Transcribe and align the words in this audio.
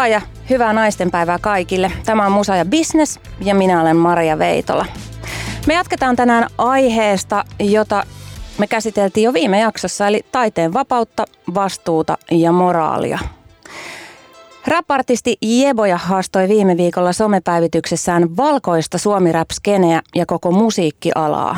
vaan 0.00 0.10
ja 0.10 0.20
hyvää 0.50 0.72
naistenpäivää 0.72 1.38
kaikille. 1.38 1.92
Tämä 2.04 2.26
on 2.26 2.32
Musa 2.32 2.56
ja 2.56 2.64
Business 2.64 3.20
ja 3.40 3.54
minä 3.54 3.80
olen 3.80 3.96
Maria 3.96 4.38
Veitola. 4.38 4.86
Me 5.66 5.74
jatketaan 5.74 6.16
tänään 6.16 6.46
aiheesta, 6.58 7.44
jota 7.58 8.06
me 8.58 8.66
käsiteltiin 8.66 9.24
jo 9.24 9.32
viime 9.32 9.60
jaksossa, 9.60 10.06
eli 10.06 10.20
taiteen 10.32 10.72
vapautta, 10.72 11.24
vastuuta 11.54 12.18
ja 12.30 12.52
moraalia. 12.52 13.18
Rap-artisti 14.66 15.36
Jeboja 15.42 15.98
haastoi 15.98 16.48
viime 16.48 16.76
viikolla 16.76 17.12
somepäivityksessään 17.12 18.36
valkoista 18.36 18.98
suomi 18.98 19.32
rap 19.32 19.50
ja 20.14 20.26
koko 20.26 20.50
musiikkialaa. 20.50 21.56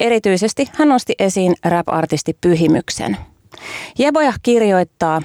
Erityisesti 0.00 0.68
hän 0.72 0.88
nosti 0.88 1.14
esiin 1.18 1.54
rap-artisti 1.64 2.36
Pyhimyksen. 2.40 3.16
Jeboja 3.98 4.32
kirjoittaa, 4.42 5.22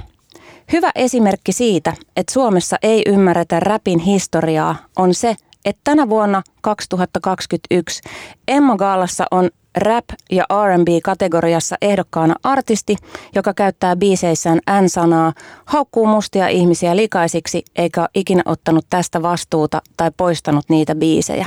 Hyvä 0.72 0.92
esimerkki 0.96 1.52
siitä, 1.52 1.94
että 2.16 2.34
Suomessa 2.34 2.78
ei 2.84 3.04
ymmärretä 3.06 3.60
räpin 3.60 4.00
historiaa, 4.00 4.76
on 4.98 5.14
se, 5.14 5.36
että 5.66 5.82
tänä 5.84 6.10
vuonna 6.10 6.42
2021 6.62 8.02
Emma 8.48 8.76
Gaalassa 8.76 9.26
on 9.32 9.50
rap- 9.78 10.16
ja 10.32 10.46
R&B-kategoriassa 10.66 11.76
ehdokkaana 11.82 12.36
artisti, 12.44 12.96
joka 13.36 13.54
käyttää 13.54 13.96
biiseissään 13.96 14.60
N-sanaa, 14.82 15.34
haukkuu 15.66 16.06
mustia 16.06 16.48
ihmisiä 16.48 16.96
likaisiksi 16.96 17.64
eikä 17.76 18.02
ole 18.02 18.10
ikinä 18.16 18.42
ottanut 18.46 18.86
tästä 18.90 19.22
vastuuta 19.22 19.82
tai 19.98 20.12
poistanut 20.18 20.66
niitä 20.70 20.96
biisejä. 20.96 21.46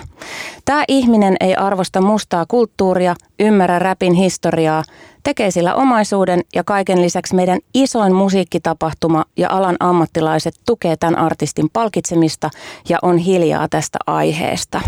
Tämä 0.64 0.84
ihminen 0.88 1.36
ei 1.40 1.54
arvosta 1.54 2.00
mustaa 2.00 2.44
kulttuuria, 2.48 3.14
ymmärrä 3.40 3.78
rapin 3.78 4.12
historiaa, 4.12 4.82
tekee 5.22 5.50
sillä 5.50 5.74
omaisuuden 5.74 6.40
ja 6.54 6.64
kaiken 6.64 7.02
lisäksi 7.02 7.34
meidän 7.34 7.58
isoin 7.74 8.14
musiikkitapahtuma 8.14 9.24
ja 9.36 9.50
alan 9.50 9.76
ammattilaiset 9.80 10.54
tukee 10.66 10.96
tämän 10.96 11.18
artistin 11.18 11.68
palkitsemista 11.72 12.50
ja 12.88 12.98
on 13.02 13.18
hiljaa 13.18 13.68
tästä 13.68 13.98
aiheesta. 14.06 14.80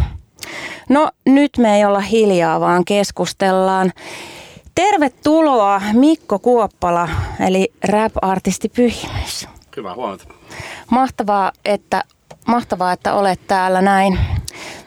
No 0.89 1.11
nyt 1.27 1.51
me 1.59 1.77
ei 1.77 1.85
olla 1.85 2.01
hiljaa, 2.01 2.61
vaan 2.61 2.85
keskustellaan. 2.85 3.93
Tervetuloa 4.75 5.83
Mikko 5.93 6.39
Kuoppala, 6.39 7.09
eli 7.47 7.73
rap-artisti 7.85 8.69
Pyhimys. 8.69 9.49
Hyvää 9.77 9.95
huomenta. 9.95 10.25
Mahtavaa, 10.91 11.53
että, 11.65 12.05
mahtavaa, 12.47 12.93
että 12.93 13.15
olet 13.15 13.41
täällä 13.47 13.83
näin. 13.83 14.19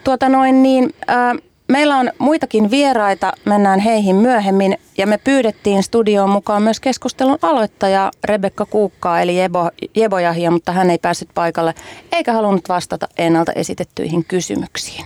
Tuota 0.04 0.30
noin 0.30 0.64
niin, 0.64 0.94
äh, 1.10 1.51
meillä 1.72 1.98
on 1.98 2.12
muitakin 2.18 2.72
vieraita, 2.72 3.34
mennään 3.46 3.80
heihin 3.80 4.16
myöhemmin. 4.16 4.78
Ja 4.98 5.08
me 5.08 5.18
pyydettiin 5.18 5.84
studioon 5.84 6.30
mukaan 6.30 6.64
myös 6.64 6.80
keskustelun 6.80 7.38
aloittaja 7.42 8.12
Rebekka 8.24 8.66
Kuukkaa, 8.66 9.22
eli 9.22 9.38
Jebo, 9.38 9.70
Jebojahia, 9.96 10.52
mutta 10.52 10.72
hän 10.72 10.90
ei 10.90 10.98
päässyt 10.98 11.30
paikalle 11.34 11.74
eikä 12.12 12.34
halunnut 12.34 12.70
vastata 12.70 13.08
ennalta 13.18 13.52
esitettyihin 13.52 14.26
kysymyksiin. 14.26 15.06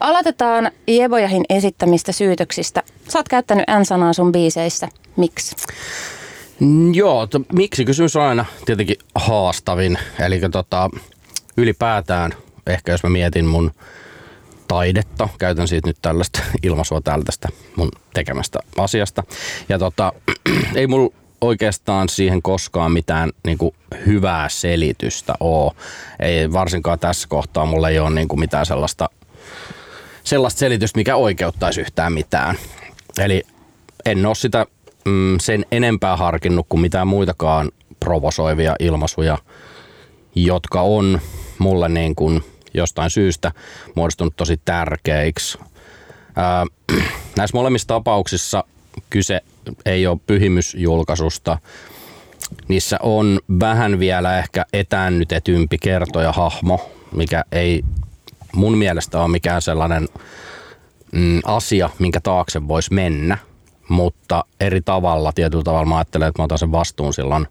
Aloitetaan 0.00 0.70
Jebojahin 0.88 1.44
esittämistä 1.48 2.12
syytöksistä. 2.12 2.82
Sä 3.08 3.18
oot 3.18 3.28
käyttänyt 3.28 3.64
N-sanaa 3.80 4.12
sun 4.12 4.32
biiseissä. 4.32 4.88
Miksi? 5.16 5.56
Mm, 6.60 6.94
joo, 6.94 7.26
to, 7.26 7.40
miksi 7.52 7.84
kysymys 7.84 8.16
on 8.16 8.22
aina 8.22 8.44
tietenkin 8.64 8.96
haastavin. 9.14 9.98
Eli 10.26 10.40
tota, 10.52 10.90
ylipäätään, 11.56 12.34
ehkä 12.66 12.92
jos 12.92 13.02
mä 13.02 13.10
mietin 13.10 13.44
mun 13.44 13.70
taidetta, 14.70 15.28
käytän 15.38 15.68
siitä 15.68 15.88
nyt 15.88 15.96
tällaista 16.02 16.40
ilmaisua 16.62 17.00
tästä 17.00 17.48
mun 17.76 17.88
tekemästä 18.14 18.58
asiasta. 18.78 19.22
Ja 19.68 19.78
tota, 19.78 20.12
ei 20.74 20.86
mulla 20.86 21.14
oikeastaan 21.40 22.08
siihen 22.08 22.42
koskaan 22.42 22.92
mitään 22.92 23.30
niin 23.46 23.58
kuin, 23.58 23.74
hyvää 24.06 24.48
selitystä 24.48 25.34
ole. 25.40 25.72
Ei 26.20 26.52
varsinkaan 26.52 26.98
tässä 26.98 27.28
kohtaa 27.28 27.66
mulla 27.66 27.88
ei 27.88 27.98
ole 27.98 28.10
niin 28.10 28.28
kuin, 28.28 28.40
mitään 28.40 28.66
sellaista 28.66 29.08
sellaista 30.24 30.58
selitystä, 30.58 30.98
mikä 30.98 31.16
oikeuttaisi 31.16 31.80
yhtään 31.80 32.12
mitään. 32.12 32.56
Eli 33.18 33.42
en 34.04 34.26
ole 34.26 34.34
sitä 34.34 34.66
mm, 35.04 35.38
sen 35.40 35.66
enempää 35.72 36.16
harkinnut 36.16 36.66
kuin 36.68 36.80
mitään 36.80 37.08
muitakaan 37.08 37.70
provosoivia 38.00 38.76
ilmaisuja, 38.80 39.38
jotka 40.34 40.80
on 40.80 41.20
mulle 41.58 41.88
niin 41.88 42.14
kuin 42.14 42.44
jostain 42.74 43.10
syystä 43.10 43.52
muodostunut 43.94 44.36
tosi 44.36 44.60
tärkeiksi. 44.64 45.58
Ää, 46.36 46.66
näissä 47.36 47.56
molemmissa 47.56 47.88
tapauksissa 47.88 48.64
kyse 49.10 49.40
ei 49.84 50.06
ole 50.06 50.18
pyhimysjulkaisusta. 50.26 51.58
Niissä 52.68 52.98
on 53.02 53.40
vähän 53.60 53.98
vielä 53.98 54.38
ehkä 54.38 54.66
etäännytetympi 54.72 55.78
kertoja 55.78 56.32
hahmo, 56.32 56.90
mikä 57.12 57.44
ei 57.52 57.82
mun 58.52 58.78
mielestä 58.78 59.20
on 59.22 59.30
mikään 59.30 59.62
sellainen 59.62 60.08
mm, 61.12 61.40
asia, 61.44 61.90
minkä 61.98 62.20
taakse 62.20 62.68
voisi 62.68 62.94
mennä, 62.94 63.38
mutta 63.88 64.44
eri 64.60 64.80
tavalla, 64.80 65.32
tietyllä 65.32 65.64
tavalla 65.64 65.86
mä 65.86 65.96
ajattelen, 65.96 66.28
että 66.28 66.42
mä 66.42 66.44
otan 66.44 66.58
sen 66.58 66.72
vastuun 66.72 67.14
silloin 67.14 67.46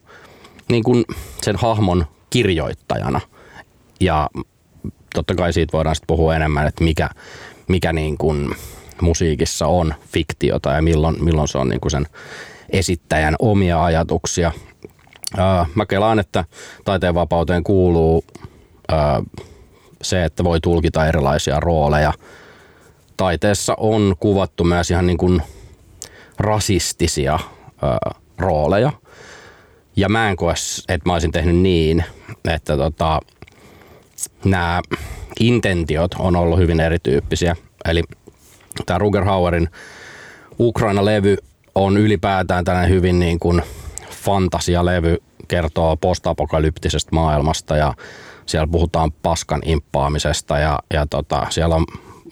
niin 0.69 0.83
kuin 0.83 1.05
sen 1.41 1.55
hahmon 1.55 2.05
kirjoittajana. 2.29 3.21
Ja 3.99 4.29
totta 5.13 5.35
kai 5.35 5.53
siitä 5.53 5.77
voidaan 5.77 5.95
sitten 5.95 6.07
puhua 6.07 6.35
enemmän, 6.35 6.67
että 6.67 6.83
mikä, 6.83 7.09
mikä 7.67 7.93
niin 7.93 8.17
kuin 8.17 8.55
musiikissa 9.01 9.67
on 9.67 9.93
fiktiota 10.07 10.69
ja 10.69 10.81
milloin, 10.81 11.23
milloin 11.23 11.47
se 11.47 11.57
on 11.57 11.69
niin 11.69 11.81
kuin 11.81 11.91
sen 11.91 12.07
esittäjän 12.69 13.35
omia 13.39 13.83
ajatuksia. 13.83 14.51
Mä 15.75 15.85
kelaan, 15.85 16.19
että 16.19 16.45
taiteen 16.85 17.15
vapauteen 17.15 17.63
kuuluu 17.63 18.23
se, 20.01 20.23
että 20.23 20.43
voi 20.43 20.59
tulkita 20.61 21.07
erilaisia 21.07 21.59
rooleja. 21.59 22.13
Taiteessa 23.17 23.73
on 23.77 24.15
kuvattu 24.19 24.63
myös 24.63 24.91
ihan 24.91 25.07
niin 25.07 25.17
kuin 25.17 25.41
rasistisia 26.37 27.39
rooleja. 28.37 28.91
Ja 29.95 30.09
mä 30.09 30.29
en 30.29 30.35
koe, 30.35 30.53
että 30.87 31.09
mä 31.09 31.13
olisin 31.13 31.31
tehnyt 31.31 31.55
niin, 31.55 32.03
että 32.45 32.77
tota, 32.77 33.19
nämä 34.45 34.81
intentiot 35.39 36.15
on 36.19 36.35
ollut 36.35 36.59
hyvin 36.59 36.79
erityyppisiä. 36.79 37.55
Eli 37.85 38.03
tämä 38.85 38.97
Ruger 38.97 39.23
Hauerin 39.23 39.69
Ukraina-levy 40.59 41.37
on 41.75 41.97
ylipäätään 41.97 42.65
tällainen 42.65 42.91
hyvin 42.91 43.19
niin 43.19 43.39
kuin 43.39 43.61
fantasialevy, 44.11 45.17
kertoo 45.47 45.97
postapokalyptisestä 45.97 47.09
maailmasta 47.11 47.77
ja 47.77 47.93
siellä 48.45 48.67
puhutaan 48.67 49.11
paskan 49.11 49.61
imppaamisesta 49.65 50.59
ja, 50.59 50.79
ja 50.93 51.07
tota, 51.09 51.47
siellä 51.49 51.75
on 51.75 51.85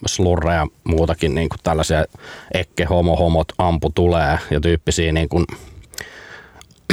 slurreja 0.06 0.60
ja 0.60 0.68
muutakin 0.84 1.36
niin 1.36 1.50
kuin 1.50 1.60
tällaisia 1.64 2.06
ekke 2.54 2.86
homo 2.86 3.16
homot 3.16 3.48
ampu 3.58 3.90
tulee 3.96 4.40
ja 4.52 4.60
tyyppisiä 4.60 5.12
niin 5.12 5.30
kuin, 5.30 5.46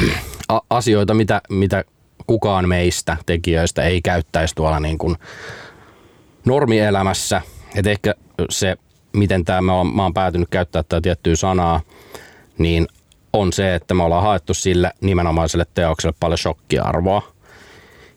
asioita, 0.70 1.14
mitä, 1.14 1.40
mitä 1.50 1.84
kukaan 2.26 2.68
meistä 2.68 3.16
tekijöistä 3.26 3.82
ei 3.82 4.02
käyttäisi 4.02 4.54
tuolla 4.54 4.80
niin 4.80 4.98
kuin 4.98 5.16
normielämässä. 6.44 7.42
Et 7.74 7.86
ehkä 7.86 8.14
se, 8.50 8.76
miten 9.12 9.44
tämä, 9.44 9.60
mä, 9.60 9.74
oon, 9.74 9.94
mä 9.94 10.02
oon 10.02 10.14
päätynyt 10.14 10.48
käyttää 10.48 10.82
tätä 10.82 11.00
tiettyä 11.00 11.36
sanaa, 11.36 11.80
niin 12.58 12.86
on 13.32 13.52
se, 13.52 13.74
että 13.74 13.94
me 13.94 14.02
ollaan 14.02 14.22
haettu 14.22 14.54
sille 14.54 14.92
nimenomaiselle 15.00 15.66
teokselle 15.74 16.16
paljon 16.20 16.38
shokkiarvoa. 16.38 17.22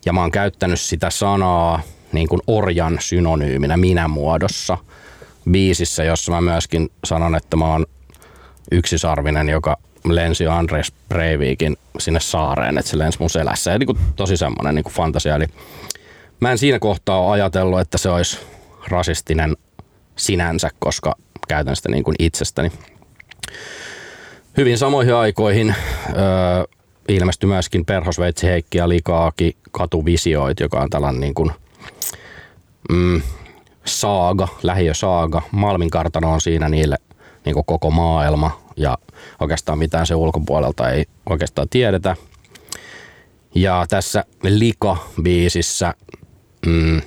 Ja 0.06 0.14
mä 0.14 0.22
oon 0.22 0.32
käyttänyt 0.32 0.82
sitä 0.82 1.10
sanaa 1.10 1.82
niin 2.12 2.28
kuin 2.28 2.42
orjan 2.48 2.98
synonyyminä 3.02 3.78
minä 3.78 4.08
muodossa 4.08 4.78
biisissä, 5.52 6.04
jossa 6.04 6.32
mä 6.32 6.42
myöskin 6.42 6.90
sanon, 7.04 7.36
että 7.36 7.58
mä 7.58 7.66
oon 7.66 7.86
yksisarvinen, 8.72 9.50
joka 9.50 9.78
lensi 10.06 10.48
Andres 10.48 10.92
Breivikin 11.10 11.78
sinne 12.00 12.20
saareen, 12.20 12.78
että 12.78 12.92
se 12.92 12.98
lensi 12.98 13.20
mun 13.20 13.30
selässä. 13.30 13.72
Ja 13.72 13.80
niin 13.80 13.88
kuin 13.88 13.98
tosi 14.16 14.38
semmoinen 14.38 14.76
niin 14.76 14.84
kuin 14.84 14.94
fantasia. 14.94 15.36
Eli 15.36 15.46
mä 16.40 16.52
en 16.52 16.58
siinä 16.58 16.80
kohtaa 16.80 17.22
ole 17.22 17.32
ajatellut, 17.32 17.80
että 17.80 17.98
se 17.98 18.10
olisi 18.10 18.40
rasistinen 18.88 19.58
sinänsä, 20.16 20.70
koska 20.80 21.16
käytän 21.48 21.76
sitä 21.76 21.90
niin 21.90 22.04
kuin 22.04 22.16
itsestäni. 22.20 22.72
Hyvin 24.58 24.78
samoihin 24.78 25.16
aikoihin 25.16 25.76
öö, 26.10 26.64
ilmestyi 27.10 27.48
myöskin 27.48 27.86
Perhosveitsi 27.86 28.48
Heikki 28.48 28.78
ja 28.78 28.90
Likaaki 28.90 29.58
katuvisioit, 29.72 30.60
joka 30.60 30.80
on 30.80 30.90
tällainen 30.90 31.22
niin 31.22 31.34
kuin, 31.34 31.52
mm, 32.92 33.22
saaga, 33.86 34.48
lähiösaaga. 34.64 35.42
Malmin 35.52 35.90
kartano 35.90 36.32
on 36.32 36.42
siinä 36.42 36.70
niille 36.70 36.98
niin 37.46 37.54
kuin 37.54 37.66
koko 37.66 37.92
maailma 37.92 38.67
ja 38.78 38.98
oikeastaan 39.40 39.80
mitään 39.80 40.08
se 40.08 40.16
ulkopuolelta 40.16 40.90
ei 40.90 41.06
oikeastaan 41.30 41.70
tiedetä. 41.70 42.16
Ja 43.56 43.86
tässä 43.90 44.24
Lika-biisissä 44.44 45.94
mm, 46.66 47.02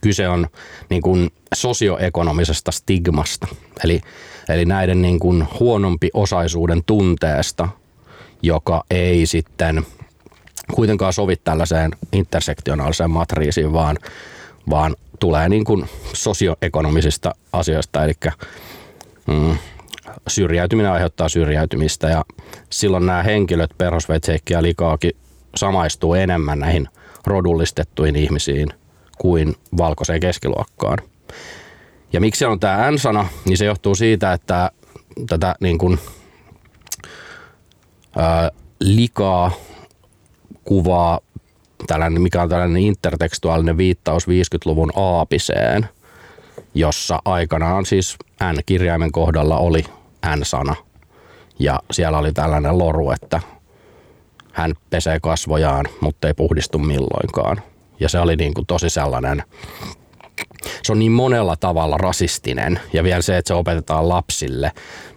kyse 0.00 0.28
on 0.28 0.46
niin 0.90 1.02
kuin 1.02 1.30
sosioekonomisesta 1.54 2.72
stigmasta, 2.72 3.46
eli, 3.84 4.00
eli 4.48 4.64
näiden 4.64 5.02
niin 5.02 5.18
kuin 5.18 5.48
huonompi 5.60 6.10
osaisuuden 6.14 6.82
tunteesta– 6.84 7.68
joka 8.42 8.84
ei 8.90 9.26
sitten 9.26 9.86
kuitenkaan 10.74 11.12
sovi 11.12 11.36
tällaiseen 11.36 11.90
intersektionaaliseen 12.12 13.10
matriisiin, 13.10 13.72
vaan, 13.72 13.98
vaan 14.70 14.96
tulee 15.20 15.48
niin 15.48 15.64
kuin 15.64 15.88
sosioekonomisista 16.12 17.34
asioista, 17.52 18.04
eli 18.04 18.12
mm, 19.26 19.56
syrjäytyminen 20.28 20.92
aiheuttaa 20.92 21.28
syrjäytymistä 21.28 22.08
ja 22.08 22.24
silloin 22.70 23.06
nämä 23.06 23.22
henkilöt, 23.22 23.70
perhosveitseikki 23.78 24.52
ja 24.52 24.62
likaakin, 24.62 25.12
samaistuu 25.56 26.14
enemmän 26.14 26.58
näihin 26.58 26.88
rodullistettuihin 27.26 28.16
ihmisiin 28.16 28.68
kuin 29.18 29.54
valkoiseen 29.78 30.20
keskiluokkaan. 30.20 30.98
Ja 32.12 32.20
miksi 32.20 32.44
on 32.44 32.60
tämä 32.60 32.90
N-sana, 32.90 33.28
niin 33.44 33.56
se 33.56 33.64
johtuu 33.64 33.94
siitä, 33.94 34.32
että 34.32 34.70
tätä 35.28 35.54
niin 35.60 35.78
kuin, 35.78 35.98
ää, 38.16 38.50
likaa 38.80 39.50
kuvaa 40.64 41.20
tällainen, 41.86 42.22
mikä 42.22 42.42
on 42.42 42.48
tällainen 42.48 42.82
intertekstuaalinen 42.82 43.76
viittaus 43.76 44.28
50-luvun 44.28 44.92
aapiseen, 44.96 45.88
jossa 46.74 47.18
aikanaan 47.24 47.86
siis 47.86 48.16
N-kirjaimen 48.52 49.12
kohdalla 49.12 49.58
oli 49.58 49.84
N-sana. 50.36 50.76
Ja 51.58 51.80
siellä 51.90 52.18
oli 52.18 52.32
tällainen 52.32 52.78
loru, 52.78 53.10
että 53.10 53.40
hän 54.52 54.74
pesee 54.90 55.20
kasvojaan, 55.20 55.86
mutta 56.00 56.28
ei 56.28 56.34
puhdistu 56.34 56.78
milloinkaan. 56.78 57.62
Ja 58.00 58.08
se 58.08 58.18
oli 58.18 58.36
niin 58.36 58.54
kuin 58.54 58.66
tosi 58.66 58.90
sellainen, 58.90 59.42
se 60.82 60.92
on 60.92 60.98
niin 60.98 61.12
monella 61.12 61.56
tavalla 61.56 61.96
rasistinen. 61.96 62.80
Ja 62.92 63.04
vielä 63.04 63.22
se, 63.22 63.36
että 63.36 63.48
se 63.48 63.54
opetetaan 63.54 64.08
lapsille, 64.08 64.72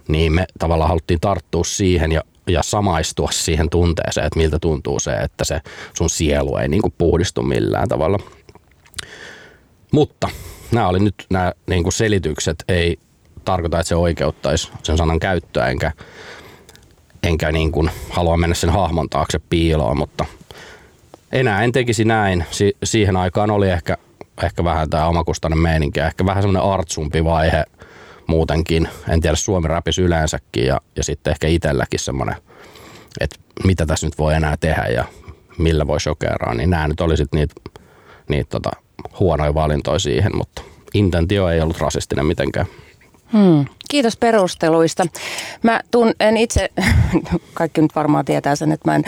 niin 0.08 0.32
me 0.32 0.46
tavallaan 0.58 0.88
haluttiin 0.88 1.20
tarttua 1.20 1.64
siihen 1.64 2.12
ja, 2.12 2.22
ja 2.46 2.62
samaistua 2.62 3.28
siihen 3.32 3.70
tunteeseen, 3.70 4.26
että 4.26 4.38
miltä 4.38 4.58
tuntuu 4.58 5.00
se, 5.00 5.12
että 5.12 5.44
se 5.44 5.60
sun 5.96 6.10
sielu 6.10 6.56
ei 6.56 6.68
niin 6.68 6.82
kuin 6.82 6.94
puhdistu 6.98 7.42
millään 7.42 7.88
tavalla. 7.88 8.18
Mutta 9.92 10.28
nämä 10.72 10.88
oli 10.88 10.98
nyt 10.98 11.14
nämä 11.30 11.52
niin 11.66 11.82
kuin 11.82 11.92
selitykset, 11.92 12.64
ei 12.68 12.98
tarkoita, 13.44 13.80
että 13.80 13.88
se 13.88 13.96
oikeuttaisi 13.96 14.72
sen 14.82 14.96
sanan 14.98 15.20
käyttöä, 15.20 15.66
enkä, 15.66 15.92
enkä 17.22 17.52
niin 17.52 17.72
kuin 17.72 17.90
halua 18.10 18.36
mennä 18.36 18.54
sen 18.54 18.70
hahmon 18.70 19.08
taakse 19.08 19.40
piiloon, 19.50 19.98
mutta 19.98 20.24
enää 21.32 21.62
en 21.62 21.72
tekisi 21.72 22.04
näin. 22.04 22.44
Si- 22.50 22.76
siihen 22.84 23.16
aikaan 23.16 23.50
oli 23.50 23.70
ehkä, 23.70 23.96
ehkä 24.42 24.64
vähän 24.64 24.90
tämä 24.90 25.06
omakustainen 25.06 25.58
meininki, 25.58 26.00
ehkä 26.00 26.26
vähän 26.26 26.42
semmoinen 26.42 26.70
artsumpi 26.72 27.24
vaihe 27.24 27.64
muutenkin. 28.26 28.88
En 29.08 29.20
tiedä 29.20 29.36
Suomi 29.36 29.68
rapis 29.68 29.98
yleensäkin 29.98 30.66
ja, 30.66 30.80
ja 30.96 31.04
sitten 31.04 31.30
ehkä 31.30 31.48
itselläkin 31.48 32.00
semmoinen, 32.00 32.36
että 33.20 33.36
mitä 33.64 33.86
tässä 33.86 34.06
nyt 34.06 34.18
voi 34.18 34.34
enää 34.34 34.56
tehdä 34.60 34.84
ja 34.84 35.04
millä 35.58 35.86
voi 35.86 36.00
shokeraa, 36.00 36.54
niin 36.54 36.70
nämä 36.70 36.88
nyt 36.88 37.00
oli 37.00 37.16
sitten 37.16 37.38
niitä, 37.38 37.54
niitä 38.28 38.50
tota, 38.50 38.70
huonoja 39.20 39.54
valintoja 39.54 39.98
siihen, 39.98 40.36
mutta 40.36 40.62
intentio 40.94 41.48
ei 41.48 41.60
ollut 41.60 41.80
rasistinen 41.80 42.26
mitenkään. 42.26 42.66
Hmm. 43.32 43.64
Kiitos 43.90 44.16
perusteluista. 44.16 45.06
Mä 45.62 45.80
tun, 45.90 46.12
en 46.20 46.36
itse, 46.36 46.68
kaikki 47.54 47.80
nyt 47.80 47.94
varmaan 47.94 48.24
tietää 48.24 48.56
sen, 48.56 48.72
että 48.72 48.90
mä 48.90 48.94
en 48.94 49.04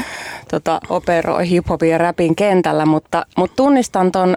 tota, 0.51 0.81
operoi 0.89 1.49
hiphopin 1.49 1.91
ja 1.91 1.99
rapin 1.99 2.37
kentällä, 2.37 2.87
mutta, 2.87 3.27
mutta 3.37 3.57
tunnistan 3.57 4.13
ton 4.13 4.37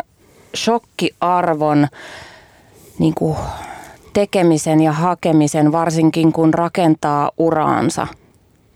shokkiarvon 0.55 1.87
niin 2.99 3.13
kuin 3.15 3.37
tekemisen 4.13 4.81
ja 4.81 4.91
hakemisen, 4.91 5.71
varsinkin 5.71 6.33
kun 6.33 6.53
rakentaa 6.53 7.31
uraansa. 7.37 8.07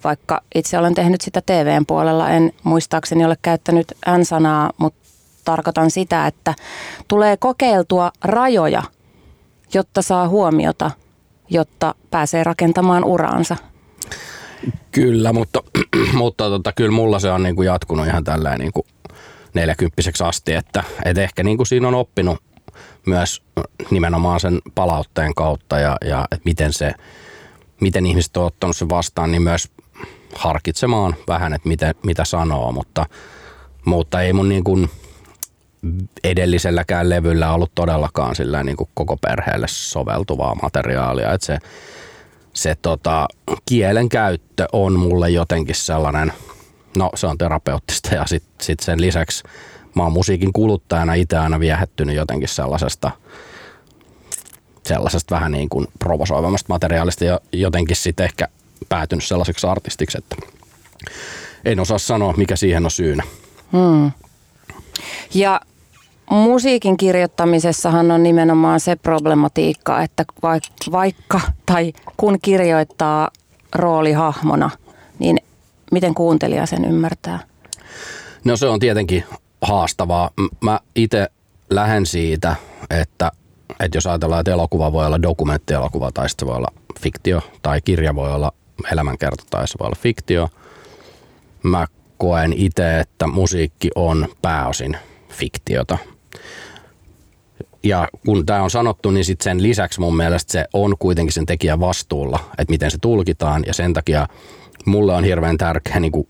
Vaikka 0.03 0.41
itse 0.55 0.77
olen 0.77 0.95
tehnyt 0.95 1.21
sitä 1.21 1.41
TVn 1.41 1.85
puolella, 1.85 2.29
en 2.29 2.51
muistaakseni 2.63 3.25
ole 3.25 3.37
käyttänyt 3.41 3.87
N-sanaa, 4.17 4.71
mutta 4.77 4.99
tarkoitan 5.45 5.91
sitä, 5.91 6.27
että 6.27 6.53
tulee 7.07 7.37
kokeiltua 7.37 8.11
rajoja– 8.23 8.83
jotta 9.73 10.01
saa 10.01 10.27
huomiota, 10.27 10.91
jotta 11.49 11.95
pääsee 12.11 12.43
rakentamaan 12.43 13.03
uraansa? 13.03 13.57
Kyllä, 14.91 15.33
mutta, 15.33 15.63
mutta 16.13 16.43
tota, 16.49 16.71
kyllä 16.71 16.91
mulla 16.91 17.19
se 17.19 17.31
on 17.31 17.43
niin 17.43 17.55
kuin 17.55 17.65
jatkunut 17.65 18.07
ihan 18.07 18.23
tällä 18.23 18.57
niin 18.57 18.71
kuin 18.73 18.85
neljäkymppiseksi 19.53 20.23
asti, 20.23 20.53
että, 20.53 20.83
että 21.05 21.21
ehkä 21.21 21.43
niin 21.43 21.57
kuin 21.57 21.67
siinä 21.67 21.87
on 21.87 21.95
oppinut 21.95 22.37
myös 23.05 23.43
nimenomaan 23.91 24.39
sen 24.39 24.61
palautteen 24.75 25.35
kautta 25.35 25.79
ja, 25.79 25.97
ja 26.05 26.25
että 26.31 26.45
miten, 26.45 26.73
se, 26.73 26.91
miten 27.81 28.05
ihmiset 28.05 28.37
on 28.37 28.45
ottanut 28.45 28.77
sen 28.77 28.89
vastaan, 28.89 29.31
niin 29.31 29.41
myös 29.41 29.71
harkitsemaan 30.35 31.15
vähän, 31.27 31.53
että 31.53 31.67
miten, 31.67 31.95
mitä 32.05 32.25
sanoo, 32.25 32.71
mutta, 32.71 33.05
mutta 33.85 34.21
ei 34.21 34.33
mun 34.33 34.49
niin 34.49 34.63
kuin 34.63 34.89
edelliselläkään 36.23 37.09
levyllä 37.09 37.53
ollut 37.53 37.71
todellakaan 37.75 38.35
sillä 38.35 38.63
niin 38.63 38.77
kuin 38.77 38.89
koko 38.93 39.17
perheelle 39.17 39.67
soveltuvaa 39.69 40.55
materiaalia. 40.55 41.33
Että 41.33 41.45
se, 41.45 41.57
se 42.53 42.75
tota, 42.81 43.27
kielen 43.65 44.09
käyttö 44.09 44.67
on 44.73 44.99
mulle 44.99 45.29
jotenkin 45.29 45.75
sellainen, 45.75 46.33
no 46.97 47.09
se 47.15 47.27
on 47.27 47.37
terapeuttista 47.37 48.15
ja 48.15 48.25
sitten 48.25 48.51
sit 48.61 48.79
sen 48.79 49.01
lisäksi 49.01 49.43
mä 49.95 50.03
oon 50.03 50.13
musiikin 50.13 50.53
kuluttajana 50.53 51.13
itse 51.13 51.37
aina 51.37 51.59
viehättynyt 51.59 52.15
jotenkin 52.15 52.49
sellaisesta, 52.49 53.11
sellaisesta 54.85 55.35
vähän 55.35 55.51
niin 55.51 55.69
kuin 55.69 55.87
provosoivammasta 55.99 56.73
materiaalista 56.73 57.25
ja 57.25 57.39
jotenkin 57.53 57.95
sitten 57.95 58.23
ehkä 58.23 58.47
päätynyt 58.89 59.23
sellaiseksi 59.23 59.67
artistiksi, 59.67 60.17
että 60.17 60.35
en 61.65 61.79
osaa 61.79 61.97
sanoa, 61.97 62.33
mikä 62.37 62.55
siihen 62.55 62.85
on 62.85 62.91
syynä. 62.91 63.23
Hmm. 63.71 64.11
Ja 65.33 65.61
musiikin 66.29 66.97
kirjoittamisessahan 66.97 68.11
on 68.11 68.23
nimenomaan 68.23 68.79
se 68.79 68.95
problematiikka, 68.95 70.01
että 70.01 70.25
vaikka 70.91 71.41
tai 71.65 71.93
kun 72.17 72.37
kirjoittaa 72.41 73.29
roolihahmona, 73.75 74.69
niin 75.19 75.37
miten 75.91 76.13
kuuntelija 76.13 76.65
sen 76.65 76.85
ymmärtää? 76.85 77.39
No 78.43 78.57
se 78.57 78.67
on 78.67 78.79
tietenkin 78.79 79.23
haastavaa. 79.61 80.29
Mä 80.61 80.79
itse 80.95 81.27
lähden 81.69 82.05
siitä, 82.05 82.55
että, 82.89 83.31
että 83.79 83.97
jos 83.97 84.07
ajatellaan, 84.07 84.39
että 84.39 84.51
elokuva 84.51 84.91
voi 84.91 85.05
olla 85.05 85.21
dokumenttielokuva 85.21 86.11
tai 86.11 86.29
se 86.29 86.45
voi 86.45 86.55
olla 86.55 86.71
fiktio 86.99 87.41
tai 87.61 87.81
kirja 87.81 88.15
voi 88.15 88.33
olla 88.33 88.51
elämänkerta 88.91 89.43
tai 89.49 89.67
se 89.67 89.75
voi 89.79 89.85
olla 89.85 89.97
fiktio. 90.01 90.49
Mä 91.63 91.87
koen 92.17 92.53
itse, 92.53 92.99
että 92.99 93.27
musiikki 93.27 93.89
on 93.95 94.27
pääosin 94.41 94.97
fiktiota 95.29 95.97
ja 97.83 98.07
kun 98.25 98.45
tämä 98.45 98.63
on 98.63 98.69
sanottu, 98.69 99.11
niin 99.11 99.25
sit 99.25 99.41
sen 99.41 99.63
lisäksi 99.63 99.99
mun 99.99 100.17
mielestä 100.17 100.51
se 100.51 100.65
on 100.73 100.95
kuitenkin 100.99 101.33
sen 101.33 101.45
tekijän 101.45 101.79
vastuulla, 101.79 102.39
että 102.57 102.71
miten 102.71 102.91
se 102.91 102.97
tulkitaan. 103.01 103.63
Ja 103.67 103.73
sen 103.73 103.93
takia 103.93 104.27
mulle 104.85 105.13
on 105.13 105.23
hirveän 105.23 105.57
tärkeä 105.57 105.99
niin 105.99 106.11
kuin, 106.11 106.27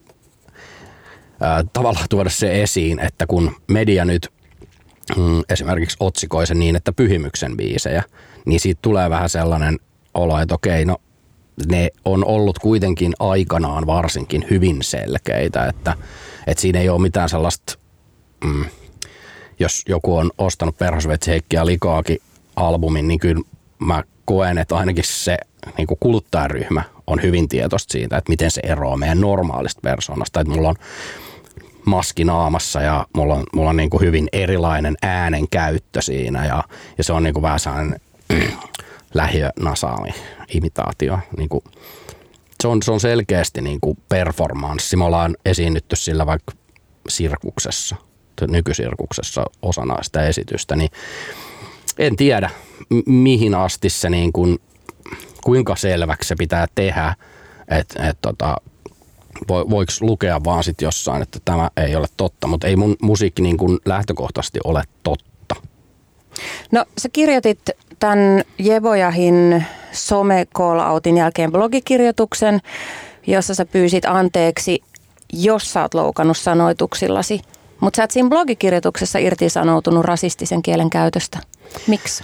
ää, 1.41 1.63
tavallaan 1.73 2.05
tuoda 2.09 2.29
se 2.29 2.63
esiin, 2.63 2.99
että 2.99 3.27
kun 3.27 3.55
media 3.67 4.05
nyt 4.05 4.29
mm, 5.17 5.41
esimerkiksi 5.49 5.97
otsikoi 5.99 6.47
sen 6.47 6.59
niin, 6.59 6.75
että 6.75 6.91
pyhimyksen 6.91 7.57
biisejä, 7.57 8.03
niin 8.45 8.59
siitä 8.59 8.79
tulee 8.81 9.09
vähän 9.09 9.29
sellainen 9.29 9.79
olo, 10.13 10.39
että 10.39 10.55
okei, 10.55 10.85
no 10.85 10.97
ne 11.67 11.89
on 12.05 12.25
ollut 12.25 12.59
kuitenkin 12.59 13.13
aikanaan 13.19 13.87
varsinkin 13.87 14.45
hyvin 14.49 14.77
selkeitä, 14.81 15.65
että, 15.65 15.95
että 16.47 16.61
siinä 16.61 16.79
ei 16.79 16.89
ole 16.89 17.01
mitään 17.01 17.29
sellaista 17.29 17.79
mm, 18.43 18.65
jos 19.59 19.83
joku 19.89 20.17
on 20.17 20.31
ostanut 20.37 20.77
Perhosvetsi 20.77 21.31
Heikki 21.31 21.55
ja 21.55 21.65
Likaakin 21.65 22.17
albumin, 22.55 23.07
niin 23.07 23.19
kyllä 23.19 23.41
mä 23.79 24.03
koen, 24.25 24.57
että 24.57 24.75
ainakin 24.75 25.03
se 25.03 25.37
niin 25.77 25.87
kuin 25.87 25.97
kuluttajaryhmä 25.99 26.83
on 27.07 27.21
hyvin 27.21 27.49
tietoista 27.49 27.91
siitä, 27.91 28.17
että 28.17 28.29
miten 28.29 28.51
se 28.51 28.61
eroaa 28.63 28.97
meidän 28.97 29.21
normaalista 29.21 29.81
persoonasta. 29.83 30.39
Että 30.39 30.53
mulla 30.53 30.69
on 30.69 30.75
maski 31.85 32.23
naamassa 32.23 32.81
ja 32.81 33.07
mulla 33.13 33.33
on, 33.33 33.43
mulla 33.53 33.69
on 33.69 33.77
niin 33.77 33.89
kuin 33.89 34.01
hyvin 34.01 34.27
erilainen 34.33 34.95
äänen 35.01 35.49
käyttö 35.49 36.01
siinä 36.01 36.45
ja, 36.45 36.63
ja 36.97 37.03
se 37.03 37.13
on 37.13 37.23
niin 37.23 37.33
kuin 37.33 37.43
vähän 37.43 37.59
sellainen 37.59 37.99
lähiönasaali 39.13 40.09
imitaatio. 40.53 41.19
Niin 41.37 41.49
kuin, 41.49 41.63
se, 42.61 42.67
on, 42.67 42.83
se 42.83 42.91
on 42.91 42.99
selkeästi 42.99 43.61
niin 43.61 43.79
kuin 43.81 43.97
performanssi. 44.09 44.97
Me 44.97 45.03
ollaan 45.03 45.37
esiinnytty 45.45 45.95
sillä 45.95 46.25
vaikka 46.25 46.53
sirkuksessa– 47.07 47.95
nykysirkuksessa 48.47 49.45
osana 49.61 50.03
sitä 50.03 50.27
esitystä, 50.27 50.75
niin 50.75 50.89
en 51.97 52.15
tiedä 52.15 52.49
mihin 53.05 53.55
asti 53.55 53.89
se 53.89 54.09
niin 54.09 54.33
kuin, 54.33 54.59
kuinka 55.43 55.75
selväksi 55.75 56.27
se 56.27 56.35
pitää 56.37 56.67
tehdä, 56.75 57.15
että 57.67 58.09
et 58.09 58.17
tota, 58.21 58.57
voiko 59.47 59.91
lukea 60.01 60.43
vaan 60.43 60.63
sitten 60.63 60.85
jossain, 60.85 61.21
että 61.21 61.39
tämä 61.45 61.69
ei 61.77 61.95
ole 61.95 62.07
totta, 62.17 62.47
mutta 62.47 62.67
ei 62.67 62.75
mun 62.75 62.95
musiikki 63.01 63.41
niin 63.41 63.57
kuin 63.57 63.79
lähtökohtaisesti 63.85 64.59
ole 64.63 64.83
totta. 65.03 65.55
No 66.71 66.85
sä 66.97 67.09
kirjoitit 67.13 67.59
tämän 67.99 68.43
Jebojahin 68.57 69.65
some 69.91 70.47
outin 70.89 71.17
jälkeen 71.17 71.51
blogikirjoituksen, 71.51 72.59
jossa 73.27 73.55
sä 73.55 73.65
pyysit 73.65 74.05
anteeksi 74.05 74.81
jos 75.33 75.73
sä 75.73 75.81
oot 75.81 75.93
loukannut 75.93 76.37
sanoituksillasi, 76.37 77.41
mutta 77.79 77.97
sä 77.97 78.03
et 78.03 78.11
siinä 78.11 78.29
blogikirjoituksessa 78.29 79.19
irtisanoutunut 79.19 80.05
rasistisen 80.05 80.61
kielen 80.61 80.89
käytöstä. 80.89 81.39
Miksi? 81.87 82.23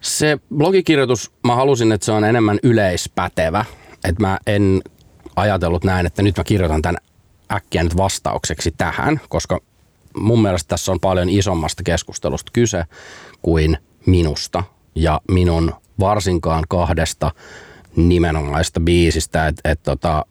Se 0.00 0.38
blogikirjoitus, 0.56 1.32
mä 1.44 1.56
halusin, 1.56 1.92
että 1.92 2.04
se 2.04 2.12
on 2.12 2.24
enemmän 2.24 2.58
yleispätevä. 2.62 3.64
Että 4.04 4.22
mä 4.22 4.38
en 4.46 4.82
ajatellut 5.36 5.84
näin, 5.84 6.06
että 6.06 6.22
nyt 6.22 6.36
mä 6.36 6.44
kirjoitan 6.44 6.82
tämän 6.82 7.00
äkkiä 7.52 7.82
nyt 7.82 7.96
vastaukseksi 7.96 8.70
tähän, 8.78 9.20
koska 9.28 9.60
mun 10.16 10.42
mielestä 10.42 10.68
tässä 10.68 10.92
on 10.92 11.00
paljon 11.00 11.28
isommasta 11.28 11.82
keskustelusta 11.82 12.50
kyse 12.52 12.84
kuin 13.42 13.78
minusta 14.06 14.64
ja 14.94 15.20
minun 15.30 15.72
varsinkaan 16.00 16.64
kahdesta 16.68 17.30
nimenomaista 17.96 18.80
biisistä, 18.80 19.46
että 19.46 19.70
et 19.70 19.82
tota, 19.82 20.26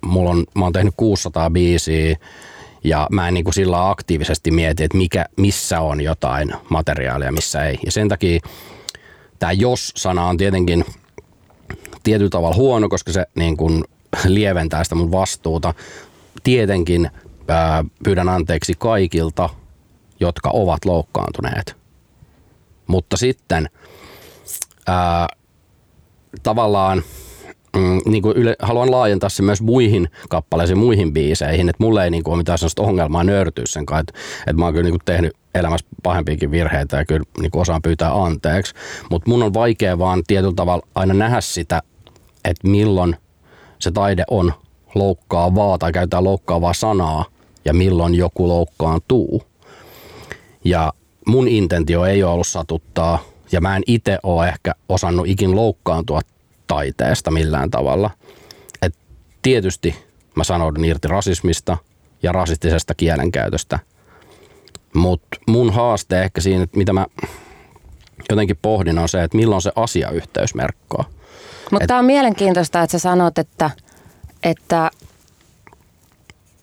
mulla 0.00 0.30
on, 0.30 0.44
mä 0.54 0.64
oon 0.64 0.72
tehnyt 0.72 0.94
600 0.96 1.50
biisiä 1.50 2.16
ja 2.84 3.06
mä 3.10 3.28
en 3.28 3.34
niin 3.34 3.44
kuin 3.44 3.54
sillä 3.54 3.90
aktiivisesti 3.90 4.50
mieti, 4.50 4.84
että 4.84 4.98
mikä, 4.98 5.26
missä 5.36 5.80
on 5.80 6.00
jotain 6.00 6.54
materiaalia, 6.68 7.32
missä 7.32 7.64
ei. 7.64 7.78
Ja 7.84 7.92
sen 7.92 8.08
takia 8.08 8.40
tämä 9.38 9.52
jos-sana 9.52 10.26
on 10.26 10.36
tietenkin 10.36 10.84
tietyllä 12.02 12.30
tavalla 12.30 12.56
huono, 12.56 12.88
koska 12.88 13.12
se 13.12 13.26
niin 13.34 13.56
kuin 13.56 13.84
lieventää 14.26 14.84
sitä 14.84 14.94
mun 14.94 15.12
vastuuta. 15.12 15.74
Tietenkin 16.42 17.10
ää, 17.48 17.84
pyydän 18.04 18.28
anteeksi 18.28 18.74
kaikilta, 18.78 19.48
jotka 20.20 20.50
ovat 20.50 20.84
loukkaantuneet. 20.84 21.76
Mutta 22.86 23.16
sitten 23.16 23.70
ää, 24.86 25.28
tavallaan 26.42 27.02
mm, 27.76 28.00
niin 28.04 28.22
kuin 28.22 28.36
yle, 28.36 28.56
haluan 28.58 28.90
laajentaa 28.90 29.28
se 29.28 29.42
myös 29.42 29.62
muihin 29.62 30.08
kappaleisiin, 30.28 30.78
muihin 30.78 31.12
biiseihin, 31.12 31.68
että 31.68 31.84
mulle 31.84 32.04
ei 32.04 32.10
niin 32.10 32.22
kuin 32.22 32.32
ole 32.32 32.40
mitään 32.40 32.58
sellaista 32.58 32.82
ongelmaa 32.82 33.24
nöyrtyä 33.24 33.64
sen 33.66 33.86
kanssa, 33.86 34.00
että, 34.00 34.12
että 34.46 34.52
mä 34.52 34.64
oon 34.64 34.74
kyllä 34.74 34.84
niin 34.84 34.92
kuin 34.92 35.04
tehnyt 35.04 35.32
elämässä 35.54 35.86
pahempiakin 36.02 36.50
virheitä 36.50 36.96
ja 36.96 37.04
kyllä 37.04 37.24
niin 37.40 37.50
kuin 37.50 37.62
osaan 37.62 37.82
pyytää 37.82 38.22
anteeksi, 38.24 38.74
mutta 39.10 39.30
mun 39.30 39.42
on 39.42 39.54
vaikea 39.54 39.98
vaan 39.98 40.22
tietyllä 40.26 40.54
tavalla 40.54 40.86
aina 40.94 41.14
nähdä 41.14 41.40
sitä, 41.40 41.82
että 42.44 42.68
milloin 42.68 43.16
se 43.78 43.90
taide 43.90 44.24
on 44.30 44.52
loukkaavaa 44.94 45.78
tai 45.78 45.92
käytetään 45.92 46.24
loukkaavaa 46.24 46.74
sanaa 46.74 47.24
ja 47.64 47.74
milloin 47.74 48.14
joku 48.14 48.48
loukkaantuu. 48.48 49.42
Ja 50.64 50.92
mun 51.26 51.48
intentio 51.48 52.04
ei 52.04 52.22
ole 52.22 52.32
ollut 52.32 52.46
satuttaa 52.46 53.18
ja 53.52 53.60
mä 53.60 53.76
en 53.76 53.82
itse 53.86 54.18
ole 54.22 54.48
ehkä 54.48 54.74
osannut 54.88 55.28
ikin 55.28 55.56
loukkaantua 55.56 56.20
taiteesta 56.74 57.30
millään 57.30 57.70
tavalla. 57.70 58.10
Et 58.82 58.94
tietysti 59.42 59.94
mä 60.36 60.44
sanoudun 60.44 60.84
irti 60.84 61.08
rasismista 61.08 61.76
ja 62.22 62.32
rasistisesta 62.32 62.94
kielenkäytöstä. 62.94 63.78
Mutta 64.94 65.28
mun 65.46 65.72
haaste 65.72 66.22
ehkä 66.22 66.40
siinä, 66.40 66.62
että 66.62 66.78
mitä 66.78 66.92
mä 66.92 67.06
jotenkin 68.30 68.58
pohdin, 68.62 68.98
on 68.98 69.08
se, 69.08 69.22
että 69.22 69.36
milloin 69.36 69.62
se 69.62 69.72
asiayhteys 69.76 70.54
merkkaa. 70.54 71.04
Mutta 71.70 71.86
tämä 71.86 71.98
on 71.98 72.04
mielenkiintoista, 72.04 72.82
että 72.82 72.92
sä 72.92 72.98
sanot, 72.98 73.38
että, 73.38 73.70
että, 74.42 74.90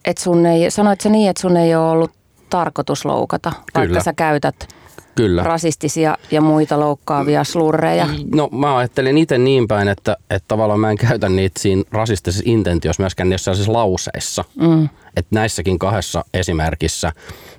että 0.06 0.24
sun 0.24 0.46
ei, 0.46 0.72
sanoit 0.72 1.02
sä 1.02 1.10
niin, 1.10 1.30
että 1.30 1.42
sun 1.42 1.58
ei 1.58 1.76
ole 1.76 1.92
ollut 1.92 2.12
tarkoitus 2.50 3.06
loukata, 3.06 3.52
Kyllä. 3.52 3.64
vaikka 3.74 4.04
sä 4.04 4.14
käytät 4.14 4.79
Kyllä. 5.20 5.44
rasistisia 5.44 6.18
ja 6.32 6.42
muita 6.42 6.80
loukkaavia 6.80 7.44
slurreja. 7.44 8.08
No 8.36 8.50
mä 8.52 8.78
ajattelin 8.78 9.18
itse 9.18 9.38
niin 9.38 9.68
päin, 9.68 9.88
että, 9.88 10.18
että 10.30 10.48
tavallaan 10.48 10.80
mä 10.80 10.92
en 10.92 10.98
käytä 10.98 11.30
niitä 11.30 11.60
siinä 11.60 11.84
rasistisessa 11.92 12.44
intentiossa 12.46 13.04
myöskään 13.04 13.30
niissä 13.30 13.56
siis 13.56 13.68
lauseissa. 13.68 14.44
Mm. 14.62 14.90
Että 15.16 15.36
näissäkin 15.36 15.80
kahdessa 15.80 16.26
esimerkissä, 16.34 17.12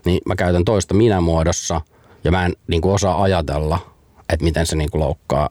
niin 0.05 0.21
mä 0.27 0.37
käytän 0.37 0.65
toista 0.65 0.95
minä-muodossa 0.95 1.81
ja 2.25 2.31
mä 2.31 2.47
en 2.47 2.53
niin 2.67 2.83
kuin 2.83 2.95
osaa 2.95 3.23
ajatella, 3.23 3.79
että 4.33 4.45
miten 4.45 4.67
se 4.67 4.77
niin 4.77 4.91
kuin 4.91 5.01
loukkaa. 5.01 5.49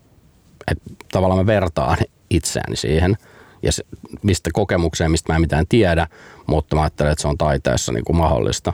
Että 0.71 0.83
tavallaan 1.11 1.39
mä 1.39 1.45
vertaan 1.45 1.97
itseäni 2.29 2.75
siihen 2.75 3.17
ja 3.63 3.71
se, 3.71 3.83
mistä 4.21 4.49
kokemukseen, 4.53 5.11
mistä 5.11 5.33
mä 5.33 5.37
en 5.37 5.41
mitään 5.41 5.65
tiedä, 5.69 6.07
mutta 6.47 6.75
mä 6.75 6.81
ajattelen, 6.81 7.11
että 7.11 7.21
se 7.21 7.27
on 7.27 7.37
taiteessa 7.37 7.91
niin 7.91 8.05
kuin 8.05 8.17
mahdollista. 8.17 8.73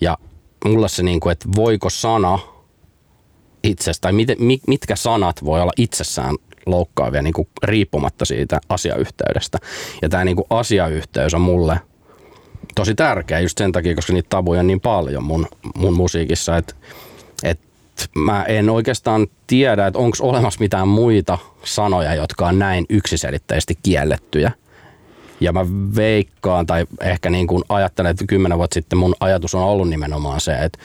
Ja 0.00 0.18
mulle 0.64 0.88
se, 0.88 1.02
niin 1.02 1.20
kuin, 1.20 1.32
että 1.32 1.48
voiko 1.56 1.90
sana 1.90 2.38
itsestä, 3.62 4.02
tai 4.02 4.12
mit, 4.12 4.28
mitkä 4.66 4.96
sanat 4.96 5.44
voi 5.44 5.60
olla 5.60 5.72
itsessään 5.76 6.36
loukkaavia 6.66 7.22
niin 7.22 7.32
kuin 7.32 7.48
riippumatta 7.62 8.24
siitä 8.24 8.60
asiayhteydestä. 8.68 9.58
Ja 10.02 10.08
tämä 10.08 10.24
niin 10.24 10.36
kuin 10.36 10.46
asiayhteys 10.50 11.34
on 11.34 11.40
mulle 11.40 11.80
tosi 12.74 12.94
tärkeä 12.94 13.40
just 13.40 13.58
sen 13.58 13.72
takia, 13.72 13.94
koska 13.94 14.12
niitä 14.12 14.28
tabuja 14.30 14.60
on 14.60 14.66
niin 14.66 14.80
paljon 14.80 15.24
mun, 15.24 15.46
mun 15.76 15.94
musiikissa, 15.94 16.56
että 16.56 16.74
et 17.42 17.58
mä 18.14 18.42
en 18.42 18.70
oikeastaan 18.70 19.26
tiedä, 19.46 19.86
että 19.86 19.98
onko 19.98 20.16
olemassa 20.20 20.60
mitään 20.60 20.88
muita 20.88 21.38
sanoja, 21.64 22.14
jotka 22.14 22.46
on 22.46 22.58
näin 22.58 22.86
yksiselitteisesti 22.88 23.78
kiellettyjä. 23.82 24.52
Ja 25.40 25.52
mä 25.52 25.66
veikkaan, 25.96 26.66
tai 26.66 26.86
ehkä 27.00 27.30
niin 27.30 27.46
kuin 27.46 27.64
ajattelen, 27.68 28.10
että 28.10 28.24
kymmenen 28.28 28.58
vuotta 28.58 28.74
sitten 28.74 28.98
mun 28.98 29.14
ajatus 29.20 29.54
on 29.54 29.62
ollut 29.62 29.88
nimenomaan 29.88 30.40
se, 30.40 30.52
että 30.52 30.78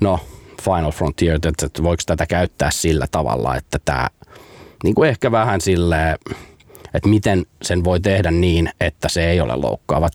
no 0.00 0.20
Final 0.60 0.92
Frontier, 0.92 1.34
että, 1.34 1.66
että 1.66 1.82
voiko 1.82 2.02
tätä 2.06 2.26
käyttää 2.26 2.70
sillä 2.70 3.06
tavalla, 3.10 3.56
että 3.56 3.78
tämä 3.84 4.08
niin 4.84 4.94
kuin 4.94 5.08
ehkä 5.08 5.32
vähän 5.32 5.60
sille, 5.60 6.16
että 6.94 7.08
miten 7.08 7.46
sen 7.62 7.84
voi 7.84 8.00
tehdä 8.00 8.30
niin, 8.30 8.70
että 8.80 9.08
se 9.08 9.30
ei 9.30 9.40
ole 9.40 9.56
loukkaava, 9.56 10.08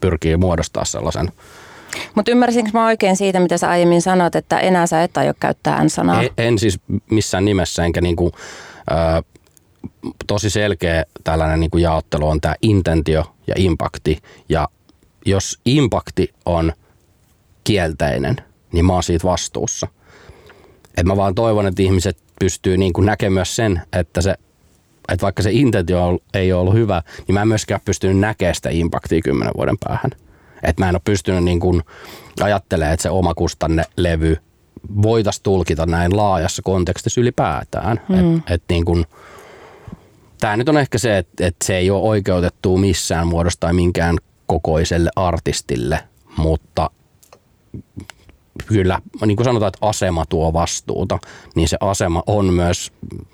pyrkii 0.00 0.36
muodostaa 0.36 0.84
sellaisen 0.84 1.32
mutta 2.14 2.30
ymmärsinkö 2.30 2.70
mä 2.74 2.86
oikein 2.86 3.16
siitä, 3.16 3.40
mitä 3.40 3.58
sä 3.58 3.70
aiemmin 3.70 4.02
sanoit, 4.02 4.36
että 4.36 4.58
enää 4.58 4.86
sä 4.86 5.02
et 5.02 5.16
aio 5.16 5.34
käyttää 5.40 5.84
N-sanaa? 5.84 6.22
En, 6.22 6.30
en 6.38 6.58
siis 6.58 6.80
missään 7.10 7.44
nimessä, 7.44 7.84
enkä 7.84 8.00
niinku, 8.00 8.32
ö, 8.90 9.22
tosi 10.26 10.50
selkeä 10.50 11.04
tällainen 11.24 11.60
niinku 11.60 11.78
jaottelu 11.78 12.28
on 12.28 12.40
tämä 12.40 12.54
intentio 12.62 13.24
ja 13.46 13.54
impakti. 13.56 14.18
Ja 14.48 14.68
jos 15.26 15.60
impakti 15.64 16.32
on 16.46 16.72
kielteinen– 17.64 18.36
niin 18.72 18.84
mä 18.84 18.92
oon 18.92 19.02
siitä 19.02 19.28
vastuussa. 19.28 19.88
Et 20.96 21.06
mä 21.06 21.16
vaan 21.16 21.34
toivon, 21.34 21.66
että 21.66 21.82
ihmiset 21.82 22.18
pystyy 22.40 22.76
niin 22.76 22.92
kuin 22.92 23.06
näkemään 23.06 23.46
sen, 23.46 23.82
että 23.92 24.20
se 24.20 24.34
että 25.08 25.22
vaikka 25.22 25.42
se 25.42 25.50
intentio 25.52 26.18
ei 26.34 26.52
ole 26.52 26.60
ollut 26.60 26.74
hyvä, 26.74 27.02
niin 27.26 27.34
mä 27.34 27.42
en 27.42 27.48
myöskään 27.48 27.80
pystynyt 27.84 28.18
näkemään 28.18 28.54
sitä 28.54 28.70
impaktia 28.70 29.20
kymmenen 29.24 29.54
vuoden 29.56 29.76
päähän. 29.84 30.10
Että 30.62 30.82
mä 30.82 30.88
en 30.88 30.94
ole 30.94 31.02
pystynyt 31.04 31.44
niin 31.44 31.60
kuin 31.60 31.82
ajattelemaan, 32.40 32.94
että 32.94 33.02
se 33.02 33.10
omakustanne 33.10 33.84
levy 33.96 34.36
voitaisiin 35.02 35.42
tulkita 35.42 35.86
näin 35.86 36.16
laajassa 36.16 36.62
kontekstissa 36.62 37.20
ylipäätään. 37.20 38.00
Mm. 38.08 38.36
Et, 38.36 38.42
et 38.50 38.62
niin 38.68 38.84
kuin, 38.84 39.06
tämä 40.40 40.56
nyt 40.56 40.68
on 40.68 40.78
ehkä 40.78 40.98
se, 40.98 41.18
että, 41.18 41.46
että 41.46 41.66
se 41.66 41.76
ei 41.76 41.90
ole 41.90 42.02
oikeutettu 42.02 42.76
missään 42.76 43.26
muodossa 43.26 43.60
tai 43.60 43.72
minkään 43.72 44.18
kokoiselle 44.46 45.10
artistille, 45.16 46.00
mutta 46.36 46.90
kyllä, 48.66 48.98
niin 49.26 49.36
kuin 49.36 49.44
sanotaan, 49.44 49.68
että 49.68 49.86
asema 49.86 50.24
tuo 50.26 50.52
vastuuta, 50.52 51.18
niin 51.54 51.68
se 51.68 51.76
asema 51.80 52.22
on 52.26 52.54
myös 52.54 52.92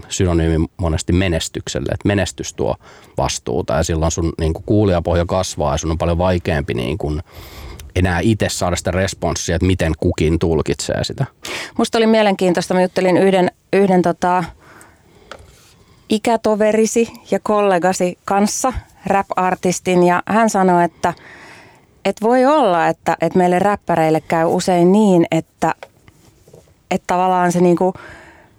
synonyymi 0.09 0.67
monesti 0.77 1.13
menestykselle, 1.13 1.93
että 1.93 2.09
menestys 2.09 2.55
tuo 2.55 2.75
vastuuta 3.17 3.75
ja 3.75 3.83
silloin 3.83 4.13
sun 4.13 4.33
niin 4.41 4.55
kuin 4.55 4.65
kuulijapohja 4.65 5.25
kasvaa 5.27 5.75
ja 5.75 5.79
sun 5.79 5.91
on 5.91 5.99
paljon 5.99 6.19
vaikeampi 6.19 6.75
niin 6.75 6.99
kuin 6.99 7.23
enää 7.97 8.21
itse 8.21 8.49
saada 8.49 8.77
sitä 8.77 8.91
responssia, 8.91 9.57
että 9.57 9.67
miten 9.67 9.93
kukin 9.99 10.39
tulkitsee 10.39 11.05
sitä. 11.05 11.27
Musta 11.79 11.99
oli 11.99 12.07
mielenkiintoista, 12.07 12.75
mä 12.75 12.83
juttelin 12.83 13.17
yhden, 13.17 13.51
yhden 13.73 14.03
tota, 14.03 14.45
ikätoverisi 16.09 17.13
ja 17.31 17.41
kollegasi 17.41 18.19
kanssa, 18.25 18.73
rap-artistin, 19.07 20.03
ja 20.03 20.23
hän 20.27 20.51
sanoi, 20.51 20.85
että– 20.85 21.15
et 22.09 22.23
voi 22.23 22.47
olla, 22.47 22.89
että, 22.89 23.17
että 23.21 23.39
meille 23.39 23.59
räppäreille 23.59 24.21
käy 24.21 24.47
usein 24.47 24.93
niin, 24.93 25.27
että, 25.31 25.75
että 26.91 27.05
tavallaan 27.07 27.53
se 27.53 27.61
niinku 27.61 27.95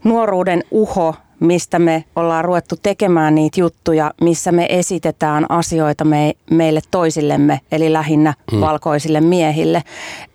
nuoruuden 0.04 0.64
uho, 0.72 1.16
mistä 1.40 1.80
me 1.80 2.04
ollaan 2.16 2.46
ruvettu 2.46 2.76
tekemään 2.84 3.36
niitä 3.36 3.60
juttuja, 3.60 4.12
missä 4.22 4.52
me 4.52 4.66
esitetään 4.70 5.46
asioita 5.52 6.06
me, 6.06 6.34
meille 6.52 6.82
toisillemme, 6.92 7.60
eli 7.72 7.94
lähinnä 7.94 8.34
hmm. 8.52 8.62
valkoisille 8.62 9.22
miehille. 9.22 9.84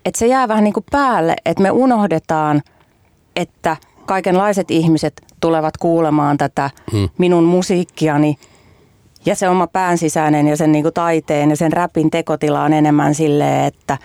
Että 0.05 0.19
se 0.19 0.27
jää 0.27 0.47
vähän 0.47 0.63
niin 0.63 0.73
kuin 0.73 0.85
päälle, 0.91 1.35
että 1.45 1.63
me 1.63 1.71
unohdetaan, 1.71 2.61
että 3.35 3.77
kaikenlaiset 4.05 4.71
ihmiset 4.71 5.21
tulevat 5.39 5.77
kuulemaan 5.77 6.37
tätä 6.37 6.69
hmm. 6.91 7.09
minun 7.17 7.43
musiikkiani– 7.43 8.37
ja 9.25 9.35
se 9.35 9.49
oma 9.49 9.67
päänsisäinen 9.67 10.47
ja 10.47 10.57
sen 10.57 10.71
niin 10.71 10.83
kuin 10.83 10.93
taiteen 10.93 11.49
ja 11.49 11.55
sen 11.55 11.73
räpin 11.73 12.11
tekotila 12.11 12.63
on 12.63 12.73
enemmän 12.73 13.15
silleen, 13.15 13.65
että 13.65 13.97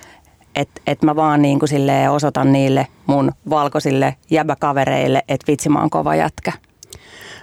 et, 0.55 0.69
et 0.87 1.03
mä 1.03 1.17
vaan 1.17 1.43
niin 1.43 1.59
silleen 1.65 2.11
osoitan 2.11 2.53
niille 2.53 2.87
mun 3.07 3.33
valkoisille 3.51 4.17
jäbäkavereille, 4.31 5.23
että 5.29 5.53
vitsi 5.53 5.69
mä 5.69 5.81
oon 5.81 5.91
kova 5.91 6.15
jätkä. 6.15 6.53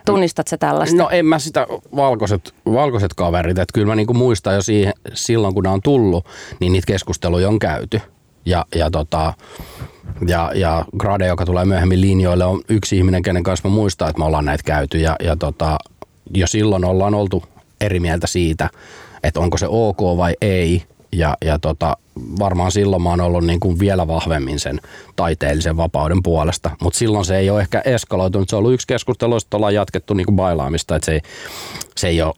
Tunnistat 0.05 0.48
sä 0.48 0.57
tällaista? 0.57 0.98
No 0.98 1.10
en 1.10 1.25
mä 1.25 1.39
sitä 1.39 1.67
valkoiset, 1.96 2.53
valkoiset 2.65 3.13
kaverit, 3.13 3.57
että 3.57 3.74
kyllä 3.74 3.88
mä 3.88 3.96
niinku 3.96 4.13
muistan 4.13 4.55
jo 4.55 4.62
siihen, 4.62 4.93
silloin 5.13 5.53
kun 5.53 5.63
ne 5.63 5.69
on 5.69 5.81
tullut, 5.81 6.25
niin 6.60 6.72
niitä 6.72 6.88
keskusteluja 6.88 7.50
on 7.50 7.60
käyty. 7.60 8.01
Ja, 8.46 8.65
ja, 8.75 8.91
tota, 8.91 9.34
ja, 10.27 10.51
ja 10.55 10.86
Grade, 10.98 11.27
joka 11.27 11.46
tulee 11.46 11.65
myöhemmin 11.65 12.01
linjoille, 12.01 12.46
on 12.46 12.62
yksi 12.69 12.98
ihminen, 12.98 13.22
kenen 13.22 13.43
kanssa 13.43 13.69
mä 13.69 13.75
muistan, 13.75 14.10
että 14.10 14.19
me 14.19 14.25
ollaan 14.25 14.46
näitä 14.46 14.63
käyty. 14.63 14.98
Ja, 14.98 15.15
ja 15.24 15.36
tota, 15.36 15.77
jo 16.34 16.48
silloin 16.48 16.86
ollaan 16.86 17.13
oltu 17.13 17.43
eri 17.81 18.00
mieltä 18.00 18.27
siitä, 18.27 18.69
että 19.24 19.39
onko 19.39 19.57
se 19.57 19.67
ok 19.69 20.01
vai 20.17 20.36
ei. 20.41 20.84
Ja, 21.12 21.38
ja 21.46 21.60
tota, 21.60 21.98
varmaan 22.39 22.72
silloin 22.72 23.01
mä 23.01 23.10
oon 23.10 23.22
ollut 23.22 23.46
niin 23.46 23.60
kuin 23.60 23.79
vielä 23.79 24.07
vahvemmin 24.07 24.60
sen 24.60 24.79
taiteellisen 25.15 25.77
vapauden 25.77 26.24
puolesta, 26.24 26.72
mutta 26.81 27.00
silloin 27.00 27.25
se 27.25 27.38
ei 27.38 27.50
ole 27.50 27.62
ehkä 27.62 27.81
eskaloitunut. 27.86 28.50
Se 28.50 28.55
on 28.55 28.57
ollut 28.57 28.74
yksi 28.74 28.88
keskustelu, 28.88 29.34
josta 29.34 29.57
ollaan 29.57 29.74
jatkettu 29.74 30.13
niin 30.13 30.25
kuin 30.25 30.36
bailaamista, 30.36 30.96
että 30.96 31.05
se 31.05 31.12
ei, 31.12 31.22
se 31.98 32.07
ei 32.07 32.22
ole 32.22 32.34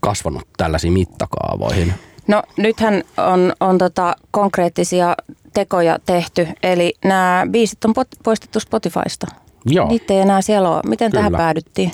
kasvanut 0.00 0.42
tällaisiin 0.56 0.92
mittakaavoihin. 0.92 1.94
No 2.26 2.42
nythän 2.56 3.02
on, 3.16 3.52
on 3.60 3.78
tota 3.78 4.16
konkreettisia 4.30 5.14
tekoja 5.54 5.98
tehty, 6.06 6.48
eli 6.62 6.94
nämä 7.04 7.46
biisit 7.50 7.84
on 7.84 7.94
poistettu 8.24 8.60
Spotifysta. 8.60 9.26
Joo. 9.66 9.88
Niitä 9.88 10.14
ei 10.14 10.20
enää 10.20 10.42
siellä 10.42 10.70
ole. 10.70 10.80
Miten 10.86 11.10
Kyllä. 11.10 11.20
tähän 11.20 11.32
päädyttiin? 11.32 11.92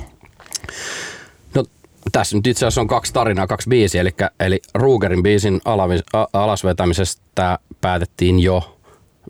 Tässä 2.13 2.37
nyt 2.37 2.47
itse 2.47 2.67
asiassa 2.67 2.81
on 2.81 2.87
kaksi 2.87 3.13
tarinaa, 3.13 3.47
kaksi 3.47 3.69
biisiä, 3.69 4.01
eli, 4.01 4.11
eli 4.41 4.61
Rugerin 4.75 5.23
biisin 5.23 5.61
alasvetämisestä 6.33 7.59
päätettiin 7.81 8.41
jo 8.41 8.79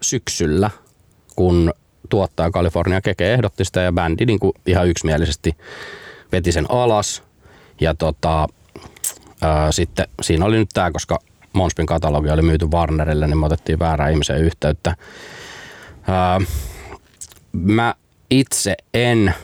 syksyllä, 0.02 0.70
kun 1.36 1.72
tuottaja 2.08 2.50
California 2.50 3.00
Keke 3.00 3.34
ehdotti 3.34 3.64
sitä 3.64 3.80
ja 3.80 3.92
bändi 3.92 4.26
niin 4.26 4.38
kuin 4.38 4.52
ihan 4.66 4.88
yksimielisesti 4.88 5.56
veti 6.32 6.52
sen 6.52 6.66
alas. 6.68 7.22
Ja 7.80 7.94
tota, 7.94 8.46
ää, 9.42 9.72
sitten 9.72 10.06
siinä 10.22 10.44
oli 10.44 10.56
nyt 10.56 10.68
tämä, 10.74 10.90
koska 10.90 11.18
Monspin 11.52 11.86
katalogi 11.86 12.30
oli 12.30 12.42
myyty 12.42 12.66
Warnerille, 12.66 13.26
niin 13.26 13.38
me 13.38 13.46
otettiin 13.46 13.78
väärään 13.78 14.10
ihmiseen 14.10 14.40
yhteyttä. 14.40 14.96
Ää, 16.08 16.40
mä 17.52 17.94
itse 18.30 18.76
en 18.94 19.34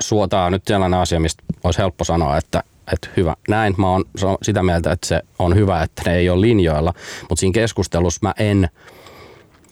suotaa 0.00 0.50
nyt 0.50 0.62
sellainen 0.66 1.00
asia, 1.00 1.20
mistä 1.20 1.42
olisi 1.66 1.78
helppo 1.78 2.04
sanoa, 2.04 2.36
että, 2.36 2.62
että 2.92 3.08
hyvä. 3.16 3.36
Näin, 3.48 3.74
mä 3.78 3.90
oon 3.90 4.04
sitä 4.42 4.62
mieltä, 4.62 4.92
että 4.92 5.06
se 5.06 5.22
on 5.38 5.54
hyvä, 5.54 5.82
että 5.82 6.02
ne 6.06 6.16
ei 6.16 6.30
ole 6.30 6.40
linjoilla, 6.40 6.94
mutta 7.20 7.40
siinä 7.40 7.54
keskustelussa 7.54 8.20
mä 8.22 8.34
en 8.38 8.68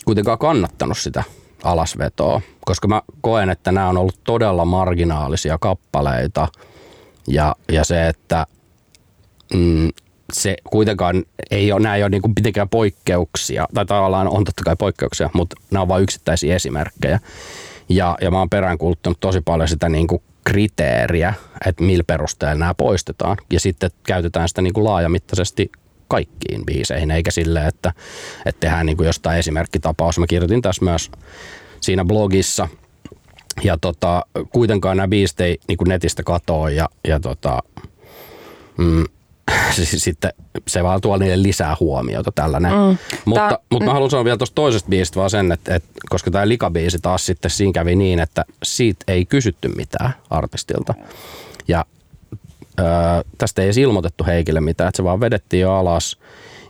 kuitenkaan 0.04 0.38
kannattanut 0.38 0.98
sitä 0.98 1.22
alasvetoa, 1.64 2.40
koska 2.64 2.88
mä 2.88 3.02
koen, 3.20 3.50
että 3.50 3.72
nämä 3.72 3.88
on 3.88 3.98
ollut 3.98 4.20
todella 4.24 4.64
marginaalisia 4.64 5.58
kappaleita 5.58 6.48
ja, 7.28 7.56
ja 7.72 7.84
se, 7.84 8.08
että 8.08 8.46
mm, 9.54 9.88
se 10.32 10.56
kuitenkaan 10.70 11.24
ei 11.50 11.72
ole, 11.72 11.80
nämä 11.80 11.96
ei 11.96 12.02
ole 12.02 12.10
niin 12.10 12.22
kuin 12.22 12.32
mitenkään 12.36 12.68
poikkeuksia, 12.68 13.68
tai 13.74 13.86
tavallaan 13.86 14.28
on 14.28 14.44
totta 14.44 14.64
kai 14.64 14.76
poikkeuksia, 14.76 15.30
mutta 15.32 15.56
nämä 15.70 15.82
on 15.82 15.88
vain 15.88 16.02
yksittäisiä 16.02 16.56
esimerkkejä. 16.56 17.20
Ja, 17.88 18.18
ja 18.20 18.30
mä 18.30 18.38
oon 18.38 18.50
peräänkuuluttanut 18.50 19.20
tosi 19.20 19.40
paljon 19.40 19.68
sitä 19.68 19.88
niin 19.88 20.06
kuin 20.06 20.22
kriteeriä, 20.44 21.34
että 21.66 21.84
millä 21.84 22.04
perusteella 22.06 22.54
nämä 22.54 22.74
poistetaan. 22.74 23.36
Ja 23.52 23.60
sitten 23.60 23.90
käytetään 24.06 24.48
sitä 24.48 24.62
niin 24.62 24.72
kuin 24.72 24.84
laajamittaisesti 24.84 25.72
kaikkiin 26.08 26.66
biiseihin, 26.66 27.10
eikä 27.10 27.30
sille, 27.30 27.66
että, 27.66 27.92
että 28.46 28.60
tehdään 28.60 28.86
niin 28.86 28.96
kuin 28.96 29.06
jostain 29.06 29.38
esimerkkitapaus. 29.38 30.18
Mä 30.18 30.26
kirjoitin 30.26 30.62
tässä 30.62 30.84
myös 30.84 31.10
siinä 31.80 32.04
blogissa, 32.04 32.68
ja 33.62 33.78
tota, 33.80 34.26
kuitenkaan 34.52 34.96
nämä 34.96 35.08
biisit 35.08 35.40
ei 35.40 35.58
niin 35.68 35.78
kuin 35.78 35.88
netistä 35.88 36.22
katoa, 36.22 36.70
ja, 36.70 36.88
ja 37.08 37.20
tota, 37.20 37.62
mm, 38.78 39.04
sitten 39.96 40.32
se 40.68 40.82
vaan 40.82 41.00
tuo 41.00 41.16
niille 41.16 41.42
lisää 41.42 41.76
huomiota 41.80 42.32
tällainen. 42.34 42.72
Mm. 42.72 42.98
Mutta, 43.24 43.48
Tää, 43.48 43.58
mutta 43.70 43.84
mä 43.84 43.92
haluan 43.92 44.10
sanoa 44.10 44.24
vielä 44.24 44.36
tuosta 44.36 44.54
toisesta 44.54 44.88
biisistä 44.88 45.16
vaan 45.16 45.30
sen, 45.30 45.52
että, 45.52 45.74
että 45.74 45.88
koska 46.10 46.30
tämä 46.30 46.48
likabiisi 46.48 46.98
taas 47.02 47.26
sitten 47.26 47.50
siinä 47.50 47.72
kävi 47.72 47.96
niin, 47.96 48.20
että 48.20 48.44
siitä 48.62 49.04
ei 49.08 49.24
kysytty 49.24 49.68
mitään 49.68 50.14
artistilta. 50.30 50.94
Ja 51.68 51.84
ö, 52.80 52.82
tästä 53.38 53.62
ei 53.62 53.66
edes 53.66 53.78
ilmoitettu 53.78 54.24
Heikille 54.24 54.60
mitään, 54.60 54.88
että 54.88 54.96
se 54.96 55.04
vaan 55.04 55.20
vedettiin 55.20 55.60
jo 55.60 55.72
alas. 55.72 56.18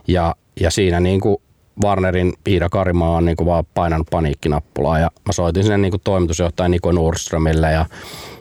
Ja, 0.07 0.35
ja 0.59 0.71
siinä 0.71 0.99
niin 0.99 1.21
kuin 1.21 1.37
Warnerin 1.83 2.33
Iida 2.47 2.69
Karimaa 2.69 3.17
on 3.17 3.25
niin 3.25 3.37
kuin 3.37 3.47
vaan 3.47 3.65
painanut 3.73 4.07
paniikkinappulaa 4.11 4.99
ja 4.99 5.11
mä 5.25 5.33
soitin 5.33 5.63
sinne 5.63 5.77
niin 5.77 5.91
kuin 5.91 6.01
toimitusjohtaja 6.03 6.69
Niko 6.69 6.91
Nordströmille 6.91 7.71
ja, 7.71 7.85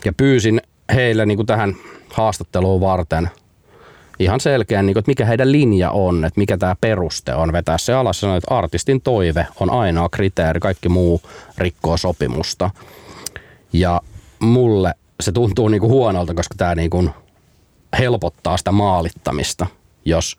ja 0.04 0.12
pyysin 0.12 0.60
heille 0.94 1.26
niin 1.26 1.38
kuin 1.38 1.46
tähän 1.46 1.76
haastatteluun 2.08 2.80
varten– 2.80 3.30
ihan 4.18 4.40
selkeän, 4.40 4.86
niin 4.86 4.94
kuin, 4.94 5.00
että 5.00 5.10
mikä 5.10 5.24
heidän 5.24 5.52
linja 5.52 5.90
on, 5.90 6.24
että 6.24 6.40
mikä 6.40 6.56
tämä 6.56 6.76
peruste 6.80 7.34
on 7.34 7.52
vetää 7.52 7.78
se 7.78 7.92
alas. 7.92 8.20
Sanoin, 8.20 8.38
että 8.38 8.54
artistin 8.54 9.00
toive 9.00 9.46
on 9.60 9.70
ainoa 9.70 10.08
kriteeri, 10.08 10.60
kaikki 10.60 10.88
muu 10.88 11.22
rikkoo 11.58 11.96
sopimusta. 11.96 12.70
Ja 13.72 14.00
mulle 14.38 14.94
se 15.20 15.32
tuntuu 15.32 15.68
niin 15.68 15.80
kuin 15.80 15.92
huonolta, 15.92 16.34
koska 16.34 16.54
tämä 16.58 16.74
niin 16.74 16.90
kuin 16.90 17.10
helpottaa 17.98 18.56
sitä 18.56 18.72
maalittamista, 18.72 19.66
jos 20.04 20.36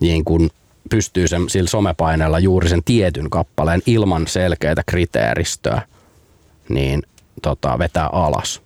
niin 0.00 0.24
kuin 0.24 0.50
pystyy 0.90 1.28
sen, 1.28 1.50
sillä 1.50 1.68
somepaineella 1.68 2.38
juuri 2.38 2.68
sen 2.68 2.84
tietyn 2.84 3.30
kappaleen 3.30 3.82
ilman 3.86 4.26
selkeää 4.26 4.82
kriteeristöä 4.86 5.82
niin 6.68 7.02
tota, 7.42 7.78
vetää 7.78 8.06
alas. 8.06 8.61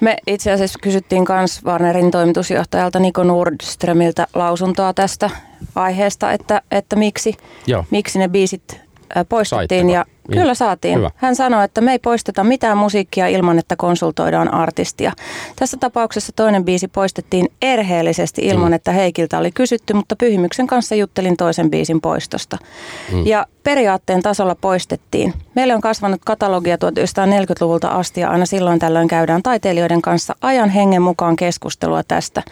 Me 0.00 0.16
itse 0.26 0.52
asiassa 0.52 0.78
kysyttiin 0.82 1.24
myös 1.28 1.64
Warnerin 1.64 2.10
toimitusjohtajalta 2.10 2.98
Niko 2.98 3.24
Nordströmiltä 3.24 4.26
lausuntoa 4.34 4.94
tästä 4.94 5.30
aiheesta, 5.74 6.32
että, 6.32 6.62
että 6.70 6.96
miksi, 6.96 7.34
miksi 7.90 8.18
ne 8.18 8.28
biisit 8.28 8.80
poistettiin. 9.28 9.68
Saitteko? 9.80 9.92
Ja 9.92 10.04
niin. 10.28 10.40
Kyllä 10.40 10.54
saatiin. 10.54 10.98
Hyvä. 10.98 11.10
Hän 11.16 11.36
sanoi, 11.36 11.64
että 11.64 11.80
me 11.80 11.92
ei 11.92 11.98
poisteta 11.98 12.44
mitään 12.44 12.78
musiikkia 12.78 13.26
ilman, 13.26 13.58
että 13.58 13.76
konsultoidaan 13.76 14.54
artistia. 14.54 15.12
Tässä 15.56 15.76
tapauksessa 15.80 16.32
toinen 16.36 16.64
biisi 16.64 16.88
poistettiin 16.88 17.48
erheellisesti 17.62 18.42
ilman, 18.42 18.68
mm. 18.68 18.72
että 18.72 18.92
Heikiltä 18.92 19.38
oli 19.38 19.52
kysytty, 19.52 19.94
mutta 19.94 20.16
Pyhimyksen 20.16 20.66
kanssa 20.66 20.94
juttelin 20.94 21.36
toisen 21.36 21.70
biisin 21.70 22.00
poistosta. 22.00 22.58
Mm. 23.12 23.26
Ja 23.26 23.46
periaatteen 23.64 24.22
tasolla 24.22 24.54
poistettiin. 24.54 25.34
Meille 25.54 25.74
on 25.74 25.80
kasvanut 25.80 26.20
katalogia 26.24 26.76
1940-luvulta 26.76 27.88
asti 27.88 28.20
ja 28.20 28.30
aina 28.30 28.46
silloin 28.46 28.78
tällöin 28.78 29.08
käydään 29.08 29.42
taiteilijoiden 29.42 30.02
kanssa 30.02 30.36
ajan 30.40 30.70
hengen 30.70 31.02
mukaan 31.02 31.36
keskustelua 31.36 32.02
tästä. 32.02 32.42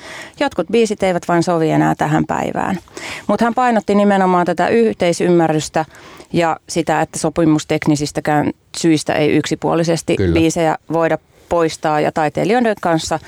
Jotkut 0.41 0.67
biisit 0.73 1.03
eivät 1.03 1.29
vain 1.29 1.43
sovi 1.43 1.71
enää 1.71 1.95
tähän 1.95 2.27
päivään. 2.27 2.79
Mutta 3.27 3.45
hän 3.45 3.55
painotti 3.55 3.95
nimenomaan 3.95 4.47
tätä 4.47 4.69
yhteisymmärrystä 4.69 5.85
ja 6.33 6.57
sitä, 6.69 7.01
että 7.01 7.19
sopimusteknisistäkään 7.19 8.51
syistä 8.77 9.13
ei 9.13 9.31
yksipuolisesti 9.31 10.17
Kyllä. 10.17 10.35
biisejä 10.35 10.77
voida 10.93 11.19
poistaa 11.49 12.01
ja 12.01 12.13
taiteilijoiden 12.13 12.77
kanssa 12.81 13.19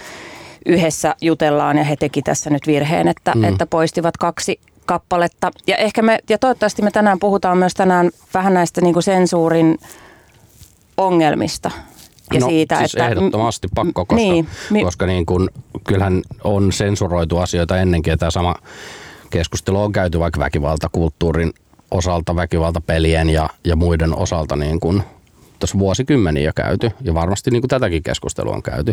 yhdessä 0.67 1.15
jutellaan 1.21 1.79
ja 1.79 1.85
he 1.85 1.97
teki 1.97 2.23
tässä 2.23 2.51
nyt 2.51 2.67
virheen, 2.67 3.09
että, 3.09 3.33
mm. 3.35 3.45
että 3.45 3.67
poistivat 3.67 4.17
kaksi 4.17 4.61
kappaletta. 4.87 5.51
Ja 5.67 5.77
ehkä 5.77 6.03
me, 6.03 6.19
ja 6.29 6.39
toivottavasti 6.39 6.83
me 6.83 6.91
tänään 6.91 7.19
puhutaan 7.19 7.59
myös 7.59 7.75
tänään 7.75 8.11
vähän 8.35 8.55
näistä 8.55 8.81
niin 8.81 8.93
kuin 8.93 9.03
sensuurin 9.03 9.79
ongelmista. 10.97 11.71
Ja 12.33 12.41
no, 12.41 12.49
siitä, 12.49 12.79
siis 12.79 12.95
että, 12.95 13.09
ehdottomasti 13.09 13.69
pakko, 13.75 14.07
koska, 14.07 14.15
niin, 14.15 14.49
mi, 14.71 14.85
koska 14.85 15.07
niin 15.07 15.27
kun, 15.27 15.51
kyllähän 15.87 16.23
on 16.45 16.73
sensuroitu 16.73 17.39
asioita 17.39 17.79
ennenkin 17.79 18.11
ja 18.11 18.17
tämä 18.17 18.31
sama 18.31 18.55
keskustelu 19.31 19.83
on 19.83 19.93
käyty 19.93 20.21
vaikka 20.21 20.41
väkivaltakulttuurin 20.41 21.53
osalta, 21.91 22.37
väkivaltapelien 22.37 23.31
ja, 23.31 23.51
ja 23.65 23.77
muiden 23.77 24.17
osalta 24.17 24.57
niin 24.57 24.81
kuin 24.81 25.03
tuossa 25.59 25.79
vuosikymmeniä 25.79 26.45
jo 26.45 26.53
käyty 26.57 26.91
ja 27.01 27.15
varmasti 27.15 27.51
niin 27.51 27.63
kuin 27.63 27.69
tätäkin 27.69 28.03
keskustelua 28.03 28.55
on 28.55 28.63
käyty. 28.63 28.93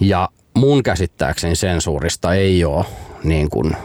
Ja 0.00 0.28
mun 0.54 0.82
käsittääkseni 0.82 1.56
sensuurista 1.56 2.34
ei 2.34 2.64
ole 2.64 2.84
niin 3.24 3.50
kuin 3.50 3.76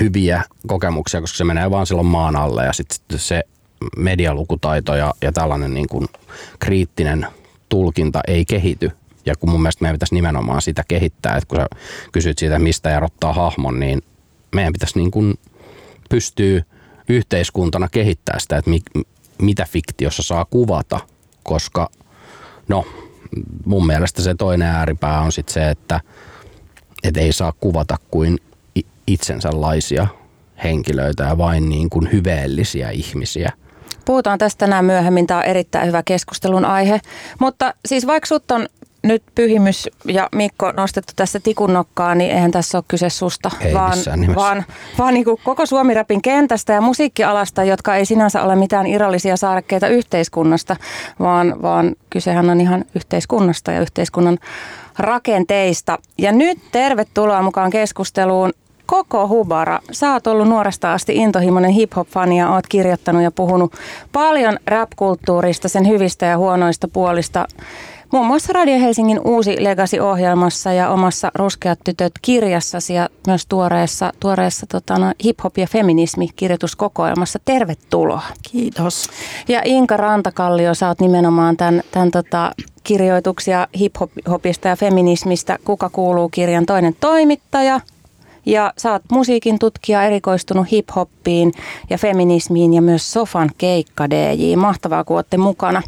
hyviä 0.00 0.42
kokemuksia, 0.66 1.20
koska 1.20 1.36
se 1.36 1.44
menee 1.44 1.70
vaan 1.70 1.86
silloin 1.86 2.06
maan 2.06 2.36
alle 2.36 2.64
ja 2.64 2.72
sitten 2.72 3.18
se 3.18 3.42
medialukutaito 3.96 4.94
ja, 4.94 5.14
ja 5.22 5.32
tällainen 5.32 5.74
niin 5.74 5.88
kuin 5.88 6.08
kriittinen 6.58 7.26
tulkinta 7.68 8.20
ei 8.26 8.44
kehity. 8.44 8.90
Ja 9.26 9.34
kun 9.36 9.50
mun 9.50 9.62
mielestä 9.62 9.82
meidän 9.82 9.94
pitäisi 9.94 10.14
nimenomaan 10.14 10.62
sitä 10.62 10.84
kehittää, 10.88 11.36
että 11.36 11.48
kun 11.48 11.58
sä 11.58 11.66
kysyt 12.12 12.38
siitä, 12.38 12.58
mistä 12.58 12.96
erottaa 12.96 13.32
hahmon, 13.32 13.80
niin 13.80 14.02
meidän 14.54 14.72
pitäisi 14.72 14.98
niin 14.98 15.10
kuin 15.10 15.34
pystyä 16.10 16.62
yhteiskuntana 17.08 17.88
kehittää 17.88 18.38
sitä, 18.38 18.56
että 18.56 18.70
mi, 18.70 18.80
mitä 19.42 19.66
fiktiossa 19.70 20.22
saa 20.22 20.44
kuvata, 20.44 21.00
koska 21.42 21.90
no 22.68 22.84
mun 23.64 23.86
mielestä 23.86 24.22
se 24.22 24.34
toinen 24.34 24.68
ääripää 24.68 25.20
on 25.20 25.32
sitten 25.32 25.54
se, 25.54 25.70
että 25.70 26.00
et 27.02 27.16
ei 27.16 27.32
saa 27.32 27.52
kuvata 27.60 27.96
kuin 28.10 28.38
itsensälaisia 29.08 30.06
henkilöitä 30.64 31.24
ja 31.24 31.38
vain 31.38 31.68
niin 31.68 31.90
kuin 31.90 32.12
hyveellisiä 32.12 32.90
ihmisiä. 32.90 33.52
Puhutaan 34.04 34.38
tästä 34.38 34.58
tänään 34.58 34.84
myöhemmin. 34.84 35.26
Tämä 35.26 35.40
on 35.40 35.46
erittäin 35.46 35.88
hyvä 35.88 36.02
keskustelun 36.02 36.64
aihe. 36.64 37.00
Mutta 37.38 37.74
siis 37.86 38.06
vaikka 38.06 38.26
sut 38.26 38.50
on 38.50 38.68
nyt 39.02 39.22
Pyhimys 39.34 39.88
ja 40.04 40.28
Mikko 40.34 40.72
nostettu 40.72 41.12
tässä 41.16 41.40
tikunnokkaan, 41.40 42.18
niin 42.18 42.30
eihän 42.30 42.50
tässä 42.50 42.78
ole 42.78 42.84
kyse 42.88 43.10
susta, 43.10 43.50
Ei 43.60 43.74
vaan, 43.74 43.98
vaan, 44.34 44.64
vaan 44.98 45.14
niin 45.14 45.24
kuin 45.24 45.40
koko 45.44 45.66
Suomi-rapin 45.66 46.22
kentästä 46.22 46.72
ja 46.72 46.80
musiikkialasta, 46.80 47.64
jotka 47.64 47.96
ei 47.96 48.04
sinänsä 48.04 48.42
ole 48.42 48.56
mitään 48.56 48.86
irrallisia 48.86 49.36
saarekkeita 49.36 49.88
yhteiskunnasta, 49.88 50.76
vaan, 51.20 51.62
vaan 51.62 51.96
kysehän 52.10 52.50
on 52.50 52.60
ihan 52.60 52.84
yhteiskunnasta 52.94 53.72
ja 53.72 53.80
yhteiskunnan 53.80 54.38
rakenteista. 54.98 55.98
Ja 56.18 56.32
nyt 56.32 56.58
tervetuloa 56.72 57.42
mukaan 57.42 57.70
keskusteluun 57.70 58.52
koko 58.90 59.28
Hubara. 59.28 59.78
Sä 59.92 60.12
oot 60.12 60.26
ollut 60.26 60.48
nuoresta 60.48 60.92
asti 60.92 61.16
intohimoinen 61.16 61.70
hip-hop-fani 61.70 62.38
ja 62.38 62.50
oot 62.50 62.66
kirjoittanut 62.66 63.22
ja 63.22 63.30
puhunut 63.30 63.72
paljon 64.12 64.58
rap-kulttuurista, 64.66 65.68
sen 65.68 65.88
hyvistä 65.88 66.26
ja 66.26 66.38
huonoista 66.38 66.88
puolista. 66.88 67.46
Muun 68.12 68.26
muassa 68.26 68.52
Radio 68.52 68.78
Helsingin 68.78 69.20
uusi 69.24 69.64
Legacy-ohjelmassa 69.64 70.72
ja 70.72 70.90
omassa 70.90 71.30
Ruskeat 71.34 71.78
tytöt 71.84 72.12
kirjassasi 72.22 72.94
ja 72.94 73.08
myös 73.26 73.46
tuoreessa, 73.46 74.12
tuoreessa 74.20 74.66
tota, 74.66 74.98
no, 74.98 75.12
hip-hop 75.24 75.52
ja 75.56 75.66
feminismi 75.66 76.28
kirjoituskokoelmassa. 76.36 77.38
Tervetuloa. 77.44 78.22
Kiitos. 78.52 79.10
Ja 79.48 79.62
Inka 79.64 79.96
Rantakallio, 79.96 80.74
sä 80.74 80.88
oot 80.88 81.00
nimenomaan 81.00 81.56
tämän, 81.56 81.82
tämän 81.90 82.10
tota, 82.10 82.52
kirjoituksia 82.84 83.68
hip-hopista 83.78 84.68
ja 84.68 84.76
feminismistä. 84.76 85.58
Kuka 85.64 85.90
kuuluu 85.90 86.28
kirjan 86.28 86.66
toinen 86.66 86.96
toimittaja, 87.00 87.80
ja 88.48 88.72
sä 88.78 88.92
oot 88.92 89.02
musiikin 89.12 89.58
tutkija, 89.58 90.02
erikoistunut 90.02 90.66
hip-hoppiin 90.72 91.52
ja 91.90 91.98
feminismiin 91.98 92.74
ja 92.74 92.82
myös 92.82 93.12
Sofan 93.12 93.50
keikka 93.58 94.10
DJ. 94.10 94.56
Mahtavaa, 94.56 95.04
kun 95.04 95.16
olette 95.16 95.36
mukana. 95.36 95.82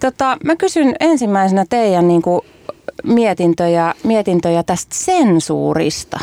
Tota, 0.00 0.36
mä 0.44 0.56
kysyn 0.56 0.94
ensimmäisenä 1.00 1.64
teidän 1.68 2.08
niin 2.08 2.22
kuin, 2.22 2.40
mietintöjä, 3.04 3.94
mietintöjä 4.04 4.62
tästä 4.62 4.94
sensuurista. 4.94 6.18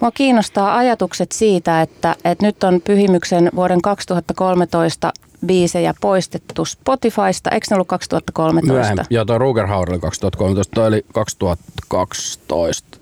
Mua 0.00 0.10
kiinnostaa 0.10 0.76
ajatukset 0.76 1.32
siitä, 1.32 1.82
että, 1.82 2.16
että 2.24 2.46
nyt 2.46 2.64
on 2.64 2.80
Pyhimyksen 2.84 3.50
vuoden 3.56 3.82
2013 3.82 5.12
biisejä 5.46 5.94
poistettu 6.00 6.64
Spotifysta. 6.64 7.50
Eikö 7.50 7.66
ne 7.70 7.74
ollut 7.74 7.88
2013? 7.88 8.72
Myöhemmin. 8.72 9.04
Joo, 9.10 9.24
tuo 9.24 9.38
Ruger 9.38 9.66
Hauer 9.66 9.90
oli 9.90 9.98
2013, 9.98 10.74
toi 10.74 10.86
oli 10.86 11.04
2012 11.12 12.98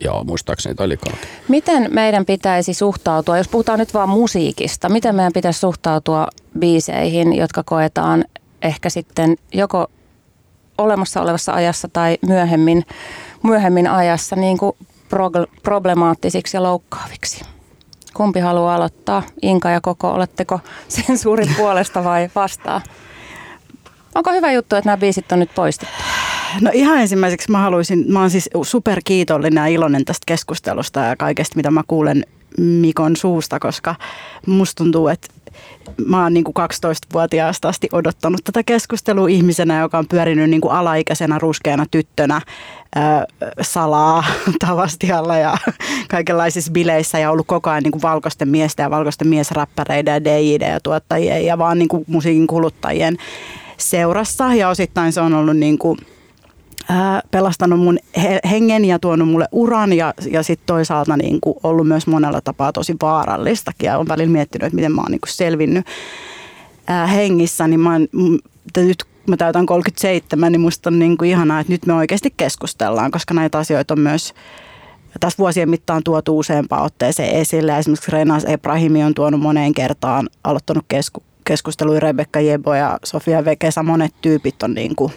Joo, 0.00 0.24
muistaakseni 0.24 0.74
oli 0.80 0.98
Miten 1.48 1.88
meidän 1.90 2.26
pitäisi 2.26 2.74
suhtautua, 2.74 3.38
jos 3.38 3.48
puhutaan 3.48 3.78
nyt 3.78 3.94
vaan 3.94 4.08
musiikista, 4.08 4.88
miten 4.88 5.14
meidän 5.14 5.32
pitäisi 5.32 5.60
suhtautua 5.60 6.28
biiseihin, 6.58 7.36
jotka 7.36 7.62
koetaan 7.62 8.24
ehkä 8.62 8.90
sitten 8.90 9.36
joko 9.54 9.86
olemassa 10.78 11.20
olevassa 11.20 11.52
ajassa 11.52 11.88
tai 11.92 12.18
myöhemmin, 12.26 12.86
myöhemmin 13.42 13.90
ajassa 13.90 14.36
niin 14.36 14.58
kuin 14.58 14.76
problemaattisiksi 15.62 16.56
ja 16.56 16.62
loukkaaviksi? 16.62 17.44
Kumpi 18.14 18.40
haluaa 18.40 18.74
aloittaa? 18.74 19.22
Inka 19.42 19.70
ja 19.70 19.80
Koko, 19.80 20.10
oletteko 20.10 20.60
sensuurin 20.88 21.54
puolesta 21.56 22.04
vai 22.04 22.30
vastaan? 22.34 22.82
Onko 24.14 24.32
hyvä 24.32 24.52
juttu, 24.52 24.76
että 24.76 24.88
nämä 24.88 24.96
biisit 24.96 25.32
on 25.32 25.38
nyt 25.38 25.54
poistettu? 25.54 25.94
No 26.60 26.70
ihan 26.74 27.00
ensimmäiseksi 27.00 27.50
mä 27.50 27.58
haluaisin, 27.58 28.04
mä 28.08 28.20
oon 28.20 28.30
siis 28.30 28.50
superkiitollinen 28.62 29.62
ja 29.62 29.66
iloinen 29.66 30.04
tästä 30.04 30.24
keskustelusta 30.26 31.00
ja 31.00 31.16
kaikesta, 31.16 31.56
mitä 31.56 31.70
mä 31.70 31.82
kuulen 31.88 32.24
Mikon 32.58 33.16
suusta, 33.16 33.58
koska 33.58 33.94
musta 34.46 34.84
tuntuu, 34.84 35.08
että 35.08 35.28
mä 36.06 36.22
oon 36.22 36.34
niin 36.34 36.44
kuin 36.44 36.54
12-vuotiaasta 36.58 37.68
asti 37.68 37.88
odottanut 37.92 38.40
tätä 38.44 38.62
keskustelua 38.62 39.28
ihmisenä, 39.28 39.80
joka 39.80 39.98
on 39.98 40.08
pyörinyt 40.08 40.50
niin 40.50 40.60
kuin 40.60 40.72
alaikäisenä 40.72 41.38
ruskeana 41.38 41.86
tyttönä 41.90 42.40
ää, 42.94 43.24
salaa 43.60 44.24
tavastialla 44.66 45.36
ja 45.36 45.56
kaikenlaisissa 46.10 46.72
bileissä 46.72 47.18
ja 47.18 47.30
ollut 47.30 47.46
koko 47.46 47.70
ajan 47.70 47.82
niin 47.82 47.92
kuin 47.92 48.02
valkoisten 48.02 48.48
miesten 48.48 48.84
ja 48.84 48.90
valkoisten 48.90 49.28
miesräppäreiden 49.28 50.12
ja 50.12 50.24
DJD 50.24 50.72
ja 50.72 50.80
tuottajien 50.80 51.44
ja 51.44 51.58
vaan 51.58 51.78
niin 51.78 51.88
kuin 51.88 52.04
musiikin 52.06 52.46
kuluttajien 52.46 53.16
seurassa. 53.76 54.54
Ja 54.54 54.68
osittain 54.68 55.12
se 55.12 55.20
on 55.20 55.34
ollut 55.34 55.56
niin 55.56 55.78
kuin 55.78 55.98
ää, 56.88 57.22
pelastanut 57.30 57.80
mun 57.80 57.98
hengen 58.50 58.84
ja 58.84 58.98
tuonut 58.98 59.28
mulle 59.28 59.48
uran 59.52 59.92
ja, 59.92 60.14
ja 60.30 60.42
sitten 60.42 60.66
toisaalta 60.66 61.16
niin 61.16 61.40
kuin 61.40 61.56
ollut 61.62 61.88
myös 61.88 62.06
monella 62.06 62.40
tapaa 62.40 62.72
tosi 62.72 62.96
vaarallistakin 63.02 63.86
ja 63.86 63.98
on 63.98 64.08
välillä 64.08 64.32
miettinyt, 64.32 64.66
että 64.66 64.76
miten 64.76 64.92
mä 64.92 65.00
oon 65.00 65.10
niin 65.10 65.20
kuin 65.20 65.32
selvinnyt 65.32 65.86
ää, 66.86 67.06
hengissä, 67.06 67.68
niin 67.68 67.80
mä 67.80 67.92
oon, 67.92 68.08
nyt 68.76 69.04
mä 69.26 69.36
täytän 69.36 69.66
37, 69.66 70.52
niin 70.52 70.60
musta 70.60 70.90
on 70.90 70.98
niin 70.98 71.16
kuin 71.16 71.30
ihanaa, 71.30 71.60
että 71.60 71.72
nyt 71.72 71.86
me 71.86 71.94
oikeasti 71.94 72.34
keskustellaan, 72.36 73.10
koska 73.10 73.34
näitä 73.34 73.58
asioita 73.58 73.94
on 73.94 74.00
myös 74.00 74.34
tässä 75.20 75.38
vuosien 75.38 75.70
mittaan 75.70 76.02
tuotu 76.04 76.38
useampaan 76.38 76.82
otteeseen 76.82 77.34
esille. 77.34 77.78
Esimerkiksi 77.78 78.10
Renas 78.10 78.44
Ebrahimi 78.44 79.04
on 79.04 79.14
tuonut 79.14 79.40
moneen 79.40 79.74
kertaan, 79.74 80.28
aloittanut 80.44 80.84
kesku, 80.88 81.22
keskusteluja 81.44 82.00
Rebekka 82.00 82.40
Jebo 82.40 82.74
ja 82.74 82.98
Sofia 83.04 83.44
Vekesa. 83.44 83.82
Monet 83.82 84.14
tyypit 84.20 84.62
on 84.62 84.74
niin 84.74 84.96
kuin 84.96 85.12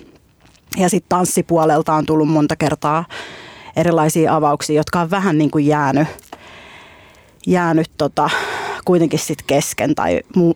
ja 0.77 0.89
sitten 0.89 1.10
tanssipuolelta 1.10 1.93
on 1.93 2.05
tullut 2.05 2.29
monta 2.29 2.55
kertaa 2.55 3.05
erilaisia 3.75 4.36
avauksia, 4.36 4.75
jotka 4.75 5.01
on 5.01 5.10
vähän 5.10 5.38
niin 5.38 5.51
kuin 5.51 5.67
jäänyt, 5.67 6.07
jäänyt 7.47 7.91
tota, 7.97 8.29
kuitenkin 8.86 9.19
sitten 9.19 9.47
kesken. 9.47 9.95
Tai 9.95 10.21
mu, 10.36 10.53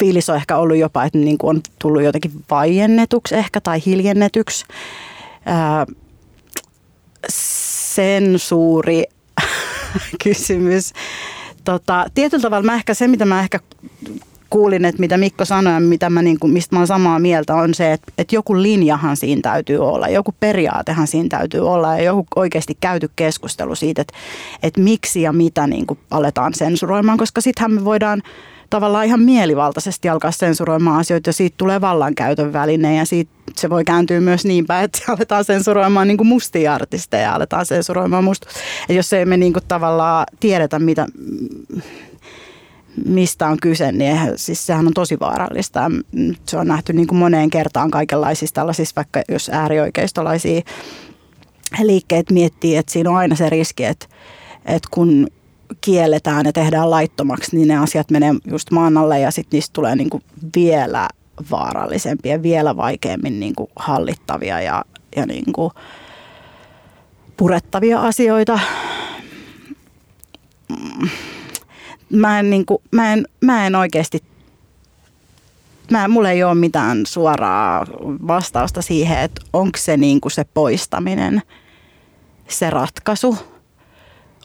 fiilis 0.00 0.30
on 0.30 0.36
ehkä 0.36 0.56
ollut 0.56 0.76
jopa, 0.76 1.04
että 1.04 1.18
niin 1.18 1.38
kuin 1.38 1.56
on 1.56 1.62
tullut 1.78 2.02
jotenkin 2.02 2.44
vaiennetuksi 2.50 3.34
ehkä 3.34 3.60
tai 3.60 3.82
hiljennetyksi. 3.86 4.64
Ää, 5.44 5.86
sensuuri 7.94 9.04
kysymys. 10.24 10.92
Tota, 11.64 12.06
tietyllä 12.14 12.42
tavalla 12.42 12.66
mä 12.66 12.74
ehkä 12.74 12.94
se, 12.94 13.08
mitä 13.08 13.24
mä 13.24 13.40
ehkä 13.40 13.60
kuulin, 14.52 14.84
että 14.84 15.00
mitä 15.00 15.18
Mikko 15.18 15.44
sanoi 15.44 15.72
ja 15.72 15.80
mitä 15.80 16.10
mä, 16.10 16.22
niin 16.22 16.38
kuin, 16.38 16.52
mistä 16.52 16.76
mä 16.76 16.78
olen 16.78 16.86
samaa 16.86 17.18
mieltä, 17.18 17.54
on 17.54 17.74
se, 17.74 17.92
että, 17.92 18.12
että 18.18 18.34
joku 18.34 18.62
linjahan 18.62 19.16
siinä 19.16 19.40
täytyy 19.42 19.78
olla, 19.78 20.08
joku 20.08 20.34
periaatehan 20.40 21.06
siinä 21.06 21.28
täytyy 21.28 21.68
olla 21.68 21.96
ja 21.96 22.02
joku 22.02 22.26
oikeasti 22.36 22.76
käyty 22.80 23.10
keskustelu 23.16 23.74
siitä, 23.74 24.02
että, 24.02 24.14
että 24.62 24.80
miksi 24.80 25.22
ja 25.22 25.32
mitä 25.32 25.66
niin 25.66 25.86
kuin 25.86 25.98
aletaan 26.10 26.54
sensuroimaan, 26.54 27.18
koska 27.18 27.40
sittenhän 27.40 27.72
me 27.72 27.84
voidaan 27.84 28.22
tavallaan 28.70 29.06
ihan 29.06 29.20
mielivaltaisesti 29.20 30.08
alkaa 30.08 30.30
sensuroimaan 30.30 31.00
asioita 31.00 31.28
ja 31.28 31.32
siitä 31.32 31.54
tulee 31.56 31.80
vallankäytön 31.80 32.52
väline 32.52 32.96
ja 32.96 33.04
siitä 33.04 33.30
se 33.56 33.70
voi 33.70 33.84
kääntyä 33.84 34.20
myös 34.20 34.44
niin 34.44 34.66
päin, 34.66 34.84
että 34.84 34.98
aletaan 35.12 35.44
sensuroimaan 35.44 36.08
niin 36.08 36.18
kuin 36.18 36.28
mustia 36.28 36.74
artisteja, 36.74 37.34
aletaan 37.34 37.66
sensuroimaan 37.66 38.24
musta. 38.24 38.48
Ja 38.88 38.94
jos 38.94 39.12
ei 39.12 39.24
me 39.24 39.36
niin 39.36 39.52
kuin 39.52 39.64
tavallaan 39.68 40.26
tiedetä, 40.40 40.78
mitä, 40.78 41.06
mistä 43.06 43.48
on 43.48 43.56
kyse, 43.62 43.92
niin 43.92 44.10
eihän, 44.10 44.38
siis 44.38 44.66
sehän 44.66 44.86
on 44.86 44.94
tosi 44.94 45.20
vaarallista. 45.20 45.90
Se 46.48 46.56
on 46.56 46.66
nähty 46.66 46.92
niin 46.92 47.06
kuin 47.06 47.18
moneen 47.18 47.50
kertaan 47.50 47.90
kaikenlaisissa 47.90 48.54
tällaisissa, 48.54 48.96
vaikka 48.96 49.22
jos 49.28 49.50
äärioikeistolaisia 49.52 50.60
liikkeet 51.82 52.30
miettii, 52.30 52.76
että 52.76 52.92
siinä 52.92 53.10
on 53.10 53.16
aina 53.16 53.36
se 53.36 53.50
riski, 53.50 53.84
että, 53.84 54.06
että 54.66 54.88
kun 54.90 55.26
kielletään 55.80 56.46
ja 56.46 56.52
tehdään 56.52 56.90
laittomaksi, 56.90 57.56
niin 57.56 57.68
ne 57.68 57.78
asiat 57.78 58.10
menee 58.10 58.34
just 58.50 58.70
maan 58.70 58.96
alle 58.96 59.20
ja 59.20 59.30
sitten 59.30 59.56
niistä 59.56 59.72
tulee 59.72 59.96
niin 59.96 60.10
kuin 60.10 60.22
vielä 60.56 61.08
vaarallisempia, 61.50 62.42
vielä 62.42 62.76
vaikeammin 62.76 63.40
niin 63.40 63.54
kuin 63.54 63.70
hallittavia 63.76 64.60
ja, 64.60 64.84
ja 65.16 65.26
niin 65.26 65.52
kuin 65.52 65.70
purettavia 67.36 68.00
asioita. 68.00 68.60
Mm 70.68 71.08
mä 72.12 72.38
en, 72.38 72.50
niin 72.50 72.66
kuin, 72.66 72.78
mä 72.90 73.12
en, 73.12 73.26
mä 73.40 73.66
en 73.66 73.74
oikeasti 73.74 74.22
mä, 75.90 76.08
mulla 76.08 76.30
ei 76.30 76.44
ole 76.44 76.54
mitään 76.54 77.06
suoraa 77.06 77.86
vastausta 78.26 78.82
siihen, 78.82 79.18
että 79.18 79.42
onko 79.52 79.78
se 79.78 79.96
niin 79.96 80.20
kuin 80.20 80.32
se 80.32 80.44
poistaminen 80.54 81.42
se 82.48 82.70
ratkaisu. 82.70 83.38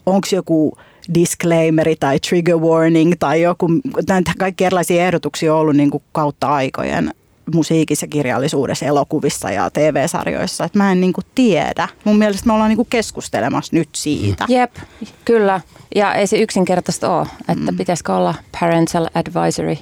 Onko 0.06 0.28
joku 0.32 0.78
disclaimeri 1.14 1.96
tai 1.96 2.20
trigger 2.20 2.56
warning 2.56 3.12
tai 3.18 3.42
joku, 3.42 3.68
näitä 4.08 4.32
kaikki 4.38 4.64
erilaisia 4.64 5.04
ehdotuksia 5.06 5.54
on 5.54 5.60
ollut 5.60 5.76
niin 5.76 5.90
kuin 5.90 6.02
kautta 6.12 6.48
aikojen 6.48 7.14
musiikissa, 7.54 8.06
kirjallisuudessa, 8.06 8.86
elokuvissa 8.86 9.50
ja 9.50 9.70
TV-sarjoissa. 9.70 10.64
Et 10.64 10.74
mä 10.74 10.92
en 10.92 11.00
niinku 11.00 11.20
tiedä. 11.34 11.88
Mun 12.04 12.18
mielestä 12.18 12.46
me 12.46 12.52
ollaan 12.52 12.68
niinku 12.68 12.86
keskustelemassa 12.90 13.76
nyt 13.76 13.88
siitä. 13.94 14.44
Jep, 14.48 14.76
kyllä. 15.24 15.60
Ja 15.94 16.14
ei 16.14 16.26
se 16.26 16.36
yksinkertaista 16.36 17.16
ole, 17.16 17.26
että 17.40 17.72
mm. 17.72 17.76
pitäisikö 17.76 18.14
olla 18.14 18.34
parental 18.60 19.08
advisory 19.14 19.76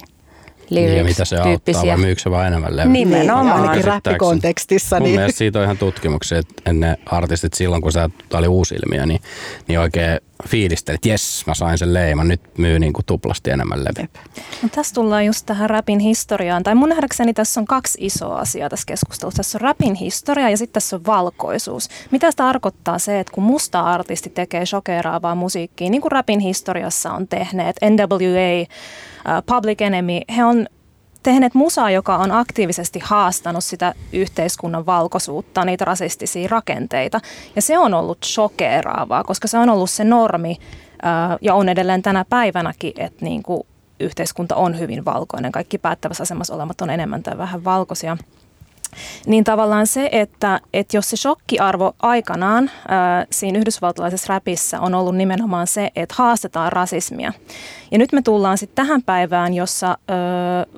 lyrics 0.69 0.91
niin, 0.91 0.97
ja 0.97 1.03
mitä 1.03 1.25
se 1.25 1.37
auttaa 1.37 1.85
vai 1.85 1.97
myykö 1.97 2.21
se 2.21 2.31
vaan 2.31 2.47
enemmän 2.47 2.75
levyä? 2.75 2.91
Nimenomaan. 2.91 3.45
Niin, 3.45 3.69
ainakin 3.69 3.83
räppikontekstissa. 3.83 4.99
Mun 4.99 5.03
niin. 5.03 5.15
mielestä 5.15 5.37
siitä 5.37 5.59
on 5.59 5.65
ihan 5.65 5.77
tutkimuksia, 5.77 6.37
että 6.37 6.73
ne 6.73 6.97
artistit 7.05 7.53
silloin, 7.53 7.81
kun 7.81 7.91
tämä 7.93 8.09
oli 8.39 8.47
uusi 8.47 8.75
ilmiö, 8.75 9.05
niin, 9.05 9.21
niin 9.67 9.79
oikein 9.79 10.19
fiilistelin, 10.47 10.95
että 10.95 11.09
jes, 11.09 11.43
mä 11.47 11.53
sain 11.53 11.77
sen 11.77 11.93
leiman, 11.93 12.27
nyt 12.27 12.41
myy 12.57 12.79
niin 12.79 12.93
kuin 12.93 13.05
tuplasti 13.05 13.51
enemmän 13.51 13.83
levy. 13.83 14.07
No, 14.63 14.69
tässä 14.69 14.95
tullaan 14.95 15.25
just 15.25 15.45
tähän 15.45 15.69
rapin 15.69 15.99
historiaan, 15.99 16.63
tai 16.63 16.75
mun 16.75 16.89
nähdäkseni 16.89 17.33
tässä 17.33 17.59
on 17.59 17.65
kaksi 17.65 17.97
isoa 18.01 18.39
asiaa 18.39 18.69
tässä 18.69 18.85
keskustelussa. 18.85 19.37
Tässä 19.37 19.57
on 19.57 19.61
rapin 19.61 19.95
historia 19.95 20.49
ja 20.49 20.57
sitten 20.57 20.73
tässä 20.73 20.95
on 20.95 21.05
valkoisuus. 21.05 21.89
Mitä 22.11 22.31
se 22.31 22.37
tarkoittaa 22.37 22.99
se, 22.99 23.19
että 23.19 23.33
kun 23.33 23.43
musta 23.43 23.81
artisti 23.81 24.29
tekee 24.29 24.65
shokeraavaa 24.65 25.35
musiikkia, 25.35 25.89
niin 25.89 26.01
kuin 26.01 26.11
rapin 26.11 26.39
historiassa 26.39 27.13
on 27.13 27.27
tehneet, 27.27 27.75
NWA, 27.81 28.61
uh, 28.61 29.43
Public 29.45 29.81
Enemy, 29.81 30.19
he 30.37 30.45
on 30.45 30.67
tehneet 31.23 31.53
musaa, 31.53 31.91
joka 31.91 32.17
on 32.17 32.31
aktiivisesti 32.31 32.99
haastanut 33.03 33.63
sitä 33.63 33.93
yhteiskunnan 34.13 34.85
valkoisuutta, 34.85 35.65
niitä 35.65 35.85
rasistisia 35.85 36.47
rakenteita. 36.51 37.19
Ja 37.55 37.61
se 37.61 37.77
on 37.77 37.93
ollut 37.93 38.17
shokeraavaa, 38.25 39.23
koska 39.23 39.47
se 39.47 39.57
on 39.57 39.69
ollut 39.69 39.89
se 39.89 40.03
normi 40.03 40.57
ja 41.41 41.53
on 41.53 41.69
edelleen 41.69 42.01
tänä 42.01 42.25
päivänäkin, 42.29 42.93
että 42.97 43.25
niin 43.25 43.43
kuin 43.43 43.63
yhteiskunta 43.99 44.55
on 44.55 44.79
hyvin 44.79 45.05
valkoinen. 45.05 45.51
Kaikki 45.51 45.77
päättävässä 45.77 46.23
asemassa 46.23 46.55
olemat 46.55 46.81
on 46.81 46.89
enemmän 46.89 47.23
tai 47.23 47.37
vähän 47.37 47.63
valkoisia. 47.63 48.17
Niin 49.25 49.43
tavallaan 49.43 49.87
se, 49.87 50.09
että, 50.11 50.59
että 50.73 50.97
jos 50.97 51.09
se 51.09 51.17
shokkiarvo 51.17 51.93
aikanaan 51.99 52.71
ää, 52.87 53.25
siinä 53.31 53.59
yhdysvaltalaisessa 53.59 54.33
räpissä 54.33 54.79
on 54.81 54.95
ollut 54.95 55.15
nimenomaan 55.15 55.67
se, 55.67 55.91
että 55.95 56.15
haastetaan 56.17 56.71
rasismia. 56.71 57.33
Ja 57.91 57.97
nyt 57.97 58.11
me 58.11 58.21
tullaan 58.21 58.57
sitten 58.57 58.85
tähän 58.85 59.03
päivään, 59.03 59.53
jossa 59.53 59.87
ää, 59.87 59.97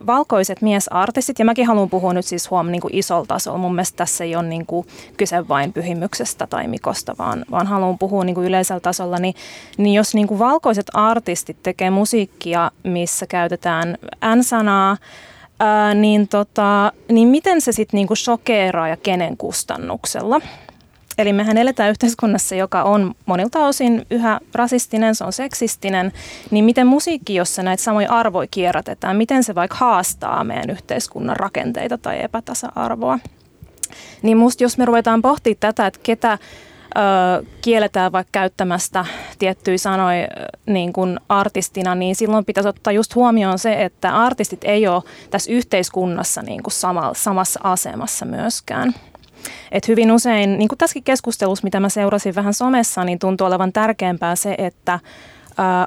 valkoiset 0.05 0.61
miesartistit, 0.61 1.39
ja 1.39 1.45
mäkin 1.45 1.67
haluan 1.67 1.89
puhua 1.89 2.13
nyt 2.13 2.25
siis 2.25 2.51
huom 2.51 2.67
niin 2.67 2.81
isolla 2.91 3.25
tasolla, 3.25 3.57
mun 3.57 3.75
mielestä 3.75 3.97
tässä 3.97 4.23
ei 4.23 4.35
ole 4.35 4.47
niin 4.47 4.65
kuin 4.65 4.87
kyse 5.17 5.47
vain 5.47 5.73
pyhimyksestä 5.73 6.47
tai 6.47 6.67
mikosta, 6.67 7.15
vaan, 7.19 7.45
vaan 7.51 7.67
haluan 7.67 7.97
puhua 7.97 8.23
niin 8.23 8.35
kuin 8.35 8.47
yleisellä 8.47 8.79
tasolla, 8.79 9.17
niin, 9.17 9.35
niin 9.77 9.93
jos 9.93 10.15
niin 10.15 10.27
kuin 10.27 10.39
valkoiset 10.39 10.87
artistit 10.93 11.57
tekee 11.63 11.89
musiikkia, 11.89 12.71
missä 12.83 13.27
käytetään 13.27 13.97
N-sanaa, 14.35 14.97
ää, 15.59 15.93
niin, 15.93 16.27
tota, 16.27 16.93
niin 17.11 17.27
miten 17.27 17.61
se 17.61 17.71
sitten 17.71 17.97
niinku 17.97 18.15
shokeeraa 18.15 18.87
ja 18.87 18.97
kenen 18.97 19.37
kustannuksella? 19.37 20.41
Eli 21.17 21.33
mehän 21.33 21.57
eletään 21.57 21.89
yhteiskunnassa, 21.89 22.55
joka 22.55 22.83
on 22.83 23.15
monilta 23.25 23.65
osin 23.65 24.05
yhä 24.11 24.39
rasistinen, 24.53 25.15
se 25.15 25.23
on 25.23 25.33
seksistinen, 25.33 26.11
niin 26.51 26.65
miten 26.65 26.87
musiikki, 26.87 27.35
jossa 27.35 27.63
näitä 27.63 27.83
samoja 27.83 28.11
arvoja 28.11 28.47
kierrätetään, 28.51 29.17
miten 29.17 29.43
se 29.43 29.55
vaikka 29.55 29.77
haastaa 29.77 30.43
meidän 30.43 30.69
yhteiskunnan 30.69 31.37
rakenteita 31.37 31.97
tai 31.97 32.23
epätasa-arvoa? 32.23 33.19
Niin 34.21 34.37
musta 34.37 34.63
jos 34.63 34.77
me 34.77 34.85
ruvetaan 34.85 35.21
pohtimaan 35.21 35.57
tätä, 35.59 35.87
että 35.87 35.99
ketä 36.03 36.37
ö, 36.97 37.45
kielletään 37.61 38.11
vaikka 38.11 38.29
käyttämästä 38.31 39.05
tiettyjä 39.39 39.77
sanoja 39.77 40.27
niin 40.65 40.93
kuin 40.93 41.19
artistina, 41.29 41.95
niin 41.95 42.15
silloin 42.15 42.45
pitäisi 42.45 42.69
ottaa 42.69 42.93
just 42.93 43.15
huomioon 43.15 43.59
se, 43.59 43.83
että 43.83 44.15
artistit 44.15 44.63
ei 44.63 44.87
ole 44.87 45.03
tässä 45.29 45.51
yhteiskunnassa 45.51 46.41
niin 46.41 46.63
kuin 46.63 46.73
sama, 46.73 47.11
samassa 47.15 47.59
asemassa 47.63 48.25
myöskään. 48.25 48.93
Et 49.71 49.87
hyvin 49.87 50.11
usein, 50.11 50.57
niin 50.57 50.67
kuin 50.67 50.77
tässäkin 50.77 51.03
keskustelussa, 51.03 51.63
mitä 51.63 51.79
mä 51.79 51.89
seurasin 51.89 52.35
vähän 52.35 52.53
somessa, 52.53 53.03
niin 53.03 53.19
tuntuu 53.19 53.47
olevan 53.47 53.73
tärkeämpää 53.73 54.35
se, 54.35 54.55
että 54.57 54.99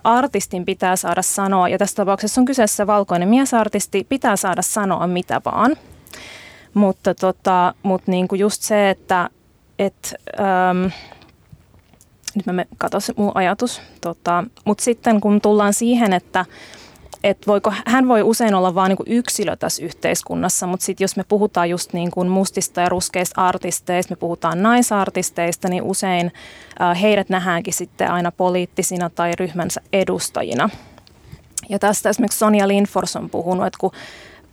artistin 0.04 0.64
pitää 0.64 0.96
saada 0.96 1.22
sanoa, 1.22 1.68
ja 1.68 1.78
tässä 1.78 1.96
tapauksessa 1.96 2.40
on 2.40 2.44
kyseessä 2.44 2.86
valkoinen 2.86 3.28
miesartisti, 3.28 4.06
pitää 4.08 4.36
saada 4.36 4.62
sanoa 4.62 5.06
mitä 5.06 5.40
vaan. 5.44 5.76
Mutta, 6.74 7.14
tota, 7.14 7.74
mutta 7.82 8.10
niin 8.10 8.28
kuin 8.28 8.38
just 8.38 8.62
se, 8.62 8.90
että 8.90 9.30
et, 9.78 10.14
ähm, 10.40 10.92
nyt 12.34 12.46
mä 12.46 12.64
katsoin 12.78 13.16
mun 13.16 13.32
ajatus. 13.34 13.82
Tota, 14.00 14.44
Mutta 14.64 14.84
sitten 14.84 15.20
kun 15.20 15.40
tullaan 15.40 15.74
siihen, 15.74 16.12
että 16.12 16.44
et 17.24 17.46
voiko, 17.46 17.72
hän 17.86 18.08
voi 18.08 18.22
usein 18.22 18.54
olla 18.54 18.74
vain 18.74 18.88
niinku 18.88 19.04
yksilö 19.06 19.56
tässä 19.56 19.84
yhteiskunnassa, 19.84 20.66
mutta 20.66 20.86
sitten 20.86 21.04
jos 21.04 21.16
me 21.16 21.24
puhutaan 21.24 21.70
just 21.70 21.92
niin 21.92 22.10
kuin 22.10 22.28
mustista 22.28 22.80
ja 22.80 22.88
ruskeista 22.88 23.46
artisteista, 23.46 24.12
me 24.12 24.16
puhutaan 24.16 24.62
naisartisteista, 24.62 25.68
niin 25.68 25.82
usein 25.82 26.32
äh, 26.80 27.00
heidät 27.00 27.28
nähdäänkin 27.28 27.74
sitten 27.74 28.10
aina 28.10 28.32
poliittisina 28.32 29.10
tai 29.10 29.32
ryhmänsä 29.38 29.80
edustajina. 29.92 30.70
Ja 31.68 31.78
tästä 31.78 32.08
esimerkiksi 32.08 32.38
Sonja 32.38 32.68
Lindfors 32.68 33.16
on 33.16 33.30
puhunut, 33.30 33.66
että 33.66 33.78
kun 33.80 33.92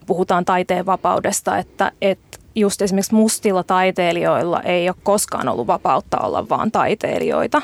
puhutaan 0.05 0.45
taiteen 0.45 0.85
vapaudesta, 0.85 1.57
että, 1.57 1.91
että 2.01 2.28
just 2.55 2.81
esimerkiksi 2.81 3.15
mustilla 3.15 3.63
taiteilijoilla 3.63 4.61
ei 4.61 4.89
ole 4.89 4.95
koskaan 5.03 5.49
ollut 5.49 5.67
vapautta 5.67 6.17
olla 6.17 6.49
vaan 6.49 6.71
taiteilijoita 6.71 7.61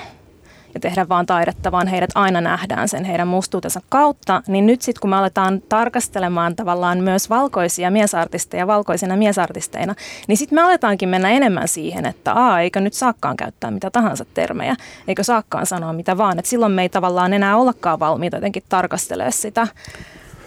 ja 0.76 0.80
tehdä 0.80 1.10
vaan 1.10 1.26
taidetta, 1.26 1.72
vaan 1.72 1.88
heidät 1.88 2.10
aina 2.16 2.42
nähdään 2.42 2.90
sen 2.90 3.04
heidän 3.04 3.28
mustuutensa 3.28 3.82
kautta, 3.90 4.44
niin 4.48 4.66
nyt 4.66 4.82
sitten 4.82 5.02
kun 5.02 5.10
me 5.10 5.16
aletaan 5.16 5.62
tarkastelemaan 5.70 6.56
tavallaan 6.56 7.00
myös 7.00 7.30
valkoisia 7.30 7.92
miesartisteja 7.92 8.68
valkoisina 8.68 9.16
miesartisteina, 9.16 9.96
niin 10.28 10.38
sitten 10.38 10.56
me 10.56 10.62
aletaankin 10.62 11.10
mennä 11.10 11.30
enemmän 11.30 11.68
siihen, 11.68 12.06
että 12.06 12.34
aa, 12.34 12.62
eikö 12.62 12.82
nyt 12.82 12.94
saakkaan 12.94 13.38
käyttää 13.38 13.72
mitä 13.72 13.92
tahansa 13.92 14.26
termejä, 14.34 14.76
eikö 15.08 15.24
saakkaan 15.24 15.66
sanoa 15.66 15.94
mitä 15.94 16.18
vaan, 16.18 16.40
että 16.40 16.50
silloin 16.50 16.72
me 16.72 16.82
ei 16.82 16.90
tavallaan 16.90 17.34
enää 17.34 17.58
ollakaan 17.58 18.00
valmiita 18.00 18.38
jotenkin 18.38 18.64
tarkastelemaan 18.70 19.32
sitä 19.32 19.68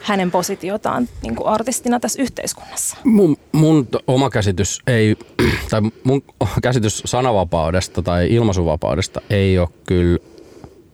hänen 0.00 0.30
positiotaan 0.30 1.08
niin 1.22 1.36
kuin 1.36 1.48
artistina 1.48 2.00
tässä 2.00 2.22
yhteiskunnassa? 2.22 2.96
Mun, 3.04 3.36
mun 3.52 3.88
oma 4.06 4.30
käsitys 4.30 4.82
ei, 4.86 5.16
tai 5.70 5.80
mun 6.04 6.22
käsitys 6.62 7.02
sanavapaudesta 7.04 8.02
tai 8.02 8.34
ilmaisuvapaudesta 8.34 9.20
ei 9.30 9.58
ole 9.58 9.68
kyllä 9.86 10.18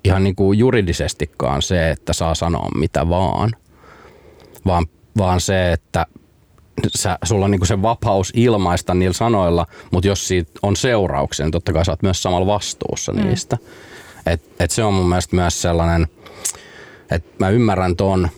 ihan 0.04 0.24
niin 0.24 0.36
kuin 0.36 0.58
juridisestikaan 0.58 1.62
se, 1.62 1.90
että 1.90 2.12
saa 2.12 2.34
sanoa 2.34 2.68
mitä 2.74 3.08
vaan, 3.08 3.50
vaan, 4.66 4.86
vaan 5.18 5.40
se, 5.40 5.72
että 5.72 6.06
sä, 6.96 7.18
sulla 7.24 7.44
on 7.44 7.50
niin 7.50 7.58
kuin 7.60 7.68
se 7.68 7.82
vapaus 7.82 8.32
ilmaista 8.36 8.94
niillä 8.94 9.12
sanoilla, 9.12 9.66
mutta 9.90 10.08
jos 10.08 10.28
siitä 10.28 10.52
on 10.62 10.76
seurauksia, 10.76 11.46
niin 11.46 11.52
totta 11.52 11.72
kai 11.72 11.84
sä 11.84 11.92
oot 11.92 12.02
myös 12.02 12.22
samalla 12.22 12.46
vastuussa 12.46 13.12
mm. 13.12 13.26
niistä. 13.26 13.58
Et, 14.26 14.42
et 14.60 14.70
se 14.70 14.84
on 14.84 14.94
mun 14.94 15.08
mielestä 15.08 15.36
myös 15.36 15.62
sellainen, 15.62 16.08
että 17.10 17.30
mä 17.38 17.48
ymmärrän 17.48 17.96
ton, 17.96 18.28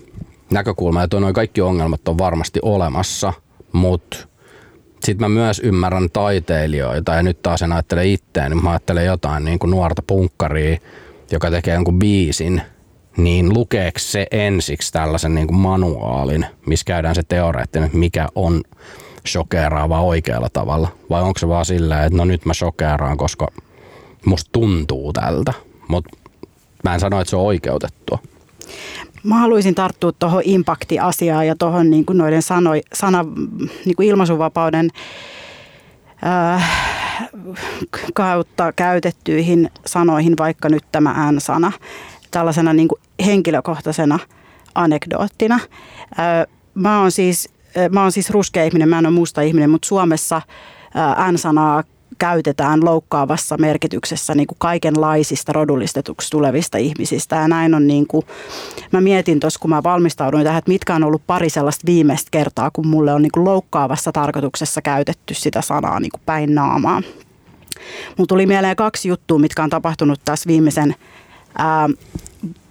näkökulma, 0.51 1.03
että 1.03 1.21
noin 1.21 1.35
kaikki 1.35 1.61
ongelmat 1.61 2.09
on 2.09 2.19
varmasti 2.19 2.61
olemassa, 2.63 3.33
mutta 3.73 4.17
sitten 5.05 5.25
mä 5.25 5.29
myös 5.29 5.61
ymmärrän 5.65 6.09
taiteilijoita 6.13 7.15
ja 7.15 7.23
nyt 7.23 7.43
taas 7.43 7.63
en 7.63 7.73
ajattele 7.73 8.07
itseään, 8.07 8.51
niin 8.51 8.65
mä 8.65 8.71
ajattelen 8.71 9.07
jotain 9.07 9.45
niin 9.45 9.59
kuin 9.59 9.71
nuorta 9.71 10.03
punkkaria, 10.07 10.79
joka 11.31 11.51
tekee 11.51 11.75
jonkun 11.75 11.99
biisin, 11.99 12.63
niin 13.17 13.55
lukeeko 13.55 13.99
se 13.99 14.27
ensiksi 14.31 14.93
tällaisen 14.93 15.35
niin 15.35 15.47
kuin 15.47 15.59
manuaalin, 15.59 16.47
missä 16.67 16.85
käydään 16.85 17.15
se 17.15 17.23
teoreettinen, 17.23 17.91
mikä 17.93 18.29
on 18.35 18.63
shokeraava 19.27 20.01
oikealla 20.01 20.49
tavalla? 20.53 20.89
Vai 21.11 21.23
onko 21.23 21.39
se 21.39 21.49
vaan 21.49 21.65
silleen, 21.65 22.05
että 22.05 22.17
no 22.17 22.25
nyt 22.25 22.45
mä 22.45 22.55
shokeraan, 22.55 23.17
koska 23.17 23.49
musta 24.27 24.51
tuntuu 24.53 25.13
tältä, 25.13 25.53
mutta 25.89 26.17
mä 26.85 26.95
en 26.95 27.01
sano, 27.01 27.21
että 27.21 27.31
se 27.31 27.37
on 27.37 27.43
oikeutettua. 27.43 28.19
Mä 29.27 29.39
haluaisin 29.39 29.75
tarttua 29.75 30.13
tuohon 30.13 30.43
impaktiasiaan 30.45 31.47
ja 31.47 31.57
tuohon 31.59 31.91
niin 31.91 32.05
noiden 32.13 32.43
sano, 32.43 32.71
sana, 32.93 33.25
niin 33.85 33.97
kuin 33.97 34.09
ilmaisuvapauden 34.09 34.91
äh, 36.27 36.71
kautta 38.15 38.73
käytettyihin 38.73 39.71
sanoihin, 39.87 40.35
vaikka 40.39 40.69
nyt 40.69 40.85
tämä 40.93 41.33
N-sana, 41.33 41.73
tällaisena 42.31 42.73
niin 42.73 42.89
kuin 42.89 43.01
henkilökohtaisena 43.27 44.19
anekdoottina. 44.75 45.55
Äh, 45.55 46.47
mä 46.75 47.01
oon 47.01 47.13
siis, 47.13 47.49
äh, 47.79 47.91
mä 47.91 48.03
oon 48.03 48.13
siis 48.13 48.31
ruskea 48.31 48.65
ihminen, 48.65 48.89
mä 48.89 48.99
en 48.99 49.07
ole 49.07 49.15
musta 49.15 49.41
ihminen, 49.41 49.71
mutta 49.71 49.89
Suomessa 49.89 50.37
äh, 50.37 51.33
N-sanaa 51.33 51.83
käytetään 52.19 52.85
loukkaavassa 52.85 53.57
merkityksessä 53.57 54.35
niin 54.35 54.47
kuin 54.47 54.57
kaikenlaisista 54.59 55.53
rodullistetuksi 55.53 56.31
tulevista 56.31 56.79
ihmisistä. 56.79 57.37
Ja 57.37 57.49
näin 57.49 57.75
on 57.75 57.87
niin 57.87 58.07
kuin, 58.07 58.27
mä 58.93 59.01
mietin 59.01 59.41
tuossa, 59.41 59.61
kun 59.61 59.71
mä 59.71 59.83
valmistauduin 59.83 60.45
tähän, 60.45 60.59
että 60.59 60.71
mitkä 60.71 60.95
on 60.95 61.05
ollut 61.05 61.23
pari 61.27 61.51
sellaista 61.51 61.87
viimeistä 61.87 62.29
kertaa, 62.31 62.71
kun 62.71 62.87
mulle 62.87 63.13
on 63.13 63.23
niin 63.23 63.33
kuin 63.33 63.45
loukkaavassa 63.45 64.13
tarkoituksessa 64.13 64.83
käytetty 64.83 65.35
sitä 65.35 65.63
sanaa 65.63 66.01
niin 66.01 66.13
kuin 66.13 66.23
päin 66.27 66.55
naamaa. 66.55 67.03
Mulla 68.17 68.29
tuli 68.29 68.47
mieleen 68.47 68.77
kaksi 68.77 69.09
juttua, 69.09 69.39
mitkä 69.39 69.63
on 69.63 69.71
tapahtunut 69.71 70.21
tässä 70.25 70.47
viimeisen 70.47 70.95
ää, 71.59 71.89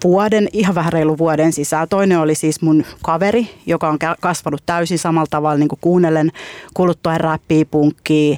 vuoden, 0.04 0.48
ihan 0.52 0.74
vähän 0.74 0.92
reilu 0.92 1.18
vuoden 1.18 1.52
sisään. 1.52 1.88
Toinen 1.88 2.18
oli 2.18 2.34
siis 2.34 2.62
mun 2.62 2.84
kaveri, 3.02 3.50
joka 3.66 3.88
on 3.88 3.98
kasvanut 4.20 4.62
täysin 4.66 4.98
samalla 4.98 5.26
tavalla 5.30 5.58
niin 5.58 5.68
kuin 5.68 5.78
kuunnellen 5.80 6.32
kuluttaen 6.74 7.20
räppiä, 7.20 7.64
punkkia, 7.64 8.36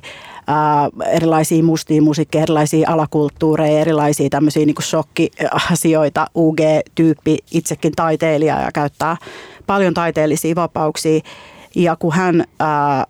erilaisia 1.07 1.63
mustia 1.63 2.03
musiikkeja, 2.03 2.43
erilaisia 2.43 2.91
alakulttuureja, 2.91 3.81
erilaisia 3.81 4.29
tämmöisiä 4.31 4.67
niin 4.67 4.77
shokkiasioita. 4.83 6.27
UG-tyyppi, 6.37 7.39
itsekin 7.51 7.93
taiteilija 7.97 8.61
ja 8.61 8.73
käyttää 8.73 9.17
paljon 9.67 9.95
taiteellisia 9.95 10.55
vapauksia. 10.55 11.21
Ja 11.75 11.97
kun 11.97 12.13
hän 12.13 12.45
ää, 12.61 13.05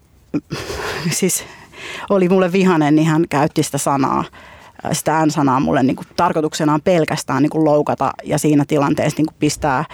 siis 1.11 1.45
oli 2.11 2.29
mulle 2.29 2.53
vihanen, 2.53 2.97
niin 2.97 3.09
hän 3.09 3.25
käytti 3.29 3.63
sitä 3.63 3.79
sanaa 3.79 4.25
sitä 4.93 5.27
N-sanaa 5.27 5.61
mulle 5.61 5.83
niin 5.83 5.97
kuin, 5.97 6.07
tarkoituksena 6.17 6.75
on 6.75 6.83
pelkästään 6.83 7.43
niin 7.43 7.51
kuin, 7.51 7.65
loukata 7.65 8.13
ja 8.25 8.39
siinä 8.39 8.65
tilanteessa 8.69 9.19
niin 9.19 9.27
kuin, 9.27 9.37
pistää 9.39 9.85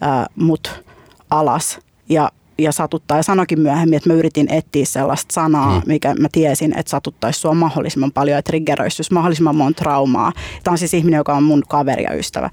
ää, 0.00 0.26
mut 0.36 0.84
alas 1.30 1.78
ja 2.08 2.30
ja 2.58 2.72
satuttaa. 2.72 3.16
Ja 3.16 3.22
sanokin 3.22 3.60
myöhemmin, 3.60 3.96
että 3.96 4.08
mä 4.08 4.14
yritin 4.14 4.52
etsiä 4.52 4.84
sellaista 4.84 5.32
sanaa, 5.32 5.70
hmm. 5.70 5.82
mikä 5.86 6.14
mä 6.14 6.28
tiesin, 6.32 6.78
että 6.78 6.90
satuttaisi 6.90 7.40
sua 7.40 7.54
mahdollisimman 7.54 8.12
paljon 8.12 8.36
ja 8.36 8.42
triggeröisi 8.42 9.02
mahdollisimman 9.12 9.56
monta 9.56 9.78
traumaa. 9.78 10.32
Tämä 10.64 10.72
on 10.72 10.78
siis 10.78 10.94
ihminen, 10.94 11.18
joka 11.18 11.34
on 11.34 11.42
mun 11.42 11.62
kaveri 11.68 12.02
ja 12.02 12.14
ystävä. 12.14 12.50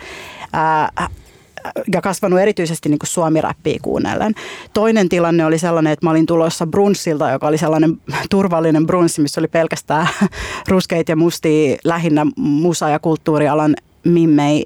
Ää, 0.53 0.91
ja 1.93 2.01
kasvanut 2.01 2.39
erityisesti 2.39 2.89
niin 2.89 2.99
kuin 2.99 3.07
suomi-räppiä 3.07 3.79
kuunnellen. 3.81 4.33
Toinen 4.73 5.09
tilanne 5.09 5.45
oli 5.45 5.59
sellainen, 5.59 5.93
että 5.93 6.05
mä 6.05 6.11
olin 6.11 6.25
tulossa 6.25 6.67
brunssilta, 6.67 7.31
joka 7.31 7.47
oli 7.47 7.57
sellainen 7.57 8.01
turvallinen 8.29 8.87
brunssi, 8.87 9.21
missä 9.21 9.41
oli 9.41 9.47
pelkästään 9.47 10.07
ruskeita 10.67 11.11
ja 11.11 11.15
mustia 11.15 11.77
lähinnä 11.83 12.25
musa- 12.37 12.89
ja 12.89 12.99
kulttuurialan 12.99 13.75
mimmei 14.03 14.65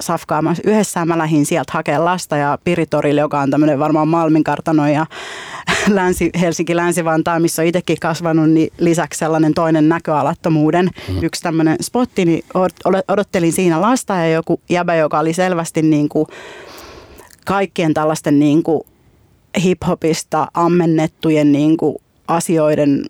safkaamassa. 0.00 0.62
Yhdessä 0.66 1.04
mä 1.04 1.18
lähdin 1.18 1.46
sieltä 1.46 1.72
hakemaan 1.72 2.04
lasta 2.04 2.36
ja 2.36 2.58
Piritorille, 2.64 3.20
joka 3.20 3.40
on 3.40 3.50
tämmöinen 3.50 3.78
varmaan 3.78 4.08
Malminkartano 4.08 4.88
ja 4.88 5.06
Länsi, 5.88 6.30
Helsinki 6.40 6.76
Länsi-Vantaa, 6.76 7.40
missä 7.40 7.62
on 7.62 7.68
itsekin 7.68 7.96
kasvanut, 8.00 8.50
niin 8.50 8.72
lisäksi 8.78 9.18
sellainen 9.18 9.54
toinen 9.54 9.88
näköalattomuuden 9.88 10.90
mm. 11.08 11.22
yksi 11.22 11.42
tämmöinen 11.42 11.76
spotti, 11.82 12.24
niin 12.24 12.44
odottelin 13.08 13.52
siinä 13.52 13.80
lasta 13.80 14.14
ja 14.14 14.28
joku 14.28 14.60
jäbä, 14.68 14.94
joka 14.94 15.18
oli 15.18 15.32
selvästi 15.32 15.82
niin 15.82 16.08
kuin 16.08 16.26
kaikkien 17.46 17.94
tällaisten 17.94 18.38
niin 18.38 18.62
kuin 18.62 18.82
hiphopista 19.62 20.46
ammennettujen 20.54 21.52
niin 21.52 21.76
kuin 21.76 21.96
asioiden 22.28 23.04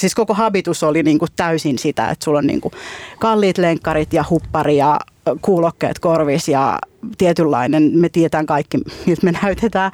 siis 0.00 0.14
koko 0.14 0.34
habitus 0.34 0.82
oli 0.82 1.02
niin 1.02 1.18
kuin 1.18 1.28
täysin 1.36 1.78
sitä, 1.78 2.10
että 2.10 2.24
sulla 2.24 2.38
on 2.38 2.46
niin 2.46 2.60
kuin 2.60 2.72
kalliit 3.18 3.58
lenkkarit 3.58 4.12
ja 4.12 4.24
huppari 4.30 4.76
ja 4.76 5.00
kuulokkeet 5.42 5.98
korvis 5.98 6.48
ja 6.48 6.78
tietynlainen, 7.18 7.90
me 7.94 8.08
tietään 8.08 8.46
kaikki, 8.46 8.78
miltä 9.06 9.24
me 9.24 9.32
näytetään. 9.42 9.92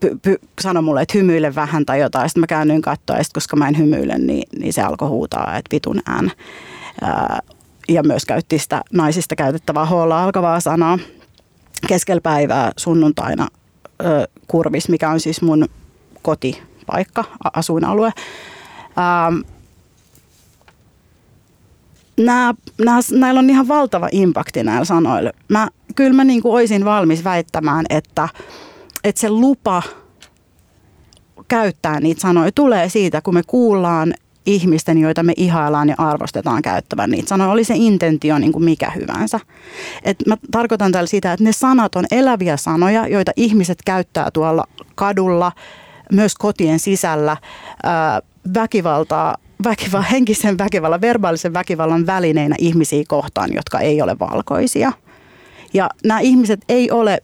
Py, 0.00 0.18
py, 0.22 0.38
sano 0.60 0.82
mulle, 0.82 1.02
että 1.02 1.18
hymyile 1.18 1.54
vähän 1.54 1.86
tai 1.86 2.00
jotain. 2.00 2.28
Sitten 2.28 2.40
mä 2.40 2.46
käännyin 2.46 2.82
katsoa 2.82 3.16
ja 3.16 3.24
sitten 3.24 3.40
koska 3.40 3.56
mä 3.56 3.68
en 3.68 3.78
hymyile, 3.78 4.18
niin, 4.18 4.48
niin 4.58 4.72
se 4.72 4.82
alkoi 4.82 5.08
huutaa, 5.08 5.56
että 5.56 5.74
vitun 5.74 6.00
ään. 6.06 6.30
Ja 7.88 8.02
myös 8.02 8.24
käytti 8.24 8.58
sitä 8.58 8.82
naisista 8.92 9.36
käytettävää 9.36 9.84
hoolla 9.84 10.24
alkavaa 10.24 10.60
sanaa 10.60 10.98
keskellä 11.88 12.20
päivää 12.20 12.72
sunnuntaina 12.76 13.48
kurvis, 14.46 14.88
mikä 14.88 15.10
on 15.10 15.20
siis 15.20 15.42
mun 15.42 15.68
kotipaikka, 16.22 17.24
asuinalue. 17.54 18.12
Ähm, 18.98 19.40
nämä, 22.16 22.54
nämä, 22.84 23.00
näillä 23.10 23.38
on 23.38 23.50
ihan 23.50 23.68
valtava 23.68 24.08
impakti 24.12 24.64
näillä 24.64 24.84
sanoilla. 24.84 25.30
Mä, 25.48 25.68
kyllä 25.94 26.12
mä 26.12 26.24
niin 26.24 26.42
kuin 26.42 26.54
olisin 26.54 26.84
valmis 26.84 27.24
väittämään, 27.24 27.84
että, 27.90 28.28
että 29.04 29.20
se 29.20 29.30
lupa 29.30 29.82
käyttää 31.48 32.00
niitä 32.00 32.20
sanoja 32.20 32.52
tulee 32.54 32.88
siitä, 32.88 33.20
kun 33.20 33.34
me 33.34 33.42
kuullaan 33.46 34.14
ihmisten, 34.46 34.98
joita 34.98 35.22
me 35.22 35.32
ihaillaan 35.36 35.88
ja 35.88 35.94
arvostetaan 35.98 36.62
käyttävän 36.62 37.10
niitä 37.10 37.28
sanoja. 37.28 37.50
Oli 37.50 37.64
se 37.64 37.74
intentio 37.76 38.38
niin 38.38 38.52
kuin 38.52 38.64
mikä 38.64 38.90
hyvänsä. 38.90 39.40
Et 40.02 40.16
mä 40.26 40.36
tarkoitan 40.50 40.92
tällä 40.92 41.06
sitä, 41.06 41.32
että 41.32 41.44
ne 41.44 41.52
sanat 41.52 41.96
on 41.96 42.04
eläviä 42.10 42.56
sanoja, 42.56 43.08
joita 43.08 43.32
ihmiset 43.36 43.78
käyttää 43.84 44.30
tuolla 44.30 44.64
kadulla, 44.94 45.52
myös 46.12 46.34
kotien 46.34 46.78
sisällä, 46.78 47.36
ää, 47.82 48.22
väkivaltaa 48.54 49.36
väkiva, 49.64 50.02
henkisen 50.12 50.58
väkivallan, 50.58 51.00
verbaalisen 51.00 51.54
väkivallan 51.54 52.06
välineinä 52.06 52.56
ihmisiä 52.58 53.04
kohtaan, 53.08 53.54
jotka 53.54 53.80
ei 53.80 54.02
ole 54.02 54.18
valkoisia. 54.18 54.92
Ja 55.74 55.90
nämä 56.04 56.20
ihmiset 56.20 56.60
ei 56.68 56.90
ole 56.90 57.22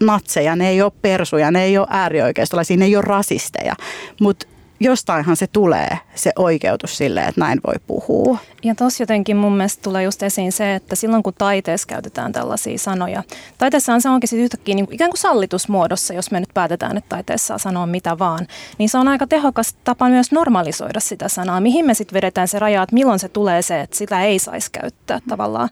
natseja, 0.00 0.56
ne 0.56 0.68
ei 0.68 0.82
ole 0.82 0.92
persuja, 1.02 1.50
ne 1.50 1.64
ei 1.64 1.78
ole 1.78 1.86
äärioikeistolaisia, 1.90 2.76
ne 2.76 2.84
ei 2.84 2.96
ole 2.96 3.04
rasisteja. 3.04 3.74
Mutta 4.20 4.46
jostainhan 4.80 5.36
se 5.36 5.46
tulee, 5.46 5.98
se 6.14 6.32
oikeutus 6.36 6.96
sille, 6.96 7.20
että 7.20 7.40
näin 7.40 7.60
voi 7.66 7.74
puhua. 7.86 8.38
Ja 8.64 8.74
tuossa 8.74 9.02
jotenkin 9.02 9.36
mun 9.36 9.56
mielestä 9.56 9.82
tulee 9.82 10.02
just 10.02 10.22
esiin 10.22 10.52
se, 10.52 10.74
että 10.74 10.96
silloin 10.96 11.22
kun 11.22 11.34
taiteessa 11.38 11.86
käytetään 11.86 12.32
tällaisia 12.32 12.78
sanoja, 12.78 13.22
taiteessa 13.58 13.94
on 13.94 14.00
se 14.00 14.08
onkin 14.08 14.28
sitten 14.28 14.44
yhtäkkiä 14.44 14.74
niin 14.74 14.86
kuin 14.86 14.94
ikään 14.94 15.10
kuin 15.10 15.18
sallitusmuodossa, 15.18 16.14
jos 16.14 16.30
me 16.30 16.40
nyt 16.40 16.48
päätetään, 16.54 16.96
että 16.96 17.08
taiteessa 17.08 17.46
saa 17.46 17.58
sanoa 17.58 17.86
mitä 17.86 18.18
vaan, 18.18 18.46
niin 18.78 18.88
se 18.88 18.98
on 18.98 19.08
aika 19.08 19.26
tehokas 19.26 19.76
tapa 19.84 20.08
myös 20.08 20.32
normalisoida 20.32 21.00
sitä 21.00 21.28
sanaa. 21.28 21.60
Mihin 21.60 21.86
me 21.86 21.94
sitten 21.94 22.14
vedetään 22.14 22.48
se 22.48 22.58
raja, 22.58 22.82
että 22.82 22.94
milloin 22.94 23.18
se 23.18 23.28
tulee 23.28 23.62
se, 23.62 23.80
että 23.80 23.96
sitä 23.96 24.22
ei 24.22 24.38
saisi 24.38 24.72
käyttää 24.72 25.20
tavallaan. 25.28 25.68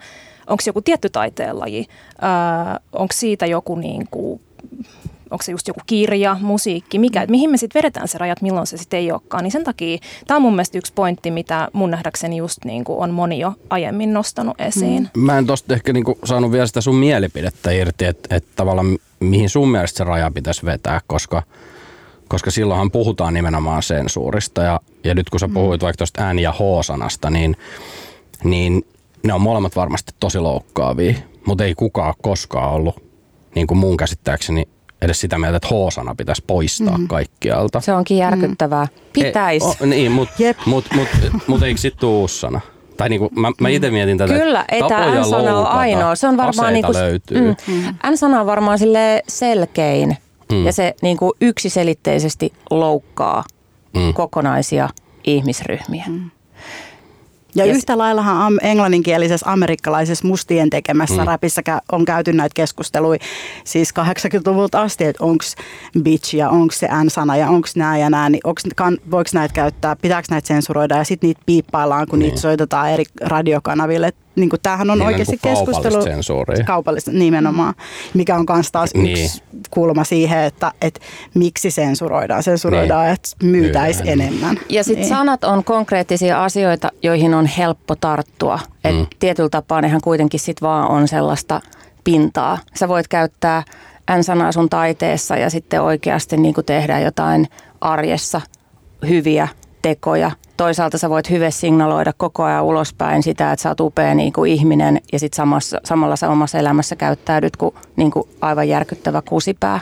Onko 0.47 0.62
joku 0.66 0.83
tietty 0.83 1.11
taiteenlaji, 1.11 1.87
onko 2.92 3.12
siitä 3.12 3.47
joku 3.47 3.75
niin 3.75 4.09
kuin 4.11 4.40
onko 5.37 5.42
se 5.42 5.53
just 5.53 5.68
joku 5.68 5.81
kirja, 5.87 6.37
musiikki, 6.40 6.99
mikä, 6.99 7.22
että 7.22 7.31
mihin 7.31 7.51
me 7.51 7.57
sitten 7.57 7.79
vedetään 7.79 8.09
se 8.09 8.18
rajat, 8.18 8.42
milloin 8.42 8.66
se 8.66 8.77
sitten 8.77 9.01
ei 9.01 9.12
olekaan. 9.12 9.44
Niin 9.44 9.53
sen 9.53 9.64
takia 9.64 9.99
tämä 10.27 10.37
on 10.37 10.42
mun 10.42 10.53
mielestä 10.53 10.79
yksi 10.79 10.92
pointti, 10.92 11.31
mitä 11.31 11.68
mun 11.72 11.90
nähdäkseni 11.90 12.37
just 12.37 12.64
niin 12.64 12.85
kuin 12.85 12.99
on 12.99 13.11
moni 13.11 13.38
jo 13.38 13.53
aiemmin 13.70 14.12
nostanut 14.12 14.61
esiin. 14.61 15.11
Mm. 15.16 15.20
Mä 15.22 15.38
en 15.38 15.46
tosta 15.46 15.75
ehkä 15.75 15.92
niin 15.92 16.05
kuin 16.05 16.18
saanut 16.25 16.53
vielä 16.53 16.66
sitä 16.66 16.81
sun 16.81 16.94
mielipidettä 16.94 17.70
irti, 17.70 18.05
että, 18.05 18.37
että 18.37 18.51
tavallaan 18.57 18.99
mihin 19.20 19.49
sun 19.49 19.68
mielestä 19.68 19.99
se 19.99 20.05
raja 20.05 20.31
pitäisi 20.31 20.64
vetää, 20.64 21.01
koska 21.07 21.42
koska 22.29 22.51
silloinhan 22.51 22.90
puhutaan 22.90 23.35
nimenomaan 23.35 23.83
sensuurista. 23.83 24.62
Ja, 24.62 24.81
ja 25.05 25.14
nyt 25.14 25.31
kun 25.31 25.40
sä 25.40 25.49
puhuit 25.49 25.81
mm. 25.81 25.85
vaikka 25.85 25.99
tuosta 25.99 26.22
ään- 26.22 26.38
ja 26.38 26.53
h-sanasta, 26.53 27.31
niin, 27.31 27.57
niin 28.44 28.87
ne 29.22 29.33
on 29.33 29.40
molemmat 29.40 29.77
varmasti 29.77 30.12
tosi 30.20 30.38
loukkaavia, 30.38 31.14
mutta 31.46 31.64
ei 31.64 31.75
kukaan 31.75 32.14
koskaan 32.22 32.72
ollut, 32.72 33.03
niin 33.55 33.66
kuin 33.66 33.79
mun 33.79 33.96
käsittääkseni, 33.96 34.68
edes 35.02 35.20
sitä 35.20 35.38
mieltä, 35.38 35.56
että 35.56 35.68
H-sana 35.68 36.14
pitäisi 36.14 36.44
poistaa 36.46 36.98
mm. 36.98 37.09
kaikkialta. 37.09 37.80
Se 37.80 37.92
onkin 37.92 38.16
järkyttävää. 38.16 38.85
Mm. 38.85 39.00
Pitäisi. 39.12 39.66
E, 39.80 39.87
niin, 39.87 40.12
mutta 40.12 40.35
mut, 40.66 40.85
mut, 40.94 41.09
mut 41.46 41.62
eikö 41.62 41.80
sitten 41.80 42.09
uusi 42.09 42.40
sana? 42.40 42.61
Tai 42.96 43.09
niin 43.09 43.18
kuin, 43.18 43.30
mä, 43.40 43.52
mä 43.61 43.68
itse 43.68 43.90
mietin 43.90 44.18
tätä, 44.18 44.35
Kyllä, 44.35 44.64
ei 44.72 44.82
tämä 44.88 45.20
N-sana 45.20 45.59
ole 45.59 45.68
ainoa. 45.68 46.14
Se 46.14 46.28
on 46.28 46.37
varmaan 46.37 46.72
niin 46.72 46.85
kuin, 46.85 46.96
löytyy. 46.96 47.40
Mm, 47.40 47.94
N-sana 48.12 48.40
on 48.40 48.46
varmaan 48.46 48.78
sille 48.78 49.22
selkein 49.28 50.16
mm. 50.52 50.66
ja 50.66 50.72
se 50.72 50.94
niin 51.02 51.16
kuin 51.16 51.32
yksiselitteisesti 51.40 52.52
loukkaa 52.70 53.44
mm. 53.94 54.14
kokonaisia 54.14 54.88
ihmisryhmiä. 55.24 56.04
Mm. 56.09 56.30
Ja 57.57 57.64
yes. 57.64 57.77
yhtä 57.77 57.99
laillahan 57.99 58.59
englanninkielisessä 58.62 59.53
amerikkalaisessa 59.53 60.29
mustien 60.29 60.71
tekemässä 60.71 61.23
mm. 61.23 61.27
rapissa 61.27 61.62
on 61.92 62.05
käyty 62.05 62.33
näitä 62.33 62.55
keskusteluja 62.55 63.19
siis 63.64 63.90
80-luvulta 63.90 64.81
asti, 64.81 65.05
että 65.05 65.25
onko 65.25 65.45
bitch 66.03 66.35
ja 66.35 66.51
onko 66.51 66.73
se 66.73 66.88
n-sana 67.05 67.37
ja 67.37 67.49
onko 67.49 67.69
nämä 67.77 67.99
ja 67.99 68.11
nämä, 68.11 68.31
niin 68.31 68.40
onks, 68.45 68.62
kan, 68.77 68.99
voiko 69.11 69.31
näitä 69.35 69.55
käyttää, 69.55 69.97
pitääkö 69.97 70.27
näitä 70.31 70.49
sensuroida 70.49 70.97
ja 70.97 71.05
sitten 71.05 71.29
niitä 71.29 71.40
piippaillaan, 71.47 72.07
kun 72.07 72.19
niin. 72.19 72.29
niitä 72.29 72.40
soitetaan 72.40 72.90
eri 72.90 73.05
radiokanaville 73.21 74.12
niin 74.37 74.51
kuin, 74.51 74.61
tämähän 74.62 74.90
on 74.90 74.99
niin, 74.99 75.07
oikeasti 75.07 75.38
niin 75.42 75.57
keskustelu. 75.57 76.03
Sensuuria. 76.03 76.64
Kaupallista 76.64 77.11
nimenomaan, 77.12 77.75
mikä 78.14 78.35
on 78.37 78.44
myös 78.53 78.72
taas 78.72 78.94
niin. 78.94 79.25
yksi 79.25 79.42
kulma 79.70 80.05
siihen, 80.05 80.38
että, 80.38 80.72
että 80.83 81.01
miksi 81.35 81.70
sensuroidaan. 81.70 82.42
Sensuroidaan, 82.42 83.05
niin. 83.05 83.14
että 83.14 83.29
myytäisi 83.42 84.03
enemmän. 84.07 84.57
Ja 84.68 84.85
sitten 84.85 85.01
niin. 85.01 85.16
sanat 85.16 85.44
on 85.44 85.64
konkreettisia 85.64 86.44
asioita, 86.44 86.90
joihin 87.03 87.35
on 87.35 87.46
helppo 87.46 87.96
tarttua. 87.96 88.59
Et 88.85 88.96
mm. 88.96 89.07
Tietyllä 89.18 89.49
tapaa 89.49 89.81
nehän 89.81 90.01
kuitenkin 90.01 90.40
sit 90.40 90.62
vaan 90.62 90.88
on 90.88 91.09
sellaista 91.09 91.61
pintaa. 92.05 92.59
Sä 92.75 92.88
voit 92.88 93.09
käyttää 93.09 93.62
N-sanaa 94.18 94.53
sun 94.53 94.68
taiteessa 94.68 95.37
ja 95.37 95.51
sitten 95.51 95.83
oikeasti 95.83 96.37
niin 96.37 96.55
tehdä 96.66 97.01
jotain 97.01 97.49
arjessa 97.81 98.40
hyviä 99.09 99.49
tekoja. 99.83 100.31
Toisaalta 100.57 100.99
sä 100.99 101.11
voit 101.11 101.31
hyvin 101.31 101.53
signaloida 101.53 102.12
koko 102.16 102.42
ajan 102.42 102.64
ulospäin 102.64 103.23
sitä, 103.23 103.53
että 103.53 103.62
sä 103.62 103.69
oot 103.69 103.81
upea 103.81 104.14
niin 104.14 104.33
kuin 104.33 104.53
ihminen 104.53 105.01
ja 105.12 105.19
sitten 105.19 105.37
samassa, 105.37 105.81
samalla 105.85 106.16
sä 106.16 106.31
omassa 106.31 106.59
elämässä 106.59 106.97
käyttäydyt 106.97 107.57
kuin, 107.57 107.75
niin 107.97 108.11
kuin 108.11 108.29
aivan 108.40 108.69
järkyttävä 108.69 109.22
kusipää. 109.22 109.80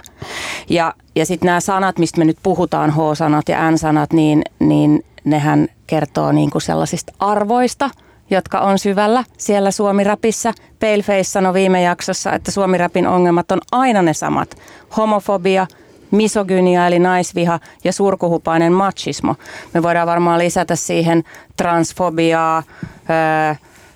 Ja, 0.69 0.95
ja 1.17 1.27
sitten 1.27 1.47
nämä 1.47 1.61
sanat, 1.61 1.99
mistä 1.99 2.19
me 2.19 2.25
nyt 2.25 2.39
puhutaan, 2.43 2.91
H-sanat 2.91 3.49
ja 3.49 3.71
N-sanat, 3.71 4.13
niin, 4.13 4.43
niin 4.59 5.05
nehän 5.25 5.69
kertoo 5.87 6.33
niin 6.33 6.51
kuin 6.51 6.63
sellaisista 6.63 7.13
arvoista, 7.19 7.91
jotka 8.31 8.61
on 8.61 8.79
syvällä 8.79 9.25
siellä 9.39 9.71
Suomi-rapissa. 9.71 10.53
Paleface 10.81 11.25
sanoi 11.25 11.55
viime 11.55 11.83
jaksossa, 11.83 12.33
että 12.33 12.51
Suomi-rapin 12.51 13.07
ongelmat 13.07 13.51
on 13.51 13.61
aina 13.73 14.03
ne 14.03 14.15
samat. 14.15 14.57
Homofobia– 14.97 15.67
misogynia 16.15 16.87
eli 16.87 16.99
naisviha 16.99 17.61
ja 17.85 17.93
surkuhupainen 17.93 18.73
machismo. 18.73 19.35
Me 19.75 19.83
voidaan 19.83 20.07
varmaan 20.07 20.39
lisätä 20.39 20.77
siihen 20.77 21.23
transfobiaa, 21.57 22.63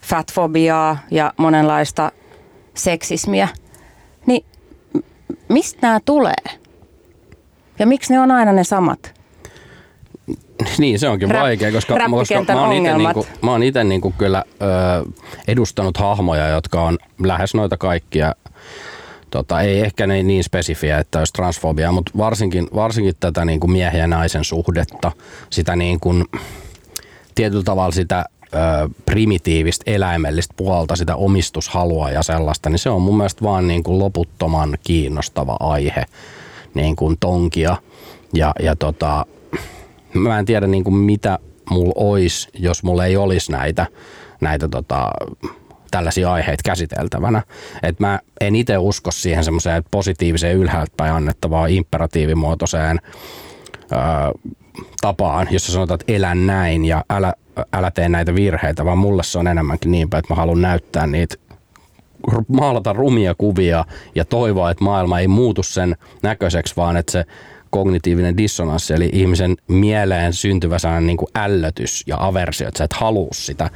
fatfobiaa 0.02 0.98
ja 1.10 1.32
monenlaista 1.36 2.12
seksismiä. 2.74 3.48
Niin 4.26 4.44
mistä 5.48 5.78
nämä 5.82 6.00
tulee? 6.04 6.58
Ja 7.78 7.86
miksi 7.86 8.12
ne 8.12 8.20
on 8.20 8.30
aina 8.30 8.52
ne 8.52 8.64
samat? 8.64 9.18
Niin, 10.78 10.98
se 10.98 11.08
onkin 11.08 11.30
Rap- 11.30 11.40
vaikea, 11.40 11.72
koska, 11.72 11.94
koska 12.10 12.54
mä 12.54 12.60
oon 12.60 12.72
itse 12.72 12.96
niinku, 12.96 13.26
mä 13.42 13.50
oon 13.50 13.62
ite 13.62 13.84
niinku 13.84 14.14
kyllä 14.18 14.44
ö, 14.62 14.64
edustanut 15.48 15.96
hahmoja, 15.96 16.48
jotka 16.48 16.82
on 16.82 16.98
lähes 17.24 17.54
noita 17.54 17.76
kaikkia. 17.76 18.34
Tota, 19.30 19.60
ei 19.60 19.80
ehkä 19.80 20.06
ne 20.06 20.22
niin 20.22 20.44
spesifiä, 20.44 20.98
että 20.98 21.18
olisi 21.18 21.32
transfobia, 21.32 21.92
mutta 21.92 22.12
varsinkin, 22.16 22.68
varsinkin 22.74 23.14
tätä 23.20 23.44
niinku 23.44 23.66
miehen 23.66 24.00
ja 24.00 24.06
naisen 24.06 24.44
suhdetta, 24.44 25.12
sitä 25.50 25.76
niin 25.76 26.00
kuin, 26.00 26.24
tietyllä 27.34 27.62
tavalla 27.62 27.92
sitä 27.92 28.24
ö, 28.42 28.88
primitiivistä 29.06 29.90
eläimellistä 29.90 30.54
puolta, 30.56 30.96
sitä 30.96 31.16
omistushalua 31.16 32.10
ja 32.10 32.22
sellaista, 32.22 32.70
niin 32.70 32.78
se 32.78 32.90
on 32.90 33.02
mun 33.02 33.16
mielestä 33.16 33.44
vaan 33.44 33.68
niin 33.68 33.82
kuin 33.82 33.98
loputtoman 33.98 34.78
kiinnostava 34.84 35.56
aihe 35.60 36.04
niin 36.74 36.96
kuin 36.96 37.16
tonkia. 37.20 37.76
Ja, 38.32 38.52
ja 38.60 38.76
tota, 38.76 39.26
mä 40.14 40.38
en 40.38 40.44
tiedä 40.44 40.66
niin 40.66 40.84
kuin 40.84 40.94
mitä 40.94 41.38
mulla 41.70 41.92
olisi, 41.96 42.48
jos 42.54 42.82
mulla 42.82 43.04
ei 43.04 43.16
olisi 43.16 43.52
näitä, 43.52 43.86
näitä 44.40 44.68
tota, 44.68 45.10
tällaisia 45.90 46.32
aiheita 46.32 46.62
käsiteltävänä. 46.64 47.42
Et 47.82 48.00
mä 48.00 48.20
en 48.40 48.56
itse 48.56 48.78
usko 48.78 49.10
siihen 49.10 49.44
semmoiseen 49.44 49.84
positiiviseen 49.90 50.56
ylhäältä 50.56 50.92
päin 50.96 51.12
annettavaan 51.12 51.70
imperatiivimuotoiseen 51.70 53.00
öö, 53.92 53.98
tapaan, 55.00 55.48
jossa 55.50 55.72
sanotaan, 55.72 56.00
että 56.00 56.12
elä 56.12 56.34
näin 56.34 56.84
ja 56.84 57.04
älä, 57.10 57.34
älä 57.72 57.90
tee 57.90 58.08
näitä 58.08 58.34
virheitä, 58.34 58.84
vaan 58.84 58.98
mulle 58.98 59.22
se 59.22 59.38
on 59.38 59.46
enemmänkin 59.46 59.90
niin 59.90 60.10
päin, 60.10 60.18
että 60.18 60.34
mä 60.34 60.36
haluan 60.36 60.62
näyttää 60.62 61.06
niitä 61.06 61.36
maalata 62.48 62.92
rumia 62.92 63.34
kuvia 63.38 63.84
ja 64.14 64.24
toivoa, 64.24 64.70
että 64.70 64.84
maailma 64.84 65.18
ei 65.18 65.28
muutu 65.28 65.62
sen 65.62 65.96
näköiseksi, 66.22 66.76
vaan 66.76 66.96
että 66.96 67.12
se 67.12 67.24
kognitiivinen 67.70 68.36
dissonanssi, 68.36 68.94
eli 68.94 69.10
ihmisen 69.12 69.56
mieleen 69.68 70.32
syntyvä 70.32 70.78
sellainen 70.78 71.06
niin 71.06 71.16
kuin 71.16 71.28
ällötys 71.34 72.04
ja 72.06 72.16
aversio, 72.20 72.68
että 72.68 72.78
sä 72.78 72.84
et 72.84 72.92
halua 72.92 73.28
sitä, 73.32 73.70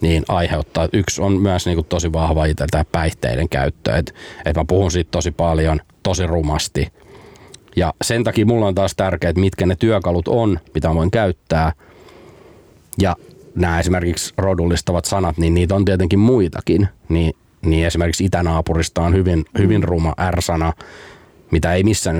niin 0.00 0.24
aiheuttaa. 0.28 0.88
Yksi 0.92 1.22
on 1.22 1.32
myös 1.32 1.66
niin 1.66 1.76
kuin 1.76 1.86
tosi 1.86 2.12
vahva 2.12 2.44
itse 2.44 2.64
päihteiden 2.92 3.48
käyttö, 3.48 3.96
että, 3.96 4.12
että 4.44 4.60
mä 4.60 4.64
puhun 4.68 4.90
siitä 4.90 5.10
tosi 5.10 5.30
paljon, 5.30 5.80
tosi 6.02 6.26
rumasti. 6.26 6.88
Ja 7.76 7.94
sen 8.02 8.24
takia 8.24 8.46
mulla 8.46 8.66
on 8.66 8.74
taas 8.74 8.94
tärkeää, 8.96 9.28
että 9.28 9.40
mitkä 9.40 9.66
ne 9.66 9.76
työkalut 9.76 10.28
on, 10.28 10.58
mitä 10.74 10.94
voin 10.94 11.10
käyttää. 11.10 11.72
Ja 13.00 13.16
nämä 13.54 13.80
esimerkiksi 13.80 14.34
rodullistavat 14.38 15.04
sanat, 15.04 15.38
niin 15.38 15.54
niitä 15.54 15.74
on 15.74 15.84
tietenkin 15.84 16.18
muitakin. 16.18 16.88
Niin, 17.08 17.36
niin 17.64 17.86
esimerkiksi 17.86 18.24
itänaapurista 18.24 19.02
on 19.02 19.14
hyvin, 19.14 19.44
hyvin 19.58 19.84
ruma 19.84 20.14
R-sana, 20.30 20.72
mitä 21.50 21.74
ei 21.74 21.84
missään 21.84 22.16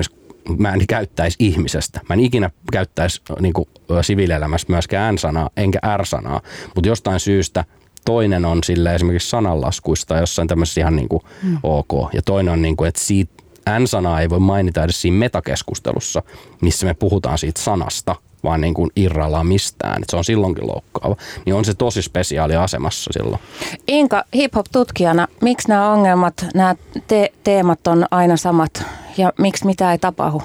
mä 0.57 0.73
en 0.73 0.87
käyttäisi 0.87 1.35
ihmisestä. 1.39 2.01
Mä 2.09 2.13
en 2.13 2.19
ikinä 2.19 2.49
käyttäisi 2.71 3.21
niin 3.39 3.53
kuin, 3.53 3.69
siviilielämässä 4.01 4.67
myöskään 4.69 5.15
N-sanaa, 5.15 5.49
enkä 5.57 5.79
R-sanaa. 5.97 6.41
Mutta 6.75 6.87
jostain 6.87 7.19
syystä 7.19 7.65
toinen 8.05 8.45
on 8.45 8.63
sille 8.63 8.95
esimerkiksi 8.95 9.29
sananlaskuista 9.29 10.17
jossain 10.17 10.47
tämmöisessä 10.47 10.81
ihan 10.81 10.95
niin 10.95 11.09
kuin 11.09 11.23
mm. 11.43 11.57
ok. 11.63 12.13
Ja 12.13 12.21
toinen 12.21 12.53
on, 12.53 12.61
niin 12.61 12.77
kuin, 12.77 12.87
että 12.87 13.01
siitä 13.01 13.43
N-sanaa 13.79 14.21
ei 14.21 14.29
voi 14.29 14.39
mainita 14.39 14.83
edes 14.83 15.01
siinä 15.01 15.17
metakeskustelussa, 15.17 16.23
missä 16.61 16.85
me 16.85 16.93
puhutaan 16.93 17.37
siitä 17.37 17.61
sanasta, 17.61 18.15
vaan 18.45 18.61
niin 18.61 18.73
kuin 18.73 18.89
irrallaan 18.95 19.47
mistään. 19.47 20.01
Et 20.01 20.09
se 20.09 20.17
on 20.17 20.23
silloinkin 20.23 20.67
loukkaava. 20.67 21.15
Niin 21.45 21.55
on 21.55 21.65
se 21.65 21.73
tosi 21.73 22.01
spesiaali 22.01 22.55
asemassa 22.55 23.11
silloin. 23.13 23.41
Inka, 23.87 24.23
hip-hop-tutkijana, 24.35 25.27
miksi 25.41 25.67
nämä 25.67 25.91
ongelmat, 25.91 26.33
nämä 26.53 26.75
te- 27.07 27.31
teemat 27.43 27.87
on 27.87 28.05
aina 28.11 28.37
samat 28.37 28.83
ja 29.17 29.33
miksi 29.37 29.65
mitä 29.65 29.91
ei 29.91 29.97
tapahdu? 29.97 30.41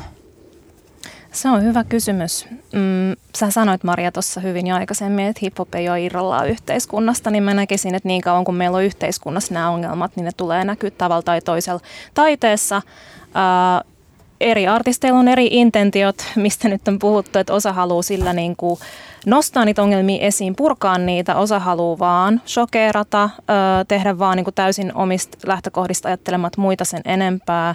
Se 1.33 1.49
on 1.49 1.65
hyvä 1.65 1.85
kysymys. 1.85 2.47
Mm, 2.51 3.17
sä 3.37 3.51
sanoit 3.51 3.85
Maria 3.85 4.13
tuossa 4.13 4.41
hyvin 4.41 4.67
jo 4.67 4.75
aikaisemmin, 4.75 5.27
että 5.27 5.41
hip-hop 5.47 5.75
ei 5.75 5.89
ole 5.89 6.03
irrallaan 6.03 6.49
yhteiskunnasta, 6.49 7.31
niin 7.31 7.43
mä 7.43 7.55
näkisin, 7.55 7.95
että 7.95 8.09
niin 8.09 8.21
kauan 8.23 8.45
kun 8.45 8.55
meillä 8.55 8.77
on 8.77 8.85
yhteiskunnassa 8.85 9.55
nämä 9.55 9.71
ongelmat, 9.71 10.17
niin 10.17 10.25
ne 10.25 10.31
tulee 10.37 10.65
näkyä 10.65 10.91
tavalla 10.91 11.23
tai 11.23 11.41
toisella 11.41 11.81
taiteessa. 12.15 12.83
Ää, 13.35 13.83
eri 14.41 14.66
artisteilla 14.66 15.18
on 15.18 15.28
eri 15.28 15.49
intentiot, 15.51 16.16
mistä 16.36 16.68
nyt 16.68 16.88
on 16.88 16.99
puhuttu, 16.99 17.38
että 17.38 17.55
osa 17.55 17.72
haluaa 17.72 18.03
sillä 18.03 18.32
niin 18.32 18.57
kuin 18.57 18.80
nostaa 19.26 19.64
niitä 19.64 19.82
ongelmia 19.82 20.26
esiin, 20.26 20.57
purkaa 20.57 20.99
niitä, 20.99 21.36
osa 21.36 21.59
haluaa 21.59 21.99
vaan 21.99 22.41
shokeerata, 22.47 23.30
tehdä 23.88 24.18
vaan 24.18 24.36
niin 24.36 24.45
kuin 24.45 24.55
täysin 24.55 24.95
omista 24.95 25.38
lähtökohdista 25.47 26.09
ajattelemat 26.09 26.57
muita 26.57 26.84
sen 26.84 27.03
enempää. 27.05 27.74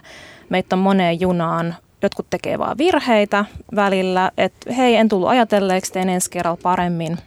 Meitä 0.50 0.76
on 0.76 0.80
moneen 0.80 1.22
junaan, 1.22 1.76
jotkut 2.02 2.30
tekee 2.30 2.60
vaan 2.60 2.78
virheitä 2.78 3.46
välillä, 3.76 4.32
että 4.38 4.74
hei 4.74 4.96
en 4.96 5.10
tullut 5.10 5.30
ajatelleeksi, 5.30 5.94
teen 5.94 6.10
ensi 6.10 6.30
kerralla 6.30 6.60
paremmin. 6.64 7.18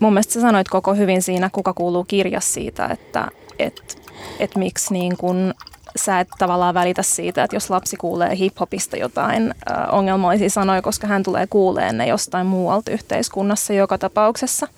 Mun 0.00 0.12
mielestä 0.12 0.32
sä 0.32 0.40
sanoit 0.40 0.68
koko 0.68 0.94
hyvin 0.94 1.22
siinä, 1.22 1.50
kuka 1.52 1.72
kuuluu 1.72 2.04
kirjas 2.04 2.54
siitä, 2.54 2.86
että 2.86 3.28
et, 3.58 4.02
et 4.40 4.56
miksi 4.56 4.92
niin 4.92 5.16
kun 5.16 5.54
sä 5.96 6.20
et 6.20 6.28
tavallaan 6.38 6.74
välitä 6.74 7.02
siitä, 7.02 7.44
että 7.44 7.56
jos 7.56 7.70
lapsi 7.70 7.96
kuulee 7.96 8.36
hiphopista 8.36 8.96
jotain 8.96 9.54
äh, 9.70 9.94
ongelmallisia 9.94 10.50
sanoja, 10.50 10.82
koska 10.82 11.06
hän 11.06 11.22
tulee 11.22 11.46
kuuleen 11.46 11.98
ne 11.98 12.06
jostain 12.06 12.46
muualta 12.46 12.90
yhteiskunnassa 12.90 13.72
joka 13.72 13.98
tapauksessa. 13.98 14.68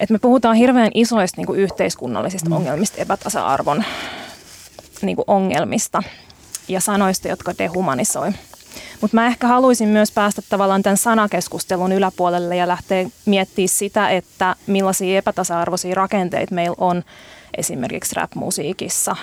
Et 0.00 0.10
me 0.10 0.18
puhutaan 0.18 0.56
hirveän 0.56 0.90
isoista 0.94 1.40
niin 1.40 1.46
kuin 1.46 1.60
yhteiskunnallisista 1.60 2.54
ongelmista, 2.54 3.02
epätasa-arvon 3.02 3.84
niin 5.02 5.16
kuin 5.16 5.24
ongelmista 5.26 6.02
ja 6.68 6.80
sanoista, 6.80 7.28
jotka 7.28 7.52
dehumanisoi. 7.58 8.32
Mutta 9.00 9.14
mä 9.14 9.26
ehkä 9.26 9.46
haluaisin 9.46 9.88
myös 9.88 10.12
päästä 10.12 10.42
tavallaan 10.48 10.82
tämän 10.82 10.96
sanakeskustelun 10.96 11.92
yläpuolelle 11.92 12.56
ja 12.56 12.68
lähteä 12.68 13.08
miettimään 13.26 13.68
sitä, 13.68 14.10
että 14.10 14.56
millaisia 14.66 15.18
epätasa-arvoisia 15.18 15.94
rakenteita 15.94 16.54
meillä 16.54 16.76
on 16.78 17.02
esimerkiksi 17.56 18.14
rap-musiikissa. 18.14 19.16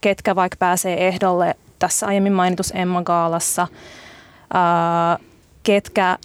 Ketkä 0.00 0.36
vaikka 0.36 0.56
pääsee 0.58 1.06
ehdolle 1.08 1.54
tässä 1.78 2.06
aiemmin 2.06 2.32
mainitus 2.32 2.72
Emma 2.74 3.02
Gaalassa, 3.02 3.68
ketkä 5.62 6.18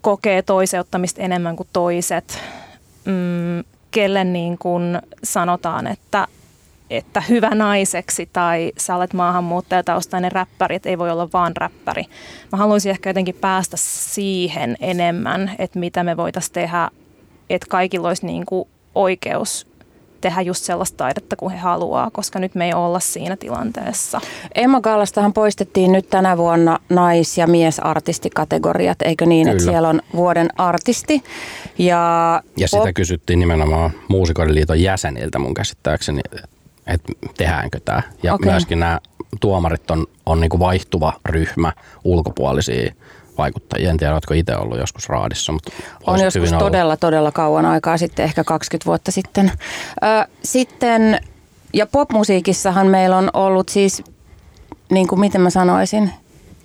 kokee 0.00 0.42
toiseuttamista 0.42 1.22
enemmän 1.22 1.56
kuin 1.56 1.68
toiset, 1.72 2.40
mm, 3.04 3.64
kelle 3.90 4.24
niin 4.24 4.58
kuin 4.58 4.98
sanotaan, 5.24 5.86
että 5.86 6.26
että 6.90 7.20
hyvä 7.28 7.50
naiseksi 7.54 8.28
tai 8.32 8.72
sä 8.78 8.96
olet 8.96 9.12
maahanmuuttajataustainen 9.12 10.32
räppäri, 10.32 10.76
että 10.76 10.88
ei 10.88 10.98
voi 10.98 11.10
olla 11.10 11.28
vaan 11.32 11.56
räppäri. 11.56 12.04
Mä 12.52 12.58
haluaisin 12.58 12.90
ehkä 12.90 13.10
jotenkin 13.10 13.34
päästä 13.34 13.76
siihen 13.76 14.76
enemmän, 14.80 15.52
että 15.58 15.78
mitä 15.78 16.04
me 16.04 16.16
voitaisiin 16.16 16.52
tehdä, 16.52 16.90
että 17.50 17.66
kaikilla 17.70 18.08
olisi 18.08 18.26
niin 18.26 18.46
kuin 18.46 18.68
oikeus 18.94 19.66
tehdä 20.22 20.40
just 20.40 20.64
sellaista 20.64 20.96
taidetta 20.96 21.36
kuin 21.36 21.52
he 21.52 21.58
haluaa, 21.58 22.10
koska 22.10 22.38
nyt 22.38 22.54
me 22.54 22.66
ei 22.66 22.74
olla 22.74 23.00
siinä 23.00 23.36
tilanteessa. 23.36 24.20
Emma 24.54 24.80
Gallastahan 24.80 25.32
poistettiin 25.32 25.92
nyt 25.92 26.10
tänä 26.10 26.36
vuonna 26.36 26.78
nais- 26.88 27.38
ja 27.38 27.46
miesartistikategoriat, 27.46 29.02
eikö 29.02 29.26
niin, 29.26 29.48
että 29.48 29.58
Kyllä. 29.58 29.72
siellä 29.72 29.88
on 29.88 30.02
vuoden 30.14 30.48
artisti. 30.56 31.22
Ja, 31.78 32.42
Ja 32.56 32.68
sitä 32.68 32.92
kysyttiin 32.92 33.38
nimenomaan 33.38 33.90
Muusikoiden 34.08 34.54
liiton 34.54 34.80
jäseniltä 34.80 35.38
mun 35.38 35.54
käsittääkseni, 35.54 36.20
että 36.86 37.12
tehdäänkö 37.36 37.80
tämä. 37.84 38.02
Ja 38.22 38.34
okay. 38.34 38.50
myöskin 38.50 38.80
nämä 38.80 39.00
tuomarit 39.40 39.90
on, 39.90 40.06
on 40.26 40.40
niinku 40.40 40.58
vaihtuva 40.58 41.12
ryhmä 41.28 41.72
ulkopuolisia 42.04 42.92
vaikuttajia. 43.38 43.90
En 43.90 43.96
tiedä, 43.96 44.12
oletko 44.12 44.34
itse 44.34 44.56
ollut 44.56 44.78
joskus 44.78 45.08
raadissa, 45.08 45.52
mutta 45.52 45.70
on 46.06 46.20
joskus 46.20 46.34
hyvin 46.34 46.54
ollut. 46.54 46.66
todella, 46.66 46.96
todella 46.96 47.32
kauan 47.32 47.66
aikaa 47.66 47.98
sitten, 47.98 48.24
ehkä 48.24 48.44
20 48.44 48.86
vuotta 48.86 49.12
sitten. 49.12 49.52
Ö, 50.04 50.28
sitten, 50.44 51.20
ja 51.72 51.86
popmusiikissahan 51.86 52.86
meillä 52.86 53.16
on 53.16 53.30
ollut 53.32 53.68
siis, 53.68 54.02
niin 54.90 55.08
kuin 55.08 55.20
miten 55.20 55.40
mä 55.40 55.50
sanoisin, 55.50 56.10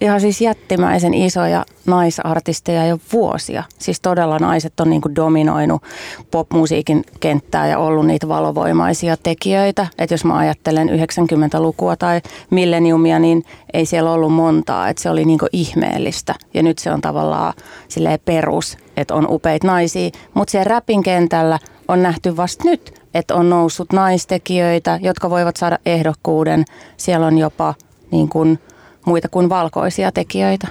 ihan 0.01 0.21
siis 0.21 0.41
jättimäisen 0.41 1.13
isoja 1.13 1.65
naisartisteja 1.85 2.85
jo 2.85 2.97
vuosia. 3.13 3.63
Siis 3.79 4.01
todella 4.01 4.39
naiset 4.39 4.79
on 4.79 4.89
niin 4.89 5.01
kuin 5.01 5.15
dominoinut 5.15 5.83
popmusiikin 6.31 7.03
kenttää 7.19 7.67
ja 7.67 7.79
ollut 7.79 8.05
niitä 8.05 8.27
valovoimaisia 8.27 9.17
tekijöitä. 9.17 9.87
Että 9.97 10.13
jos 10.13 10.25
mä 10.25 10.37
ajattelen 10.37 10.89
90-lukua 10.89 11.95
tai 11.95 12.21
milleniumia, 12.49 13.19
niin 13.19 13.43
ei 13.73 13.85
siellä 13.85 14.11
ollut 14.11 14.33
montaa. 14.33 14.89
Että 14.89 15.03
se 15.03 15.09
oli 15.09 15.25
niin 15.25 15.39
kuin 15.39 15.49
ihmeellistä. 15.53 16.35
Ja 16.53 16.63
nyt 16.63 16.77
se 16.77 16.91
on 16.91 17.01
tavallaan 17.01 17.53
silleen 17.87 18.19
perus, 18.25 18.77
että 18.97 19.15
on 19.15 19.27
upeita 19.29 19.67
naisia. 19.67 20.09
Mutta 20.33 20.51
siellä 20.51 20.69
räpin 20.69 21.03
kentällä 21.03 21.59
on 21.87 22.03
nähty 22.03 22.37
vasta 22.37 22.63
nyt, 22.63 23.01
että 23.13 23.35
on 23.35 23.49
noussut 23.49 23.93
naistekijöitä, 23.93 24.99
jotka 25.01 25.29
voivat 25.29 25.55
saada 25.55 25.79
ehdokkuuden. 25.85 26.65
Siellä 26.97 27.27
on 27.27 27.37
jopa 27.37 27.73
niin 28.11 28.29
kuin 28.29 28.59
muita 29.07 29.29
kuin 29.29 29.49
valkoisia 29.49 30.11
tekijöitä. 30.11 30.67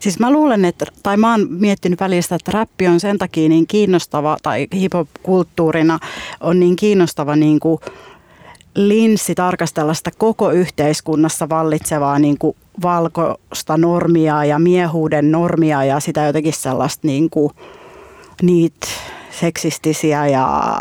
Siis 0.00 0.18
mä 0.18 0.30
luulen, 0.30 0.64
että, 0.64 0.86
tai 1.02 1.16
mä 1.16 1.30
oon 1.30 1.46
miettinyt 1.50 2.00
välistä, 2.00 2.34
että 2.34 2.52
räppi 2.52 2.88
on 2.88 3.00
sen 3.00 3.18
takia 3.18 3.48
niin 3.48 3.66
kiinnostava, 3.66 4.36
tai 4.42 4.66
hip-hop-kulttuurina 4.74 5.98
on 6.40 6.60
niin 6.60 6.76
kiinnostava 6.76 7.36
niin 7.36 7.60
kuin 7.60 7.78
linssi 8.74 9.34
tarkastella 9.34 9.94
sitä 9.94 10.10
koko 10.18 10.50
yhteiskunnassa 10.50 11.48
vallitsevaa 11.48 12.18
niin 12.18 12.38
kuin 12.38 12.56
valkoista 12.82 13.76
normia 13.76 14.44
ja 14.44 14.58
miehuuden 14.58 15.30
normia 15.30 15.84
ja 15.84 16.00
sitä 16.00 16.26
jotenkin 16.26 16.52
sellaista 16.52 17.06
niin 17.06 17.30
kuin, 17.30 17.52
niitä 18.42 18.86
seksistisiä 19.40 20.26
ja 20.26 20.72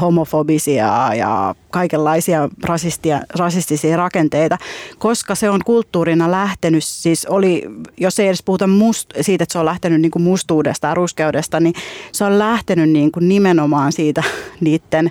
homofobisia 0.00 1.14
ja 1.14 1.54
kaikenlaisia 1.70 2.48
rasistia, 2.64 3.20
rasistisia 3.38 3.96
rakenteita, 3.96 4.58
koska 4.98 5.34
se 5.34 5.50
on 5.50 5.60
kulttuurina 5.64 6.30
lähtenyt, 6.30 6.84
siis 6.84 7.26
oli, 7.26 7.62
jos 7.96 8.20
ei 8.20 8.26
edes 8.26 8.42
puhuta 8.42 8.66
must, 8.66 9.10
siitä, 9.20 9.42
että 9.42 9.52
se 9.52 9.58
on 9.58 9.64
lähtenyt 9.64 10.00
niin 10.00 10.10
kuin 10.10 10.22
mustuudesta 10.22 10.86
ja 10.86 10.94
ruskeudesta, 10.94 11.60
niin 11.60 11.74
se 12.12 12.24
on 12.24 12.38
lähtenyt 12.38 12.90
niin 12.90 13.12
kuin 13.12 13.28
nimenomaan 13.28 13.92
siitä 13.92 14.22
niiden 14.60 15.10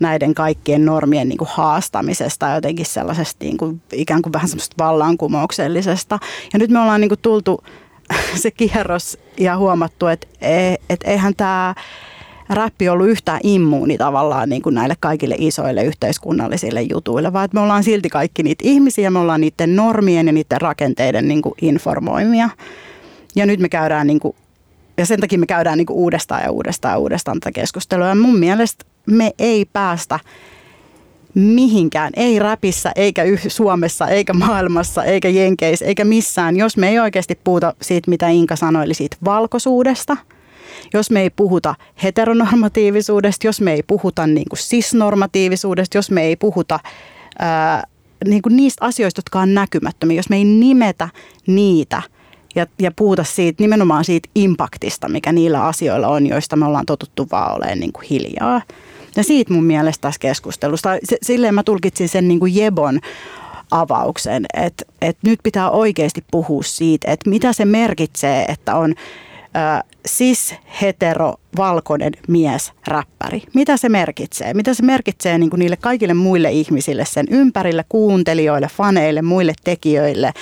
näiden 0.00 0.34
kaikkien 0.34 0.84
normien 0.84 1.28
niin 1.28 1.38
kuin 1.38 1.48
haastamisesta 1.52 2.54
jotenkin 2.54 2.86
sellaisesta 2.86 3.44
niin 3.44 3.56
kuin, 3.56 3.82
ikään 3.92 4.22
kuin 4.22 4.32
vähän 4.32 4.48
semmoista 4.48 4.84
vallankumouksellisesta. 4.84 6.18
Ja 6.52 6.58
nyt 6.58 6.70
me 6.70 6.80
ollaan 6.80 7.00
niin 7.00 7.08
kuin 7.08 7.20
tultu 7.22 7.64
se 8.42 8.50
kierros 8.50 9.18
ja 9.38 9.56
huomattu, 9.56 10.06
että, 10.06 10.26
e, 10.40 10.74
että 10.90 11.10
eihän 11.10 11.34
tämä 11.36 11.74
räppi 12.48 12.88
ollut 12.88 13.08
yhtään 13.08 13.40
immuuni 13.42 13.98
tavallaan 13.98 14.48
niin 14.48 14.62
kuin 14.62 14.74
näille 14.74 14.94
kaikille 15.00 15.34
isoille 15.38 15.84
yhteiskunnallisille 15.84 16.82
jutuille, 16.82 17.32
vaan 17.32 17.44
että 17.44 17.54
me 17.54 17.60
ollaan 17.60 17.84
silti 17.84 18.08
kaikki 18.08 18.42
niitä 18.42 18.64
ihmisiä, 18.66 19.10
me 19.10 19.18
ollaan 19.18 19.40
niiden 19.40 19.76
normien 19.76 20.26
ja 20.26 20.32
niiden 20.32 20.60
rakenteiden 20.60 21.28
niin 21.28 21.42
kuin 21.42 21.54
informoimia. 21.62 22.48
Ja 23.36 23.46
nyt 23.46 23.60
me 23.60 23.68
käydään, 23.68 24.06
niin 24.06 24.20
kuin, 24.20 24.36
ja 24.96 25.06
sen 25.06 25.20
takia 25.20 25.38
me 25.38 25.46
käydään 25.46 25.78
niin 25.78 25.86
kuin 25.86 25.96
uudestaan 25.96 26.42
ja 26.42 26.50
uudestaan 26.50 26.92
ja 26.92 26.98
uudestaan 26.98 27.40
tätä 27.40 27.52
keskustelua. 27.52 28.06
Ja 28.06 28.14
mun 28.14 28.38
mielestä 28.38 28.84
me 29.06 29.30
ei 29.38 29.64
päästä 29.72 30.18
mihinkään, 31.34 32.12
ei 32.16 32.38
räpissä, 32.38 32.92
eikä 32.96 33.22
Suomessa, 33.48 34.08
eikä 34.08 34.32
maailmassa, 34.32 35.04
eikä 35.04 35.28
Jenkeissä, 35.28 35.84
eikä 35.84 36.04
missään, 36.04 36.56
jos 36.56 36.76
me 36.76 36.88
ei 36.88 36.98
oikeasti 36.98 37.38
puhuta 37.44 37.74
siitä, 37.82 38.10
mitä 38.10 38.28
Inka 38.28 38.56
sanoi, 38.56 38.84
eli 38.84 38.94
siitä 38.94 39.16
valkoisuudesta– 39.24 40.16
jos 40.92 41.10
me 41.10 41.20
ei 41.20 41.30
puhuta 41.30 41.74
heteronormatiivisuudesta, 42.02 43.46
jos 43.46 43.60
me 43.60 43.72
ei 43.72 43.82
puhuta 43.82 44.26
niin 44.26 44.48
kuin 44.48 44.58
cis-normatiivisuudesta, 44.58 45.98
jos 45.98 46.10
me 46.10 46.22
ei 46.22 46.36
puhuta 46.36 46.80
ää, 47.38 47.82
niin 48.24 48.42
kuin 48.42 48.56
niistä 48.56 48.84
asioista, 48.84 49.18
jotka 49.18 49.40
on 49.40 49.54
näkymättömiä, 49.54 50.18
jos 50.18 50.28
me 50.28 50.36
ei 50.36 50.44
nimetä 50.44 51.08
niitä 51.46 52.02
ja, 52.54 52.66
ja 52.78 52.92
puhuta 52.96 53.24
siitä, 53.24 53.62
nimenomaan 53.62 54.04
siitä 54.04 54.28
impaktista, 54.34 55.08
mikä 55.08 55.32
niillä 55.32 55.64
asioilla 55.64 56.08
on, 56.08 56.26
joista 56.26 56.56
me 56.56 56.66
ollaan 56.66 56.86
totuttu 56.86 57.28
vaan 57.32 57.56
olemaan 57.56 57.80
niin 57.80 57.92
kuin 57.92 58.06
hiljaa. 58.10 58.62
Ja 59.16 59.24
siitä 59.24 59.52
mun 59.52 59.64
mielestä 59.64 60.02
tässä 60.02 60.18
keskustelusta, 60.18 60.90
silleen 61.22 61.54
mä 61.54 61.62
tulkitsin 61.62 62.08
sen 62.08 62.28
niin 62.28 62.40
kuin 62.40 62.54
Jebon 62.54 63.00
avauksen, 63.70 64.46
että, 64.54 64.84
että 65.02 65.28
nyt 65.28 65.40
pitää 65.42 65.70
oikeasti 65.70 66.24
puhua 66.30 66.62
siitä, 66.62 67.12
että 67.12 67.30
mitä 67.30 67.52
se 67.52 67.64
merkitsee, 67.64 68.44
että 68.48 68.76
on 68.76 68.94
cis, 70.08 70.54
hetero, 70.82 71.34
valkoinen 71.56 72.12
mies, 72.28 72.72
räppäri. 72.86 73.42
Mitä 73.54 73.76
se 73.76 73.88
merkitsee? 73.88 74.54
Mitä 74.54 74.74
se 74.74 74.82
merkitsee 74.82 75.38
niin 75.38 75.50
kuin 75.50 75.58
niille 75.58 75.76
kaikille 75.76 76.14
muille 76.14 76.50
ihmisille, 76.50 77.04
sen 77.04 77.26
ympärille, 77.30 77.84
kuuntelijoille, 77.88 78.68
faneille, 78.76 79.22
muille 79.22 79.52
tekijöille? 79.64 80.32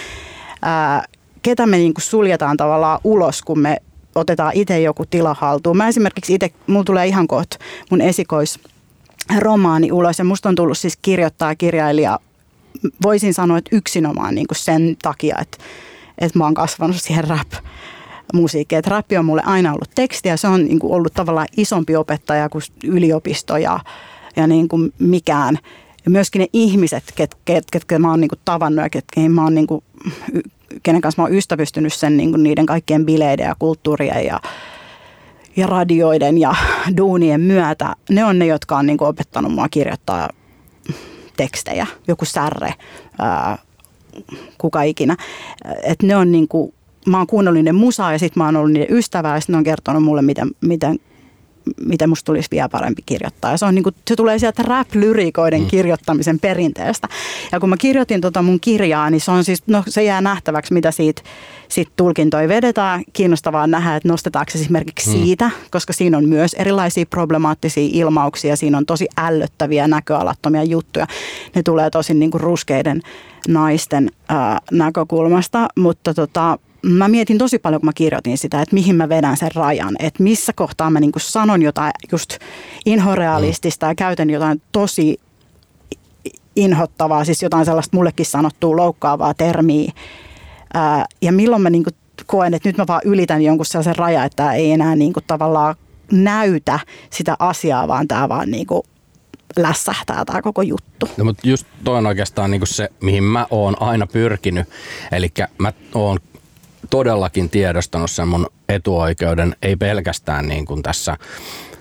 Ää, 0.62 1.04
ketä 1.42 1.66
me 1.66 1.76
niin 1.76 1.94
kuin 1.94 2.02
suljetaan 2.02 2.56
tavallaan 2.56 3.00
ulos, 3.04 3.42
kun 3.42 3.58
me 3.58 3.76
otetaan 4.14 4.52
itse 4.54 4.80
joku 4.80 5.06
tila 5.06 5.36
haltuun. 5.38 5.76
Mä 5.76 5.88
esimerkiksi 5.88 6.34
itse, 6.34 6.50
mulla 6.66 6.84
tulee 6.84 7.06
ihan 7.06 7.28
kohta 7.28 7.56
mun 7.90 8.00
esikois 8.00 8.60
romaani 9.38 9.92
ulos 9.92 10.18
ja 10.18 10.24
musta 10.24 10.48
on 10.48 10.54
tullut 10.54 10.78
siis 10.78 10.98
kirjoittaa 11.02 11.54
kirjailija, 11.54 12.18
voisin 13.02 13.34
sanoa, 13.34 13.58
että 13.58 13.76
yksinomaan 13.76 14.34
niin 14.34 14.46
kuin 14.46 14.58
sen 14.58 14.96
takia, 15.02 15.36
että, 15.40 15.58
että 16.18 16.38
mä 16.38 16.44
oon 16.44 16.54
kasvanut 16.54 16.96
siihen 16.96 17.24
rap 17.24 17.52
musiikkia. 18.32 18.78
Että 18.78 18.90
rappi 18.90 19.16
on 19.16 19.24
mulle 19.24 19.42
aina 19.46 19.72
ollut 19.72 19.90
tekstiä, 19.94 20.36
se 20.36 20.48
on 20.48 20.64
niin 20.64 20.78
kuin 20.78 20.92
ollut 20.92 21.14
tavallaan 21.14 21.48
isompi 21.56 21.96
opettaja 21.96 22.48
kuin 22.48 22.62
yliopisto 22.84 23.56
ja, 23.56 23.80
ja 24.36 24.46
niin 24.46 24.68
kuin 24.68 24.92
mikään. 24.98 25.58
Ja 26.04 26.10
myöskin 26.10 26.40
ne 26.40 26.46
ihmiset, 26.52 27.04
ket, 27.16 27.36
ket, 27.44 27.64
ketkä 27.72 27.98
mä 27.98 28.10
oon 28.10 28.20
niin 28.20 28.28
kuin 28.28 28.40
tavannut 28.44 28.82
ja 28.82 28.90
ketkä 28.90 29.20
mä 29.28 29.44
oon 29.44 29.54
niin 29.54 29.66
kuin, 29.66 29.84
kenen 30.82 31.00
kanssa 31.00 31.22
mä 31.22 31.26
oon 31.26 31.34
ystävystynyt 31.34 31.92
sen 31.92 32.16
niin 32.16 32.30
kuin 32.30 32.42
niiden 32.42 32.66
kaikkien 32.66 33.06
bileiden 33.06 33.46
ja 33.46 33.54
kulttuurien 33.58 34.26
ja, 34.26 34.40
ja 35.56 35.66
radioiden 35.66 36.38
ja 36.38 36.54
duunien 36.96 37.40
myötä, 37.40 37.96
ne 38.10 38.24
on 38.24 38.38
ne, 38.38 38.46
jotka 38.46 38.76
on 38.76 38.86
niin 38.86 38.98
kuin 38.98 39.08
opettanut 39.08 39.52
mua 39.52 39.68
kirjoittaa 39.68 40.28
tekstejä, 41.36 41.86
joku 42.08 42.24
särre, 42.24 42.74
ää, 43.18 43.58
kuka 44.58 44.82
ikinä. 44.82 45.16
Et 45.82 46.02
ne 46.02 46.16
on 46.16 46.32
niin 46.32 46.48
kuin 46.48 46.74
mä 47.06 47.18
oon 47.18 47.26
kuunnellut 47.26 47.58
niiden 47.58 47.74
musaa 47.74 48.12
ja 48.12 48.18
sitten 48.18 48.40
mä 48.40 48.44
oon 48.44 48.56
ollut 48.56 48.72
niiden 48.72 48.96
ystävää 48.96 49.34
ja 49.34 49.40
sitten 49.40 49.56
on 49.56 49.64
kertonut 49.64 50.02
mulle, 50.02 50.22
miten, 50.22 50.50
miten, 50.60 50.98
miten 51.86 52.08
musta 52.08 52.26
tulisi 52.26 52.48
vielä 52.50 52.68
parempi 52.68 53.02
kirjoittaa. 53.06 53.50
Ja 53.50 53.56
se, 53.56 53.66
on 53.66 53.74
niin 53.74 53.82
kuin, 53.82 53.94
se 54.08 54.16
tulee 54.16 54.38
sieltä 54.38 54.62
rap-lyrikoiden 54.62 55.60
mm. 55.60 55.66
kirjoittamisen 55.66 56.40
perinteestä. 56.40 57.08
Ja 57.52 57.60
kun 57.60 57.68
mä 57.68 57.76
kirjoitin 57.76 58.20
tota 58.20 58.42
mun 58.42 58.60
kirjaa, 58.60 59.10
niin 59.10 59.20
se 59.20 59.30
on 59.30 59.44
siis, 59.44 59.62
no 59.66 59.82
se 59.88 60.04
jää 60.04 60.20
nähtäväksi, 60.20 60.74
mitä 60.74 60.90
siitä 60.90 61.22
sit 61.68 61.88
tulkintoja 61.96 62.48
vedetään. 62.48 63.02
Kiinnostavaa 63.12 63.66
nähdä, 63.66 63.96
että 63.96 64.08
nostetaanko 64.08 64.50
se 64.50 64.58
esimerkiksi 64.58 65.10
mm. 65.10 65.22
siitä, 65.22 65.50
koska 65.70 65.92
siinä 65.92 66.18
on 66.18 66.28
myös 66.28 66.54
erilaisia 66.54 67.06
problemaattisia 67.06 67.90
ilmauksia. 67.92 68.56
Siinä 68.56 68.78
on 68.78 68.86
tosi 68.86 69.08
ällöttäviä 69.16 69.88
näköalattomia 69.88 70.64
juttuja. 70.64 71.06
Ne 71.54 71.62
tulee 71.62 71.90
tosi 71.90 72.14
niin 72.14 72.30
kuin 72.30 72.40
ruskeiden 72.40 73.00
naisten 73.48 74.10
ää, 74.28 74.58
näkökulmasta, 74.72 75.68
mutta 75.78 76.14
tota, 76.14 76.58
mä 76.82 77.08
mietin 77.08 77.38
tosi 77.38 77.58
paljon, 77.58 77.80
kun 77.80 77.88
mä 77.88 77.92
kirjoitin 77.94 78.38
sitä, 78.38 78.62
että 78.62 78.74
mihin 78.74 78.96
mä 78.96 79.08
vedän 79.08 79.36
sen 79.36 79.50
rajan, 79.54 79.96
että 79.98 80.22
missä 80.22 80.52
kohtaa 80.52 80.90
mä 80.90 81.00
niin 81.00 81.12
sanon 81.16 81.62
jotain 81.62 81.92
just 82.12 82.38
inhorealistista 82.86 83.86
ja 83.86 83.94
käytän 83.94 84.30
jotain 84.30 84.62
tosi 84.72 85.20
inhottavaa, 86.56 87.24
siis 87.24 87.42
jotain 87.42 87.64
sellaista 87.64 87.96
mullekin 87.96 88.26
sanottua 88.26 88.76
loukkaavaa 88.76 89.34
termiä. 89.34 89.92
Ää, 90.74 91.06
ja 91.22 91.32
milloin 91.32 91.62
mä 91.62 91.70
niin 91.70 91.84
koen, 92.26 92.54
että 92.54 92.68
nyt 92.68 92.76
mä 92.76 92.86
vaan 92.88 93.00
ylitän 93.04 93.42
jonkun 93.42 93.66
sellaisen 93.66 93.96
rajan, 93.96 94.26
että 94.26 94.52
ei 94.52 94.72
enää 94.72 94.96
niin 94.96 95.12
tavallaan 95.26 95.74
näytä 96.12 96.80
sitä 97.10 97.36
asiaa, 97.38 97.88
vaan 97.88 98.08
tämä 98.08 98.28
vaan 98.28 98.50
niin 98.50 98.66
lässähtää 99.56 100.24
tämä 100.24 100.42
koko 100.42 100.62
juttu. 100.62 101.08
No, 101.16 101.24
mutta 101.24 101.48
just 101.48 101.66
toi 101.84 101.98
on 101.98 102.06
oikeastaan 102.06 102.50
niin 102.50 102.66
se, 102.66 102.88
mihin 103.00 103.24
mä 103.24 103.46
oon 103.50 103.82
aina 103.82 104.06
pyrkinyt. 104.06 104.68
Eli 105.12 105.28
mä 105.58 105.72
oon 105.94 106.18
todellakin 106.90 107.50
tiedostanut 107.50 108.10
sen 108.10 108.28
mun 108.28 108.46
etuoikeuden, 108.68 109.56
ei 109.62 109.76
pelkästään 109.76 110.48
niin 110.48 110.64
kuin 110.64 110.82
tässä 110.82 111.16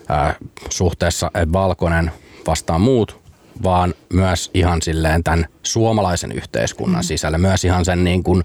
ää, 0.09 0.35
suhteessa, 0.69 1.31
valkoinen 1.53 2.11
vastaa 2.47 2.79
muut, 2.79 3.21
vaan 3.63 3.93
myös 4.13 4.51
ihan 4.53 4.81
silleen 4.81 5.23
tämän 5.23 5.45
suomalaisen 5.63 6.31
yhteiskunnan 6.31 7.01
mm. 7.01 7.07
sisällä, 7.07 7.37
myös 7.37 7.65
ihan 7.65 7.85
sen 7.85 8.03
niin 8.03 8.23
kuin 8.23 8.43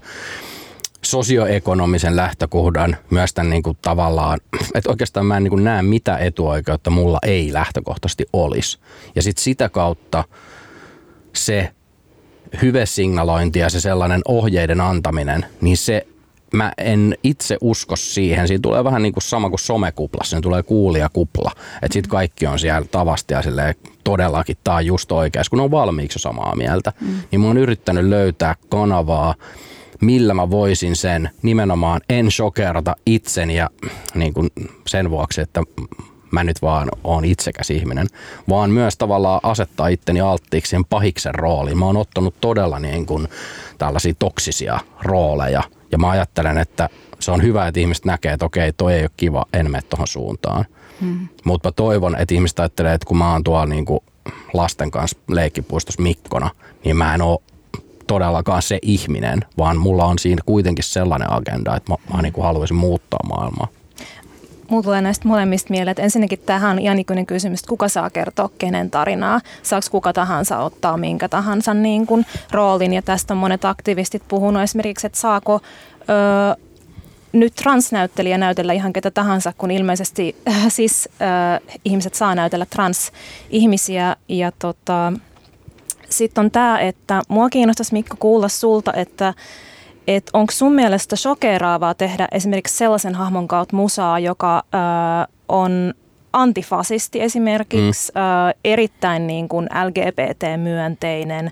sosioekonomisen 1.01 2.15
lähtökohdan, 2.15 2.97
myös 3.09 3.33
tämän 3.33 3.49
niin 3.49 3.63
kuin 3.63 3.77
tavallaan, 3.81 4.39
että 4.75 4.89
oikeastaan 4.89 5.25
mä 5.25 5.37
en 5.37 5.43
niin 5.43 5.49
kuin 5.51 5.63
näe 5.63 5.81
mitä 5.81 6.17
etuoikeutta 6.17 6.89
mulla 6.89 7.19
ei 7.23 7.53
lähtökohtaisesti 7.53 8.25
olisi. 8.33 8.77
Ja 9.15 9.21
sitten 9.21 9.43
sitä 9.43 9.69
kautta 9.69 10.23
se 11.33 11.71
hyvesignalointi 12.61 13.59
ja 13.59 13.69
se 13.69 13.81
sellainen 13.81 14.21
ohjeiden 14.27 14.81
antaminen, 14.81 15.45
niin 15.61 15.77
se 15.77 16.07
mä 16.53 16.71
en 16.77 17.17
itse 17.23 17.57
usko 17.61 17.95
siihen. 17.95 18.47
Siinä 18.47 18.61
tulee 18.61 18.83
vähän 18.83 19.01
niin 19.01 19.13
kuin 19.13 19.23
sama 19.23 19.49
kuin 19.49 19.59
somekuplassa, 19.59 20.29
siinä 20.29 20.41
tulee 20.41 20.63
kuulijakupla. 20.63 21.51
Että 21.81 21.93
sit 21.93 22.07
kaikki 22.07 22.47
on 22.47 22.59
siellä 22.59 22.87
tavasti 22.91 23.33
ja 23.33 23.41
silleen 23.41 23.75
todellakin 24.03 24.57
tää 24.63 24.75
on 24.75 24.85
just 24.85 25.11
oikeassa, 25.11 25.49
kun 25.49 25.59
on 25.59 25.71
valmiiksi 25.71 26.19
samaa 26.19 26.55
mieltä. 26.55 26.93
Mm. 27.01 27.07
Niin 27.31 27.41
mä 27.41 27.47
oon 27.47 27.57
yrittänyt 27.57 28.05
löytää 28.05 28.55
kanavaa, 28.69 29.35
millä 30.01 30.33
mä 30.33 30.49
voisin 30.49 30.95
sen 30.95 31.29
nimenomaan 31.41 32.01
en 32.09 32.31
shokerata 32.31 32.95
itseni 33.05 33.55
ja 33.55 33.69
niin 34.15 34.33
kuin 34.33 34.49
sen 34.87 35.09
vuoksi, 35.09 35.41
että 35.41 35.61
mä 36.31 36.43
nyt 36.43 36.61
vaan 36.61 36.89
oon 37.03 37.25
itsekäs 37.25 37.69
ihminen, 37.69 38.07
vaan 38.49 38.71
myös 38.71 38.97
tavallaan 38.97 39.39
asettaa 39.43 39.87
itteni 39.87 40.21
alttiiksi 40.21 40.69
sen 40.69 40.85
pahiksen 40.85 41.35
rooliin. 41.35 41.77
Mä 41.77 41.85
oon 41.85 41.97
ottanut 41.97 42.35
todella 42.41 42.79
niin 42.79 43.05
kuin 43.05 43.27
tällaisia 43.77 44.13
toksisia 44.19 44.79
rooleja– 45.01 45.63
ja 45.91 45.97
mä 45.97 46.09
ajattelen, 46.09 46.57
että 46.57 46.89
se 47.19 47.31
on 47.31 47.41
hyvä, 47.41 47.67
että 47.67 47.79
ihmiset 47.79 48.05
näkee, 48.05 48.33
että 48.33 48.45
okei, 48.45 48.73
toi 48.73 48.93
ei 48.93 49.01
ole 49.01 49.09
kiva, 49.17 49.45
en 49.53 49.71
mene 49.71 49.81
tuohon 49.81 50.07
suuntaan. 50.07 50.65
Hmm. 51.01 51.27
Mutta 51.45 51.71
toivon, 51.71 52.15
että 52.19 52.35
ihmiset 52.35 52.59
ajattelee, 52.59 52.93
että 52.93 53.07
kun 53.07 53.17
mä 53.17 53.31
oon 53.31 53.43
tuolla 53.43 53.65
niin 53.65 53.85
kuin 53.85 53.99
lasten 54.53 54.91
kanssa 54.91 55.17
leikkipuistossa 55.27 56.01
Mikkona, 56.01 56.49
niin 56.83 56.97
mä 56.97 57.15
en 57.15 57.21
ole 57.21 57.39
todellakaan 58.07 58.61
se 58.61 58.79
ihminen, 58.81 59.39
vaan 59.57 59.77
mulla 59.77 60.05
on 60.05 60.19
siinä 60.19 60.41
kuitenkin 60.45 60.83
sellainen 60.83 61.33
agenda, 61.33 61.75
että 61.75 61.91
mä, 61.93 61.97
mä 62.13 62.21
niin 62.21 62.33
kuin 62.33 62.45
haluaisin 62.45 62.77
muuttaa 62.77 63.19
maailmaa. 63.29 63.67
Mulla 64.69 64.83
tulee 64.83 65.01
näistä 65.01 65.27
molemmista 65.27 65.69
mieleen, 65.69 65.91
että 65.91 66.03
ensinnäkin 66.03 66.39
tähän 66.39 66.71
on 66.71 66.79
ihan 66.79 66.99
ikuinen 66.99 67.25
kysymys, 67.25 67.59
että 67.59 67.69
kuka 67.69 67.87
saa 67.87 68.09
kertoa 68.09 68.49
kenen 68.57 68.91
tarinaa. 68.91 69.41
Saako 69.63 69.87
kuka 69.91 70.13
tahansa 70.13 70.57
ottaa 70.59 70.97
minkä 70.97 71.29
tahansa 71.29 71.73
niin 71.73 72.07
kuin, 72.07 72.25
roolin. 72.51 72.93
Ja 72.93 73.01
tästä 73.01 73.33
on 73.33 73.37
monet 73.37 73.65
aktivistit 73.65 74.23
puhunut 74.27 74.63
esimerkiksi, 74.63 75.07
että 75.07 75.19
saako 75.19 75.61
ö, 76.01 76.67
nyt 77.31 77.55
transnäyttelijä 77.55 78.37
näytellä 78.37 78.73
ihan 78.73 78.93
ketä 78.93 79.11
tahansa, 79.11 79.53
kun 79.57 79.71
ilmeisesti 79.71 80.35
äh, 80.47 80.65
siis 80.67 81.09
äh, 81.21 81.77
ihmiset 81.85 82.13
saa 82.13 82.35
näytellä 82.35 82.65
transihmisiä. 82.65 84.15
Ja 84.29 84.51
tota, 84.59 85.13
sitten 86.09 86.45
on 86.45 86.51
tämä, 86.51 86.79
että 86.79 87.21
mua 87.27 87.49
kiinnostaisi 87.49 87.93
Mikko 87.93 88.15
kuulla 88.19 88.47
sulta, 88.47 88.93
että 88.93 89.33
et 90.07 90.29
onko 90.33 90.51
sun 90.51 90.73
mielestä 90.73 91.15
shokeraavaa 91.15 91.93
tehdä 91.93 92.27
esimerkiksi 92.31 92.77
sellaisen 92.77 93.15
hahmon 93.15 93.47
kautta 93.47 93.75
musaa, 93.75 94.19
joka 94.19 94.57
äh, 94.57 95.27
on 95.49 95.93
antifasisti 96.33 97.21
esimerkiksi, 97.21 98.11
mm. 98.15 98.21
äh, 98.21 98.53
erittäin 98.65 99.27
niin 99.27 99.49
kuin 99.49 99.69
LGBT-myönteinen, 99.85 101.51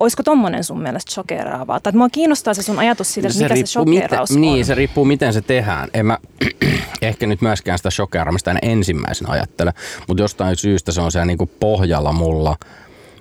olisiko 0.00 0.22
tommonen 0.22 0.64
sun 0.64 0.82
mielestä 0.82 1.12
shokeraavaa? 1.12 1.80
Tai 1.80 1.92
mua 1.92 2.08
kiinnostaa 2.08 2.54
se 2.54 2.62
sun 2.62 2.78
ajatus 2.78 3.14
siitä, 3.14 3.28
että 3.28 3.38
se 3.38 3.44
mikä 3.44 3.56
se 3.56 3.66
shokeraus 3.66 4.30
miten, 4.30 4.48
on. 4.48 4.54
Niin, 4.54 4.64
se 4.64 4.74
riippuu 4.74 5.04
miten 5.04 5.32
se 5.32 5.40
tehdään. 5.40 5.88
En 5.94 6.06
mä 6.06 6.18
ehkä 7.02 7.26
nyt 7.26 7.40
myöskään 7.40 7.78
sitä 7.78 7.90
shokeraamista 7.90 8.50
en 8.50 8.58
ensimmäisen 8.62 9.30
ajattele, 9.30 9.72
mutta 10.08 10.22
jostain 10.22 10.56
syystä 10.56 10.92
se 10.92 11.00
on 11.00 11.12
siellä 11.12 11.26
niinku 11.26 11.50
pohjalla 11.60 12.12
mulla, 12.12 12.56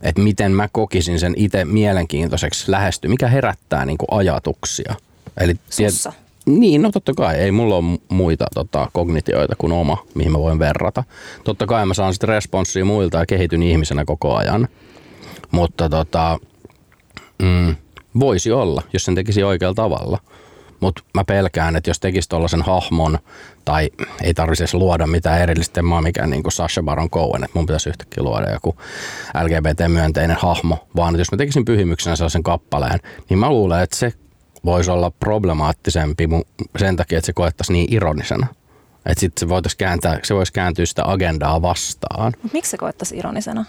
että 0.02 0.22
miten 0.22 0.52
mä 0.52 0.68
kokisin 0.72 1.20
sen 1.20 1.34
itse 1.38 1.66
mielenkiintoiseksi 1.66 2.72
lähesty, 2.72 3.08
mikä 3.08 3.28
herättää 3.28 3.86
niinku 3.86 4.06
ajatuksia. 4.12 4.96
Eli 5.40 5.56
Sussa. 5.70 6.12
Tiet, 6.12 6.60
niin, 6.60 6.82
no 6.82 6.92
totta 6.92 7.14
kai. 7.14 7.36
Ei 7.36 7.52
mulla 7.52 7.76
ole 7.76 8.00
muita 8.10 8.46
tota, 8.54 8.90
kognitioita 8.94 9.56
kuin 9.58 9.72
oma, 9.72 9.98
mihin 10.16 10.32
mä 10.32 10.40
voin 10.40 10.60
verrata. 10.60 11.04
Totta 11.44 11.66
kai 11.66 11.86
mä 11.86 11.94
saan 11.94 12.14
sitten 12.14 12.30
responssia 12.30 12.86
muilta 12.86 13.18
ja 13.18 13.26
kehityn 13.26 13.64
ihmisenä 13.64 14.06
koko 14.06 14.36
ajan. 14.36 14.68
Mutta 15.52 15.90
tota, 15.90 16.40
Mm, 17.42 17.76
voisi 18.20 18.52
olla, 18.52 18.82
jos 18.94 19.06
sen 19.06 19.16
tekisi 19.16 19.44
oikealla 19.44 19.76
tavalla. 19.76 20.20
Mutta 20.80 21.04
mä 21.14 21.24
pelkään, 21.24 21.76
että 21.76 21.90
jos 21.90 22.00
tekisi 22.00 22.30
tuollaisen 22.30 22.62
hahmon, 22.62 23.20
tai 23.66 23.90
ei 24.24 24.34
tarvitsisi 24.34 24.78
luoda 24.78 25.08
mitään 25.08 25.42
erillistä, 25.42 25.82
mä 25.82 26.02
mikään 26.02 26.30
niin 26.30 26.44
kuin 26.44 26.52
Sasha 26.52 26.84
Baron 26.84 27.10
Cohen, 27.10 27.44
että 27.44 27.58
mun 27.60 27.66
pitäisi 27.66 27.90
yhtäkkiä 27.90 28.24
luoda 28.24 28.52
joku 28.52 28.76
LGBT-myönteinen 29.44 30.38
hahmo, 30.40 30.88
vaan 30.96 31.16
että 31.16 31.22
jos 31.22 31.32
mä 31.32 31.38
tekisin 31.38 31.66
pyhimyksenä 31.66 32.16
sellaisen 32.16 32.44
kappaleen, 32.44 33.00
niin 33.30 33.40
mä 33.40 33.50
luulen, 33.50 33.84
että 33.84 33.96
se 33.96 34.14
voisi 34.66 34.92
olla 34.92 35.12
problemaattisempi 35.12 36.28
sen 36.78 36.96
takia, 36.96 37.18
että 37.18 37.26
se 37.26 37.34
koettaisiin 37.34 37.74
niin 37.74 37.94
ironisena. 37.94 38.48
Että 39.06 39.20
sitten 39.20 39.40
se, 39.40 39.50
voitaisiin 39.50 39.78
kääntää, 39.78 40.20
se 40.24 40.36
voisi 40.36 40.54
kääntyä 40.54 40.86
sitä 40.86 41.04
agendaa 41.06 41.62
vastaan. 41.62 42.34
Miksi 42.54 42.72
se 42.72 42.78
koettaisiin 42.78 43.20
ironisena? 43.20 43.66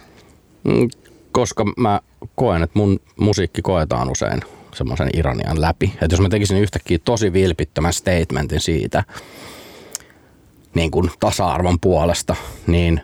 Mm, 0.64 0.90
koska 1.32 1.64
mä 1.76 2.00
koen, 2.34 2.62
että 2.62 2.78
mun 2.78 3.00
musiikki 3.16 3.62
koetaan 3.62 4.10
usein 4.10 4.42
semmoisen 4.74 5.10
ironian 5.14 5.60
läpi. 5.60 5.92
Että 5.92 6.06
jos 6.10 6.20
mä 6.20 6.28
tekisin 6.28 6.58
yhtäkkiä 6.58 6.98
tosi 7.04 7.32
vilpittömän 7.32 7.92
statementin 7.92 8.60
siitä 8.60 9.04
niin 10.74 10.90
kuin 10.90 11.10
tasa-arvon 11.20 11.80
puolesta, 11.80 12.36
niin 12.66 13.00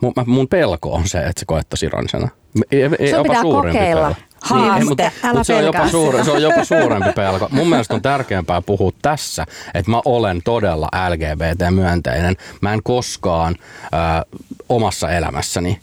mun, 0.00 0.12
mun 0.26 0.48
pelko 0.48 0.92
on 0.92 1.08
se, 1.08 1.18
että 1.18 1.40
se 1.40 1.46
koettaisiin 1.46 1.88
ironisena. 1.88 2.28
Ei, 2.70 2.82
ei, 2.98 3.10
Sun 3.10 3.22
pitää 3.22 3.42
kokeilla. 3.42 4.06
Pelko. 4.06 4.20
Haaste, 4.40 4.78
niin, 4.78 4.88
mutta, 4.88 5.02
älä 5.02 5.32
mutta 5.32 5.44
se, 5.44 5.54
on 5.54 5.64
jopa 5.64 5.88
se 6.24 6.30
on 6.30 6.42
jopa 6.42 6.64
suurempi 6.80 7.12
pelko. 7.12 7.48
Mun 7.50 7.68
mielestä 7.68 7.94
on 7.94 8.02
tärkeämpää 8.02 8.62
puhua 8.62 8.92
tässä, 9.02 9.46
että 9.74 9.90
mä 9.90 10.00
olen 10.04 10.40
todella 10.44 10.88
LGBT-myönteinen. 11.08 12.36
Mä 12.60 12.72
en 12.72 12.82
koskaan 12.82 13.56
ö, 13.58 14.36
omassa 14.68 15.10
elämässäni 15.10 15.80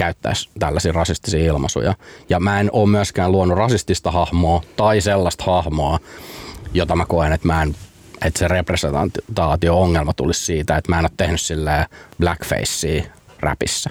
käyttäisi 0.00 0.48
tällaisia 0.58 0.92
rasistisia 0.92 1.44
ilmaisuja. 1.44 1.94
Ja 2.28 2.40
mä 2.40 2.60
en 2.60 2.70
ole 2.72 2.88
myöskään 2.88 3.32
luonut 3.32 3.58
rasistista 3.58 4.10
hahmoa 4.10 4.62
tai 4.76 5.00
sellaista 5.00 5.44
hahmoa, 5.44 5.98
jota 6.74 6.96
mä 6.96 7.06
koen, 7.06 7.32
että 7.32 7.46
mä 7.46 7.62
en 7.62 7.74
että 8.24 8.38
se 8.38 8.48
representaatio-ongelma 8.48 10.12
tulisi 10.12 10.44
siitä, 10.44 10.76
että 10.76 10.92
mä 10.92 10.98
en 10.98 11.04
ole 11.04 11.10
tehnyt 11.16 11.40
silleen 11.40 11.86
blackfacea 12.20 13.02
räpissä. 13.40 13.90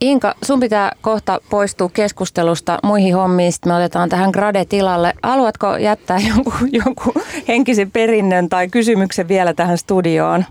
Inka, 0.00 0.34
sun 0.44 0.60
pitää 0.60 0.92
kohta 1.00 1.40
poistua 1.50 1.88
keskustelusta 1.88 2.78
muihin 2.82 3.14
hommiin, 3.14 3.52
sitten 3.52 3.72
me 3.72 3.76
otetaan 3.76 4.08
tähän 4.08 4.30
Grade-tilalle. 4.30 5.14
Haluatko 5.22 5.76
jättää 5.76 6.18
jonkun, 6.34 6.72
jonkun 6.72 7.22
henkisen 7.48 7.90
perinnön 7.90 8.48
tai 8.48 8.68
kysymyksen 8.68 9.28
vielä 9.28 9.54
tähän 9.54 9.78
studioon? 9.78 10.44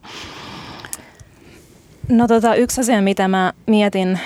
No 2.09 2.27
tota, 2.27 2.55
yksi 2.55 2.81
asia, 2.81 3.01
mitä 3.01 3.27
mä 3.27 3.53
mietin, 3.67 4.19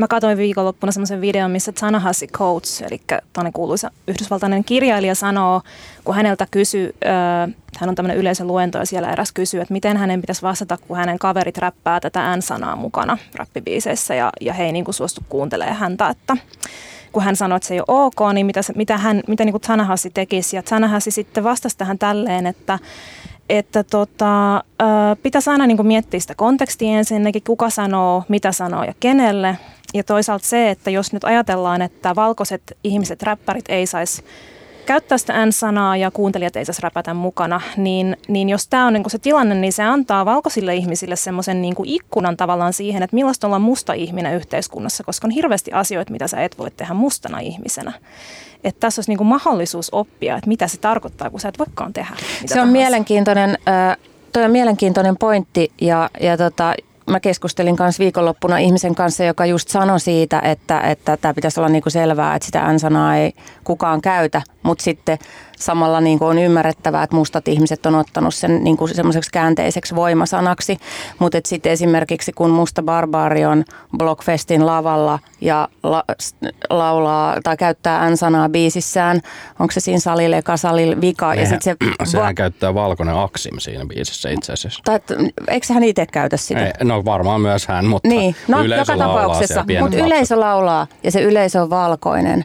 mä 0.00 0.08
katsoin 0.08 0.38
viikonloppuna 0.38 0.92
semmoisen 0.92 1.20
videon, 1.20 1.50
missä 1.50 1.72
Tanahasi 1.72 2.26
Coates, 2.26 2.82
eli 2.82 3.00
tämmöinen 3.32 3.52
kuuluisa 3.52 3.90
yhdysvaltainen 4.08 4.64
kirjailija 4.64 5.14
sanoo, 5.14 5.62
kun 6.04 6.14
häneltä 6.14 6.46
kysyy, 6.50 6.94
äh, 7.06 7.54
hän 7.78 7.88
on 7.88 7.94
tämmöinen 7.94 8.16
yleisöluento 8.16 8.78
ja 8.78 8.86
siellä 8.86 9.12
eräs 9.12 9.32
kysyy, 9.32 9.60
että 9.60 9.72
miten 9.72 9.96
hänen 9.96 10.20
pitäisi 10.20 10.42
vastata, 10.42 10.78
kun 10.88 10.96
hänen 10.96 11.18
kaverit 11.18 11.58
räppää 11.58 12.00
tätä 12.00 12.36
N-sanaa 12.36 12.76
mukana 12.76 13.18
rappibiiseissä 13.34 14.14
ja, 14.14 14.30
ja 14.40 14.52
he 14.52 14.64
ei 14.64 14.72
niin 14.72 14.84
kuin 14.84 14.94
suostu 14.94 15.20
kuuntelemaan 15.28 15.76
häntä, 15.76 16.08
että 16.08 16.36
kun 17.12 17.22
hän 17.22 17.36
sanoi, 17.36 17.56
että 17.56 17.68
se 17.68 17.74
ei 17.74 17.80
ole 17.80 18.04
ok, 18.04 18.32
niin 18.34 18.46
mitä, 18.46 18.60
mitä, 18.74 18.98
hän, 18.98 19.22
mitä 19.26 19.44
niin 19.44 19.52
kuin 19.52 19.62
Tanahasi 19.62 20.10
tekisi. 20.10 20.56
Ja 20.56 20.62
Tanahasi 20.62 21.10
sitten 21.10 21.44
vastasi 21.44 21.76
tähän 21.78 21.98
tälleen, 21.98 22.46
että 22.46 22.78
että 23.50 23.84
tota, 23.84 24.64
pitäisi 25.22 25.50
aina 25.50 25.66
niin 25.66 25.86
miettiä 25.86 26.20
sitä 26.20 26.34
kontekstia 26.34 26.98
ensinnäkin, 26.98 27.42
kuka 27.46 27.70
sanoo, 27.70 28.24
mitä 28.28 28.52
sanoo 28.52 28.84
ja 28.84 28.94
kenelle. 29.00 29.58
Ja 29.94 30.04
toisaalta 30.04 30.46
se, 30.46 30.70
että 30.70 30.90
jos 30.90 31.12
nyt 31.12 31.24
ajatellaan, 31.24 31.82
että 31.82 32.14
valkoiset 32.16 32.76
ihmiset, 32.84 33.22
räppärit 33.22 33.64
ei 33.68 33.86
saisi 33.86 34.24
käyttää 34.86 35.18
sitä 35.18 35.46
N-sanaa 35.46 35.96
ja 35.96 36.10
kuuntelijat 36.10 36.56
ei 36.56 36.64
saisi 36.64 36.82
räpätä 36.82 37.14
mukana, 37.14 37.60
niin, 37.76 38.16
niin 38.28 38.48
jos 38.48 38.68
tämä 38.68 38.86
on 38.86 38.92
niin 38.92 39.10
se 39.10 39.18
tilanne, 39.18 39.54
niin 39.54 39.72
se 39.72 39.82
antaa 39.82 40.24
valkoisille 40.24 40.74
ihmisille 40.74 41.16
semmoisen 41.16 41.62
niin 41.62 41.74
ikkunan 41.84 42.36
tavallaan 42.36 42.72
siihen, 42.72 43.02
että 43.02 43.14
millaista 43.14 43.46
olla 43.46 43.58
musta 43.58 43.92
ihminen 43.92 44.34
yhteiskunnassa, 44.34 45.04
koska 45.04 45.26
on 45.26 45.30
hirveästi 45.30 45.72
asioita, 45.72 46.12
mitä 46.12 46.28
sä 46.28 46.44
et 46.44 46.58
voi 46.58 46.70
tehdä 46.70 46.94
mustana 46.94 47.38
ihmisenä 47.38 47.92
että 48.64 48.80
tässä 48.80 49.00
olisi 49.00 49.10
niin 49.10 49.18
kuin 49.18 49.28
mahdollisuus 49.28 49.88
oppia, 49.92 50.36
että 50.36 50.48
mitä 50.48 50.68
se 50.68 50.78
tarkoittaa, 50.78 51.30
kun 51.30 51.40
sä 51.40 51.48
et 51.48 51.58
voikaan 51.58 51.92
tehdä. 51.92 52.16
Se 52.16 52.44
on 52.44 52.48
tahansa. 52.48 52.72
mielenkiintoinen, 52.72 53.58
äh, 53.68 53.96
toi 54.32 54.44
on 54.44 54.50
mielenkiintoinen 54.50 55.16
pointti 55.16 55.72
ja, 55.80 56.10
ja 56.20 56.36
tota, 56.36 56.74
mä 57.10 57.20
keskustelin 57.20 57.76
kanssa 57.76 58.00
viikonloppuna 58.00 58.58
ihmisen 58.58 58.94
kanssa, 58.94 59.24
joka 59.24 59.46
just 59.46 59.68
sanoi 59.68 60.00
siitä, 60.00 60.40
että, 60.40 60.80
että 60.80 61.16
tämä 61.16 61.34
pitäisi 61.34 61.60
olla 61.60 61.68
niin 61.68 61.82
kuin 61.82 61.92
selvää, 61.92 62.34
että 62.34 62.46
sitä 62.46 62.72
N-sanaa 62.72 63.16
ei 63.16 63.32
kukaan 63.64 64.00
käytä, 64.00 64.42
mutta 64.62 64.84
sitten 64.84 65.18
samalla 65.60 66.00
niin 66.00 66.18
kuin 66.18 66.28
on 66.28 66.38
ymmärrettävää, 66.38 67.02
että 67.02 67.16
mustat 67.16 67.48
ihmiset 67.48 67.86
on 67.86 67.94
ottanut 67.94 68.34
sen 68.34 68.64
niin 68.64 68.76
kuin 68.76 68.94
semmoiseksi 68.94 69.30
käänteiseksi 69.32 69.94
voimasanaksi. 69.94 70.76
Mutta 71.18 71.38
sitten 71.44 71.72
esimerkiksi 71.72 72.32
kun 72.32 72.50
Musta 72.50 72.82
Barbaari 72.82 73.44
on 73.44 73.64
Blockfestin 73.98 74.66
lavalla 74.66 75.18
ja 75.40 75.68
la, 75.82 76.04
laulaa 76.70 77.36
tai 77.42 77.56
käyttää 77.56 78.10
N-sanaa 78.10 78.48
biisissään, 78.48 79.20
onko 79.58 79.72
se 79.72 79.80
siinä 79.80 80.00
salille 80.00 80.38
eka 80.38 80.56
salille 80.56 81.00
vika? 81.00 81.34
ja 81.34 81.46
sit 81.46 81.62
se 81.62 81.76
Sehän 82.04 82.26
va- 82.26 82.34
käyttää 82.34 82.74
valkoinen 82.74 83.16
aksim 83.16 83.58
siinä 83.58 83.86
biisissä 83.86 84.30
itse 84.30 84.52
asiassa. 84.52 84.80
Tai, 84.84 85.00
eikö 85.48 85.74
hän 85.74 85.84
itse 85.84 86.06
käytä 86.06 86.36
sitä? 86.36 86.66
Ei, 86.66 86.72
no 86.84 87.04
varmaan 87.04 87.40
myös 87.40 87.66
hän, 87.66 87.84
mutta 87.84 88.08
niin. 88.08 88.36
no, 88.48 88.64
yleisö 88.64 88.92
joka 88.92 89.04
tapauksessa, 89.04 89.64
mutta 89.80 89.96
yleisö 89.96 90.40
laulaa 90.40 90.86
ja 91.02 91.10
se 91.10 91.22
yleisö 91.22 91.62
on 91.62 91.70
valkoinen. 91.70 92.44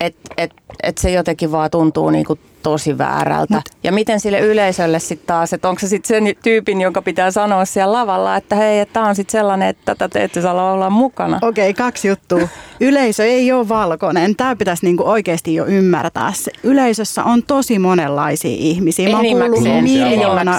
Että 0.00 0.20
et, 0.36 0.52
et 0.82 0.98
se 0.98 1.10
jotenkin 1.10 1.52
vaan 1.52 1.70
tuntuu 1.70 2.10
niinku 2.10 2.38
tosi 2.62 2.98
väärältä. 2.98 3.54
Mut. 3.54 3.64
Ja 3.84 3.92
miten 3.92 4.20
sille 4.20 4.40
yleisölle 4.40 4.98
sitten 4.98 5.26
taas, 5.26 5.52
että 5.52 5.68
onko 5.68 5.78
se 5.78 5.88
sitten 5.88 6.24
sen 6.24 6.36
tyypin, 6.42 6.80
jonka 6.80 7.02
pitää 7.02 7.30
sanoa 7.30 7.64
siellä 7.64 7.92
lavalla, 7.92 8.36
että 8.36 8.56
hei, 8.56 8.80
että 8.80 8.92
tämä 8.92 9.08
on 9.08 9.14
sitten 9.14 9.32
sellainen, 9.32 9.68
että 9.68 9.82
tätä 9.84 10.08
te 10.08 10.24
ette 10.24 10.42
saa 10.42 10.72
olla 10.72 10.90
mukana. 10.90 11.38
Okei, 11.42 11.70
okay, 11.70 11.84
kaksi 11.86 12.08
juttua. 12.08 12.48
Yleisö 12.80 13.24
ei 13.24 13.52
ole 13.52 13.68
valkoinen. 13.68 14.36
Tämä 14.36 14.56
pitäisi 14.56 14.86
niinku 14.86 15.08
oikeasti 15.08 15.54
jo 15.54 15.66
ymmärtää. 15.66 16.32
Se 16.32 16.52
yleisössä 16.62 17.24
on 17.24 17.42
tosi 17.42 17.78
monenlaisia 17.78 18.56
ihmisiä. 18.58 19.08
Mä 19.08 19.16
oon 19.16 19.82
miljoona. 19.82 20.58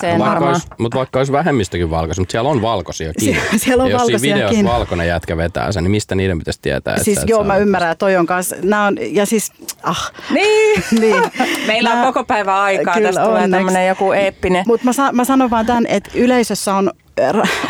Mutta 0.77 0.97
vaikka 0.97 1.19
olisi 1.19 1.31
vähemmistökin 1.31 1.89
valkoisia, 1.89 2.21
mutta 2.21 2.31
siellä 2.31 2.49
on 2.49 2.61
valkoisia 2.61 3.13
Sie- 3.19 3.57
siellä 3.57 3.83
on 3.83 3.89
Jos 3.89 4.05
siinä 4.05 4.21
videossa 4.21 4.63
valkoinen 4.63 5.07
jätkä 5.07 5.37
vetää 5.37 5.71
sen, 5.71 5.83
niin 5.83 5.91
mistä 5.91 6.15
niiden 6.15 6.37
pitäisi 6.37 6.59
tietää? 6.61 7.03
Siis 7.03 7.17
että 7.17 7.31
joo, 7.31 7.43
mä 7.43 7.57
ymmärrän, 7.57 7.91
että 7.91 7.99
toi 7.99 8.15
on 8.15 8.25
kanssa. 8.25 8.55
Nämä 8.63 8.85
on, 8.85 8.97
ja 9.01 9.25
siis, 9.25 9.51
ah. 9.83 10.11
Niin. 10.29 10.83
niin. 11.01 11.23
Meillä 11.67 11.92
on 11.93 12.13
koko 12.13 12.23
päivä 12.23 12.61
aikaa, 12.61 12.93
Kyllä, 12.93 13.07
tästä 13.07 13.25
tulee 13.25 13.49
tämmöinen 13.49 13.87
joku 13.87 14.11
eeppinen. 14.11 14.63
Mutta 14.67 14.85
mä, 14.85 14.93
sa- 14.93 15.11
mä 15.11 15.25
sanon 15.25 15.49
vaan 15.49 15.65
tämän, 15.65 15.85
että 15.87 16.09
yleisössä 16.15 16.75
on 16.75 16.91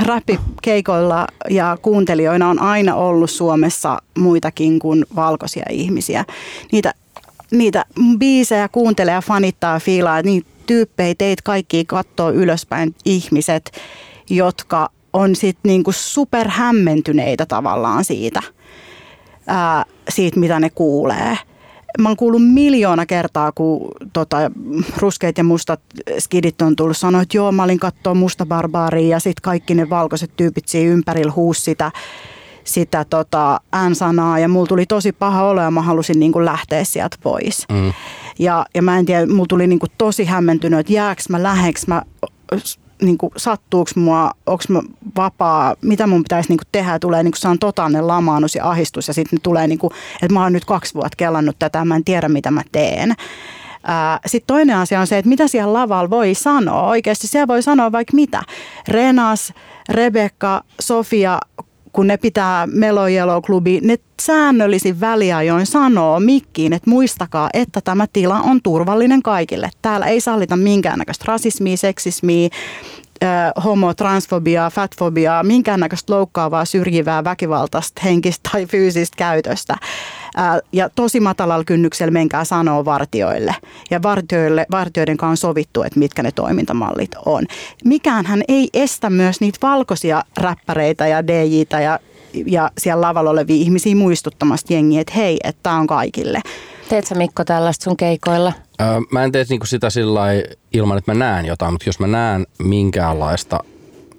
räppikeikoilla 0.02 1.28
ja 1.50 1.78
kuuntelijoina 1.82 2.50
on 2.50 2.60
aina 2.62 2.96
ollut 2.96 3.30
Suomessa 3.30 3.98
muitakin 4.18 4.80
kuin 4.80 5.06
valkoisia 5.16 5.66
ihmisiä. 5.70 6.26
Niitä 6.72 6.94
niitä 7.52 7.86
biisejä 8.18 8.68
kuuntelee 8.68 9.14
ja 9.14 9.22
fanittaa 9.22 9.80
fiilaa, 9.80 10.22
niin 10.22 10.46
tyyppejä 10.66 11.16
teitä 11.18 11.42
kaikki 11.44 11.86
katsoo 11.86 12.32
ylöspäin 12.32 12.96
ihmiset, 13.06 13.72
jotka 14.30 14.90
on 15.14 15.36
sitten 15.36 15.70
niinku 15.70 15.92
superhämmentyneitä 15.92 17.46
tavallaan 17.46 18.06
siitä, 18.06 18.42
ää, 19.48 19.86
siitä, 20.10 20.40
mitä 20.40 20.60
ne 20.60 20.70
kuulee. 20.70 21.38
Mä 22.00 22.10
oon 22.10 22.18
kuullut 22.18 22.54
miljoona 22.54 23.06
kertaa, 23.06 23.52
kun 23.52 23.92
tota, 24.14 24.38
ruskeat 24.98 25.38
ja 25.38 25.44
mustat 25.44 25.82
skidit 26.20 26.62
on 26.62 26.76
tullut 26.76 26.98
sanoa, 26.98 27.22
että 27.22 27.38
joo, 27.38 27.52
mä 27.52 27.64
olin 27.64 27.80
katsoa 27.80 28.14
musta 28.14 28.46
barbaaria 28.46 29.08
ja 29.08 29.20
sitten 29.20 29.42
kaikki 29.42 29.76
ne 29.76 29.90
valkoiset 29.90 30.32
tyypit 30.36 30.68
siinä 30.68 30.94
ympärillä 30.94 31.32
huus 31.36 31.66
sitä, 31.66 31.92
sitä 32.64 33.06
tota, 33.10 33.60
N-sanaa 33.90 34.40
ja 34.40 34.48
mulla 34.48 34.68
tuli 34.68 34.86
tosi 34.86 35.12
paha 35.12 35.44
olo 35.44 35.62
ja 35.62 35.72
mä 35.72 35.82
halusin 35.82 36.20
niin 36.20 36.32
kuin 36.32 36.46
lähteä 36.46 36.84
sieltä 36.84 37.18
pois. 37.24 37.66
Mm. 37.72 37.94
Ja, 38.40 38.66
ja 38.76 38.82
mä 38.82 39.00
en 39.00 39.06
tiedä, 39.06 39.26
mulla 39.26 39.46
tuli 39.50 39.68
niin 39.68 39.80
kuin 39.80 39.92
tosi 39.98 40.26
hämmentynyt, 40.26 40.80
että 40.80 40.94
jääks 40.94 41.30
mä, 41.30 41.44
läheks 41.44 41.88
mä 41.88 42.02
niin 43.06 43.18
kuin, 43.18 43.32
sattuuko 43.38 43.92
mua, 43.96 44.32
onko 44.46 44.64
mä 44.70 44.82
vapaa, 45.18 45.76
mitä 45.82 46.08
mun 46.08 46.24
pitäisi 46.24 46.50
niin 46.50 46.58
kuin, 46.58 46.68
tehdä, 46.72 47.00
tulee 47.00 47.24
niin 47.24 47.32
kuin, 47.32 47.40
saan 47.40 47.60
totaalinen 47.60 48.08
lamaannus 48.08 48.56
ja 48.56 48.70
ahistus 48.70 49.08
ja 49.08 49.14
sitten 49.14 49.42
tulee, 49.42 49.68
niin 49.68 49.80
kuin, 49.80 49.92
että 50.22 50.34
mä 50.34 50.44
oon 50.44 50.54
nyt 50.54 50.66
kaksi 50.66 50.94
vuotta 50.94 51.18
kellannut 51.18 51.56
tätä, 51.60 51.86
mä 51.86 51.96
en 51.96 52.04
tiedä 52.04 52.30
mitä 52.30 52.52
mä 52.52 52.62
teen. 52.72 53.14
Sitten 54.26 54.48
toinen 54.48 54.78
asia 54.78 55.00
on 55.00 55.08
se, 55.08 55.18
että 55.18 55.30
mitä 55.30 55.48
siellä 55.48 55.74
lavalla 55.74 56.10
voi 56.10 56.34
sanoa. 56.34 56.88
Oikeasti 56.88 57.28
siellä 57.28 57.48
voi 57.48 57.62
sanoa 57.62 57.92
vaikka 57.92 58.16
mitä. 58.16 58.44
Renas, 58.88 59.54
Rebekka, 59.90 60.64
Sofia, 60.82 61.40
kun 61.94 62.08
ne 62.08 62.18
pitää 62.18 62.68
Melo 62.68 63.08
Yellow 63.08 63.42
Clubi, 63.44 63.80
ne 63.84 63.98
säännöllisin 64.22 65.00
väliajoin 65.00 65.66
sanoo 65.66 66.20
mikkiin, 66.20 66.74
että 66.74 66.90
muistakaa, 66.90 67.50
että 67.54 67.82
tämä 67.82 68.08
tila 68.14 68.40
on 68.40 68.62
turvallinen 68.62 69.22
kaikille. 69.22 69.70
Täällä 69.82 70.06
ei 70.06 70.22
sallita 70.22 70.58
minkäännäköistä 70.58 71.26
rasismia, 71.28 71.78
seksismiä, 71.78 72.50
homo, 73.64 73.94
transfobiaa, 73.94 74.70
fatfobiaa, 74.70 75.44
minkäännäköistä 75.44 76.14
loukkaavaa, 76.14 76.66
syrjivää, 76.66 77.24
väkivaltaista, 77.24 78.02
henkistä 78.04 78.50
tai 78.52 78.66
fyysistä 78.66 79.18
käytöstä. 79.18 79.76
Ja 80.72 80.90
tosi 80.90 81.20
matalalla 81.20 81.64
kynnyksellä 81.64 82.12
menkää 82.12 82.44
sanoa 82.44 82.86
vartioille. 82.86 83.56
Ja 83.92 84.04
vartioille, 84.04 84.66
vartioiden 84.72 85.18
kanssa 85.18 85.48
on 85.48 85.52
sovittu, 85.52 85.84
että 85.84 86.00
mitkä 86.00 86.24
ne 86.24 86.32
toimintamallit 86.32 87.12
on. 87.26 87.46
Mikään 87.86 88.26
hän 88.26 88.44
ei 88.48 88.70
estä 88.74 89.10
myös 89.10 89.42
niitä 89.42 89.60
valkoisia 89.62 90.24
räppäreitä 90.38 91.08
ja 91.08 91.28
DJitä 91.28 91.82
ja, 91.82 92.00
ja 92.46 92.72
siellä 92.78 93.02
lavalla 93.02 93.30
olevia 93.30 93.56
ihmisiä 93.56 93.96
muistuttamasta 93.96 94.74
jengiä, 94.74 95.02
että 95.02 95.14
hei, 95.14 95.38
että 95.44 95.60
tämä 95.64 95.76
on 95.76 95.88
kaikille. 95.88 96.42
Teet 96.90 97.08
sä 97.08 97.16
Mikko 97.16 97.46
tällaista 97.46 97.84
sun 97.84 97.98
keikoilla? 97.98 98.54
Öö, 98.82 98.88
mä 99.12 99.24
en 99.24 99.32
tee 99.32 99.46
niinku 99.50 99.66
sitä 99.66 99.90
sillä 99.90 100.22
ilman, 100.74 100.98
että 100.98 101.14
mä 101.14 101.20
näen 101.20 101.46
jotain, 101.46 101.74
mutta 101.74 101.90
jos 101.90 102.00
mä 102.00 102.08
näen 102.08 102.48
minkäänlaista 102.60 103.60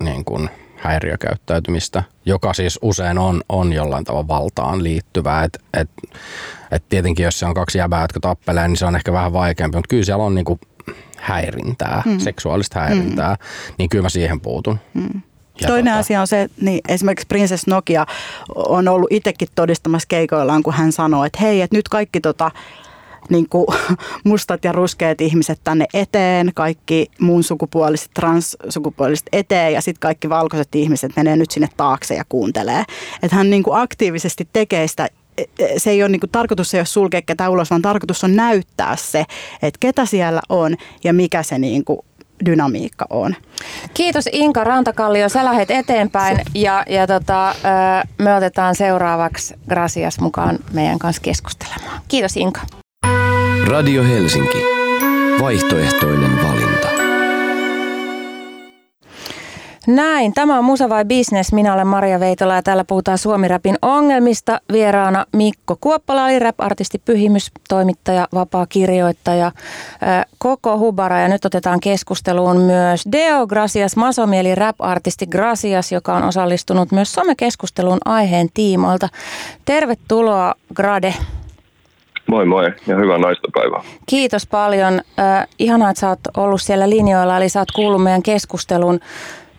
niin 0.02 0.24
kuin 0.24 0.50
häiriökäyttäytymistä, 0.84 2.02
joka 2.26 2.52
siis 2.52 2.78
usein 2.82 3.18
on, 3.18 3.42
on 3.48 3.72
jollain 3.72 4.04
tavalla 4.04 4.28
valtaan 4.28 4.84
liittyvää. 4.84 5.44
Et, 5.44 5.58
et, 5.80 5.90
et 6.70 6.84
tietenkin 6.88 7.24
jos 7.24 7.38
se 7.38 7.46
on 7.46 7.54
kaksi 7.54 7.78
jäbää, 7.78 8.02
jotka 8.02 8.20
tappelee, 8.20 8.68
niin 8.68 8.76
se 8.76 8.86
on 8.86 8.96
ehkä 8.96 9.12
vähän 9.12 9.32
vaikeampi, 9.32 9.76
mutta 9.76 9.88
kyllä 9.88 10.04
siellä 10.04 10.24
on 10.24 10.34
niinku 10.34 10.58
häirintää, 11.18 12.02
mm. 12.06 12.18
seksuaalista 12.18 12.80
häirintää, 12.80 13.34
mm. 13.34 13.74
niin 13.78 13.88
kyllä 13.88 14.02
mä 14.02 14.08
siihen 14.08 14.40
puutun. 14.40 14.78
Mm. 14.94 15.22
Ja 15.60 15.68
Toinen 15.68 15.92
tota... 15.92 15.98
asia 15.98 16.20
on 16.20 16.26
se, 16.26 16.48
niin 16.60 16.80
esimerkiksi 16.88 17.26
Princess 17.28 17.66
Nokia 17.66 18.06
on 18.54 18.88
ollut 18.88 19.08
itsekin 19.10 19.48
todistamassa 19.54 20.08
keikoillaan, 20.08 20.62
kun 20.62 20.74
hän 20.74 20.92
sanoo, 20.92 21.24
että 21.24 21.38
hei, 21.40 21.60
että 21.60 21.76
nyt 21.76 21.88
kaikki 21.88 22.20
tota, 22.20 22.50
niin 23.30 23.48
kuin 23.48 23.66
mustat 24.24 24.64
ja 24.64 24.72
ruskeat 24.72 25.20
ihmiset 25.20 25.60
tänne 25.64 25.86
eteen, 25.94 26.50
kaikki 26.54 27.10
muun 27.20 27.42
sukupuoliset, 27.42 28.10
transsukupuoliset 28.14 29.26
eteen 29.32 29.72
ja 29.72 29.80
sitten 29.80 30.00
kaikki 30.00 30.28
valkoiset 30.28 30.74
ihmiset 30.74 31.12
menee 31.16 31.36
nyt 31.36 31.50
sinne 31.50 31.68
taakse 31.76 32.14
ja 32.14 32.24
kuuntelee. 32.28 32.84
Että 33.22 33.36
hän 33.36 33.50
niin 33.50 33.62
kuin 33.62 33.80
aktiivisesti 33.80 34.48
tekee 34.52 34.88
sitä 34.88 35.08
e, 35.38 35.42
e, 35.58 35.78
se 35.78 35.90
ei 35.90 36.02
ole 36.02 36.08
niin 36.08 36.20
kuin, 36.20 36.30
tarkoitus 36.30 36.74
ei 36.74 36.80
ole 36.80 36.86
sulkea 36.86 37.22
ketään 37.22 37.50
ulos, 37.50 37.70
vaan 37.70 37.82
tarkoitus 37.82 38.24
on 38.24 38.36
näyttää 38.36 38.96
se, 38.96 39.24
että 39.62 39.78
ketä 39.80 40.06
siellä 40.06 40.40
on 40.48 40.76
ja 41.04 41.12
mikä 41.12 41.42
se 41.42 41.58
niin 41.58 41.84
kuin, 41.84 41.98
dynamiikka 42.46 43.06
on. 43.10 43.34
Kiitos 43.94 44.28
Inka 44.32 44.64
Rantakallio, 44.64 45.28
sä 45.28 45.44
lähet 45.44 45.70
eteenpäin 45.70 46.38
ja, 46.54 46.84
ja 46.88 47.06
tota, 47.06 47.54
me 48.18 48.34
otetaan 48.34 48.74
seuraavaksi 48.74 49.54
Gracias 49.68 50.20
mukaan 50.20 50.58
meidän 50.72 50.98
kanssa 50.98 51.22
keskustelemaan. 51.22 52.00
Kiitos 52.08 52.36
Inka. 52.36 52.60
Radio 53.68 54.02
Helsinki. 54.02 54.58
Vaihtoehtoinen 55.40 56.30
valinta. 56.42 56.88
Näin, 59.86 60.34
tämä 60.34 60.58
on 60.58 60.64
Musa 60.64 60.88
vai 60.88 61.04
Business. 61.04 61.52
Minä 61.52 61.74
olen 61.74 61.86
Maria 61.86 62.20
Veitola 62.20 62.54
ja 62.54 62.62
täällä 62.62 62.84
puhutaan 62.84 63.18
Suomi-rapin 63.18 63.76
ongelmista. 63.82 64.60
Vieraana 64.72 65.26
Mikko 65.32 65.76
Kuoppala, 65.80 66.24
oli 66.24 66.38
rap-artisti, 66.38 66.98
pyhimys, 67.04 67.50
toimittaja, 67.68 68.28
vapaa 68.34 68.66
kirjoittaja, 68.66 69.52
koko 70.38 70.78
hubara. 70.78 71.20
Ja 71.20 71.28
nyt 71.28 71.44
otetaan 71.44 71.80
keskusteluun 71.80 72.56
myös 72.56 73.04
Deo 73.12 73.46
Gracias, 73.46 73.96
masomieli 73.96 74.54
rap-artisti 74.54 75.26
Gracias, 75.26 75.92
joka 75.92 76.14
on 76.14 76.22
osallistunut 76.22 76.92
myös 76.92 77.12
somekeskusteluun 77.12 77.98
aiheen 78.04 78.48
tiimoilta. 78.54 79.08
Tervetuloa 79.64 80.54
Grade. 80.74 81.14
Moi 82.34 82.46
moi 82.46 82.72
ja 82.86 82.96
hyvää 82.96 83.18
naistopäivää. 83.18 83.82
Kiitos 84.06 84.46
paljon. 84.46 85.00
Äh, 85.18 85.46
ihanaa, 85.58 85.90
että 85.90 86.00
sä 86.00 86.08
oot 86.08 86.18
ollut 86.36 86.62
siellä 86.62 86.90
linjoilla, 86.90 87.36
eli 87.36 87.48
sä 87.48 87.58
oot 87.58 87.70
kuullut 87.70 88.02
meidän 88.02 88.22
keskustelun 88.22 89.00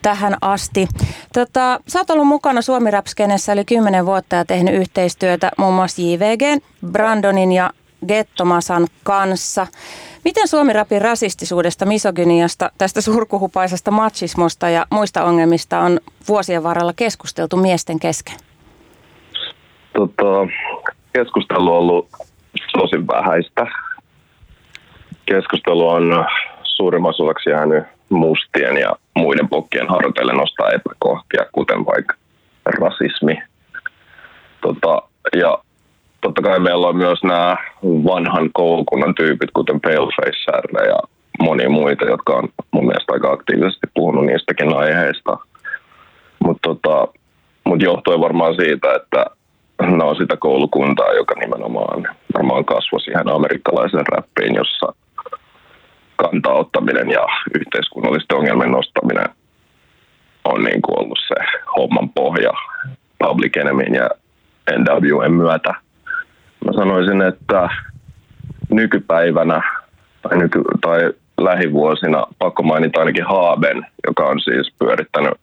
tähän 0.01 0.37
asti. 0.41 0.87
Tota, 1.33 1.79
sä 1.87 1.99
oot 1.99 2.09
ollut 2.09 2.27
mukana 2.27 2.61
Suomi 2.61 2.91
Rapskenessä 2.91 3.53
yli 3.53 3.65
10 3.65 4.05
vuotta 4.05 4.35
ja 4.35 4.45
tehnyt 4.45 4.75
yhteistyötä 4.75 5.51
muun 5.57 5.73
muassa 5.73 6.01
JVG, 6.01 6.63
Brandonin 6.91 7.51
ja 7.51 7.71
Gettomasan 8.07 8.87
kanssa. 9.03 9.67
Miten 10.25 10.47
Suomi 10.47 10.73
Rapin 10.73 11.01
rasistisuudesta, 11.01 11.85
misogyniasta, 11.85 12.71
tästä 12.77 13.01
surkuhupaisesta 13.01 13.91
machismosta 13.91 14.69
ja 14.69 14.85
muista 14.89 15.23
ongelmista 15.23 15.79
on 15.79 15.99
vuosien 16.27 16.63
varrella 16.63 16.93
keskusteltu 16.95 17.57
miesten 17.57 17.99
kesken? 17.99 18.35
Tota, 19.93 20.47
keskustelu 21.13 21.71
on 21.71 21.77
ollut 21.77 22.07
tosi 22.77 23.07
vähäistä. 23.07 23.67
Keskustelu 25.25 25.89
on 25.89 26.25
suurimmaksi 26.63 27.23
osaksi 27.23 27.49
jäänyt 27.49 27.83
mustien 28.09 28.77
ja 28.77 28.95
muiden 29.15 29.49
pokkien 29.49 29.87
harteille 29.87 30.33
nostaa 30.33 30.69
epäkohtia, 30.69 31.45
kuten 31.51 31.85
vaikka 31.85 32.15
rasismi. 32.65 33.41
Tota, 34.61 35.01
ja 35.35 35.57
totta 36.21 36.41
kai 36.41 36.59
meillä 36.59 36.87
on 36.87 36.97
myös 36.97 37.23
nämä 37.23 37.57
vanhan 37.83 38.49
koulukunnan 38.53 39.15
tyypit, 39.15 39.49
kuten 39.53 39.81
Paleface 39.81 40.87
ja 40.87 40.99
moni 41.39 41.67
muita, 41.67 42.05
jotka 42.05 42.33
on 42.33 42.49
mun 42.71 42.85
mielestä 42.85 43.13
aika 43.13 43.31
aktiivisesti 43.31 43.87
puhunut 43.93 44.25
niistäkin 44.25 44.75
aiheista. 44.77 45.37
Mutta 46.39 46.69
tota, 46.69 47.07
mut 47.65 47.81
johtuen 47.81 48.19
varmaan 48.19 48.55
siitä, 48.55 48.87
että 48.95 49.25
ne 49.81 50.03
on 50.03 50.15
sitä 50.15 50.37
koulukuntaa, 50.37 51.13
joka 51.13 51.35
nimenomaan 51.39 52.07
varmaan 52.33 52.65
kasvoi 52.65 53.01
siihen 53.01 53.31
amerikkalaisen 53.31 54.07
räppiin, 54.11 54.55
jossa 54.55 54.93
kantaa 56.15 56.53
ottaminen 56.53 57.09
ja 57.09 57.25
yhteiskunnallisten 57.59 58.37
ongelmien 58.37 58.71
nostaminen 58.71 59.29
on 60.45 60.63
niin 60.63 60.81
kuin 60.81 60.99
ollut 60.99 61.19
se 61.27 61.59
homman 61.77 62.09
pohja 62.09 62.51
Public 63.19 63.57
Enemyn 63.57 63.93
ja 63.93 64.09
NWN 64.77 65.33
myötä. 65.33 65.73
Mä 66.65 66.73
sanoisin, 66.73 67.21
että 67.21 67.69
nykypäivänä 68.69 69.61
tai, 70.21 70.37
nyky, 70.37 70.61
tai 70.81 71.13
lähivuosina 71.41 72.27
pakko 72.39 72.63
mainita 72.63 72.99
ainakin 72.99 73.25
Haaben, 73.25 73.85
joka 74.07 74.25
on 74.25 74.39
siis 74.39 74.73
pyörittänyt 74.79 75.33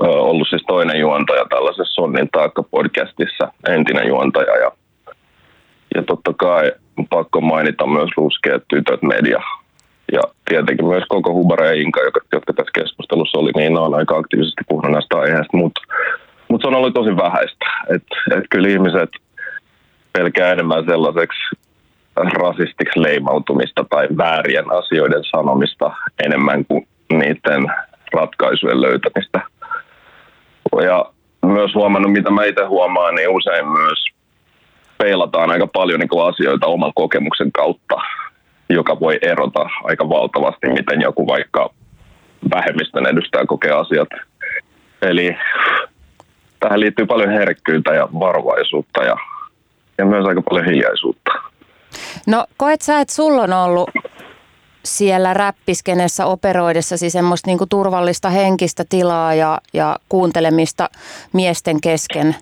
ollut 0.00 0.48
siis 0.48 0.62
toinen 0.66 1.00
juontaja 1.00 1.44
tällaisessa 1.50 1.94
Sonnin 1.94 2.28
taakka-podcastissa, 2.32 3.52
entinen 3.68 4.08
juontaja. 4.08 4.56
Ja, 4.56 4.70
ja 5.94 6.02
totta 6.02 6.34
kai 6.36 6.72
pakko 7.10 7.40
mainita 7.40 7.86
myös 7.86 8.10
Ruskeat 8.16 8.62
tytöt 8.68 9.02
media. 9.02 9.42
Ja 10.12 10.20
tietenkin 10.48 10.86
myös 10.86 11.04
koko 11.08 11.32
Hubara 11.32 11.66
ja 11.66 11.72
Inka, 11.72 12.00
jotka, 12.00 12.20
jotka 12.32 12.52
tässä 12.52 12.72
keskustelussa 12.74 13.38
oli, 13.38 13.50
niin 13.56 13.78
on 13.78 13.94
aika 13.94 14.16
aktiivisesti 14.16 14.64
puhunut 14.68 14.92
näistä 14.92 15.18
aiheista, 15.18 15.56
mutta 15.56 15.80
mut 16.48 16.60
se 16.60 16.68
on 16.68 16.74
ollut 16.74 16.94
tosi 16.94 17.16
vähäistä. 17.16 17.66
Että 17.94 18.16
et 18.36 18.44
kyllä 18.50 18.68
ihmiset 18.68 19.10
pelkää 20.12 20.52
enemmän 20.52 20.84
sellaiseksi 20.84 21.40
rasistiksi 22.16 23.02
leimautumista 23.02 23.84
tai 23.90 24.08
väärien 24.16 24.72
asioiden 24.72 25.24
sanomista 25.24 25.90
enemmän 26.24 26.64
kuin 26.64 26.88
niiden 27.12 27.66
ratkaisujen 28.12 28.80
löytämistä– 28.80 29.40
ja 30.84 31.04
myös 31.46 31.74
huomannut, 31.74 32.12
mitä 32.12 32.30
mä 32.30 32.44
itse 32.44 32.64
huomaan, 32.64 33.14
niin 33.14 33.28
usein 33.28 33.68
myös 33.68 34.04
peilataan 34.98 35.50
aika 35.50 35.66
paljon 35.66 36.00
niin 36.00 36.28
asioita 36.28 36.66
oman 36.66 36.92
kokemuksen 36.94 37.52
kautta, 37.52 37.96
joka 38.68 39.00
voi 39.00 39.18
erota 39.22 39.68
aika 39.84 40.08
valtavasti, 40.08 40.68
miten 40.68 41.00
joku 41.00 41.26
vaikka 41.26 41.70
vähemmistön 42.54 43.06
edustaja 43.06 43.46
kokee 43.46 43.70
asiat. 43.70 44.08
Eli 45.02 45.36
tähän 46.60 46.80
liittyy 46.80 47.06
paljon 47.06 47.30
herkkyyttä 47.30 47.94
ja 47.94 48.08
varovaisuutta 48.20 49.02
ja, 49.02 49.16
ja 49.98 50.04
myös 50.04 50.26
aika 50.26 50.42
paljon 50.42 50.66
hiljaisuutta. 50.66 51.30
No 52.26 52.46
koet 52.56 52.82
sä, 52.82 53.00
että 53.00 53.14
sulla 53.14 53.42
on 53.42 53.52
ollut 53.52 53.90
siellä 54.84 55.34
räppiskenessä 55.34 56.26
operoidessasi 56.26 57.10
semmoista 57.10 57.50
niinku 57.50 57.66
turvallista 57.66 58.30
henkistä 58.30 58.84
tilaa 58.88 59.34
ja, 59.34 59.58
ja 59.72 59.96
kuuntelemista 60.08 60.88
miesten 61.32 61.80
kesken 61.80 62.36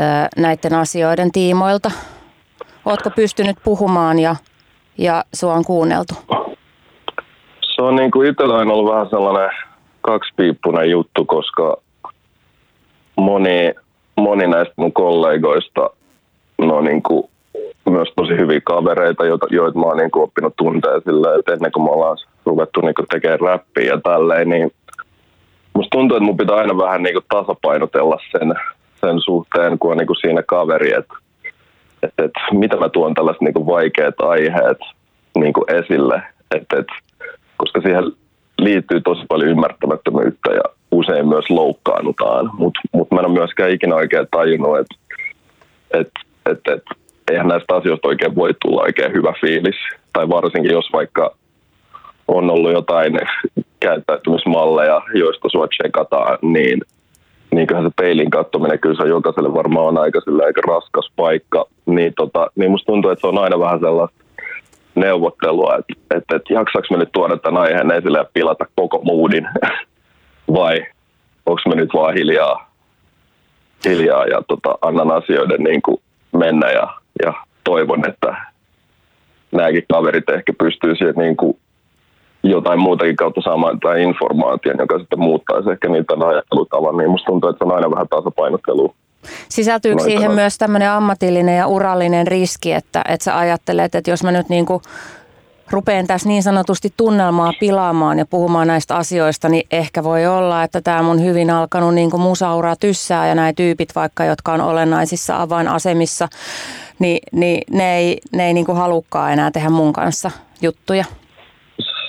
ö, 0.00 0.02
näiden 0.36 0.74
asioiden 0.74 1.32
tiimoilta? 1.32 1.90
Ootko 2.84 3.10
pystynyt 3.10 3.56
puhumaan 3.64 4.18
ja, 4.18 4.36
ja 4.98 5.24
sua 5.34 5.54
on 5.54 5.64
kuunneltu? 5.64 6.14
Se 7.60 7.82
on 7.82 7.96
niin 7.96 8.10
kuin 8.10 8.30
itsellä 8.30 8.54
on 8.54 8.70
ollut 8.70 8.92
vähän 8.92 9.10
sellainen 9.10 9.50
kaksipiippunen 10.00 10.90
juttu, 10.90 11.24
koska 11.24 11.76
moni, 13.16 13.74
moni 14.16 14.46
näistä 14.46 14.74
mun 14.76 14.92
kollegoista 14.92 15.90
no 16.58 16.80
niin 16.80 17.02
kuin 17.02 17.30
myös 17.90 18.12
tosi 18.16 18.36
hyviä 18.36 18.60
kavereita, 18.64 19.26
joita, 19.26 19.46
joita 19.50 19.78
mä 19.78 19.86
oon 19.86 19.96
niin 19.96 20.10
oppinut 20.14 20.56
tuntea 20.56 21.00
silleen, 21.00 21.38
että 21.38 21.52
ennen 21.52 21.72
kuin 21.72 21.84
me 21.84 21.90
ollaan 21.90 22.16
ruvettu 22.46 22.80
niin 22.80 22.94
tekemään 23.10 23.40
räppiä 23.40 23.84
ja 23.84 24.00
tälleen, 24.00 24.48
niin 24.48 24.72
musta 25.74 25.90
tuntuu, 25.90 26.16
että 26.16 26.24
mun 26.24 26.36
pitää 26.36 26.56
aina 26.56 26.76
vähän 26.76 27.02
niin 27.02 27.16
tasapainotella 27.28 28.18
sen, 28.32 28.54
sen 29.00 29.20
suhteen, 29.20 29.78
kun 29.78 29.90
on 29.90 29.96
niin 29.96 30.06
kuin 30.06 30.20
siinä 30.20 30.42
kaveri, 30.42 30.92
että, 30.92 31.14
että, 32.02 32.24
että 32.24 32.40
mitä 32.52 32.76
mä 32.76 32.88
tuon 32.88 33.14
tällaiset 33.14 33.42
niin 33.42 33.66
vaikeat 33.66 34.20
aiheet 34.20 34.78
niin 35.38 35.52
kuin 35.52 35.64
esille, 35.74 36.22
että, 36.54 36.78
että, 36.78 36.94
koska 37.56 37.80
siihen 37.80 38.04
liittyy 38.58 39.00
tosi 39.00 39.22
paljon 39.28 39.50
ymmärtämättömyyttä 39.50 40.50
ja 40.52 40.62
usein 40.90 41.28
myös 41.28 41.50
loukkaannutaan, 41.50 42.50
mutta 42.52 42.80
mut 42.92 43.10
mä 43.10 43.20
en 43.20 43.26
ole 43.26 43.34
myöskään 43.34 43.70
ikinä 43.70 43.94
oikein 43.94 44.26
tajunnut, 44.30 44.78
että 44.78 44.94
et, 45.90 46.10
et, 46.46 46.60
et, 46.72 46.82
eihän 47.30 47.48
näistä 47.48 47.74
asioista 47.74 48.08
oikein 48.08 48.34
voi 48.34 48.54
tulla 48.62 48.82
oikein 48.82 49.12
hyvä 49.12 49.32
fiilis. 49.40 49.76
Tai 50.12 50.28
varsinkin 50.28 50.72
jos 50.72 50.92
vaikka 50.92 51.34
on 52.28 52.50
ollut 52.50 52.72
jotain 52.72 53.18
käyttäytymismalleja, 53.80 55.02
joista 55.14 55.48
sua 55.48 55.66
tsekataan, 55.66 56.38
niin, 56.42 56.80
niin 57.50 57.66
kyllähän 57.66 57.90
se 57.90 57.94
peilin 57.96 58.30
katsominen, 58.30 58.78
kyllä 58.78 59.02
se 59.02 59.08
jokaiselle 59.08 59.54
varmaan 59.54 59.86
on 59.86 59.98
aika, 59.98 60.20
aika 60.44 60.60
raskas 60.60 61.12
paikka. 61.16 61.64
Niin, 61.86 62.12
tota, 62.16 62.50
niin 62.56 62.70
musta 62.70 62.86
tuntuu, 62.86 63.10
että 63.10 63.20
se 63.20 63.26
on 63.26 63.38
aina 63.38 63.58
vähän 63.58 63.80
sellaista 63.80 64.24
neuvottelua, 64.94 65.76
että, 65.76 66.16
että, 66.16 66.36
että 66.36 66.54
jaksaako 66.54 66.86
me 66.90 66.96
nyt 66.96 67.12
tuoda 67.12 67.36
tämän 67.36 67.62
aiheen 67.62 67.90
esille 67.90 68.18
ja 68.18 68.24
pilata 68.34 68.66
koko 68.74 69.00
moodin, 69.04 69.48
vai 70.58 70.86
onko 71.46 71.62
me 71.68 71.74
nyt 71.74 71.90
vaan 71.94 72.14
hiljaa, 72.14 72.70
hiljaa 73.84 74.26
ja 74.26 74.42
tota, 74.48 74.78
annan 74.82 75.10
asioiden 75.10 75.62
niin 75.62 75.82
kuin 75.82 76.00
mennä 76.32 76.70
ja, 76.70 76.97
ja 77.24 77.32
toivon, 77.64 78.08
että 78.08 78.36
nämäkin 79.52 79.84
kaverit 79.92 80.28
ehkä 80.30 80.52
pystyy 80.58 80.96
siihen 80.96 81.14
niin 81.16 81.36
kuin 81.36 81.58
jotain 82.42 82.80
muutakin 82.80 83.16
kautta 83.16 83.40
saamaan 83.40 83.80
tämän 83.80 83.98
informaation, 83.98 84.78
joka 84.78 84.98
sitten 84.98 85.20
muuttaisi 85.20 85.70
ehkä 85.70 85.88
niitä 85.88 86.14
ajattelutavan, 86.26 86.96
niin 86.96 87.10
musta 87.10 87.26
tuntuu, 87.26 87.50
että 87.50 87.58
se 87.58 87.64
on 87.64 87.76
aina 87.76 87.90
vähän 87.90 88.08
tasapainottelu. 88.08 88.94
Sisältyykö 89.48 90.02
siihen 90.02 90.32
myös 90.32 90.58
tämmöinen 90.58 90.90
ammatillinen 90.90 91.56
ja 91.56 91.66
urallinen 91.66 92.26
riski, 92.26 92.72
että, 92.72 93.02
että 93.08 93.24
sä 93.24 93.38
ajattelet, 93.38 93.94
että 93.94 94.10
jos 94.10 94.24
mä 94.24 94.32
nyt 94.32 94.48
niin 94.48 94.66
kuin 94.66 94.82
rupean 95.70 96.06
tässä 96.06 96.28
niin 96.28 96.42
sanotusti 96.42 96.92
tunnelmaa 96.96 97.52
pilaamaan 97.60 98.18
ja 98.18 98.26
puhumaan 98.26 98.66
näistä 98.66 98.96
asioista, 98.96 99.48
niin 99.48 99.66
ehkä 99.72 100.04
voi 100.04 100.26
olla, 100.26 100.62
että 100.62 100.80
tämä 100.80 101.02
mun 101.02 101.24
hyvin 101.24 101.50
alkanut 101.50 101.94
niin 101.94 102.10
kuin 102.10 102.20
musaura 102.20 102.76
tyssää 102.76 103.28
ja 103.28 103.34
nämä 103.34 103.52
tyypit 103.52 103.88
vaikka, 103.94 104.24
jotka 104.24 104.52
on 104.52 104.60
olennaisissa 104.60 105.42
avainasemissa, 105.42 106.28
niin, 106.98 107.18
niin 107.32 107.62
ne 107.70 107.96
ei, 107.96 108.18
ne 108.32 108.46
ei 108.46 108.54
niin 108.54 108.66
kuin 108.66 108.78
halukkaan 108.78 109.32
enää 109.32 109.50
tehdä 109.50 109.70
mun 109.70 109.92
kanssa 109.92 110.30
juttuja. 110.62 111.04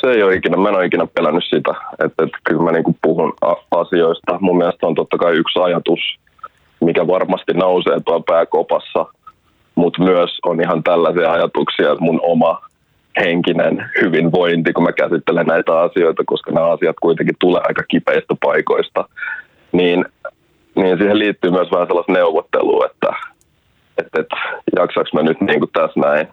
Se 0.01 0.07
ei 0.07 0.23
ole 0.23 0.35
ikinä, 0.35 0.57
mä 0.57 0.69
en 0.69 0.75
ole 0.75 0.85
ikinä 0.85 1.07
pelännyt 1.07 1.43
sitä, 1.49 1.71
että, 2.05 2.23
että 2.23 2.37
kyllä 2.43 2.63
mä 2.63 2.71
niin 2.71 2.83
kuin 2.83 2.97
puhun 3.01 3.33
asioista. 3.71 4.37
Mun 4.39 4.57
mielestä 4.57 4.87
on 4.87 4.95
totta 4.95 5.17
kai 5.17 5.33
yksi 5.33 5.59
ajatus, 5.59 5.99
mikä 6.81 7.07
varmasti 7.07 7.53
nousee 7.53 7.99
tuolla 8.05 8.23
pääkopassa, 8.27 9.05
mutta 9.75 10.03
myös 10.03 10.39
on 10.45 10.61
ihan 10.61 10.83
tällaisia 10.83 11.31
ajatuksia, 11.31 11.91
että 11.91 12.03
mun 12.03 12.19
oma 12.23 12.68
henkinen 13.17 13.89
hyvinvointi, 14.01 14.73
kun 14.73 14.83
mä 14.83 14.91
käsittelen 14.91 15.45
näitä 15.45 15.79
asioita, 15.79 16.23
koska 16.25 16.51
nämä 16.51 16.71
asiat 16.71 16.95
kuitenkin 17.01 17.35
tulee 17.39 17.61
aika 17.67 17.83
kipeistä 17.87 18.35
paikoista, 18.43 19.05
niin, 19.71 20.05
niin 20.75 20.97
siihen 20.97 21.19
liittyy 21.19 21.51
myös 21.51 21.71
vähän 21.71 21.87
sellaista 21.87 22.13
neuvottelua, 22.13 22.85
että, 22.85 23.15
että, 23.97 24.21
että 24.21 24.37
jaksaako 24.75 25.09
mä 25.13 25.21
nyt 25.21 25.41
niin 25.41 25.59
kuin 25.59 25.71
tässä 25.73 25.99
näin, 25.99 26.27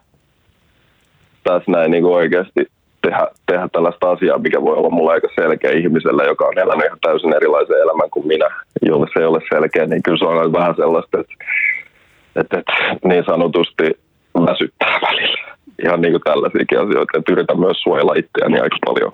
tässä 1.45 1.71
näin 1.71 1.91
niin 1.91 2.03
kuin 2.03 2.15
oikeasti 2.15 2.67
tehdä, 3.03 3.29
tehdä 3.47 3.69
tällaista 3.73 4.11
asiaa, 4.11 4.39
mikä 4.39 4.63
voi 4.63 4.77
olla 4.77 4.91
mulla 4.91 5.13
aika 5.13 5.29
selkeä 5.35 5.71
ihmiselle, 5.71 6.25
joka 6.27 6.45
on 6.45 6.59
elänyt 6.59 6.87
ihan 6.87 6.99
täysin 7.03 7.37
erilaisen 7.37 7.83
elämän 7.83 8.11
kuin 8.11 8.27
minä, 8.27 8.49
jolle 8.83 9.07
se 9.13 9.21
ei 9.21 9.27
ole 9.27 9.41
selkeä, 9.55 9.87
niin 9.87 10.03
kyllä 10.03 10.19
se 10.19 10.25
on 10.25 10.53
vähän 10.53 10.75
sellaista, 10.77 11.21
että, 11.21 11.35
että, 12.37 12.59
että 12.59 13.09
niin 13.09 13.25
sanotusti 13.25 13.99
väsyttää 14.47 14.99
välillä 15.03 15.56
ihan 15.85 16.01
niin 16.01 16.13
kuin 16.13 16.23
tällaisiakin 16.25 16.81
asioita, 16.81 17.19
että 17.19 17.33
yritän 17.33 17.61
myös 17.61 17.77
suojella 17.81 18.15
itseäni 18.15 18.61
aika 18.61 18.77
paljon. 18.87 19.13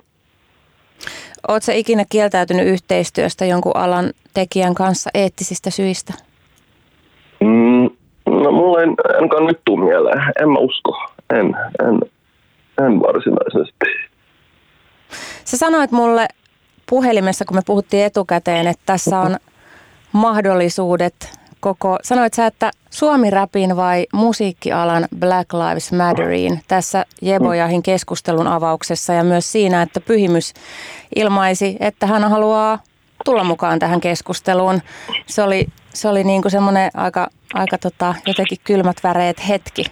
Oletko 1.47 1.71
ikinä 1.75 2.05
kieltäytynyt 2.09 2.67
yhteistyöstä 2.67 3.45
jonkun 3.45 3.77
alan 3.77 4.11
tekijän 4.33 4.73
kanssa 4.73 5.09
eettisistä 5.13 5.69
syistä? 5.69 6.13
Mm, 7.39 7.89
no 8.25 8.51
mulla 8.51 8.81
ei 8.81 8.87
ainakaan 9.15 9.45
nyt 9.45 9.59
tule 9.65 9.85
mieleen. 9.85 10.21
En 10.41 10.49
mä 10.49 10.59
usko. 10.59 10.97
En, 11.33 11.45
en, 11.87 11.99
en 12.85 12.99
varsinaisesti. 12.99 13.85
Sä 15.45 15.57
sanoit 15.57 15.91
mulle 15.91 16.27
puhelimessa, 16.89 17.45
kun 17.45 17.57
me 17.57 17.61
puhuttiin 17.65 18.05
etukäteen, 18.05 18.67
että 18.67 18.83
tässä 18.85 19.19
on 19.19 19.37
mahdollisuudet 20.11 21.39
koko, 21.63 21.97
sanoit 22.01 22.33
sä, 22.33 22.45
että 22.45 22.71
Suomi-räpin 22.89 23.75
vai 23.75 24.05
musiikkialan 24.13 25.07
Black 25.19 25.53
Lives 25.53 25.91
Matteriin 25.91 26.59
tässä 26.67 27.05
Jebojahin 27.21 27.83
keskustelun 27.83 28.47
avauksessa 28.47 29.13
ja 29.13 29.23
myös 29.23 29.51
siinä, 29.51 29.81
että 29.81 30.01
Pyhimys 30.01 30.53
ilmaisi, 31.15 31.77
että 31.79 32.07
hän 32.07 32.23
haluaa 32.23 32.79
tulla 33.25 33.43
mukaan 33.43 33.79
tähän 33.79 34.01
keskusteluun. 34.01 34.81
Se 35.25 35.43
oli, 35.43 35.65
se 35.93 36.09
oli 36.09 36.23
niin 36.23 36.41
kuin 36.41 36.51
semmoinen 36.51 36.91
aika, 36.93 37.27
aika 37.53 37.77
tota, 37.77 38.15
jotenkin 38.27 38.57
kylmät 38.63 38.97
väreet 39.03 39.47
hetki. 39.49 39.85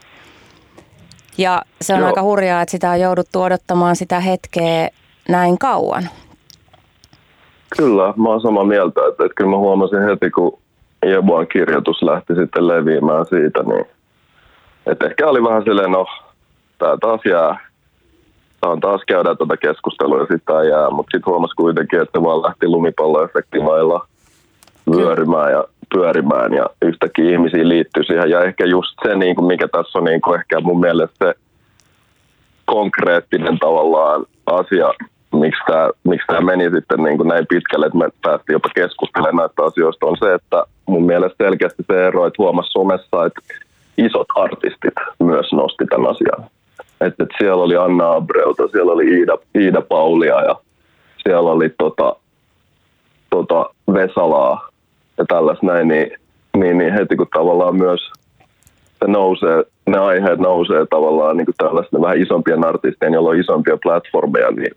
Ja 1.37 1.61
se 1.81 1.93
on 1.93 1.99
Joo. 1.99 2.07
aika 2.07 2.21
hurjaa, 2.21 2.61
että 2.61 2.71
sitä 2.71 2.91
on 2.91 2.99
jouduttu 2.99 3.41
odottamaan 3.41 3.95
sitä 3.95 4.19
hetkeä 4.19 4.89
näin 5.29 5.57
kauan. 5.57 6.09
Kyllä, 7.77 8.13
mä 8.17 8.29
oon 8.29 8.41
samaa 8.41 8.63
mieltä, 8.63 9.01
että, 9.09 9.25
että 9.25 9.35
kyllä 9.35 9.51
mä 9.51 9.57
huomasin 9.57 10.03
heti, 10.03 10.31
kun 10.31 10.60
Jeboan 11.05 11.47
kirjoitus 11.47 12.03
lähti 12.03 12.35
sitten 12.35 12.67
leviämään 12.67 13.25
siitä, 13.25 13.63
niin 13.63 13.85
että 14.85 15.05
ehkä 15.05 15.27
oli 15.27 15.43
vähän 15.43 15.63
silleen, 15.63 15.91
no, 15.91 16.05
tämä 16.77 16.97
taas 17.01 17.21
jää, 17.25 17.69
on 18.61 18.79
taas 18.79 19.01
käydään 19.07 19.37
tätä 19.37 19.57
keskustelua 19.57 20.19
ja 20.19 20.25
sitten 20.25 20.69
jää, 20.69 20.89
mutta 20.89 21.17
sitten 21.17 21.31
huomasi 21.31 21.55
kuitenkin, 21.55 22.01
että 22.01 22.23
vaan 22.23 22.41
lähti 22.41 22.67
lumipalloefektivailla 22.67 24.07
vyörymään 24.91 25.51
ja 25.51 25.63
pyörimään 25.93 26.53
ja 26.53 26.65
yhtäkkiä 26.81 27.31
ihmisiä 27.31 27.67
liittyy 27.67 28.03
siihen. 28.03 28.29
Ja 28.29 28.43
ehkä 28.43 28.65
just 28.65 28.95
se, 29.03 29.15
niin 29.15 29.35
kuin 29.35 29.45
mikä 29.45 29.67
tässä 29.67 29.99
on 29.99 30.03
niin 30.03 30.21
kuin 30.21 30.39
ehkä 30.39 30.59
mun 30.59 30.79
mielestä 30.79 31.25
se 31.25 31.33
konkreettinen 32.65 33.59
tavallaan 33.59 34.25
asia, 34.45 34.93
miksi 35.41 35.61
tämä, 35.67 35.89
miksi 36.03 36.27
tämä 36.27 36.41
meni 36.41 36.63
sitten 36.71 37.03
niin 37.03 37.17
kuin 37.17 37.27
näin 37.27 37.45
pitkälle, 37.49 37.85
että 37.85 37.97
me 37.97 38.09
päästiin 38.21 38.53
jopa 38.53 38.69
keskustelemaan 38.75 39.35
näistä 39.35 39.63
asioista, 39.63 40.05
on 40.05 40.17
se, 40.19 40.33
että 40.33 40.63
mun 40.85 41.05
mielestä 41.05 41.43
selkeästi 41.43 41.83
se 41.87 42.07
ero, 42.07 42.25
että 42.25 42.43
huomasi 42.43 42.71
somessa, 42.71 43.25
että 43.25 43.41
isot 43.97 44.27
artistit 44.35 44.93
myös 45.23 45.53
nosti 45.53 45.85
tämän 45.85 46.11
asian. 46.11 46.49
Että, 47.01 47.23
että 47.23 47.35
siellä 47.37 47.63
oli 47.63 47.77
Anna 47.77 48.11
Abreuta, 48.11 48.67
siellä 48.67 48.91
oli 48.91 49.05
Iida, 49.17 49.37
Iida 49.59 49.81
Paulia 49.81 50.41
ja 50.41 50.55
siellä 51.23 51.51
oli 51.51 51.69
tota, 51.77 52.15
tota 53.29 53.69
Vesalaa 53.93 54.69
ja 55.17 55.25
tällaista 55.25 55.65
näin, 55.65 55.87
niin, 55.87 56.11
niin, 56.57 56.77
niin 56.77 56.93
heti 56.93 57.15
kun 57.15 57.27
tavallaan 57.33 57.75
myös 57.75 58.11
se 58.99 59.07
nousee, 59.07 59.63
ne 59.87 59.97
aiheet 59.97 60.39
nousee 60.39 60.85
tavallaan 60.89 61.37
niin 61.37 61.45
kuin 61.45 61.55
tällaisten 61.57 62.01
vähän 62.01 62.21
isompien 62.21 62.65
artistien, 62.65 63.13
joilla 63.13 63.29
on 63.29 63.39
isompia 63.39 63.77
platformeja, 63.83 64.51
niin 64.51 64.71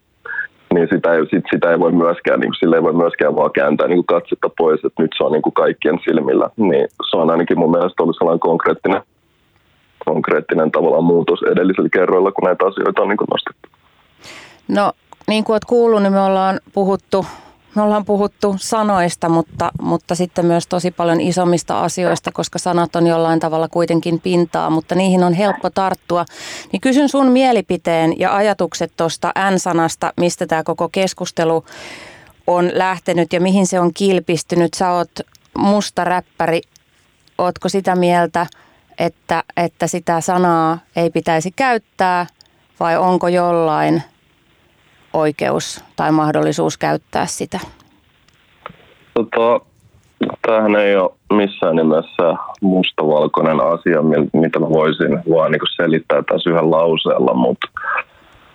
niin 0.75 0.89
sitä 0.93 1.15
ei, 1.15 1.27
sit 1.31 1.45
sitä 1.53 1.71
ei 1.71 1.79
voi 1.79 1.93
myöskään, 1.93 2.41
niin 2.41 2.55
sille 2.59 2.77
ei 2.77 2.83
voi 2.83 2.93
myöskään 2.93 3.37
vaan 3.37 3.53
kääntää 3.53 3.89
niin 3.89 4.05
katsetta 4.05 4.49
pois, 4.59 4.85
että 4.85 5.03
nyt 5.03 5.11
se 5.17 5.25
on 5.25 5.33
niin 5.33 5.43
kuin 5.43 5.55
kaikkien 5.55 5.99
silmillä. 6.05 6.49
Niin 6.57 6.89
se 7.11 7.17
on 7.17 7.31
ainakin 7.31 7.59
mun 7.59 7.71
mielestä 7.71 8.03
ollut 8.03 8.17
sellainen 8.19 8.41
konkreettinen 8.41 9.03
konkreettinen 10.05 10.71
tavallaan 10.71 11.05
muutos 11.05 11.41
edellisellä 11.53 11.89
kerroilla, 11.89 12.33
kun 12.33 12.45
näitä 12.45 12.67
asioita 12.67 13.03
on 13.03 13.09
niin 13.09 13.17
kuin 13.17 13.29
nostettu. 13.33 13.69
No 14.69 14.93
niin 15.29 15.45
kuin 15.45 15.55
olet 15.55 15.65
kuullut, 15.65 16.03
niin 16.03 16.13
me 16.13 16.21
ollaan 16.21 16.61
puhuttu 16.75 17.27
me 17.75 17.83
ollaan 17.83 18.05
puhuttu 18.05 18.57
sanoista, 18.59 19.29
mutta, 19.29 19.71
mutta 19.81 20.15
sitten 20.15 20.47
myös 20.47 20.67
tosi 20.67 20.91
paljon 20.91 21.21
isommista 21.21 21.81
asioista, 21.81 22.33
koska 22.33 22.59
sanat 22.59 22.97
on 22.97 23.07
jollain 23.07 23.41
tavalla 23.41 23.69
kuitenkin 23.69 24.21
pintaa, 24.21 24.71
mutta 24.71 24.95
niihin 24.95 25.25
on 25.25 25.33
helppo 25.33 25.71
tarttua. 25.71 26.25
Niin 26.73 26.81
kysyn 26.81 27.09
sun 27.09 27.27
mielipiteen 27.27 28.21
ja 28.21 28.37
ajatukset 28.37 28.93
tuosta 28.97 29.33
N-sanasta, 29.51 30.13
mistä 30.17 30.47
tämä 30.47 30.63
koko 30.63 30.89
keskustelu 30.89 31.65
on 32.47 32.71
lähtenyt 32.75 33.33
ja 33.33 33.41
mihin 33.41 33.67
se 33.67 33.81
on 33.81 33.95
kilpistynyt. 33.95 34.75
Sä 34.75 34.91
oot 34.91 35.11
musta 35.59 36.05
räppäri. 36.05 36.61
Ootko 37.39 37.69
sitä 37.69 37.97
mieltä, 37.97 38.47
että, 38.99 39.43
että 39.57 39.87
sitä 39.87 40.21
sanaa 40.21 40.79
ei 40.97 41.11
pitäisi 41.11 41.51
käyttää 41.51 42.27
vai 42.81 42.97
onko 42.97 43.29
jollain– 43.29 44.03
oikeus 45.15 45.85
tai 45.97 46.13
mahdollisuus 46.13 46.79
käyttää 46.79 47.27
sitä? 47.27 47.61
Tota, 49.15 49.61
tämähän 50.43 50.77
ei 50.77 50.97
ole 50.97 51.11
missään 51.33 51.77
nimessä 51.77 52.35
mustavalkoinen 52.61 53.61
asia, 53.61 54.03
mitä 54.33 54.59
mä 54.59 54.69
voisin 54.69 55.19
vaan 55.31 55.53
niin 55.53 55.61
selittää 55.77 56.23
tässä 56.23 56.51
yhden 56.51 56.71
lauseella, 56.71 57.35
mutta 57.35 57.67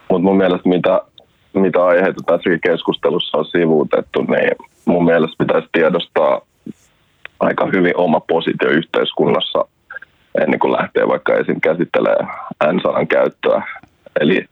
mut 0.09 0.21
mun 0.21 0.37
mielestä 0.37 0.69
mitä, 0.69 1.01
mitä 1.53 1.85
aiheita 1.85 2.23
tässäkin 2.25 2.61
keskustelussa 2.61 3.37
on 3.37 3.45
sivuutettu, 3.45 4.21
niin 4.21 4.51
mun 4.85 5.05
mielestä 5.05 5.35
pitäisi 5.45 5.69
tiedostaa 5.71 6.41
aika 7.39 7.65
hyvin 7.73 7.97
oma 7.97 8.19
positio 8.19 8.69
yhteiskunnassa 8.69 9.65
ennen 10.41 10.59
kuin 10.59 10.73
lähtee 10.73 11.07
vaikka 11.07 11.33
esim. 11.33 11.61
käsittelee 11.61 12.17
N-sanan 12.73 13.07
käyttöä. 13.07 13.63
Eli 14.19 14.45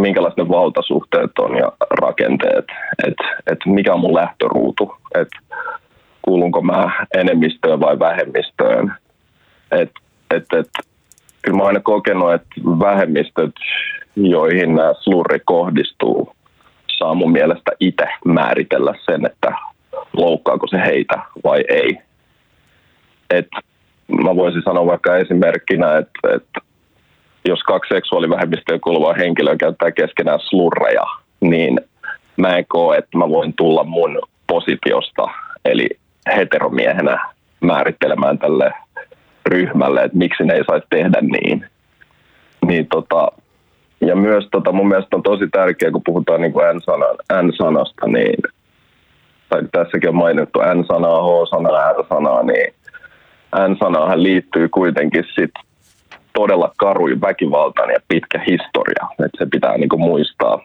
minkälaiset 0.00 0.36
ne 0.36 0.48
valtasuhteet 0.48 1.38
on 1.38 1.56
ja 1.56 1.72
rakenteet, 2.00 2.64
että 3.06 3.24
et 3.46 3.58
mikä 3.66 3.94
on 3.94 4.00
mun 4.00 4.14
lähtöruutu, 4.14 4.96
että 5.14 5.38
kuulunko 6.22 6.62
mä 6.62 7.06
enemmistöön 7.14 7.80
vai 7.80 7.98
vähemmistöön. 7.98 8.94
Et, 9.70 9.90
et, 10.34 10.44
et, 10.58 10.68
kyllä 11.42 11.58
mä 11.58 11.64
aina 11.64 11.80
kokenut, 11.80 12.32
että 12.32 12.54
vähemmistöt, 12.64 13.54
joihin 14.16 14.74
nämä 14.74 14.94
slurri 15.00 15.40
kohdistuu, 15.44 16.32
saa 16.98 17.14
mun 17.14 17.32
mielestä 17.32 17.70
itse 17.80 18.04
määritellä 18.24 18.94
sen, 19.06 19.26
että 19.26 19.48
loukkaako 20.12 20.66
se 20.66 20.78
heitä 20.78 21.18
vai 21.44 21.64
ei. 21.68 21.98
Et 23.30 23.48
mä 24.24 24.36
voisin 24.36 24.62
sanoa 24.64 24.86
vaikka 24.86 25.16
esimerkkinä, 25.16 25.96
että, 25.96 26.34
että 26.34 26.60
jos 27.44 27.62
kaksi 27.62 27.94
seksuaalivähemmistöön 27.94 28.80
kuuluvaa 28.80 29.14
henkilöä 29.14 29.56
käyttää 29.56 29.90
keskenään 29.90 30.40
slurreja, 30.40 31.04
niin 31.40 31.80
mä 32.36 32.56
en 32.56 32.64
koe, 32.68 32.96
että 32.96 33.18
mä 33.18 33.28
voin 33.28 33.54
tulla 33.56 33.84
mun 33.84 34.18
positiosta, 34.46 35.22
eli 35.64 35.88
heteromiehenä 36.36 37.30
määrittelemään 37.60 38.38
tälle 38.38 38.72
ryhmälle, 39.46 40.02
että 40.02 40.18
miksi 40.18 40.44
ne 40.44 40.54
ei 40.54 40.64
saisi 40.64 40.86
tehdä 40.90 41.18
niin. 41.20 41.66
niin 42.66 42.86
tota, 42.86 43.28
ja 44.00 44.16
myös 44.16 44.48
tota, 44.52 44.72
mun 44.72 44.88
mielestä 44.88 45.16
on 45.16 45.22
tosi 45.22 45.48
tärkeää, 45.52 45.92
kun 45.92 46.02
puhutaan 46.04 46.40
niin 46.40 46.52
N-sanan, 46.52 47.16
N-sanasta, 47.42 48.06
niin 48.06 48.42
tai 49.48 49.62
tässäkin 49.72 50.08
on 50.08 50.16
mainittu 50.16 50.58
N-sanaa, 50.58 51.22
H-sanaa, 51.22 51.92
R-sanaa, 51.92 52.42
niin 52.42 52.74
N-sanaahan 53.68 54.22
liittyy 54.22 54.68
kuitenkin 54.68 55.24
sit 55.34 55.50
todella 56.34 56.72
karuin 56.76 57.20
väkivaltainen 57.20 57.94
ja 57.94 58.00
pitkä 58.08 58.40
historia. 58.50 59.06
Että 59.10 59.38
se 59.38 59.46
pitää 59.52 59.78
niin 59.78 59.88
kuin 59.88 60.00
muistaa. 60.00 60.60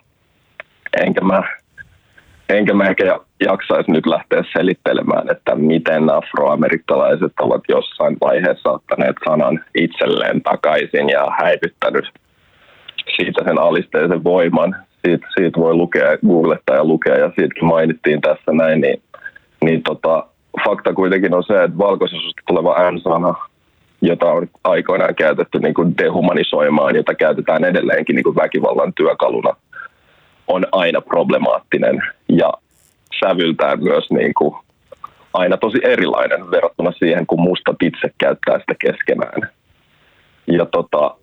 Enkä 0.97 1.21
mä, 1.21 1.43
enkä 2.49 2.73
mä 2.73 2.83
ehkä 2.83 3.19
jaksaisi 3.39 3.91
nyt 3.91 4.05
lähteä 4.05 4.43
selittelemään, 4.57 5.31
että 5.31 5.55
miten 5.55 6.09
afroamerikkalaiset 6.09 7.33
ovat 7.41 7.61
jossain 7.69 8.17
vaiheessa 8.21 8.71
ottaneet 8.71 9.15
sanan 9.29 9.63
itselleen 9.75 10.41
takaisin 10.41 11.09
ja 11.09 11.27
häivyttänyt 11.39 12.05
siitä 13.15 13.43
sen 13.45 13.59
alisteisen 13.59 14.23
voiman. 14.23 14.75
Siitä, 15.05 15.27
siitä 15.37 15.59
voi 15.59 15.73
lukea, 15.73 16.17
googlettaa 16.17 16.75
ja 16.75 16.85
lukea 16.85 17.17
ja 17.17 17.31
siitäkin 17.35 17.65
mainittiin 17.65 18.21
tässä 18.21 18.51
näin, 18.51 18.81
niin, 18.81 19.01
niin 19.63 19.83
tota, 19.83 20.27
fakta 20.65 20.93
kuitenkin 20.93 21.33
on 21.33 21.43
se, 21.43 21.63
että 21.63 21.77
valkoisesta 21.77 22.41
tuleva 22.47 22.91
N-sana 22.91 23.35
jota 24.07 24.31
on 24.31 24.47
aikoinaan 24.63 25.15
käytetty 25.15 25.59
niin 25.59 25.73
kuin 25.73 25.97
dehumanisoimaan, 25.97 26.95
jota 26.95 27.15
käytetään 27.15 27.63
edelleenkin 27.63 28.15
niin 28.15 28.23
kuin 28.23 28.35
väkivallan 28.35 28.93
työkaluna, 28.93 29.55
on 30.47 30.65
aina 30.71 31.01
problemaattinen 31.01 32.03
ja 32.29 32.53
sävyltään 33.19 33.83
myös 33.83 34.11
niin 34.11 34.33
kuin 34.37 34.55
aina 35.33 35.57
tosi 35.57 35.77
erilainen 35.83 36.51
verrattuna 36.51 36.91
siihen, 36.91 37.27
kun 37.27 37.41
mustat 37.41 37.75
itse 37.83 38.09
käyttää 38.17 38.59
sitä 38.59 38.73
keskenään. 38.79 39.49
Ja, 40.47 40.65
tota, 40.65 41.15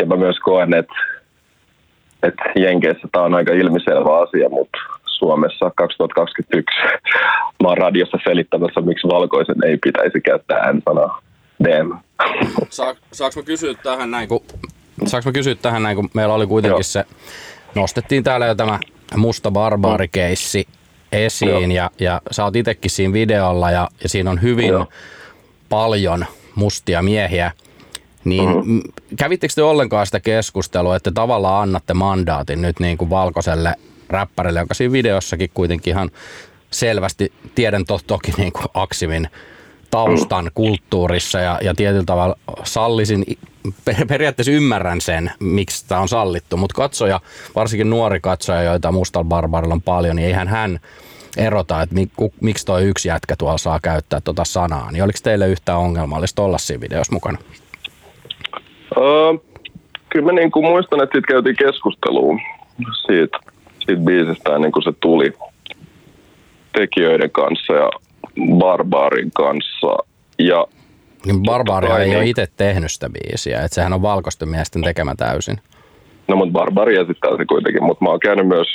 ja 0.00 0.06
mä 0.06 0.16
myös 0.16 0.38
koen, 0.38 0.74
että, 0.74 0.94
että 2.22 2.42
Jenkeissä 2.56 3.08
tämä 3.12 3.24
on 3.24 3.34
aika 3.34 3.52
ilmiselvä 3.52 4.18
asia, 4.18 4.48
mutta 4.48 4.78
Suomessa 5.06 5.70
2021 5.76 6.78
mä 7.62 7.68
oon 7.68 7.78
radiossa 7.78 8.18
selittämässä, 8.24 8.80
miksi 8.80 9.08
valkoisen 9.08 9.64
ei 9.64 9.78
pitäisi 9.84 10.20
käyttää 10.20 10.72
N-sanaa. 10.72 11.22
DM. 11.64 11.92
Saa, 12.70 12.94
saanko 13.12 13.40
mä 13.40 13.44
kysyä 13.44 13.74
tähän 13.74 14.10
näin, 14.10 14.28
kun, 14.28 14.44
saanko 15.06 15.28
mä 15.28 15.32
kysyä 15.32 15.54
tähän 15.54 15.82
näin, 15.82 15.96
kun 15.96 16.10
meillä 16.14 16.34
oli 16.34 16.46
kuitenkin 16.46 16.74
Joo. 16.74 16.82
se, 16.82 17.04
nostettiin 17.74 18.24
täällä 18.24 18.46
jo 18.46 18.54
tämä 18.54 18.78
musta 19.16 19.50
barbaarikeissi 19.50 20.68
esiin 21.12 21.72
ja, 21.72 21.90
ja 22.00 22.20
sä 22.30 22.44
oot 22.44 22.56
itsekin 22.56 22.90
siinä 22.90 23.12
videolla 23.12 23.70
ja, 23.70 23.88
ja 24.02 24.08
siinä 24.08 24.30
on 24.30 24.42
hyvin 24.42 24.68
Joo. 24.68 24.86
paljon 25.68 26.26
mustia 26.54 27.02
miehiä. 27.02 27.52
Niin 28.24 28.48
mm-hmm. 28.48 28.82
kävittekö 29.16 29.54
te 29.54 29.62
ollenkaan 29.62 30.06
sitä 30.06 30.20
keskustelua, 30.20 30.96
että 30.96 31.10
tavallaan 31.10 31.62
annatte 31.62 31.94
mandaatin 31.94 32.62
nyt 32.62 32.80
niin 32.80 32.98
kuin 32.98 33.10
valkoiselle 33.10 33.74
räppärille, 34.08 34.60
joka 34.60 34.74
siinä 34.74 34.92
videossakin 34.92 35.50
kuitenkin 35.54 35.90
ihan 35.90 36.10
selvästi, 36.70 37.32
tiedän 37.54 37.84
to, 37.84 38.00
toki 38.06 38.32
niin 38.36 38.52
kuin 38.52 38.66
Aksimin 38.74 39.28
taustan 39.90 40.50
kulttuurissa 40.54 41.40
ja, 41.40 41.58
ja 41.62 41.74
tietyllä 41.74 42.04
tavalla 42.06 42.36
sallisin, 42.64 43.24
periaatteessa 44.08 44.52
ymmärrän 44.52 45.00
sen, 45.00 45.30
miksi 45.40 45.88
tämä 45.88 46.00
on 46.00 46.08
sallittu, 46.08 46.56
mutta 46.56 46.74
katsoja, 46.74 47.20
varsinkin 47.54 47.90
nuori 47.90 48.20
katsoja, 48.20 48.62
joita 48.62 48.92
Mustal 48.92 49.24
Barbarilla 49.24 49.74
on 49.74 49.82
paljon, 49.82 50.16
niin 50.16 50.26
eihän 50.26 50.48
hän 50.48 50.80
erota, 51.36 51.82
että 51.82 51.94
mik, 51.94 52.10
miksi 52.40 52.66
tuo 52.66 52.78
yksi 52.78 53.08
jätkä 53.08 53.36
tuolla 53.36 53.58
saa 53.58 53.80
käyttää 53.82 54.20
tuota 54.20 54.44
sanaa. 54.44 54.92
Niin 54.92 55.04
oliko 55.04 55.18
teille 55.22 55.48
yhtään 55.48 55.78
ongelmallista 55.78 56.42
olla 56.42 56.58
siinä 56.58 56.80
videossa 56.80 57.12
mukana? 57.12 57.38
Uh, 58.96 59.44
kyllä 60.08 60.26
mä 60.26 60.32
niin 60.32 60.50
kuin 60.50 60.64
muistan, 60.64 61.02
että 61.02 61.12
siitä 61.12 61.26
käytiin 61.26 61.56
keskustelua 61.56 62.36
siitä, 63.06 63.38
siitä 63.78 64.02
biisistä 64.02 64.58
niin 64.58 64.72
kuin 64.72 64.82
se 64.82 64.92
tuli 65.00 65.32
tekijöiden 66.72 67.30
kanssa 67.30 67.72
ja 67.72 67.90
Barbaarin 68.58 69.30
kanssa. 69.34 69.96
Ja 70.38 70.66
niin 71.26 71.42
Barbaaria 71.42 71.98
ei 71.98 72.06
niin, 72.06 72.18
ole 72.18 72.26
itse 72.26 72.46
tehnyt 72.56 72.92
sitä 72.92 73.10
biisiä, 73.10 73.60
että 73.60 73.74
sehän 73.74 73.92
on 73.92 74.02
valkoisten 74.02 74.48
miesten 74.48 74.82
tekemä 74.82 75.14
täysin. 75.14 75.60
No 76.28 76.36
mutta 76.36 76.52
Barbari 76.52 76.96
esittää 76.96 77.36
se 77.36 77.44
kuitenkin, 77.44 77.84
mutta 77.84 78.04
mä 78.04 78.10
oon 78.10 78.20
käynyt 78.20 78.48
myös 78.48 78.66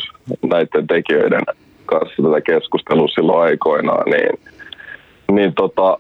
näiden 0.42 0.88
tekijöiden 0.88 1.42
kanssa 1.86 2.24
tätä 2.24 2.42
keskustelua 2.42 3.08
silloin 3.08 3.44
aikoinaan, 3.44 4.04
niin, 4.12 4.40
niin 5.32 5.54
tota, 5.54 5.98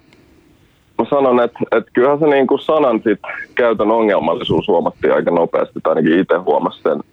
mä 0.98 1.06
sanon, 1.10 1.44
että, 1.44 1.60
että 1.72 1.92
kyllähän 1.94 2.20
se 2.20 2.28
niin 2.28 2.48
kuin 2.48 2.60
sanan 2.60 3.02
sit 3.04 3.20
käytön 3.56 3.92
ongelmallisuus 3.92 4.68
huomattiin 4.68 5.14
aika 5.14 5.32
nopeasti, 5.32 5.80
tai 5.84 5.92
ainakin 5.92 6.20
itse 6.20 6.36
huomasin 6.36 6.82
sen 6.84 7.04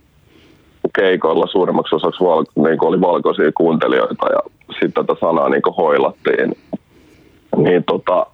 keikoilla 0.98 1.46
suurimmaksi 1.46 1.94
osaksi 1.94 2.24
val, 2.24 2.44
niin 2.56 2.84
oli 2.84 3.00
valkoisia 3.00 3.52
kuuntelijoita 3.54 4.26
ja 4.32 4.38
sitten 4.80 5.06
tätä 5.06 5.20
sanaa 5.20 5.48
niin 5.48 5.62
hoilattiin. 5.76 6.56
Niin 7.56 7.84
tota, 7.84 8.26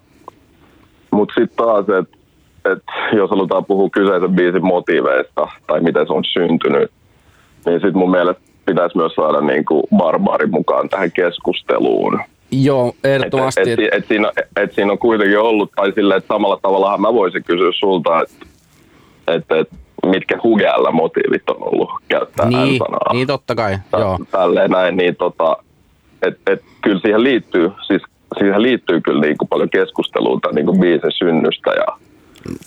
mutta 1.11 1.33
sitten 1.37 1.65
taas, 1.65 1.85
että 1.99 2.17
et 2.65 2.83
jos 3.17 3.29
halutaan 3.29 3.65
puhua 3.65 3.89
kyseisen 3.89 4.35
biisin 4.35 4.65
motiiveista 4.65 5.47
tai 5.67 5.81
miten 5.81 6.07
se 6.07 6.13
on 6.13 6.23
syntynyt, 6.25 6.91
niin 7.65 7.79
sitten 7.79 7.97
mun 7.97 8.11
mielestä 8.11 8.41
pitäisi 8.65 8.97
myös 8.97 9.13
saada 9.15 9.41
niin 9.41 9.65
kuin 9.65 9.83
barbaari 9.97 10.47
mukaan 10.47 10.89
tähän 10.89 11.11
keskusteluun. 11.11 12.19
Joo, 12.51 12.93
ehdottomasti. 13.03 13.61
Et, 13.61 13.67
et, 13.67 13.79
et, 13.79 13.93
et, 13.93 14.07
siinä, 14.07 14.31
et 14.55 14.73
siinä 14.73 14.91
on 14.91 14.99
kuitenkin 14.99 15.39
ollut, 15.39 15.71
tai 15.75 15.91
silleen, 15.91 16.17
että 16.17 16.33
samalla 16.33 16.59
tavalla 16.61 16.97
mä 16.97 17.13
voisin 17.13 17.43
kysyä 17.43 17.71
sulta, 17.71 18.21
että 18.21 18.45
et, 19.27 19.51
et, 19.51 19.69
mitkä 20.05 20.39
hugealla 20.43 20.91
motiivit 20.91 21.49
on 21.49 21.57
ollut 21.59 21.89
käyttää 22.07 22.49
niin, 22.49 22.77
sanaa 22.77 23.13
Niin, 23.13 23.27
totta 23.27 23.55
kai, 23.55 23.77
Tä, 23.91 23.97
joo. 23.97 24.17
Tälleen 24.31 24.71
näin, 24.71 24.97
niin 24.97 25.15
tota, 25.15 25.57
et, 26.21 26.37
et, 26.47 26.61
kyllä 26.81 26.99
siihen 26.99 27.23
liittyy, 27.23 27.71
siis 27.87 28.01
siihen 28.37 28.61
liittyy 28.61 29.01
kyllä 29.01 29.21
niin 29.21 29.37
kuin 29.37 29.47
paljon 29.47 29.69
keskustelua 29.69 30.39
niin 30.53 30.65
kuin 30.65 30.79
biisin 30.79 31.11
synnystä 31.11 31.71
ja 31.71 31.97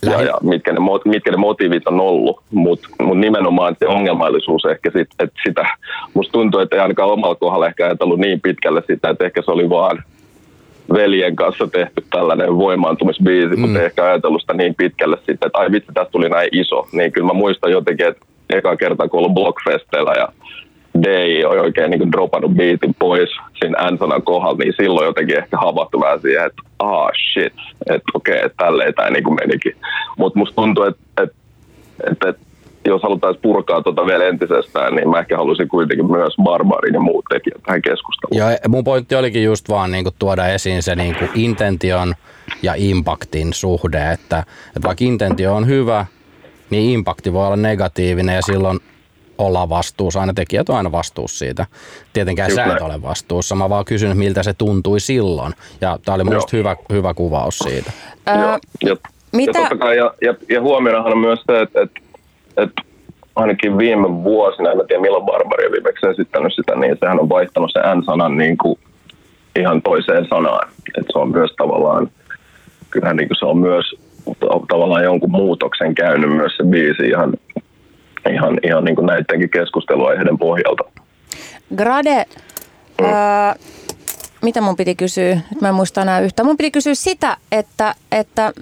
ja, 0.03 0.23
ja 0.23 0.35
mitkä, 0.43 0.73
ne, 0.73 0.79
mitkä 1.05 1.31
ne 1.31 1.37
motiivit 1.37 1.87
on 1.87 2.01
ollut, 2.01 2.41
mutta 2.51 2.89
mut 3.03 3.19
nimenomaan 3.19 3.77
se 3.79 3.87
ongelmallisuus 3.87 4.65
ehkä 4.65 4.91
sit, 4.91 5.09
että 5.19 5.41
sitä, 5.47 5.67
musta 6.15 6.33
tuntuu, 6.33 6.61
että 6.61 6.77
ei 6.77 6.83
ainakaan 6.83 7.11
omalla 7.11 7.35
kohdalla 7.35 7.67
ehkä 7.67 7.85
ajatellut 7.85 8.19
niin 8.19 8.41
pitkälle 8.41 8.83
sitä, 8.87 9.11
että 9.11 9.25
ehkä 9.25 9.43
se 9.43 9.51
oli 9.51 9.71
vaan 9.71 10.05
veljen 10.93 11.37
kanssa 11.37 11.67
tehty 11.67 12.05
tällainen 12.11 12.57
voimaantumisbiisi, 12.57 13.57
mm. 13.57 13.61
mutta 13.61 13.79
ei 13.79 13.87
ehkä 13.87 14.05
ajatellut 14.05 14.41
sitä 14.41 14.55
niin 14.55 14.75
pitkälle 14.75 15.17
sitten, 15.17 15.47
että 15.47 15.59
ai 15.59 15.73
vitsi, 15.73 15.93
tästä 15.95 16.11
tuli 16.13 16.29
näin 16.29 16.49
iso. 16.53 16.89
Niin 16.93 17.13
kyllä 17.13 17.27
mä 17.27 17.33
muistan 17.33 17.71
jotenkin, 17.71 18.07
että 18.07 18.27
eka 18.51 18.77
kerta 18.77 19.09
kun 19.09 19.19
ollut 19.19 19.35
Blockfesteillä 19.35 20.13
ja 20.13 20.29
DI 21.03 21.45
on 21.45 21.59
oikein 21.61 21.90
niin 21.90 22.12
dropannut 22.12 22.53
beatin 22.53 22.95
pois 22.99 23.30
siinä 23.59 23.90
N-sanan 23.90 24.22
kohdalla, 24.22 24.59
niin 24.59 24.74
silloin 24.76 25.07
jotenkin 25.07 25.38
ehkä 25.38 25.57
havahtu 25.57 26.01
vähän 26.01 26.20
siihen, 26.20 26.47
että 26.47 26.62
ah 26.78 27.11
shit, 27.32 27.53
että 27.90 28.11
okei, 28.14 28.36
okay, 28.36 28.51
tälleen 28.57 28.95
tämä 28.95 29.11
niin 29.11 29.34
menikin. 29.34 29.76
Mutta 30.18 30.38
musta 30.38 30.55
tuntuu, 30.55 30.84
että, 30.84 31.03
että, 31.22 31.36
että, 32.11 32.28
että 32.28 32.43
jos 32.84 33.03
halutaan 33.03 33.34
purkaa 33.43 33.82
tuota 33.82 34.07
vielä 34.07 34.24
entisestään, 34.24 34.95
niin 34.95 35.11
mä 35.11 35.18
ehkä 35.18 35.36
haluaisin 35.36 35.68
kuitenkin 35.68 36.11
myös 36.11 36.34
Barbarin 36.43 36.95
ja 36.95 37.01
muut 37.01 37.24
tekijät 37.28 37.62
tähän 37.62 37.82
keskusteluun. 37.82 38.38
Joo, 38.38 38.59
mun 38.68 38.84
pointti 38.84 39.14
olikin 39.14 39.45
just 39.45 39.68
vaan 39.68 39.93
niin 39.93 40.05
kuin 40.05 40.14
tuoda 40.18 40.47
esiin 40.47 40.82
se 40.82 40.97
niin 40.97 41.16
kuin 41.18 41.30
intention 41.34 42.14
ja 42.62 42.74
impactin 42.76 43.53
suhde, 43.53 44.12
että, 44.12 44.45
että 44.66 44.88
vaikka 44.88 45.05
intentio 45.05 45.55
on 45.55 45.66
hyvä, 45.66 46.07
niin 46.70 46.90
impakti 46.90 47.32
voi 47.32 47.47
olla 47.47 47.57
negatiivinen 47.57 48.34
ja 48.34 48.43
silloin 48.43 48.78
ollaan 49.47 49.68
vastuussa. 49.68 50.20
Aina 50.20 50.32
tekijät 50.32 50.68
on 50.68 50.76
aina 50.76 50.93
vastuussa 50.93 51.38
siitä. 51.38 51.66
Tietenkään 52.12 52.51
Just 52.51 52.64
sä 52.64 52.76
et 52.76 52.82
ole 52.82 53.03
vastuussa. 53.03 53.55
Mä 53.55 53.68
vaan 53.68 53.84
kysyn, 53.84 54.18
miltä 54.18 54.43
se 54.43 54.55
tuntui 54.55 55.01
silloin. 55.01 55.53
Ja 55.80 55.99
tää 56.05 56.14
oli 56.14 56.24
musta 56.24 56.57
hyvä, 56.57 56.76
hyvä 56.93 57.14
kuvaus 57.14 57.59
siitä. 57.59 57.93
Joo. 58.26 58.59
Ja, 58.84 58.97
mitä? 59.32 59.59
Ja, 59.59 59.78
kai, 59.78 59.97
ja, 59.97 60.14
ja, 60.22 60.34
ja 60.49 60.61
huomioonhan 60.61 61.12
on 61.12 61.18
myös 61.18 61.40
se, 61.47 61.61
että, 61.61 61.82
että, 61.82 62.01
että 62.57 62.82
ainakin 63.36 63.78
viime 63.78 64.09
vuosina, 64.09 64.70
en 64.70 64.80
tiedä 64.88 65.03
milloin 65.03 65.26
Barbari 65.26 65.66
on 65.66 65.72
viimeksi 65.72 66.07
esittänyt 66.07 66.55
sitä, 66.55 66.76
niin 66.76 66.97
sehän 67.01 67.20
on 67.20 67.28
vaihtanut 67.28 67.70
sen 67.72 67.99
N-sanan 67.99 68.36
niin 68.36 68.59
kuin 68.59 68.78
ihan 69.57 69.82
toiseen 69.82 70.26
sanaan. 70.30 70.68
Että 70.99 71.12
se 71.12 71.18
on 71.18 71.30
myös 71.30 71.51
tavallaan, 71.57 72.11
kyllähän 72.90 73.16
niin 73.16 73.28
kuin 73.28 73.38
se 73.38 73.47
on 73.47 73.59
myös 73.59 73.95
tavallaan 74.68 75.05
jonkun 75.05 75.30
muutoksen 75.30 75.95
käynyt 75.95 76.36
myös 76.36 76.57
se 76.57 76.64
biisi 76.64 77.09
ihan 77.09 77.32
ihan, 78.31 78.59
ihan 78.62 78.85
niin 78.85 78.97
kuin 78.97 79.07
näidenkin 79.07 79.51
keskusteluaiheiden 79.51 80.39
pohjalta. 80.39 80.85
Grade, 81.77 82.25
mm. 83.01 83.07
ää, 83.07 83.57
mitä 84.43 84.61
mun 84.61 84.77
piti 84.77 84.95
kysyä? 84.95 85.35
Nyt 85.35 85.61
mä 85.61 85.68
en 85.68 85.75
muista 85.75 86.03
enää 86.03 86.20
yhtä. 86.20 86.45
Mun 86.45 86.57
piti 86.57 86.70
kysyä 86.70 86.95
sitä, 86.95 87.37
että, 87.53 87.95
että 88.12 88.53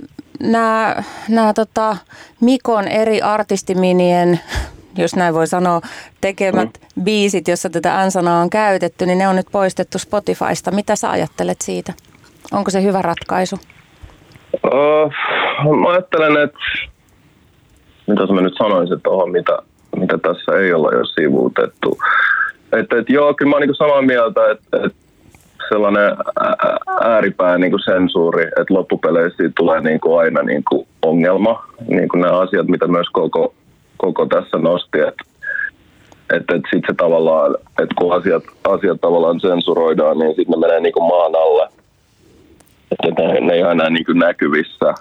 nämä, 0.41 0.97
nämä 1.29 1.53
tota 1.53 1.97
Mikon 2.41 2.89
eri 2.89 3.23
artistiminien, 3.23 4.41
jos 4.97 5.17
näin 5.17 5.35
voi 5.35 5.47
sanoa, 5.47 5.81
tekemät 6.21 6.71
mm. 6.97 7.05
biisit, 7.05 7.49
jossa 7.49 7.71
tätä 7.71 8.07
n 8.23 8.29
on 8.29 8.51
käytetty, 8.51 9.07
niin 9.07 9.19
ne 9.19 9.29
on 9.29 9.37
nyt 9.37 9.47
poistettu 9.53 9.99
Spotifysta. 9.99 10.71
Mitä 10.71 10.97
sä 10.97 11.11
ajattelet 11.11 11.61
siitä? 11.61 11.93
Onko 12.53 12.71
se 12.71 12.83
hyvä 12.83 13.03
ratkaisu? 13.03 13.59
Uh, 14.65 15.13
mä 15.81 15.89
ajattelen, 15.91 16.45
että 16.45 16.59
mitä 18.11 18.33
mä 18.33 18.41
nyt 18.41 18.55
sanoisin 18.59 19.01
tuohon, 19.01 19.31
mitä, 19.31 19.59
mitä 19.97 20.19
tässä 20.19 20.53
ei 20.59 20.73
olla 20.73 20.91
jo 20.93 21.05
sivuutettu. 21.05 21.99
Että 22.73 22.99
et, 22.99 23.09
joo, 23.09 23.35
kyllä 23.35 23.51
mä 23.51 23.57
oon 23.57 23.67
niin 23.67 23.75
samaa 23.75 24.03
mieltä, 24.03 24.51
että 24.51 24.87
et 24.87 24.95
sellainen 25.69 26.17
ääripää 27.01 27.59
niin 27.59 27.71
kuin 27.71 27.83
sensuuri, 27.85 28.45
että 28.45 28.75
loppupeleissä 28.75 29.45
tulee 29.57 29.81
niin 29.81 30.01
kuin 30.01 30.21
aina 30.21 30.43
niin 30.43 30.63
kuin 30.71 30.87
ongelma. 31.03 31.65
Niin 31.89 32.09
kuin 32.09 32.21
nämä 32.21 32.39
asiat, 32.39 32.69
mitä 32.69 32.87
myös 32.87 33.07
koko, 33.13 33.55
koko 33.97 34.27
tässä 34.27 34.59
nosti, 34.59 35.01
että 35.01 35.25
että 36.37 36.55
et 36.55 36.63
sitten 36.63 36.83
se 36.87 36.95
tavallaan, 36.97 37.55
että 37.83 37.95
kun 37.99 38.15
asiat, 38.15 38.43
asiat 38.69 39.01
tavallaan 39.01 39.41
sensuroidaan, 39.41 40.19
niin 40.19 40.35
sitten 40.37 40.51
ne 40.51 40.67
menee 40.67 40.81
niin 40.81 40.93
kuin 40.93 41.09
maan 41.09 41.35
alle. 41.35 41.69
Että 43.09 43.23
ne, 43.23 43.41
ne 43.41 43.53
ei 43.53 43.63
ole 43.63 43.73
enää 43.73 43.91
niin 43.91 44.05
kuin 44.05 44.19
näkyvissä. 44.19 44.95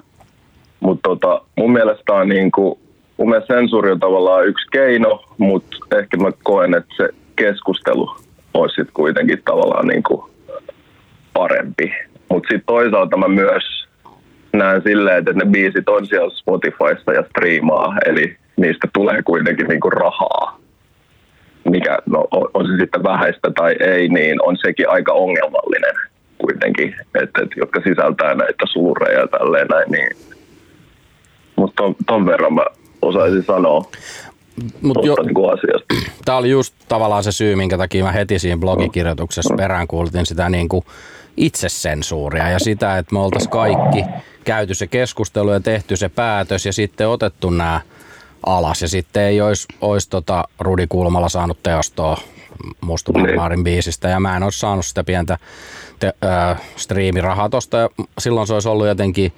Mutta 0.80 1.10
tota, 1.10 1.42
mun 1.58 1.72
mielestä 1.72 2.14
on 2.14 2.30
niin 2.30 2.52
kuin, 2.52 2.80
mun 3.20 3.30
mielestä 3.30 3.56
sensuuri 3.56 3.92
on 3.92 4.00
tavallaan 4.00 4.48
yksi 4.48 4.68
keino, 4.72 5.24
mutta 5.38 5.78
ehkä 6.00 6.18
mä 6.18 6.32
koen, 6.44 6.74
että 6.74 6.96
se 6.98 7.10
keskustelu 7.36 8.16
olisi 8.54 8.76
sitten 8.76 8.94
kuitenkin 8.94 9.42
tavallaan 9.46 9.88
niin 9.88 10.04
kuin 10.04 10.32
parempi. 11.34 11.94
Mutta 12.30 12.48
sitten 12.48 12.66
toisaalta 12.66 13.18
mä 13.18 13.28
myös 13.28 13.64
näen 14.54 14.82
silleen, 14.82 15.18
että 15.18 15.34
ne 15.34 15.46
biisit 15.46 15.90
on 15.90 16.06
siellä 16.06 16.30
Spotifyssa 16.30 17.14
ja 17.14 17.24
striimaa, 17.30 17.96
eli 18.06 18.38
niistä 18.56 18.88
tulee 18.94 19.22
kuitenkin 19.24 19.68
niinku 19.68 19.90
rahaa. 19.90 20.60
Mikä, 21.64 21.98
no, 22.06 22.28
on 22.54 22.68
se 22.68 22.78
sitten 22.80 23.04
vähäistä 23.04 23.52
tai 23.56 23.76
ei, 23.80 24.10
niin 24.10 24.42
on 24.42 24.58
sekin 24.58 24.90
aika 24.90 25.14
ongelmallinen 25.14 25.96
kuitenkin, 26.38 26.96
että 27.22 27.42
et, 27.42 27.50
jotka 27.56 27.82
sisältää 27.84 28.36
näitä 28.36 28.66
suureja 28.66 29.20
ja 29.20 29.28
tälleen 29.28 29.68
näin, 29.68 29.92
niin 29.92 30.12
mutta 31.56 31.84
ton, 31.84 31.96
ton 32.08 32.26
verran 32.26 32.54
mä 32.54 32.66
osaisin 33.02 33.46
sanoa. 33.46 33.86
Mut 34.82 35.06
jo, 35.06 35.16
niin 35.16 35.54
asiasta. 35.54 36.10
Tämä 36.26 36.38
oli 36.38 36.50
just 36.50 36.74
tavallaan 36.88 37.24
se 37.24 37.32
syy, 37.32 37.56
minkä 37.56 37.78
takia 37.78 38.04
mä 38.04 38.12
heti 38.12 38.40
siinä 38.40 38.58
blogikirjoituksessa 38.58 39.56
peräänkuulutin 39.58 40.26
sitä 40.26 40.50
niin 40.50 40.70
kuin 40.70 40.86
itsesensuuria 41.38 42.50
ja 42.50 42.60
sitä, 42.60 42.98
että 42.98 43.14
me 43.14 43.20
oltaisiin 43.20 43.52
kaikki 43.52 44.06
käyty 44.44 44.74
se 44.74 44.88
keskustelu 44.88 45.52
ja 45.52 45.60
tehty 45.60 45.98
se 45.98 46.10
päätös 46.10 46.66
ja 46.66 46.74
sitten 46.74 47.10
otettu 47.10 47.50
nämä 47.50 47.82
alas 48.46 48.82
ja 48.82 48.88
sitten 48.88 49.24
ei 49.24 49.42
olisi, 49.42 49.68
olisi 49.82 50.10
tota 50.10 50.44
Rudi 50.60 50.88
Kulmalla 50.88 51.30
saanut 51.30 51.64
teostoa 51.64 52.18
Mustumaarin 52.82 53.64
biisistä 53.64 54.08
ja 54.08 54.20
mä 54.20 54.38
en 54.38 54.44
olisi 54.44 54.60
saanut 54.60 54.86
sitä 54.86 55.04
pientä 55.04 55.38
te, 56.00 56.14
äh, 56.24 56.62
striimirahaa 56.76 57.50
tosta 57.50 57.78
ja 57.78 57.90
silloin 58.18 58.48
se 58.48 58.54
olisi 58.54 58.70
ollut 58.70 58.88
jotenkin 58.88 59.34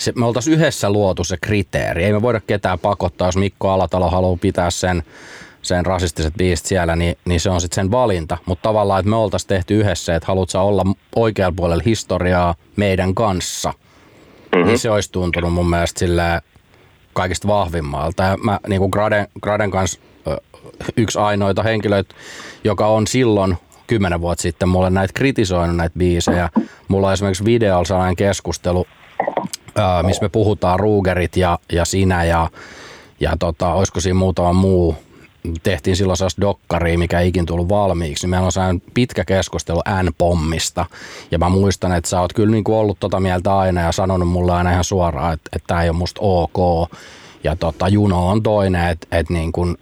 se, 0.00 0.12
me 0.16 0.26
oltaisiin 0.26 0.54
yhdessä 0.54 0.90
luotu 0.90 1.24
se 1.24 1.36
kriteeri. 1.40 2.04
Ei 2.04 2.12
me 2.12 2.22
voida 2.22 2.40
ketään 2.46 2.78
pakottaa, 2.78 3.28
jos 3.28 3.36
Mikko 3.36 3.70
Alatalo 3.70 4.10
haluaa 4.10 4.38
pitää 4.40 4.70
sen, 4.70 5.02
sen 5.62 5.86
rasistiset 5.86 6.34
biisit 6.34 6.66
siellä, 6.66 6.96
niin, 6.96 7.16
niin 7.24 7.40
se 7.40 7.50
on 7.50 7.60
sitten 7.60 7.74
sen 7.74 7.90
valinta. 7.90 8.38
Mutta 8.46 8.62
tavallaan, 8.62 9.00
että 9.00 9.10
me 9.10 9.16
oltaisiin 9.16 9.48
tehty 9.48 9.80
yhdessä, 9.80 10.16
että 10.16 10.26
haluat 10.26 10.54
olla 10.54 10.82
oikealla 11.16 11.54
puolella 11.56 11.82
historiaa 11.86 12.54
meidän 12.76 13.14
kanssa, 13.14 13.72
mm-hmm. 13.72 14.66
niin 14.66 14.78
se 14.78 14.90
olisi 14.90 15.12
tuntunut 15.12 15.52
mun 15.52 15.70
mielestä 15.70 15.98
sillä 15.98 16.40
kaikista 17.12 17.48
vahvimmalta. 17.48 18.22
Ja 18.22 18.36
mä 18.36 18.60
niin 18.68 18.78
kuin 18.78 18.90
Graden, 18.90 19.28
Graden 19.42 19.70
kanssa 19.70 20.00
yksi 20.96 21.18
ainoita 21.18 21.62
henkilöitä, 21.62 22.14
joka 22.64 22.86
on 22.86 23.06
silloin 23.06 23.56
kymmenen 23.86 24.20
vuotta 24.20 24.42
sitten 24.42 24.68
mulle 24.68 24.90
näitä 24.90 25.12
kritisoinut 25.12 25.76
näitä 25.76 25.98
biisejä. 25.98 26.48
Mulla 26.88 27.06
on 27.06 27.12
esimerkiksi 27.12 27.44
videolla 27.44 27.84
sellainen 27.84 28.16
keskustelu 28.16 28.86
missä 30.02 30.22
me 30.22 30.28
puhutaan 30.28 30.80
Rugerit 30.80 31.36
ja, 31.36 31.58
ja 31.72 31.84
sinä 31.84 32.24
ja, 32.24 32.50
ja 33.20 33.32
tota, 33.38 33.72
olisiko 33.72 34.00
siinä 34.00 34.18
muutama 34.18 34.52
muu 34.52 34.96
tehtiin 35.62 35.96
silloin 35.96 36.16
sellaista 36.16 36.40
dokkaria, 36.40 36.98
mikä 36.98 37.20
ei 37.20 37.28
ikin 37.28 37.46
tullut 37.46 37.68
valmiiksi, 37.68 38.26
meillä 38.26 38.46
on 38.46 38.52
sellainen 38.52 38.82
pitkä 38.94 39.24
keskustelu 39.24 39.82
N-pommista. 40.02 40.86
Ja 41.30 41.38
mä 41.38 41.48
muistan, 41.48 41.92
että 41.92 42.10
sä 42.10 42.20
oot 42.20 42.32
kyllä 42.32 42.50
niin 42.50 42.64
kuin 42.64 42.76
ollut 42.76 43.00
tota 43.00 43.20
mieltä 43.20 43.58
aina 43.58 43.80
ja 43.80 43.92
sanonut 43.92 44.28
mulle 44.28 44.52
aina 44.52 44.72
ihan 44.72 44.84
suoraan, 44.84 45.34
että, 45.34 45.50
että 45.56 45.66
tämä 45.66 45.82
ei 45.82 45.88
ole 45.88 45.96
musta 45.96 46.20
ok. 46.20 46.90
Ja 47.44 47.56
tota, 47.56 47.88
Juno 47.88 48.28
on 48.28 48.42
toinen, 48.42 48.88
että, 48.88 49.06
että 49.12 49.32
niin 49.32 49.52
kuin, 49.52 49.76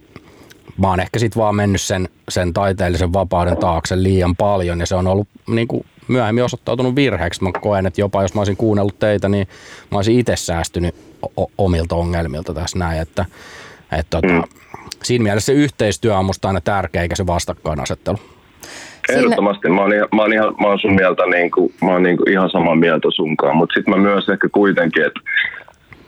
mä 0.77 0.89
oon 0.89 0.99
ehkä 0.99 1.19
sitten 1.19 1.41
vaan 1.41 1.55
mennyt 1.55 1.81
sen, 1.81 2.09
sen 2.29 2.53
taiteellisen 2.53 3.13
vapauden 3.13 3.57
taakse 3.57 4.03
liian 4.03 4.35
paljon 4.35 4.79
ja 4.79 4.85
se 4.85 4.95
on 4.95 5.07
ollut 5.07 5.27
niin 5.47 5.67
kuin 5.67 5.85
myöhemmin 6.09 6.43
osoittautunut 6.43 6.95
virheeksi. 6.95 7.43
Mä 7.43 7.51
koen, 7.61 7.85
että 7.85 8.01
jopa 8.01 8.21
jos 8.21 8.33
mä 8.33 8.41
olisin 8.41 8.57
kuunnellut 8.57 8.99
teitä, 8.99 9.29
niin 9.29 9.47
mä 9.91 9.97
olisin 9.97 10.19
itse 10.19 10.35
säästynyt 10.35 10.95
omilta 11.57 11.95
ongelmilta 11.95 12.53
tässä 12.53 12.79
näin. 12.79 13.01
Että, 13.01 13.25
että 13.91 14.21
tota, 14.21 14.33
mm. 14.33 14.43
Siinä 15.03 15.23
mielessä 15.23 15.45
se 15.45 15.59
yhteistyö 15.59 16.17
on 16.17 16.25
musta 16.25 16.47
aina 16.47 16.61
tärkeä, 16.61 17.01
eikä 17.01 17.15
se 17.15 17.27
vastakkainasettelu. 17.27 18.17
Ehdottomasti. 19.09 19.69
Mä 19.69 19.81
oon, 19.81 19.91
mä 20.15 20.21
oon, 20.21 20.33
ihan, 20.33 20.55
mä 20.61 20.67
oon 20.67 20.79
sun 20.79 20.95
mieltä 20.95 21.25
niin 21.25 21.51
kuin, 21.51 21.73
mä 21.81 21.91
oon 21.91 22.03
niin 22.03 22.17
kuin 22.17 22.29
ihan 22.29 22.49
samaa 22.49 22.75
mieltä 22.75 23.07
sunkaan, 23.15 23.55
mutta 23.55 23.73
sitten 23.73 23.93
mä 23.93 24.01
myös 24.01 24.29
ehkä 24.29 24.49
kuitenkin, 24.51 25.05
että 25.05 25.19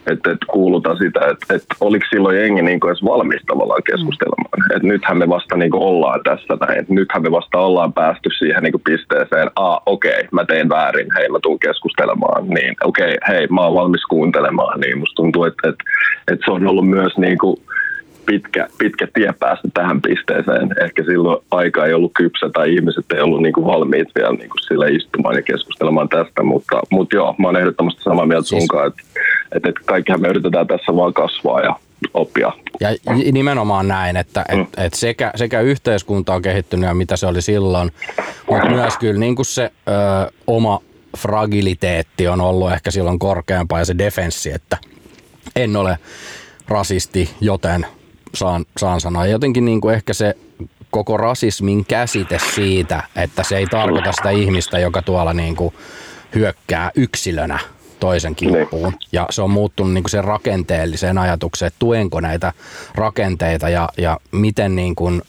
että, 0.07 0.31
että 0.31 0.45
kuuluta 0.49 0.95
sitä, 0.95 1.19
että, 1.19 1.53
että 1.55 1.75
oliko 1.79 2.05
silloin 2.09 2.37
jengi 2.37 2.61
niin 2.61 2.79
kuin 2.79 2.89
edes 2.89 3.03
valmis 3.03 3.41
tavallaan 3.47 3.83
keskustelemaan. 3.83 4.59
Mm. 4.59 4.75
Että 4.75 4.87
nythän 4.87 5.17
me 5.17 5.29
vasta 5.29 5.57
niin 5.57 5.71
kuin 5.71 5.83
ollaan 5.83 6.19
tässä 6.23 6.57
näin. 6.61 6.79
Että 6.79 6.93
nythän 6.93 7.23
me 7.23 7.31
vasta 7.31 7.59
ollaan 7.59 7.93
päästy 7.93 8.29
siihen 8.37 8.63
niin 8.63 8.71
kuin 8.71 8.81
pisteeseen, 8.85 9.51
a 9.55 9.77
okei, 9.85 10.11
okay, 10.11 10.27
mä 10.31 10.45
tein 10.45 10.69
väärin, 10.69 11.07
hei 11.17 11.29
mä 11.29 11.39
tuun 11.41 11.59
keskustelemaan, 11.59 12.47
niin 12.47 12.75
okei, 12.83 13.15
okay, 13.15 13.35
hei 13.35 13.47
mä 13.47 13.61
oon 13.61 13.75
valmis 13.75 14.05
kuuntelemaan. 14.05 14.79
Niin 14.79 14.97
musta 14.97 15.15
tuntuu, 15.15 15.43
että, 15.43 15.69
että, 15.69 15.83
että 16.31 16.45
se 16.45 16.51
on 16.51 16.67
ollut 16.67 16.89
myös 16.89 17.17
niin 17.17 17.37
kuin 17.37 17.57
pitkä, 18.25 18.67
pitkä 18.77 19.07
tie 19.13 19.33
päästä 19.39 19.67
tähän 19.73 20.01
pisteeseen. 20.01 20.69
Ehkä 20.83 21.03
silloin 21.03 21.43
aika 21.51 21.85
ei 21.85 21.93
ollut 21.93 22.11
kypsä 22.17 22.49
tai 22.53 22.75
ihmiset 22.75 23.05
ei 23.15 23.21
ollut 23.21 23.41
niin 23.41 23.53
kuin 23.53 23.65
valmiit 23.65 24.07
vielä 24.15 24.31
niin 24.31 24.49
kuin 24.49 24.61
sille 24.67 24.89
istumaan 24.89 25.35
ja 25.35 25.41
keskustelemaan 25.41 26.09
tästä, 26.09 26.43
mutta, 26.43 26.79
mutta 26.89 27.15
joo, 27.15 27.35
mä 27.37 27.47
oon 27.47 27.57
ehdottomasti 27.57 28.03
samaa 28.03 28.25
mieltä 28.25 28.47
siis... 28.47 28.61
sunkaan, 28.61 28.87
että 28.87 29.03
että, 29.55 29.69
että 29.69 29.81
kaikkihan 29.85 30.21
me 30.21 30.27
yritetään 30.27 30.67
tässä 30.67 30.95
vaan 30.95 31.13
kasvaa 31.13 31.61
ja 31.61 31.75
oppia. 32.13 32.51
Ja 32.79 32.89
nimenomaan 33.31 33.87
näin, 33.87 34.17
että 34.17 34.45
mm. 34.51 34.61
et, 34.61 34.67
et 34.77 34.93
sekä, 34.93 35.31
sekä 35.35 35.61
yhteiskunta 35.61 36.33
on 36.33 36.41
kehittynyt 36.41 36.87
ja 36.87 36.93
mitä 36.93 37.17
se 37.17 37.27
oli 37.27 37.41
silloin, 37.41 37.91
mutta 38.49 38.69
myös 38.69 38.97
kyllä 38.97 39.19
niin 39.19 39.35
kuin 39.35 39.45
se 39.45 39.71
ö, 39.87 40.31
oma 40.47 40.79
fragiliteetti 41.17 42.27
on 42.27 42.41
ollut 42.41 42.71
ehkä 42.71 42.91
silloin 42.91 43.19
korkeampaa 43.19 43.79
ja 43.79 43.85
se 43.85 43.97
defenssi, 43.97 44.51
että 44.51 44.77
en 45.55 45.75
ole 45.75 45.97
rasisti, 46.67 47.29
joten 47.41 47.85
saan, 48.35 48.65
saan 48.77 49.01
sanoa. 49.01 49.25
Jotenkin 49.25 49.65
niin 49.65 49.81
kuin 49.81 49.95
ehkä 49.95 50.13
se 50.13 50.35
koko 50.91 51.17
rasismin 51.17 51.85
käsite 51.85 52.39
siitä, 52.55 53.03
että 53.15 53.43
se 53.43 53.57
ei 53.57 53.65
tarkoita 53.65 54.11
sitä 54.11 54.29
ihmistä, 54.29 54.79
joka 54.79 55.01
tuolla 55.01 55.33
niin 55.33 55.55
kuin 55.55 55.73
hyökkää 56.35 56.91
yksilönä 56.95 57.59
toisen 57.99 58.35
kimppuun. 58.35 58.89
Niin. 58.89 59.09
Ja 59.11 59.25
se 59.29 59.41
on 59.41 59.51
muuttunut 59.51 59.93
niin 59.93 60.03
kuin 60.03 60.11
sen 60.11 60.23
rakenteelliseen 60.23 61.17
ajatukseen, 61.17 61.67
että 61.67 61.79
tuenko 61.79 62.19
näitä 62.19 62.53
rakenteita 62.95 63.69
ja, 63.69 63.89
ja 63.97 64.17
miten 64.31 64.75
niin 64.75 64.95
kuin 64.95 65.21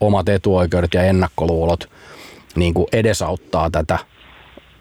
omat 0.00 0.28
etuoikeudet 0.28 0.94
ja 0.94 1.02
ennakkoluulot 1.02 1.90
niin 2.56 2.74
kuin 2.74 2.86
edesauttaa 2.92 3.70
tätä 3.70 3.98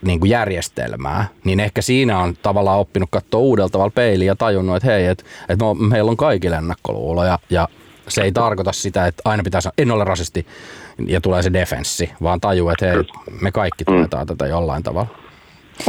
niin 0.01 0.19
kuin 0.19 0.29
järjestelmää, 0.29 1.27
niin 1.43 1.59
ehkä 1.59 1.81
siinä 1.81 2.19
on 2.19 2.33
tavallaan 2.41 2.79
oppinut 2.79 3.09
katsoa 3.11 3.39
uudella 3.39 3.69
tavalla 3.69 3.91
peiliin 3.95 4.27
ja 4.27 4.35
tajunnut, 4.35 4.75
että 4.75 4.87
hei, 4.87 5.05
että, 5.05 5.23
että 5.49 5.65
meillä 5.89 6.11
on 6.11 6.17
kaikille 6.17 6.55
ennakkoluuloja 6.55 7.39
ja 7.49 7.67
se 8.07 8.21
ei 8.21 8.31
tarkoita 8.31 8.71
sitä, 8.71 9.07
että 9.07 9.21
aina 9.25 9.43
pitää 9.43 9.61
sanoa, 9.61 9.73
en 9.77 9.91
ole 9.91 10.03
rasisti 10.03 10.45
ja 11.07 11.21
tulee 11.21 11.43
se 11.43 11.53
defenssi, 11.53 12.11
vaan 12.23 12.41
tajuu, 12.41 12.69
että 12.69 12.85
hei, 12.85 13.03
me 13.41 13.51
kaikki 13.51 13.85
tuetaan 13.85 14.27
tätä 14.27 14.47
jollain 14.47 14.83
tavalla. 14.83 15.09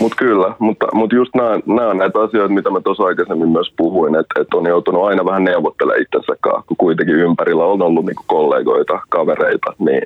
Mutta 0.00 0.16
kyllä, 0.16 0.54
mutta, 0.58 0.86
mutta 0.94 1.16
just 1.16 1.30
nämä 1.34 1.88
on 1.90 1.98
näitä 1.98 2.20
asioita, 2.20 2.54
mitä 2.54 2.70
mä 2.70 2.80
tuossa 2.80 3.04
aikaisemmin 3.04 3.48
myös 3.48 3.72
puhuin, 3.76 4.14
että, 4.14 4.40
että 4.40 4.56
on 4.56 4.66
joutunut 4.66 5.04
aina 5.04 5.24
vähän 5.24 5.44
neuvottelemaan 5.44 6.02
itsensä 6.02 6.32
kun 6.66 6.76
kuitenkin 6.76 7.14
ympärillä 7.14 7.64
on 7.64 7.82
ollut 7.82 8.04
niinku 8.04 8.22
kollegoita, 8.26 9.00
kavereita, 9.08 9.72
niin 9.78 10.02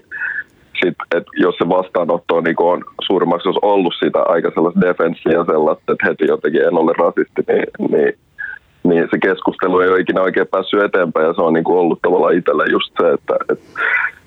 sit, 0.83 0.97
et 1.17 1.25
jos 1.37 1.55
se 1.59 1.69
vastaanotto 1.69 2.37
on, 2.37 2.45
niin 2.45 2.57
on 2.59 2.85
suurimmaksi 3.07 3.49
jos 3.49 3.59
ollut 3.63 3.95
sitä 3.99 4.23
aika 4.23 4.51
sellaista 4.55 4.81
defenssiä 4.81 5.45
sellaista, 5.45 5.93
että 5.93 6.07
heti 6.07 6.25
jotenkin 6.29 6.63
en 6.63 6.79
ole 6.79 6.93
rasisti, 6.99 7.43
niin, 7.49 7.91
niin, 7.91 8.13
niin 8.85 9.09
se 9.11 9.19
keskustelu 9.19 9.81
ei 9.81 9.89
ole 9.89 10.01
ikinä 10.01 10.23
oikein 10.23 10.47
päässyt 10.47 10.83
eteenpäin 10.83 11.27
ja 11.27 11.35
se 11.35 11.43
on 11.43 11.53
niin 11.53 11.65
kuin 11.65 11.79
ollut 11.79 12.03
tavallaan 12.03 12.35
itselle 12.35 12.65
just 12.71 12.93
se, 13.01 13.11
että 13.11 13.35
et, 13.53 13.61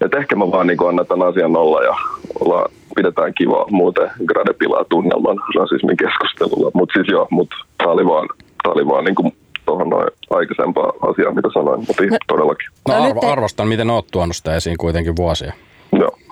et 0.01 0.13
ehkä 0.13 0.35
mä 0.35 0.51
vaan 0.51 0.67
niin 0.67 0.87
annan 0.89 1.07
tämän 1.07 1.27
asian 1.27 1.57
olla 1.57 1.83
ja 1.83 1.95
olla, 2.39 2.69
pidetään 2.95 3.33
kiva 3.33 3.65
muuten 3.71 4.09
grade 4.25 4.53
pilaa 4.53 4.85
tunnelman 4.89 5.37
rasismin 5.59 5.97
keskustelulla, 5.97 6.71
mutta 6.73 6.93
siis 6.93 7.07
joo, 7.07 7.27
mutta 7.31 7.55
tämä 7.77 7.91
oli 7.91 8.05
vaan, 8.05 8.27
tää 8.63 8.71
oli 8.71 8.87
vaan 8.87 9.05
niin 9.05 9.15
kuin 9.15 9.33
tuohon 9.65 9.89
noin 9.89 10.07
aikaisempaa 10.29 10.93
asiaa, 11.01 11.33
mitä 11.33 11.49
sanoin, 11.53 11.79
mutta 11.79 12.03
no, 12.03 12.17
todellakin. 12.27 12.67
No 12.87 13.03
arvo, 13.03 13.31
arvostan, 13.31 13.67
miten 13.67 13.89
oot 13.89 14.07
tuonut 14.11 14.35
sitä 14.35 14.55
esiin 14.55 14.77
kuitenkin 14.77 15.15
vuosia. 15.15 15.53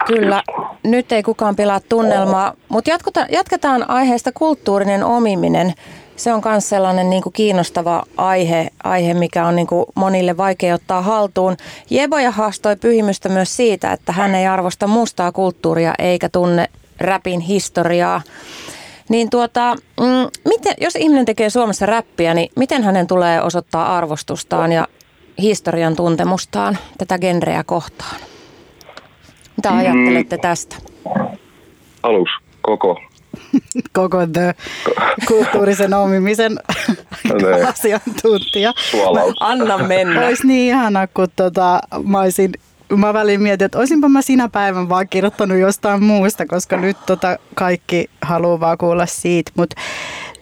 Kyllä, 0.07 0.43
nyt 0.83 1.11
ei 1.11 1.23
kukaan 1.23 1.55
pilaa 1.55 1.79
tunnelmaa, 1.79 2.53
mutta 2.69 2.91
jatketaan 3.29 3.89
aiheesta 3.89 4.31
kulttuurinen 4.31 5.03
omiminen. 5.03 5.73
Se 6.15 6.33
on 6.33 6.41
myös 6.45 6.69
sellainen 6.69 7.09
niin 7.09 7.23
kuin 7.23 7.33
kiinnostava 7.33 8.03
aihe, 8.17 8.67
aihe, 8.83 9.13
mikä 9.13 9.47
on 9.47 9.55
niin 9.55 9.67
kuin 9.67 9.85
monille 9.95 10.37
vaikea 10.37 10.75
ottaa 10.75 11.01
haltuun. 11.01 11.57
Jeboja 11.89 12.31
haastoi 12.31 12.75
pyhimystä 12.75 13.29
myös 13.29 13.55
siitä, 13.55 13.91
että 13.91 14.11
hän 14.11 14.35
ei 14.35 14.47
arvosta 14.47 14.87
mustaa 14.87 15.31
kulttuuria 15.31 15.93
eikä 15.99 16.29
tunne 16.29 16.69
räpin 16.99 17.39
historiaa. 17.39 18.21
Niin 19.09 19.29
tuota, 19.29 19.75
mm, 19.99 20.29
miten, 20.49 20.73
jos 20.81 20.95
ihminen 20.95 21.25
tekee 21.25 21.49
Suomessa 21.49 21.85
räppiä, 21.85 22.33
niin 22.33 22.49
miten 22.55 22.83
hänen 22.83 23.07
tulee 23.07 23.41
osoittaa 23.41 23.97
arvostustaan 23.97 24.71
ja 24.71 24.87
historian 25.41 25.95
tuntemustaan 25.95 26.77
tätä 26.97 27.19
genreä 27.19 27.63
kohtaan? 27.63 28.15
Mitä 29.57 29.71
mm. 29.71 29.77
ajattelette 29.77 30.37
tästä? 30.37 30.75
Alus, 32.03 32.29
koko. 32.61 33.01
koko 33.93 34.27
the 34.27 34.55
kulttuurisen 35.27 35.93
omimisen 35.93 36.59
asiantuntija. 37.69 38.73
Anna 39.39 39.77
mennä. 39.77 40.25
Olisi 40.27 40.47
niin 40.47 40.69
ihana, 40.69 41.07
kun 41.07 41.27
tota, 41.35 41.79
mä 42.03 42.19
olisin 42.19 42.51
mä 42.97 43.13
väliin 43.13 43.41
mietin, 43.41 43.65
että 43.65 43.77
olisinpa 43.77 44.09
mä 44.09 44.21
sinä 44.21 44.49
päivän 44.49 44.89
vaan 44.89 45.09
kirjoittanut 45.09 45.57
jostain 45.57 46.03
muusta, 46.03 46.45
koska 46.45 46.77
nyt 46.77 46.97
tota 47.05 47.37
kaikki 47.55 48.09
haluaa 48.21 48.59
vaan 48.59 48.77
kuulla 48.77 49.05
siitä. 49.05 49.51
Mutta 49.55 49.75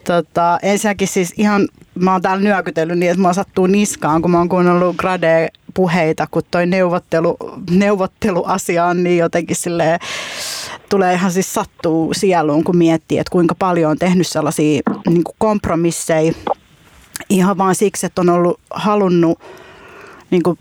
tota, 0.04 0.60
ensinnäkin 0.62 1.08
siis 1.08 1.34
ihan, 1.38 1.68
mä 1.96 2.12
oon 2.12 2.22
täällä 2.22 2.44
nyökytellyt 2.44 3.00
niin, 3.00 3.12
että 3.12 3.22
mä 3.22 3.34
sattuu 3.34 3.68
niskaan, 3.68 4.22
kun 4.22 4.32
mä 4.32 4.38
oon 4.38 4.50
kuunnellut 4.50 4.96
Grade 4.96 5.50
puheita, 5.74 6.28
kun 6.32 6.42
toi 6.52 6.66
neuvottelu, 6.66 7.38
neuvotteluasia 7.70 8.86
on 8.86 9.04
niin 9.04 9.18
jotenkin 9.18 9.56
silleen, 9.56 10.00
tulee 10.90 11.14
ihan 11.14 11.32
siis 11.32 11.54
sattuu 11.54 12.14
sieluun, 12.14 12.64
kun 12.64 12.78
miettii, 12.78 13.18
että 13.18 13.32
kuinka 13.32 13.56
paljon 13.56 13.92
on 13.92 13.98
tehnyt 14.00 14.28
sellaisia 14.28 14.82
niin 15.10 15.24
kompromisseja. 15.38 16.34
Ihan 17.30 17.58
vaan 17.58 17.76
siksi, 17.76 18.06
että 18.06 18.22
on 18.22 18.30
ollut 18.30 18.60
halunnut 18.70 19.40
niin 20.30 20.44
kuin, 20.44 20.60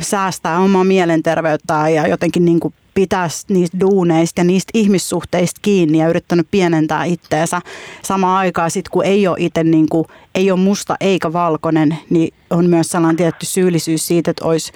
säästää 0.00 0.58
omaa 0.58 0.84
mielenterveyttä 0.84 1.88
ja 1.88 2.06
jotenkin 2.06 2.44
niin 2.44 2.60
kuin, 2.60 2.74
pitää 2.94 3.28
niistä 3.48 3.80
duuneista 3.80 4.40
ja 4.40 4.44
niistä 4.44 4.70
ihmissuhteista 4.74 5.60
kiinni 5.62 5.98
ja 5.98 6.08
yrittänyt 6.08 6.46
pienentää 6.50 7.04
itteensä. 7.04 7.60
Samaan 8.02 8.38
aikaan 8.38 8.70
sitten 8.70 8.90
kun 8.90 9.04
ei 9.04 9.26
ole 9.26 9.36
itse 9.40 9.64
niin 9.64 9.88
kuin, 9.88 10.04
ei 10.34 10.50
ole 10.50 10.60
musta 10.60 10.96
eikä 11.00 11.32
valkoinen, 11.32 11.98
niin 12.10 12.34
on 12.50 12.70
myös 12.70 12.88
sellainen 12.88 13.16
tietty 13.16 13.46
syyllisyys 13.46 14.06
siitä, 14.06 14.30
että 14.30 14.44
olisi 14.44 14.72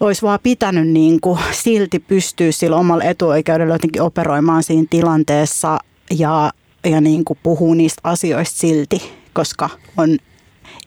olisi 0.00 0.22
vaan 0.22 0.38
pitänyt 0.42 0.88
niin 0.88 1.20
kuin 1.20 1.38
silti 1.52 1.98
pystyä 1.98 2.52
sillä 2.52 2.76
omalla 2.76 3.04
etuoikeudella 3.04 3.74
jotenkin 3.74 4.02
operoimaan 4.02 4.62
siinä 4.62 4.86
tilanteessa 4.90 5.78
ja, 6.18 6.52
ja 6.84 7.00
niin 7.00 7.24
kuin 7.24 7.38
puhuu 7.42 7.74
niistä 7.74 8.00
asioista 8.04 8.58
silti, 8.58 9.12
koska 9.32 9.70
on, 9.96 10.18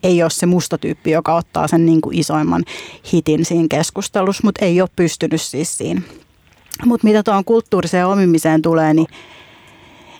ei 0.02 0.22
ole 0.22 0.30
se 0.30 0.46
musta 0.46 0.78
tyyppi, 0.78 1.10
joka 1.10 1.34
ottaa 1.34 1.68
sen 1.68 1.86
niin 1.86 2.00
kuin 2.00 2.18
isoimman 2.18 2.64
hitin 3.12 3.44
siinä 3.44 3.66
keskustelussa, 3.70 4.42
mutta 4.44 4.64
ei 4.64 4.80
ole 4.80 4.88
pystynyt 4.96 5.42
siis 5.42 5.78
siinä. 5.78 6.02
Mutta 6.84 7.06
mitä 7.06 7.22
tuohon 7.22 7.44
kulttuuriseen 7.44 8.06
omimiseen 8.06 8.62
tulee, 8.62 8.94
niin, 8.94 9.06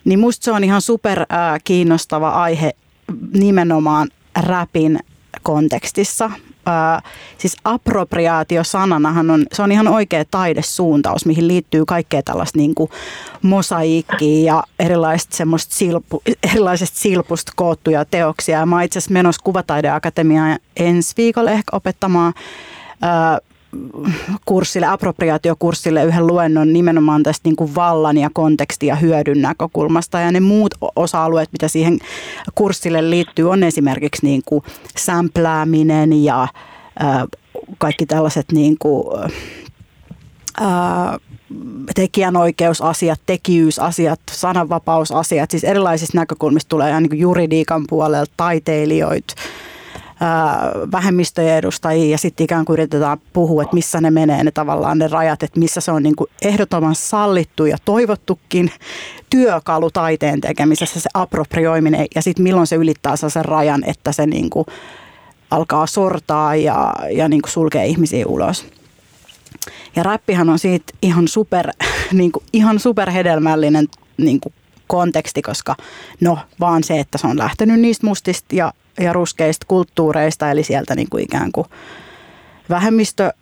niin 0.05 0.19
musta 0.19 0.45
se 0.45 0.51
on 0.51 0.63
ihan 0.63 0.81
super 0.81 1.19
äh, 1.19 1.27
kiinnostava 1.63 2.29
aihe 2.29 2.71
nimenomaan 3.33 4.07
rapin 4.35 4.99
kontekstissa 5.43 6.31
ää, 6.65 7.01
siis 7.37 7.57
appropriaatio-sananahan 7.63 9.31
on, 9.31 9.45
se 9.53 9.61
on 9.61 9.71
ihan 9.71 9.87
oikea 9.87 10.25
taidesuuntaus, 10.31 11.25
mihin 11.25 11.47
liittyy 11.47 11.85
kaikkea 11.85 12.21
tällaista 12.23 12.57
niin 12.57 12.75
kuin 12.75 12.89
mosaikkia 13.41 14.53
ja 14.53 14.63
erilaisista 14.79 15.37
silpu, 15.57 16.21
erilaisista 16.53 16.99
silpusta 16.99 17.51
koottuja 17.55 18.05
teoksia. 18.05 18.59
Ja 18.59 18.65
mä 18.65 18.83
itse 18.83 18.99
asiassa 18.99 19.13
menossa 19.13 19.41
Kuvataideakatemiaan 19.43 20.59
ensi 20.77 21.13
viikolla 21.17 21.51
ehkä 21.51 21.75
opettamaan 21.75 22.33
ää, 23.01 23.39
kurssille, 24.45 24.85
appropriaatiokurssille 24.87 26.03
yhden 26.03 26.27
luennon 26.27 26.73
nimenomaan 26.73 27.23
tästä 27.23 27.49
niin 27.49 27.55
kuin 27.55 27.75
vallan 27.75 28.17
ja 28.17 28.29
kontekstin 28.33 28.87
ja 28.87 28.95
hyödyn 28.95 29.41
näkökulmasta. 29.41 30.19
Ja 30.19 30.31
ne 30.31 30.39
muut 30.39 30.73
osa-alueet, 30.95 31.49
mitä 31.51 31.67
siihen 31.67 31.99
kurssille 32.55 33.09
liittyy, 33.09 33.49
on 33.49 33.63
esimerkiksi 33.63 34.25
niin 34.25 34.41
kuin 34.45 34.63
sämplääminen 34.97 36.23
ja 36.23 36.47
kaikki 37.77 38.05
tällaiset 38.05 38.51
niin 38.51 38.75
kuin, 38.79 39.31
tekijänoikeusasiat, 41.95 43.21
tekijyysasiat, 43.25 44.19
sananvapausasiat, 44.31 45.51
siis 45.51 45.63
erilaisista 45.63 46.17
näkökulmista 46.17 46.69
tulee 46.69 47.01
niin 47.01 47.19
juridiikan 47.19 47.85
puolelta, 47.89 48.31
taiteilijoita, 48.37 49.33
vähemmistöjen 50.91 51.57
edustajia 51.57 52.11
ja 52.11 52.17
sitten 52.17 52.43
ikään 52.43 52.65
kuin 52.65 52.73
yritetään 52.73 53.17
puhua, 53.33 53.63
että 53.63 53.75
missä 53.75 54.01
ne 54.01 54.11
menee 54.11 54.43
ne 54.43 54.51
tavallaan 54.51 54.97
ne 54.97 55.07
rajat, 55.07 55.43
että 55.43 55.59
missä 55.59 55.81
se 55.81 55.91
on 55.91 56.03
niin 56.03 56.15
kuin 56.15 56.29
ehdottoman 56.41 56.95
sallittu 56.95 57.65
ja 57.65 57.77
toivottukin 57.85 58.71
työkalu 59.29 59.91
taiteen 59.91 60.41
tekemisessä 60.41 60.99
se 60.99 61.09
approprioiminen 61.13 62.07
ja 62.15 62.21
sitten 62.21 62.43
milloin 62.43 62.67
se 62.67 62.75
ylittää 62.75 63.15
sen 63.15 63.45
rajan, 63.45 63.83
että 63.87 64.11
se 64.11 64.25
niin 64.25 64.49
kuin 64.49 64.65
alkaa 65.51 65.87
sortaa 65.87 66.55
ja, 66.55 66.93
ja 67.11 67.29
niin 67.29 67.41
kuin 67.41 67.51
sulkee 67.51 67.85
ihmisiä 67.85 68.25
ulos. 68.27 68.65
Ja 69.95 70.03
räppihän 70.03 70.49
on 70.49 70.59
siitä 70.59 70.93
ihan 71.01 71.27
super, 71.27 71.69
niin 72.11 72.31
kuin, 72.31 72.43
ihan 72.53 72.79
superhedelmällinen 72.79 73.87
niin 74.17 74.39
kuin 74.39 74.53
konteksti, 74.87 75.41
koska 75.41 75.75
no 76.21 76.39
vaan 76.59 76.83
se, 76.83 76.99
että 76.99 77.17
se 77.17 77.27
on 77.27 77.37
lähtenyt 77.37 77.79
niistä 77.79 78.07
mustista 78.07 78.55
ja, 78.55 78.73
ja 78.99 79.13
ruskeista 79.13 79.65
kulttuureista, 79.67 80.51
eli 80.51 80.63
sieltä 80.63 80.95
niin 80.95 81.09
kuin 81.09 81.23
ikään 81.23 81.51
kuin 81.51 81.67
vähemmistö 82.69 83.33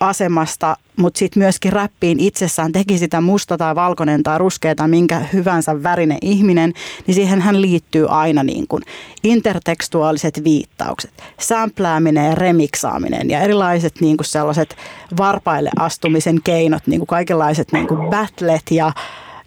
asemasta, 0.00 0.76
mutta 0.96 1.18
sitten 1.18 1.42
myöskin 1.42 1.72
räppiin 1.72 2.20
itsessään 2.20 2.72
teki 2.72 2.98
sitä 2.98 3.20
musta 3.20 3.58
tai 3.58 3.74
valkoinen 3.74 4.22
tai 4.22 4.38
ruskea 4.38 4.74
tai 4.74 4.88
minkä 4.88 5.22
hyvänsä 5.32 5.82
värinen 5.82 6.18
ihminen, 6.22 6.72
niin 7.06 7.14
siihen 7.14 7.40
hän 7.40 7.62
liittyy 7.62 8.06
aina 8.08 8.42
niin 8.42 8.68
kuin 8.68 8.82
intertekstuaaliset 9.24 10.44
viittaukset, 10.44 11.22
sämplääminen 11.40 12.26
ja 12.26 12.34
remiksaaminen 12.34 13.30
ja 13.30 13.40
erilaiset 13.40 14.00
niin 14.00 14.16
kuin 14.16 14.26
sellaiset 14.26 14.76
varpaille 15.18 15.70
astumisen 15.78 16.38
keinot, 16.44 16.86
niin 16.86 17.00
kuin 17.00 17.06
kaikenlaiset 17.06 17.72
niin 17.72 17.88
kuin 17.88 18.10
battlet 18.10 18.70
ja 18.70 18.92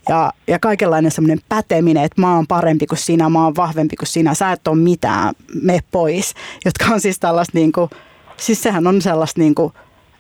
ja, 0.09 0.33
ja 0.47 0.59
kaikenlainen 0.59 1.11
semmoinen 1.11 1.39
päteminen, 1.49 2.03
että 2.03 2.21
mä 2.21 2.35
oon 2.35 2.47
parempi 2.47 2.87
kuin 2.87 2.99
sinä, 2.99 3.29
mä 3.29 3.43
oon 3.43 3.55
vahvempi 3.55 3.95
kuin 3.95 4.07
sinä, 4.07 4.33
sä 4.33 4.51
et 4.51 4.67
ole 4.67 4.77
mitään, 4.77 5.33
me 5.61 5.79
pois. 5.91 6.33
Jotka 6.65 6.85
on 6.85 7.01
siis 7.01 7.19
tällaista 7.19 7.57
niin 7.57 7.71
kuin, 7.71 7.89
siis 8.37 8.63
sehän 8.63 8.87
on 8.87 9.01
sellaista 9.01 9.41
niin 9.41 9.55
kuin 9.55 9.73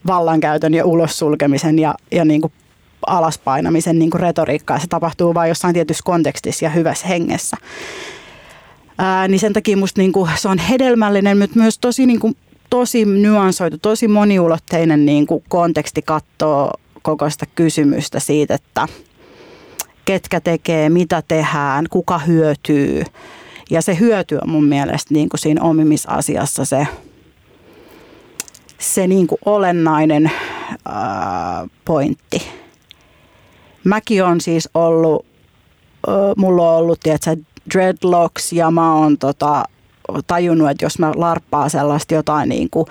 vallankäytön 0.07 0.73
ja 0.73 0.85
ulos 0.85 1.19
sulkemisen 1.19 1.79
ja, 1.79 1.95
ja 2.11 2.25
niin 2.25 2.41
kuin 2.41 2.53
alaspainamisen 3.07 3.99
niin 3.99 4.11
kuin 4.11 4.21
retoriikkaa. 4.21 4.79
Se 4.79 4.87
tapahtuu 4.87 5.33
vain 5.33 5.49
jossain 5.49 5.73
tietyssä 5.73 6.03
kontekstissa 6.05 6.65
ja 6.65 6.69
hyvässä 6.69 7.07
hengessä. 7.07 7.57
Ää, 8.97 9.27
niin 9.27 9.39
sen 9.39 9.53
takia 9.53 9.77
musta 9.77 10.01
niin 10.01 10.11
kuin, 10.11 10.31
se 10.35 10.47
on 10.47 10.57
hedelmällinen, 10.57 11.37
mutta 11.37 11.59
myös 11.59 11.79
tosi, 11.79 12.05
niin 12.05 12.19
kuin, 12.19 12.35
tosi 12.69 13.05
nyansoitu, 13.05 13.77
tosi 13.77 14.07
moniulotteinen 14.07 15.05
niin 15.05 15.27
kuin 15.27 15.43
konteksti 15.49 16.01
katsoo 16.01 16.71
koko 17.01 17.29
sitä 17.29 17.45
kysymystä 17.55 18.19
siitä, 18.19 18.53
että 18.53 18.87
ketkä 20.05 20.39
tekee, 20.39 20.89
mitä 20.89 21.23
tehdään, 21.27 21.85
kuka 21.89 22.17
hyötyy. 22.17 23.03
Ja 23.69 23.81
se 23.81 23.97
hyöty 23.99 24.37
on 24.41 24.49
mun 24.49 24.65
mielestä 24.65 25.13
niin 25.13 25.29
kuin 25.29 25.39
siinä 25.39 25.61
omimisasiassa 25.61 26.65
se, 26.65 26.87
se 28.79 29.07
niin 29.07 29.27
kuin 29.27 29.39
olennainen 29.45 30.31
ää, 30.85 31.67
pointti. 31.85 32.47
Mäkin 33.83 34.23
on 34.23 34.41
siis 34.41 34.69
ollut, 34.73 35.25
ää, 36.07 36.15
mulla 36.37 36.71
on 36.71 36.77
ollut 36.77 36.99
tiedätkö, 36.99 37.35
dreadlocks 37.73 38.53
ja 38.53 38.71
mä 38.71 38.93
oon 38.93 39.17
tota, 39.17 39.63
tajunnut, 40.27 40.69
että 40.69 40.85
jos 40.85 40.99
mä 40.99 41.11
larppaan 41.15 41.69
sellaista 41.69 42.13
jotain 42.13 42.49
niin 42.49 42.69
kuin, 42.69 42.85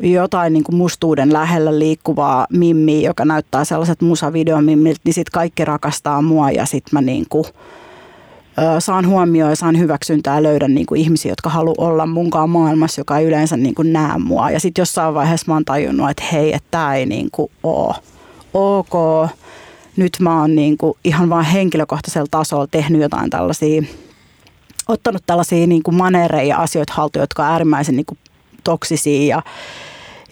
jotain 0.00 0.52
niin 0.52 0.64
kuin 0.64 0.76
mustuuden 0.76 1.32
lähellä 1.32 1.78
liikkuvaa 1.78 2.46
mimmiä, 2.52 3.08
joka 3.08 3.24
näyttää 3.24 3.64
sellaiset 3.64 4.00
musavideomimmiltä, 4.00 5.00
niin 5.04 5.14
sitten 5.14 5.32
kaikki 5.32 5.64
rakastaa 5.64 6.22
mua 6.22 6.50
ja 6.50 6.66
sitten 6.66 6.90
mä 6.92 7.00
niin 7.00 7.26
kuin, 7.28 7.44
saan 8.78 9.06
huomioon 9.06 9.50
ja 9.50 9.56
saan 9.56 9.78
hyväksyntää 9.78 10.34
ja 10.34 10.42
löydän 10.42 10.74
niin 10.74 10.86
kuin 10.86 11.00
ihmisiä, 11.00 11.32
jotka 11.32 11.50
haluaa 11.50 11.74
olla 11.78 12.06
munkaan 12.06 12.50
maailmassa, 12.50 13.00
joka 13.00 13.18
ei 13.18 13.26
yleensä 13.26 13.56
niin 13.56 13.74
kuin 13.74 13.92
näe 13.92 14.18
mua. 14.18 14.50
Ja 14.50 14.60
sitten 14.60 14.82
jossain 14.82 15.14
vaiheessa 15.14 15.44
mä 15.48 15.54
oon 15.54 15.64
tajunnut, 15.64 16.10
että 16.10 16.24
hei, 16.32 16.54
että 16.54 16.68
tämä 16.70 16.94
ei 16.94 17.06
niin 17.06 17.28
kuin 17.32 17.50
ole 17.62 17.94
ok. 18.54 19.30
Nyt 19.96 20.16
mä 20.20 20.40
oon 20.40 20.56
niin 20.56 20.78
kuin 20.78 20.94
ihan 21.04 21.30
vain 21.30 21.46
henkilökohtaisella 21.46 22.28
tasolla 22.30 22.66
tehnyt 22.66 23.02
jotain 23.02 23.30
tällaisia, 23.30 23.82
ottanut 24.88 25.22
tällaisia 25.26 25.66
niin 25.66 25.82
kuin 25.82 25.94
manereja 25.94 26.44
ja 26.44 26.56
asioita 26.56 26.92
haltuun, 26.96 27.22
jotka 27.22 27.42
on 27.42 27.48
äärimmäisen 27.48 27.96
niin 27.96 28.06
kuin 28.06 28.18
toksisia 28.66 29.36
ja, 29.36 29.42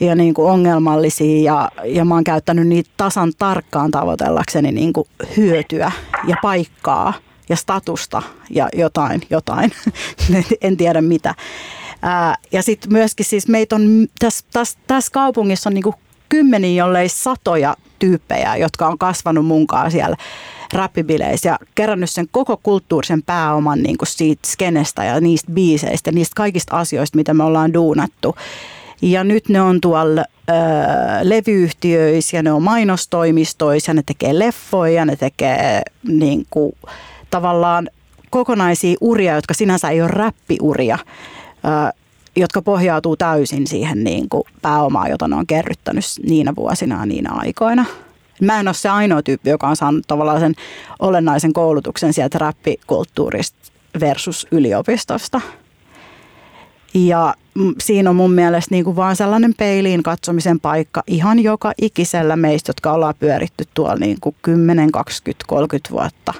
ja 0.00 0.14
niin 0.14 0.34
kuin 0.34 0.50
ongelmallisia 0.50 1.52
ja, 1.52 1.70
ja 1.84 2.04
mä 2.04 2.14
oon 2.14 2.24
käyttänyt 2.24 2.68
niitä 2.68 2.90
tasan 2.96 3.32
tarkkaan 3.38 3.90
tavoitellakseni 3.90 4.72
niin 4.72 4.92
kuin 4.92 5.08
hyötyä 5.36 5.92
ja 6.26 6.36
paikkaa 6.42 7.14
ja 7.48 7.56
statusta 7.56 8.22
ja 8.50 8.68
jotain, 8.76 9.22
jotain, 9.30 9.72
en 10.62 10.76
tiedä 10.76 11.00
mitä. 11.00 11.34
Ää, 12.02 12.36
ja 12.52 12.62
sitten 12.62 12.92
myöskin 12.92 13.26
siis 13.26 13.48
meitä 13.48 13.76
on, 13.76 14.06
tässä 14.18 14.46
täs, 14.52 14.78
täs 14.86 15.10
kaupungissa 15.10 15.70
on 15.70 15.74
niinku 15.74 15.94
kymmeniä, 16.28 16.84
jollei 16.84 17.08
satoja 17.08 17.76
tyyppejä, 17.98 18.56
jotka 18.56 18.86
on 18.86 18.98
kasvanut 18.98 19.46
munkaan 19.46 19.90
siellä 19.90 20.16
rappibileissä 20.74 21.48
ja 21.48 21.58
kerännyt 21.74 22.10
sen 22.10 22.26
koko 22.30 22.60
kulttuurisen 22.62 23.22
pääoman 23.22 23.82
niin 23.82 23.98
kuin 23.98 24.08
siitä 24.08 24.48
skenestä 24.48 25.04
ja 25.04 25.20
niistä 25.20 25.52
biiseistä 25.52 26.12
niistä 26.12 26.34
kaikista 26.36 26.78
asioista, 26.78 27.16
mitä 27.16 27.34
me 27.34 27.44
ollaan 27.44 27.74
duunattu. 27.74 28.36
Ja 29.02 29.24
nyt 29.24 29.48
ne 29.48 29.60
on 29.60 29.80
tuolla 29.80 30.20
ö, 30.20 30.52
levyyhtiöissä 31.22 32.36
ja 32.36 32.42
ne 32.42 32.52
on 32.52 32.62
mainostoimistoissa 32.62 33.90
ja 33.90 33.94
ne 33.94 34.02
tekee 34.06 34.38
leffoja 34.38 34.92
ja 34.92 35.04
ne 35.04 35.16
tekee 35.16 35.82
niin 36.08 36.46
kuin, 36.50 36.72
tavallaan 37.30 37.88
kokonaisia 38.30 38.96
uria, 39.00 39.34
jotka 39.34 39.54
sinänsä 39.54 39.90
ei 39.90 40.02
ole 40.02 40.08
räppiuria, 40.08 40.98
ö, 41.64 41.92
jotka 42.36 42.62
pohjautuu 42.62 43.16
täysin 43.16 43.66
siihen 43.66 44.04
niin 44.04 44.28
kuin 44.28 44.44
pääomaan, 44.62 45.10
jota 45.10 45.28
ne 45.28 45.36
on 45.36 45.46
kerryttänyt 45.46 46.04
niinä 46.26 46.52
vuosina 46.56 47.00
ja 47.00 47.06
niinä 47.06 47.30
aikoina. 47.32 47.84
Mä 48.40 48.60
en 48.60 48.68
ole 48.68 48.74
se 48.74 48.88
ainoa 48.88 49.22
tyyppi, 49.22 49.50
joka 49.50 49.68
on 49.68 49.76
saanut 49.76 50.04
tavallaan 50.06 50.40
sen 50.40 50.54
olennaisen 50.98 51.52
koulutuksen 51.52 52.12
sieltä 52.12 52.38
räppikulttuurista 52.38 53.72
versus 54.00 54.46
yliopistosta. 54.50 55.40
Ja 56.94 57.34
siinä 57.80 58.10
on 58.10 58.16
mun 58.16 58.32
mielestä 58.32 58.74
niin 58.74 58.84
kuin 58.84 58.96
vaan 58.96 59.16
sellainen 59.16 59.54
peiliin 59.58 60.02
katsomisen 60.02 60.60
paikka 60.60 61.02
ihan 61.06 61.38
joka 61.38 61.72
ikisellä 61.82 62.36
meistä, 62.36 62.70
jotka 62.70 62.92
ollaan 62.92 63.14
pyöritty 63.18 63.64
tuolla 63.74 63.96
niin 63.96 64.16
kuin 64.20 64.36
10, 64.42 64.92
20, 64.92 65.44
30 65.48 65.90
vuotta. 65.90 66.34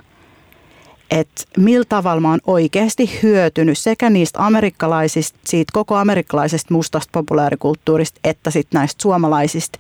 Että 1.11 1.43
millä 1.59 1.85
tavalla 1.89 2.21
mä 2.21 2.31
oon 2.31 2.41
oikeasti 2.47 3.19
hyötynyt 3.23 3.79
sekä 3.79 4.11
niistä 4.11 4.47
amerikkalaisista, 4.47 5.39
siitä 5.45 5.71
koko 5.73 5.97
amerikkalaisesta 5.97 6.75
mustasta 6.75 7.11
populaarikulttuurista, 7.13 8.21
että 8.25 8.51
sitten 8.51 8.79
näistä 8.79 9.03
suomalaisista 9.03 9.79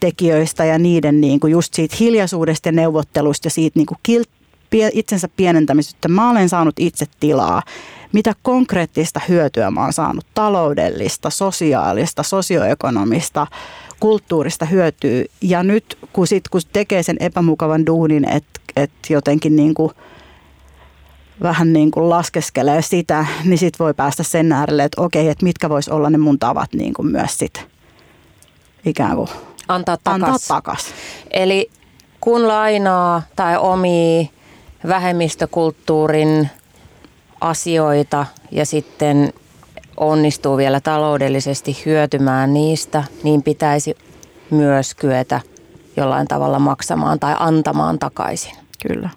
tekijöistä 0.00 0.64
ja 0.64 0.78
niiden 0.78 1.20
niin 1.20 1.40
kuin 1.40 1.50
just 1.50 1.74
siitä 1.74 1.96
hiljaisuudesta 2.00 2.68
ja 2.68 2.72
neuvottelusta 2.72 3.46
ja 3.46 3.50
siitä 3.50 3.78
niin 3.78 3.86
kuin 3.86 3.98
kilt, 4.02 4.28
itsensä 4.92 5.28
pienentämisestä. 5.36 6.08
Mä 6.08 6.30
olen 6.30 6.48
saanut 6.48 6.74
itse 6.78 7.06
tilaa. 7.20 7.62
Mitä 8.12 8.34
konkreettista 8.42 9.20
hyötyä 9.28 9.70
mä 9.70 9.82
oon 9.82 9.92
saanut 9.92 10.26
taloudellista, 10.34 11.30
sosiaalista, 11.30 12.22
sosioekonomista, 12.22 13.46
kulttuurista 14.00 14.64
hyötyä. 14.64 15.24
Ja 15.40 15.62
nyt 15.62 15.98
kun, 16.12 16.26
sit, 16.26 16.48
kun 16.48 16.60
tekee 16.72 17.02
sen 17.02 17.16
epämukavan 17.20 17.86
duunin, 17.86 18.28
että 18.28 18.60
et 18.76 18.90
jotenkin 19.10 19.56
niin 19.56 19.74
kuin 19.74 19.92
vähän 21.42 21.72
niin 21.72 21.90
kuin 21.90 22.10
laskeskelee 22.10 22.82
sitä, 22.82 23.26
niin 23.44 23.58
sit 23.58 23.78
voi 23.78 23.94
päästä 23.94 24.22
sen 24.22 24.52
äärelle, 24.52 24.84
että 24.84 25.00
okei, 25.00 25.28
että 25.28 25.44
mitkä 25.44 25.68
vois 25.68 25.88
olla 25.88 26.10
ne 26.10 26.18
mun 26.18 26.38
tavat 26.38 26.72
niin 26.72 26.94
kuin 26.94 27.08
myös 27.08 27.38
sit 27.38 27.66
ikään 28.84 29.16
kuin 29.16 29.28
antaa 29.68 29.96
takas. 30.04 30.22
Antaa 30.22 30.38
takas. 30.48 30.86
Eli 31.30 31.70
kun 32.20 32.48
lainaa 32.48 33.22
tai 33.36 33.56
omii 33.56 34.30
vähemmistökulttuurin 34.88 36.50
asioita 37.40 38.26
ja 38.50 38.66
sitten 38.66 39.32
onnistuu 39.96 40.56
vielä 40.56 40.80
taloudellisesti 40.80 41.82
hyötymään 41.86 42.54
niistä, 42.54 43.04
niin 43.22 43.42
pitäisi 43.42 43.96
myös 44.50 44.94
kyetä 44.94 45.40
jollain 45.96 46.28
tavalla 46.28 46.58
maksamaan 46.58 47.20
tai 47.20 47.36
antamaan 47.38 47.98
takaisin. 47.98 48.52
Kyllä. 48.86 49.10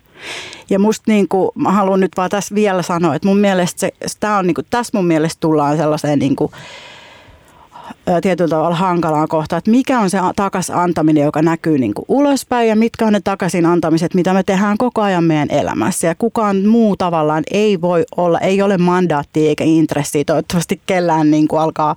Ja 0.69 0.79
musta 0.79 1.11
niin 1.11 1.27
kuin, 1.27 1.51
mä 1.55 1.71
haluan 1.71 1.99
nyt 1.99 2.11
vaan 2.17 2.29
tässä 2.29 2.55
vielä 2.55 2.81
sanoa, 2.81 3.15
että 3.15 3.27
mun 3.27 3.37
mielestä 3.37 3.79
se, 3.79 3.91
tämä 4.19 4.37
on 4.37 4.47
niin 4.47 4.55
kuin, 4.55 4.67
tässä 4.69 4.97
mun 4.97 5.05
mielestä 5.05 5.39
tullaan 5.39 5.77
sellaiseen 5.77 6.19
niin 6.19 6.35
kuin, 6.35 6.51
tietyllä 8.21 8.49
tavalla 8.49 8.75
hankalaan 8.75 9.27
kohtaan, 9.27 9.57
että 9.57 9.71
mikä 9.71 9.99
on 9.99 10.09
se 10.09 10.17
takaisin 10.35 10.75
antaminen, 10.75 11.23
joka 11.23 11.41
näkyy 11.41 11.77
niin 11.77 11.93
kuin 11.93 12.05
ulospäin 12.07 12.69
ja 12.69 12.75
mitkä 12.75 13.05
on 13.05 13.13
ne 13.13 13.21
takaisin 13.23 13.65
antamiset, 13.65 14.13
mitä 14.13 14.33
me 14.33 14.43
tehdään 14.43 14.77
koko 14.77 15.01
ajan 15.01 15.23
meidän 15.23 15.51
elämässä. 15.51 16.07
Ja 16.07 16.15
kukaan 16.15 16.65
muu 16.65 16.97
tavallaan 16.97 17.43
ei 17.51 17.81
voi 17.81 18.03
olla, 18.17 18.39
ei 18.39 18.61
ole 18.61 18.77
mandaattia 18.77 19.49
eikä 19.49 19.63
intressiä. 19.63 20.23
Toivottavasti 20.25 20.81
kellään 20.85 21.31
niin 21.31 21.47
kuin 21.47 21.61
alkaa 21.61 21.95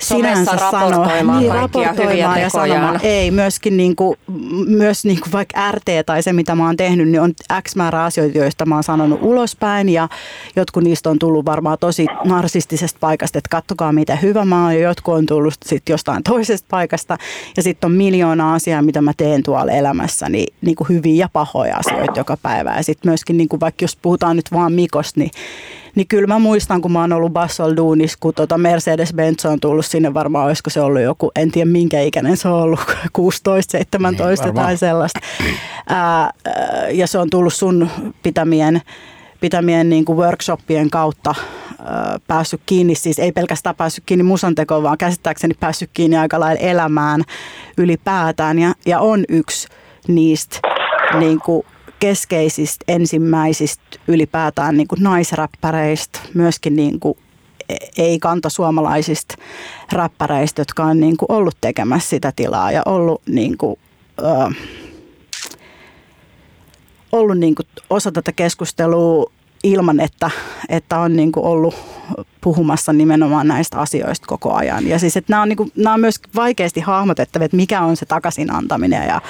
sinänsä 0.00 0.52
raportoimaan 0.52 1.40
niin, 1.40 1.54
raportoimaan 1.54 2.40
ja 2.40 2.50
sanomaan, 2.50 3.00
ei, 3.02 3.30
myöskin 3.30 3.76
niin 3.76 3.96
kuin, 3.96 4.16
myös 4.66 5.04
niin 5.04 5.20
kuin 5.20 5.32
vaikka 5.32 5.72
RT 5.72 6.06
tai 6.06 6.22
se, 6.22 6.32
mitä 6.32 6.54
mä 6.54 6.66
oon 6.66 6.76
tehnyt, 6.76 7.08
niin 7.08 7.20
on 7.20 7.32
X 7.62 7.76
määrä 7.76 8.04
asioita, 8.04 8.38
joista 8.38 8.66
mä 8.66 8.74
oon 8.74 8.84
sanonut 8.84 9.22
ulospäin 9.22 9.88
ja 9.88 10.08
jotkut 10.56 10.84
niistä 10.84 11.10
on 11.10 11.18
tullut 11.18 11.44
varmaan 11.44 11.78
tosi 11.80 12.06
narsistisesta 12.24 12.98
paikasta, 13.00 13.38
että 13.38 13.48
kattokaa 13.50 13.92
miten 13.92 14.22
hyvä 14.22 14.44
mä 14.44 14.64
oon 14.64 14.74
ja 14.74 14.80
jotkut 14.80 15.14
on 15.14 15.26
tullut 15.26 15.54
sitten 15.64 15.94
jostain 15.94 16.22
toisesta 16.22 16.66
paikasta. 16.70 17.18
Ja 17.56 17.62
sitten 17.62 17.88
on 17.88 17.96
miljoona 17.96 18.54
asiaa, 18.54 18.82
mitä 18.82 19.02
mä 19.02 19.12
teen 19.16 19.42
tuolla 19.42 19.72
elämässä, 19.72 20.28
niin, 20.28 20.54
niin 20.62 20.76
kuin 20.76 20.88
hyviä 20.88 21.14
ja 21.14 21.28
pahoja 21.32 21.76
asioita 21.76 22.20
joka 22.20 22.36
päivä. 22.42 22.76
Ja 22.76 22.82
sitten 22.82 23.10
myöskin 23.10 23.36
niin 23.36 23.48
kuin 23.48 23.60
vaikka 23.60 23.84
jos 23.84 23.96
puhutaan 23.96 24.36
nyt 24.36 24.52
vaan 24.52 24.72
Mikosta, 24.72 25.20
niin 25.20 25.30
niin 25.94 26.08
kyllä 26.08 26.26
mä 26.26 26.38
muistan, 26.38 26.80
kun 26.80 26.92
mä 26.92 27.00
oon 27.00 27.12
ollut 27.12 27.32
Bassol 27.32 27.76
Duunis, 27.76 28.16
kun 28.16 28.34
tota 28.34 28.56
Mercedes-Benz 28.56 29.50
on 29.50 29.60
tullut 29.60 29.86
sinne 29.86 30.14
varmaan, 30.14 30.46
olisiko 30.46 30.70
se 30.70 30.80
ollut 30.80 31.02
joku, 31.02 31.30
en 31.36 31.50
tiedä 31.50 31.70
minkä 31.70 32.00
ikäinen 32.00 32.36
se 32.36 32.48
on 32.48 32.62
ollut, 32.62 32.80
16, 33.12 33.72
17 33.72 34.46
niin, 34.46 34.54
tai 34.54 34.76
sellaista. 34.76 35.20
Ää, 35.88 36.30
ja 36.92 37.06
se 37.06 37.18
on 37.18 37.30
tullut 37.30 37.54
sun 37.54 37.88
pitämien, 38.22 38.80
pitämien 39.40 39.88
niin 39.88 40.04
kuin 40.04 40.18
workshopien 40.18 40.90
kautta 40.90 41.34
päässyt 42.26 42.60
kiinni, 42.66 42.94
siis 42.94 43.18
ei 43.18 43.32
pelkästään 43.32 43.76
päässyt 43.76 44.04
kiinni 44.06 44.22
musantekoon, 44.22 44.82
vaan 44.82 44.98
käsittääkseni 44.98 45.54
päässyt 45.60 45.90
kiinni 45.92 46.16
aika 46.16 46.40
lailla 46.40 46.60
elämään 46.60 47.22
ylipäätään. 47.78 48.58
Ja, 48.58 48.74
ja 48.86 49.00
on 49.00 49.24
yksi 49.28 49.68
niistä 50.08 50.58
niin 51.18 51.40
kuin 51.40 51.66
keskeisistä 52.00 52.84
ensimmäisistä 52.88 53.84
ylipäätään 54.08 54.76
niin 54.76 54.88
kuin 54.88 55.02
naisräppäreistä, 55.02 56.18
myöskin 56.34 56.76
niin 56.76 57.00
kuin 57.00 57.18
ei 57.98 58.18
kanta 58.18 58.48
suomalaisista 58.48 59.34
räppäreistä, 59.92 60.60
jotka 60.60 60.84
on 60.84 61.00
niin 61.00 61.16
kuin 61.16 61.32
ollut 61.32 61.56
tekemässä 61.60 62.08
sitä 62.08 62.32
tilaa 62.36 62.72
ja 62.72 62.82
ollut, 62.86 63.22
niin 63.26 63.58
kuin, 63.58 63.78
ö, 64.18 64.52
ollut 67.12 67.38
niin 67.38 67.54
kuin 67.54 67.66
osa 67.90 68.12
tätä 68.12 68.32
keskustelua 68.32 69.32
ilman, 69.64 70.00
että, 70.00 70.30
että 70.68 70.98
on 70.98 71.16
niin 71.16 71.32
kuin 71.32 71.46
ollut 71.46 71.74
puhumassa 72.40 72.92
nimenomaan 72.92 73.48
näistä 73.48 73.78
asioista 73.78 74.26
koko 74.26 74.54
ajan. 74.54 74.86
Ja 74.86 74.98
siis, 74.98 75.16
että 75.16 75.32
nämä 75.32 75.42
on, 75.42 75.48
niin 75.48 75.56
kuin, 75.56 75.72
nämä 75.76 75.94
on 75.94 76.00
myös 76.00 76.20
vaikeasti 76.36 76.80
hahmotettavia, 76.80 77.44
että 77.44 77.56
mikä 77.56 77.80
on 77.80 77.96
se 77.96 78.06
takaisin 78.06 78.50
antaminen 78.50 79.08
ja 79.08 79.20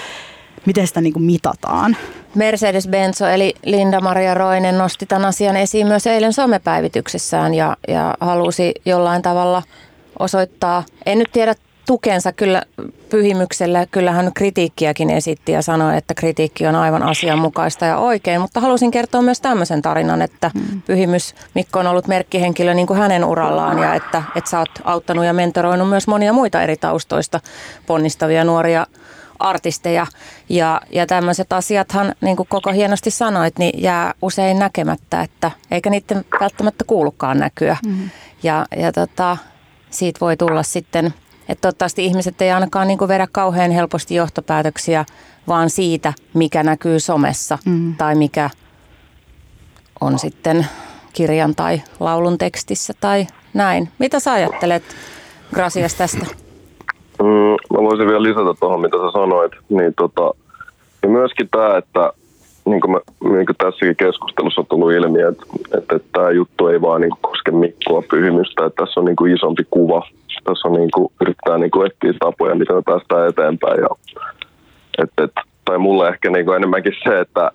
miten 0.66 0.86
sitä 0.86 1.00
niin 1.00 1.12
kuin 1.12 1.22
mitataan. 1.22 1.96
Mercedes 2.34 2.88
Benzo 2.88 3.26
eli 3.26 3.54
Linda-Maria 3.64 4.34
Roinen 4.34 4.78
nosti 4.78 5.06
tämän 5.06 5.28
asian 5.28 5.56
esiin 5.56 5.86
myös 5.86 6.06
eilen 6.06 6.32
somepäivityksessään 6.32 7.54
ja, 7.54 7.76
ja 7.88 8.14
halusi 8.20 8.74
jollain 8.84 9.22
tavalla 9.22 9.62
osoittaa, 10.18 10.84
en 11.06 11.18
nyt 11.18 11.32
tiedä 11.32 11.54
tukensa 11.86 12.32
kyllä 12.32 12.62
pyhimykselle. 13.10 13.88
Kyllähän 13.90 14.30
kritiikkiäkin 14.34 15.10
esitti 15.10 15.52
ja 15.52 15.62
sanoi, 15.62 15.96
että 15.96 16.14
kritiikki 16.14 16.66
on 16.66 16.74
aivan 16.74 17.02
asianmukaista 17.02 17.84
ja 17.84 17.98
oikein, 17.98 18.40
mutta 18.40 18.60
halusin 18.60 18.90
kertoa 18.90 19.22
myös 19.22 19.40
tämmöisen 19.40 19.82
tarinan, 19.82 20.22
että 20.22 20.50
mm. 20.54 20.82
pyhimys 20.82 21.34
Mikko 21.54 21.78
on 21.78 21.86
ollut 21.86 22.06
merkkihenkilö 22.06 22.74
niin 22.74 22.86
kuin 22.86 22.98
hänen 22.98 23.24
urallaan 23.24 23.78
ja 23.78 23.94
että, 23.94 24.22
että 24.36 24.50
sä 24.50 24.58
oot 24.58 24.70
auttanut 24.84 25.24
ja 25.24 25.32
mentoroinut 25.32 25.88
myös 25.88 26.08
monia 26.08 26.32
muita 26.32 26.62
eri 26.62 26.76
taustoista 26.76 27.40
ponnistavia 27.86 28.44
nuoria 28.44 28.86
artisteja. 29.40 30.06
Ja, 30.48 30.80
ja 30.92 31.06
tämmöiset 31.06 31.52
asiathan, 31.52 32.14
niin 32.20 32.36
kuin 32.36 32.48
koko 32.48 32.72
hienosti 32.72 33.10
sanoit, 33.10 33.58
niin 33.58 33.82
jää 33.82 34.14
usein 34.22 34.58
näkemättä, 34.58 35.22
että 35.22 35.50
eikä 35.70 35.90
niiden 35.90 36.24
välttämättä 36.40 36.84
kuulukaan 36.84 37.38
näkyä. 37.38 37.76
Mm-hmm. 37.86 38.10
Ja, 38.42 38.66
ja 38.76 38.92
tota, 38.92 39.36
siitä 39.90 40.20
voi 40.20 40.36
tulla 40.36 40.62
sitten, 40.62 41.14
että 41.48 41.60
toivottavasti 41.60 42.04
ihmiset 42.04 42.42
ei 42.42 42.50
ainakaan 42.50 42.88
niin 42.88 42.98
kuin 42.98 43.08
vedä 43.08 43.26
kauhean 43.32 43.70
helposti 43.70 44.14
johtopäätöksiä, 44.14 45.04
vaan 45.48 45.70
siitä, 45.70 46.12
mikä 46.34 46.62
näkyy 46.62 47.00
somessa 47.00 47.58
mm-hmm. 47.64 47.96
tai 47.96 48.14
mikä 48.14 48.50
on 50.00 50.18
sitten 50.18 50.66
kirjan 51.12 51.54
tai 51.54 51.82
laulun 52.00 52.38
tekstissä 52.38 52.92
tai 53.00 53.26
näin. 53.54 53.88
Mitä 53.98 54.20
sä 54.20 54.32
ajattelet, 54.32 54.82
Grasias, 55.54 55.94
tästä? 55.94 56.26
Mm, 57.22 57.76
mä 57.76 57.82
voisin 57.82 58.06
vielä 58.06 58.22
lisätä 58.22 58.54
tuohon, 58.60 58.80
mitä 58.80 58.96
sä 58.96 59.10
sanoit. 59.12 59.52
Niin 59.68 59.94
tota, 59.96 60.34
ja 61.02 61.08
myöskin 61.08 61.48
tämä, 61.50 61.76
että 61.76 62.12
niin 62.64 62.80
kuin, 62.80 63.00
niin 63.32 63.46
kuin 63.46 63.56
tässäkin 63.58 63.96
keskustelussa 63.96 64.60
on 64.60 64.66
tullut 64.66 64.92
ilmi, 64.92 65.20
että, 65.20 65.44
että, 65.78 65.96
että 65.96 66.08
tämä 66.12 66.30
juttu 66.30 66.66
ei 66.66 66.80
vaan 66.80 67.00
niin 67.00 67.10
kuin 67.10 67.20
koske 67.22 67.50
Mikkoa 67.50 68.02
pyhimystä, 68.10 68.66
että 68.66 68.84
tässä 68.84 69.00
on 69.00 69.06
niin 69.06 69.16
kuin 69.16 69.34
isompi 69.34 69.62
kuva. 69.70 70.06
Tässä 70.44 70.68
on 70.68 70.74
niin 70.74 70.90
kuin, 70.94 71.12
yrittää 71.20 71.58
niin 71.58 71.70
kuin 71.70 71.86
etsiä 71.86 72.12
tapoja, 72.18 72.54
miten 72.54 72.76
me 72.76 72.82
päästään 72.82 73.28
eteenpäin. 73.28 73.80
Ja, 73.80 73.88
että, 74.98 75.24
että, 75.24 75.40
tai 75.64 75.78
mulle 75.78 76.08
ehkä 76.08 76.30
niin 76.30 76.44
kuin 76.44 76.56
enemmänkin 76.56 76.92
se, 77.04 77.20
että 77.20 77.50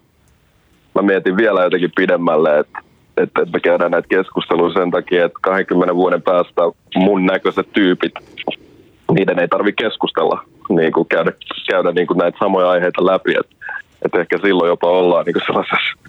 mä 0.96 1.02
mietin 1.02 1.38
vielä 1.38 1.64
jotenkin 1.64 1.92
pidemmälle, 1.96 2.60
että, 2.60 2.80
että, 3.18 3.42
että 3.42 3.54
me 3.54 3.60
käydään 3.60 3.92
näitä 3.92 4.08
keskusteluja 4.08 4.74
sen 4.74 4.92
takia, 4.92 5.26
että 5.26 5.40
20 5.42 5.96
vuoden 5.96 6.22
päästä 6.22 6.62
mun 6.96 7.26
näköiset 7.26 7.68
tyypit 7.74 8.14
niiden 9.16 9.40
ei 9.40 9.48
tarvitse 9.48 9.84
keskustella, 9.84 10.44
niin 10.70 10.92
kuin 10.92 11.08
käydä, 11.08 11.32
käydä 11.70 11.92
niin 11.92 12.08
kuin 12.08 12.18
näitä 12.18 12.38
samoja 12.40 12.70
aiheita 12.70 13.06
läpi. 13.06 13.34
Että 13.40 13.56
et 14.06 14.16
ehkä 14.16 14.38
silloin 14.38 14.68
jopa 14.68 14.88
ollaan 14.88 15.26
niin 15.26 15.34
kuin 15.34 15.44
sellaisessa 15.46 16.00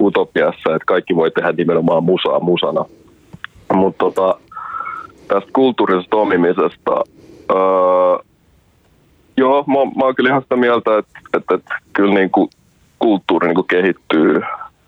utopiassa, 0.00 0.74
että 0.74 0.86
kaikki 0.86 1.16
voi 1.16 1.30
tehdä 1.30 1.52
nimenomaan 1.52 2.04
musaa 2.04 2.40
musana. 2.40 2.84
Mutta 3.72 3.98
tota, 3.98 4.38
tästä 5.28 5.50
kulttuurisesta 5.52 6.16
omimisesta, 6.16 7.04
öö, 7.50 8.18
joo, 9.36 9.64
mä, 9.66 9.74
mä 9.74 10.04
oon 10.04 10.14
kyllä 10.14 10.30
ihan 10.30 10.42
sitä 10.42 10.56
mieltä, 10.56 10.98
että, 10.98 11.20
että, 11.36 11.54
että 11.54 11.74
kyllä 11.92 12.14
niin 12.14 12.30
kuin 12.30 12.48
kulttuuri 12.98 13.46
niin 13.48 13.54
kuin 13.54 13.66
kehittyy 13.66 14.40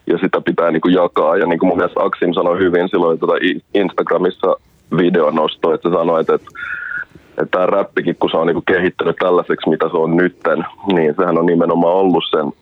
ja 0.07 0.19
sitä 0.19 0.40
pitää 0.40 0.70
niin 0.70 0.81
kuin 0.81 0.94
jakaa. 0.94 1.36
Ja 1.36 1.47
niin 1.47 1.59
kuin 1.59 1.69
mun 1.69 1.77
mielestä 1.77 2.01
Aksim 2.03 2.32
sanoi 2.32 2.59
hyvin 2.59 2.89
silloin 2.89 3.19
tota 3.19 3.32
Instagramissa 3.74 4.57
videonosto, 4.97 5.74
että 5.74 5.89
että 6.20 6.35
että 6.35 6.49
tämä 7.50 7.66
räppikin, 7.66 8.16
kun 8.16 8.30
se 8.30 8.36
on 8.36 8.46
niinku 8.46 8.62
kehittynyt 8.62 9.16
tällaiseksi, 9.16 9.70
mitä 9.70 9.88
se 9.88 9.96
on 9.96 10.16
nytten, 10.16 10.64
niin 10.92 11.14
sehän 11.16 11.38
on 11.38 11.46
nimenomaan 11.46 11.96
ollut 11.96 12.24
sen, 12.30 12.52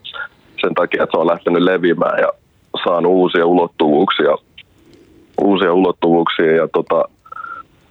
sen 0.60 0.74
takia, 0.74 1.02
että 1.02 1.16
se 1.16 1.20
on 1.20 1.26
lähtenyt 1.26 1.62
leviämään 1.62 2.18
ja 2.18 2.32
saanut 2.84 3.12
uusia 3.12 3.46
ulottuvuuksia, 3.46 4.36
uusia 5.40 5.72
ulottuvuuksia 5.72 6.56
ja 6.56 6.68
tota, 6.68 7.04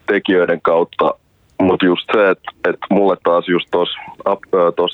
tekijöiden 0.07 0.61
kautta. 0.61 1.13
Mutta 1.61 1.85
just 1.85 2.09
se, 2.13 2.29
että 2.29 2.51
et 2.69 2.77
mulle 2.89 3.17
taas 3.23 3.47
just 3.47 3.67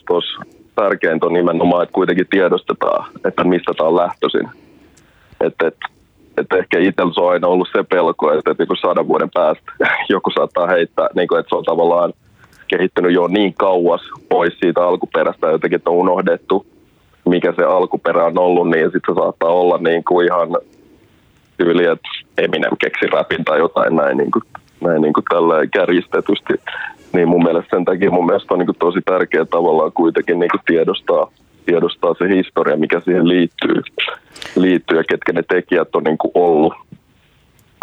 tuossa 0.07 0.39
tärkeintä 0.75 1.25
on 1.25 1.33
nimenomaan, 1.33 1.83
että 1.83 1.93
kuitenkin 1.93 2.27
tiedostetaan, 2.29 3.11
että 3.25 3.43
mistä 3.43 3.73
tämä 3.77 3.87
on 3.89 3.95
lähtöisin. 3.95 4.49
Että 5.41 5.67
et, 5.67 5.77
että 6.37 6.57
ehkä 6.57 6.79
itsellä 6.79 7.13
se 7.13 7.21
on 7.21 7.31
aina 7.31 7.47
ollut 7.47 7.67
se 7.71 7.83
pelko, 7.83 8.31
että, 8.31 8.51
että 8.51 8.63
niin 8.63 8.77
sadan 8.81 9.07
vuoden 9.07 9.29
päästä 9.33 9.71
joku 10.09 10.31
saattaa 10.31 10.67
heittää, 10.67 11.09
niin 11.15 11.27
kuin, 11.27 11.39
että 11.39 11.49
se 11.49 11.55
on 11.55 11.63
tavallaan 11.63 12.13
kehittynyt 12.67 13.13
jo 13.13 13.27
niin 13.27 13.53
kauas 13.53 14.01
pois 14.29 14.53
siitä 14.59 14.87
alkuperästä 14.87 15.47
jotenkin, 15.47 15.75
että 15.75 15.89
on 15.89 15.95
unohdettu, 15.95 16.65
mikä 17.25 17.53
se 17.55 17.63
alkuperä 17.63 18.25
on 18.25 18.37
ollut, 18.37 18.69
niin 18.69 18.91
sitten 18.91 19.15
se 19.15 19.19
saattaa 19.19 19.49
olla 19.49 19.77
niin 19.77 20.03
kuin 20.03 20.25
ihan 20.25 20.49
tyyli, 21.57 21.85
että 21.85 22.09
Eminem 22.37 22.77
keksi 22.79 23.07
rapin 23.07 23.45
tai 23.45 23.59
jotain 23.59 23.95
näin, 23.95 24.17
niin 24.17 24.31
kuin, 24.31 24.43
näin 24.81 25.01
niin 25.01 25.13
kuin 25.13 25.23
tällä 25.29 25.67
kärjistetysti. 25.67 26.53
Niin 27.13 27.27
mun 27.27 27.43
mielestä 27.43 27.75
sen 27.75 27.85
takia 27.85 28.11
mun 28.11 28.25
mielestä 28.25 28.53
on 28.53 28.59
niin 28.59 28.67
kuin 28.67 28.77
tosi 28.79 28.99
tärkeää 29.05 29.45
tavallaan 29.45 29.91
kuitenkin 29.91 30.39
niin 30.39 30.51
kuin 30.51 30.61
tiedostaa, 30.65 31.31
tiedostaa 31.65 32.13
se 32.17 32.35
historia, 32.35 32.77
mikä 32.77 32.99
siihen 32.99 33.27
liittyy, 33.27 33.81
liittyy 34.55 34.97
ja 34.97 35.03
ketkä 35.03 35.33
ne 35.33 35.43
tekijät 35.43 35.95
on 35.95 36.03
niin 36.03 36.17
kuin 36.17 36.31
ollut. 36.33 36.73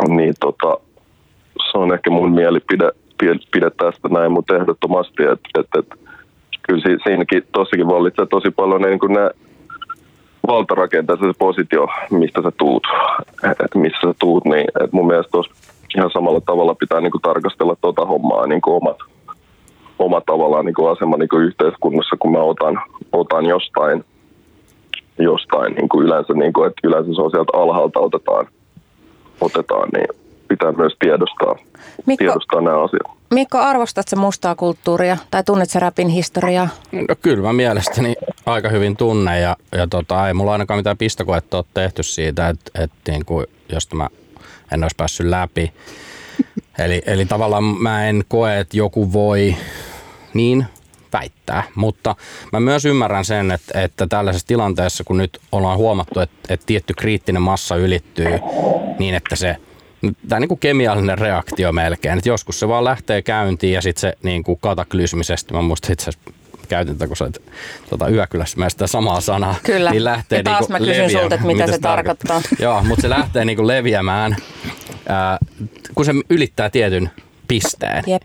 Niin 0.09 0.35
tota, 0.41 0.77
se 1.71 1.79
on 1.79 1.95
ehkä 1.95 2.11
mun 2.11 2.33
mielipide 2.33 2.91
pide 3.53 3.71
tästä 3.71 4.09
näin, 4.09 4.33
mutta 4.33 4.57
ehdottomasti, 4.57 5.23
että 5.23 5.61
et, 5.61 5.67
et, 5.79 6.01
kyllä 6.63 6.99
siinäkin 7.05 7.43
tossakin 7.53 7.87
vallitsee 7.87 8.27
tosi 8.27 8.51
paljon 8.51 8.83
niin 8.83 8.99
kuin 8.99 9.13
ne 9.13 9.31
valtarakenteessa 10.47 11.27
se 11.27 11.33
positio, 11.39 11.89
mistä 12.11 12.43
sä 12.43 12.53
tuut, 12.59 12.83
että 13.45 13.79
missä 13.79 13.99
sä 14.07 14.15
tuut, 14.19 14.45
niin 14.45 14.65
et 14.85 14.93
mun 14.93 15.07
mielestä 15.07 15.31
tuossa 15.31 15.53
ihan 15.97 16.11
samalla 16.11 16.41
tavalla 16.41 16.75
pitää 16.75 17.01
niin 17.01 17.13
kuin 17.13 17.23
tarkastella 17.23 17.77
tota 17.81 18.05
hommaa 18.05 18.47
niin 18.47 18.61
kuin 18.61 18.77
omat 18.77 19.12
oma 20.05 20.21
tavallaan 20.21 20.65
niin 20.65 20.75
kuin 20.75 20.93
asema 20.93 21.17
niin 21.17 21.29
kuin 21.29 21.45
yhteiskunnassa, 21.45 22.17
kun 22.21 22.33
mä 22.33 22.39
otan, 22.39 22.83
otan 23.13 23.47
jostain, 23.47 24.05
jostain 25.19 25.75
niin 25.75 25.89
kuin 25.89 26.07
yleensä, 26.07 26.33
niin 26.33 26.53
kuin, 26.53 26.67
että 26.67 26.89
yleensä 26.89 27.15
se 27.15 27.23
on 27.23 27.31
sieltä 27.31 27.53
alhaalta 27.59 28.01
otetaan, 28.01 28.47
otetaan 29.41 29.89
niin 29.93 30.09
pitää 30.49 30.73
myös 30.73 30.97
tiedostaa, 30.99 31.57
Mikko, 32.07 32.25
tiedostaa 32.25 32.61
nämä 32.61 32.83
asiat. 32.85 33.19
Mikko, 33.35 33.59
arvostatko 33.59 34.17
mustaa 34.17 34.55
kulttuuria 34.55 35.17
tai 35.31 35.45
tunnet 35.45 35.71
sä 35.71 35.81
rapin 35.81 36.09
historiaa? 36.09 36.69
No 36.93 37.15
kyllä 37.23 37.43
mä 37.43 37.53
mielestäni 37.53 38.15
aika 38.47 38.69
hyvin 38.69 38.97
tunne 38.97 39.41
ja, 39.41 39.57
ja 39.73 39.87
tota, 39.87 40.29
ei 40.29 40.35
mulla 40.35 40.53
ainakaan 40.53 40.79
mitään 40.79 40.99
pistokoetta 40.99 41.57
ole 41.57 41.65
tehty 41.75 42.03
siitä, 42.03 42.49
että, 42.49 42.83
että 42.83 43.13
niin 43.13 43.25
kuin, 43.25 43.47
jos 43.73 43.95
mä 43.95 44.09
en 44.73 44.85
olisi 44.85 44.97
päässyt 44.97 45.27
läpi. 45.27 45.73
Eli, 46.79 47.03
eli 47.07 47.27
tavallaan 47.27 47.65
mä 47.65 48.09
en 48.09 48.23
koe, 48.29 48.59
että 48.59 48.77
joku 48.77 49.13
voi 49.13 49.57
niin 50.35 50.67
väittää. 51.13 51.63
Mutta 51.75 52.17
mä 52.53 52.61
myös 52.61 52.85
ymmärrän 52.85 53.25
sen, 53.25 53.51
että, 53.51 53.81
että 53.81 54.07
tällaisessa 54.07 54.47
tilanteessa, 54.47 55.05
kun 55.05 55.17
nyt 55.17 55.41
ollaan 55.53 55.79
huomattu, 55.79 56.21
että, 56.21 56.37
että 56.49 56.67
tietty 56.67 56.95
kriittinen 56.95 57.43
massa 57.43 57.77
ylittyy 57.77 58.39
niin, 58.99 59.15
että 59.15 59.37
se 59.37 59.57
tämä 60.29 60.41
niin 60.41 60.49
kuin 60.49 60.59
kemiallinen 60.59 61.19
reaktio 61.19 61.73
melkein, 61.73 62.19
että 62.19 62.29
joskus 62.29 62.61
se 62.61 62.69
vaan 62.69 62.85
lähtee 62.85 63.23
käyntiin 63.23 63.73
ja 63.73 63.83
sitten 63.83 64.01
se 64.01 64.13
niin 64.23 64.45
kuin 64.45 64.59
kataklysmisesti, 64.61 65.55
mä 65.55 65.63
muistan 65.63 65.93
itse 65.93 66.11
asiassa 66.11 66.33
käytin 66.69 67.09
kun 67.09 67.17
sä 67.17 67.25
olet 67.25 67.43
tuota, 67.89 68.09
yökylässä 68.09 68.59
mä 68.59 68.69
sitä 68.69 68.87
samaa 68.87 69.21
sanaa, 69.21 69.55
Kyllä. 69.63 69.91
niin 69.91 70.05
lähtee 70.05 70.39
ja 70.39 70.43
taas 70.43 70.61
niin 70.61 70.73
mä 70.73 70.79
kysyn 70.79 71.11
sulta, 71.11 71.35
että 71.35 71.47
mitä, 71.47 71.63
mitä 71.63 71.73
se 71.73 71.79
tarkoittaa. 71.79 72.35
tarkoittaa. 72.35 72.65
Joo, 72.65 72.85
mutta 72.85 73.03
se 73.03 73.11
lähtee 73.11 73.45
niin 73.45 73.57
kuin 73.57 73.67
leviämään, 73.67 74.37
ää, 75.09 75.39
kun 75.95 76.05
se 76.05 76.13
ylittää 76.31 76.71
tietyn 76.71 77.11
pisteen. 77.49 78.05
Jep. 78.07 78.23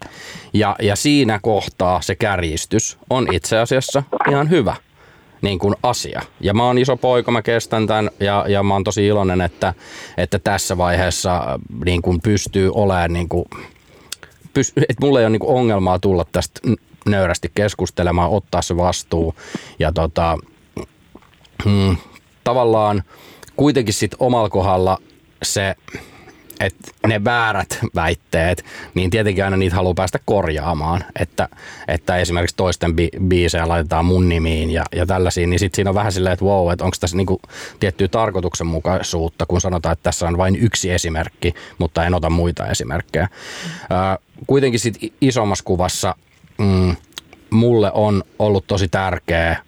Ja, 0.53 0.75
ja 0.81 0.95
siinä 0.95 1.39
kohtaa 1.41 2.01
se 2.01 2.15
kärjistys 2.15 2.97
on 3.09 3.33
itse 3.33 3.57
asiassa 3.57 4.03
ihan 4.29 4.49
hyvä. 4.49 4.75
niin 5.41 5.59
kuin 5.59 5.75
asia. 5.83 6.21
Ja 6.39 6.53
mä 6.53 6.65
oon 6.65 6.77
iso 6.77 6.97
poika, 6.97 7.31
mä 7.31 7.41
kestän 7.41 7.87
tämän 7.87 8.09
ja, 8.19 8.45
ja 8.47 8.63
mä 8.63 8.73
oon 8.73 8.83
tosi 8.83 9.07
iloinen, 9.07 9.41
että, 9.41 9.73
että 10.17 10.39
tässä 10.39 10.77
vaiheessa 10.77 11.59
niin 11.85 12.01
kuin 12.01 12.21
pystyy 12.21 12.71
olemaan, 12.73 13.13
niin 13.13 13.29
kuin, 13.29 13.45
että 14.77 15.01
mulla 15.01 15.19
ei 15.19 15.25
ole 15.25 15.29
niin 15.29 15.39
kuin 15.39 15.55
ongelmaa 15.55 15.99
tulla 15.99 16.25
tästä 16.31 16.59
nöyrästi 17.05 17.51
keskustelemaan, 17.55 18.29
ottaa 18.29 18.61
se 18.61 18.77
vastuu 18.77 19.35
ja 19.79 19.91
tota, 19.91 20.37
hmm, 21.63 21.97
tavallaan 22.43 23.03
kuitenkin 23.55 23.93
sitten 23.93 24.17
omalla 24.19 24.49
kohdalla 24.49 24.97
se 25.43 25.75
että 26.59 26.91
ne 27.07 27.23
väärät 27.23 27.79
väitteet, 27.95 28.65
niin 28.93 29.09
tietenkin 29.09 29.43
aina 29.43 29.57
niitä 29.57 29.75
haluaa 29.75 29.93
päästä 29.93 30.19
korjaamaan. 30.25 31.03
Että, 31.19 31.49
että 31.87 32.17
esimerkiksi 32.17 32.55
toisten 32.55 32.91
bi- 32.91 33.27
biisejä 33.27 33.67
laitetaan 33.67 34.05
mun 34.05 34.29
nimiin 34.29 34.71
ja, 34.71 34.83
ja 34.95 35.05
tällaisiin, 35.05 35.49
niin 35.49 35.59
sitten 35.59 35.75
siinä 35.75 35.89
on 35.89 35.95
vähän 35.95 36.11
silleen, 36.11 36.33
että 36.33 36.45
wow, 36.45 36.71
että 36.71 36.85
onko 36.85 36.97
tässä 36.99 37.17
niinku 37.17 37.41
tiettyä 37.79 38.07
tarkoituksenmukaisuutta, 38.07 39.45
kun 39.45 39.61
sanotaan, 39.61 39.93
että 39.93 40.03
tässä 40.03 40.27
on 40.27 40.37
vain 40.37 40.55
yksi 40.55 40.91
esimerkki, 40.91 41.53
mutta 41.77 42.05
en 42.05 42.13
ota 42.13 42.29
muita 42.29 42.67
esimerkkejä. 42.67 43.27
Ää, 43.89 44.17
kuitenkin 44.47 44.79
sitten 44.79 45.09
isommassa 45.21 45.63
kuvassa 45.63 46.15
mm, 46.57 46.95
mulle 47.49 47.91
on 47.93 48.23
ollut 48.39 48.67
tosi 48.67 48.87
tärkeä 48.87 49.67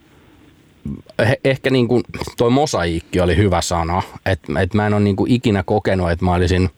ehkä 1.44 1.70
niin 1.70 1.88
kuin 1.88 2.04
toi 2.38 2.50
mosaiikki 2.50 3.20
oli 3.20 3.38
hyvä 3.38 3.62
sana, 3.62 4.02
että 4.26 4.62
et 4.62 4.74
mä 4.74 4.88
en 4.88 4.94
ole 4.94 5.02
niin 5.02 5.16
kuin 5.16 5.32
ikinä 5.32 5.64
kokenut, 5.64 6.12
että 6.12 6.26
mä 6.26 6.34
olisin 6.34 6.70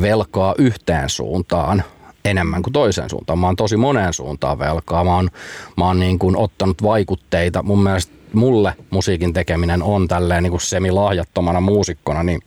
velkaa 0.00 0.54
yhteen 0.58 1.08
suuntaan 1.08 1.84
enemmän 2.24 2.62
kuin 2.62 2.72
toiseen 2.72 3.10
suuntaan. 3.10 3.38
Mä 3.38 3.46
oon 3.46 3.56
tosi 3.56 3.76
moneen 3.76 4.12
suuntaan 4.12 4.58
velkaa. 4.58 5.04
Mä 5.04 5.14
oon, 5.14 5.30
mä 5.76 5.86
oon 5.86 6.00
niin 6.00 6.18
kuin 6.18 6.36
ottanut 6.36 6.82
vaikutteita. 6.82 7.62
Mun 7.62 7.82
mielestä 7.82 8.12
mulle 8.32 8.74
musiikin 8.90 9.32
tekeminen 9.32 9.82
on 9.82 10.08
tälleen 10.08 10.42
niin 10.42 10.50
kuin 10.50 10.60
semilahjattomana 10.60 11.60
muusikkona, 11.60 12.22
niin 12.22 12.40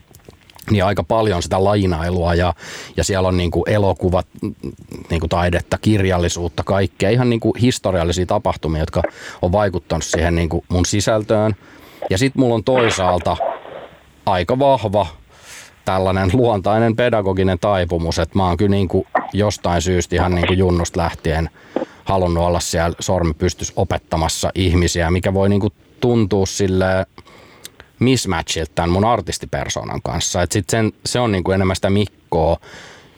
niin 0.72 0.86
aika 0.86 1.04
paljon 1.04 1.44
sitä 1.44 1.64
lainailua 1.64 2.36
ja, 2.36 2.54
ja 2.98 3.04
siellä 3.04 3.28
on 3.28 3.38
niin 3.38 3.52
kuin 3.52 3.64
elokuvat, 3.70 4.28
niin 5.10 5.20
kuin 5.20 5.30
taidetta, 5.30 5.78
kirjallisuutta, 5.78 6.64
kaikkea, 6.64 7.10
ihan 7.10 7.30
niin 7.30 7.40
kuin 7.40 7.54
historiallisia 7.62 8.26
tapahtumia, 8.26 8.82
jotka 8.82 9.02
on 9.42 9.52
vaikuttanut 9.52 10.04
siihen 10.04 10.36
niin 10.36 10.50
kuin 10.50 10.66
mun 10.70 10.86
sisältöön. 10.86 11.56
Ja 12.10 12.18
sitten 12.18 12.40
mulla 12.40 12.56
on 12.56 12.64
toisaalta 12.64 13.38
aika 14.26 14.60
vahva 14.60 15.08
tällainen 15.88 16.30
luontainen 16.34 16.96
pedagoginen 16.96 17.60
taipumus, 17.60 18.20
että 18.20 18.38
mä 18.38 18.48
oon 18.48 18.58
kyllä 18.58 18.70
niin 18.70 18.88
kuin 18.88 19.08
jostain 19.34 19.82
syystä 19.82 20.16
ihan 20.16 20.36
niin 20.36 20.48
kuin 20.48 20.60
junnusta 20.60 21.00
lähtien 21.00 21.50
halunnut 22.04 22.44
olla 22.44 22.60
siellä 22.60 22.96
sormi 23.00 23.34
pystys 23.34 23.74
opettamassa 23.76 24.52
ihmisiä, 24.56 25.12
mikä 25.12 25.34
voi 25.34 25.50
niin 25.50 25.62
kuin 25.62 25.74
tuntua 26.00 26.46
sille 26.46 26.86
mismatchilta 28.00 28.72
tämän 28.76 28.90
mun 28.90 29.06
artistipersonan 29.06 30.02
kanssa. 30.02 30.42
Et 30.42 30.52
sit 30.52 30.70
sen, 30.70 30.92
se 31.06 31.20
on 31.20 31.32
niin 31.32 31.44
kuin 31.44 31.56
enemmän 31.56 31.76
sitä 31.76 31.90
Mikkoa, 31.90 32.58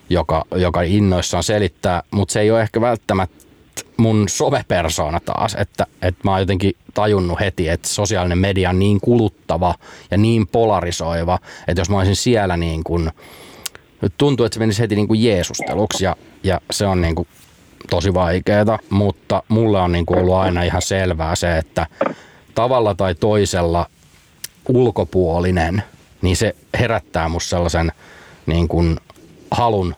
joka, 0.10 0.46
joka 0.56 0.82
innoissaan 0.82 1.44
selittää, 1.44 2.04
mutta 2.12 2.32
se 2.32 2.40
ei 2.40 2.52
ole 2.52 2.62
ehkä 2.62 2.82
välttämättä 2.82 3.39
mun 3.98 4.30
sovepersona 4.30 5.20
taas, 5.20 5.56
että, 5.60 5.86
että 6.02 6.22
mä 6.24 6.32
oon 6.32 6.40
jotenkin 6.40 6.76
tajunnut 6.94 7.40
heti, 7.40 7.70
että 7.70 7.88
sosiaalinen 7.88 8.38
media 8.38 8.70
on 8.70 8.80
niin 8.80 9.02
kuluttava 9.02 9.76
ja 10.12 10.18
niin 10.18 10.48
polarisoiva, 10.48 11.40
että 11.68 11.82
jos 11.82 11.90
mä 11.90 11.98
olisin 11.98 12.16
siellä 12.16 12.58
niin 12.58 12.84
kuin, 12.84 13.12
tuntuu, 14.18 14.46
että 14.46 14.54
se 14.54 14.60
menisi 14.60 14.82
heti 14.82 14.96
niin 14.96 15.08
kuin 15.08 15.24
Jeesusteluksi 15.24 16.04
ja, 16.04 16.16
ja 16.44 16.62
se 16.72 16.86
on 16.86 17.02
niin 17.02 17.16
kuin 17.16 17.28
tosi 17.90 18.14
vaikeaa, 18.14 18.80
mutta 18.90 19.44
mulle 19.48 19.80
on 19.80 19.92
niin 19.92 20.06
kuin 20.06 20.20
ollut 20.20 20.36
aina 20.36 20.64
ihan 20.64 20.82
selvää 20.82 21.36
se, 21.36 21.58
että 21.58 21.88
tavalla 22.56 22.96
tai 22.96 23.16
toisella 23.16 23.86
ulkopuolinen, 24.70 25.84
niin 26.22 26.38
se 26.38 26.56
herättää 26.80 27.30
musta 27.30 27.50
sellaisen 27.50 27.92
niin 28.46 28.68
kuin 28.68 28.98
halun 29.52 29.96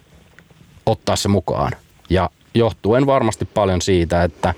ottaa 0.85 1.15
se 1.15 1.27
mukaan. 1.27 1.71
Ja 2.09 2.29
johtuen 2.53 3.05
varmasti 3.05 3.45
paljon 3.45 3.81
siitä, 3.81 4.23
että 4.23 4.53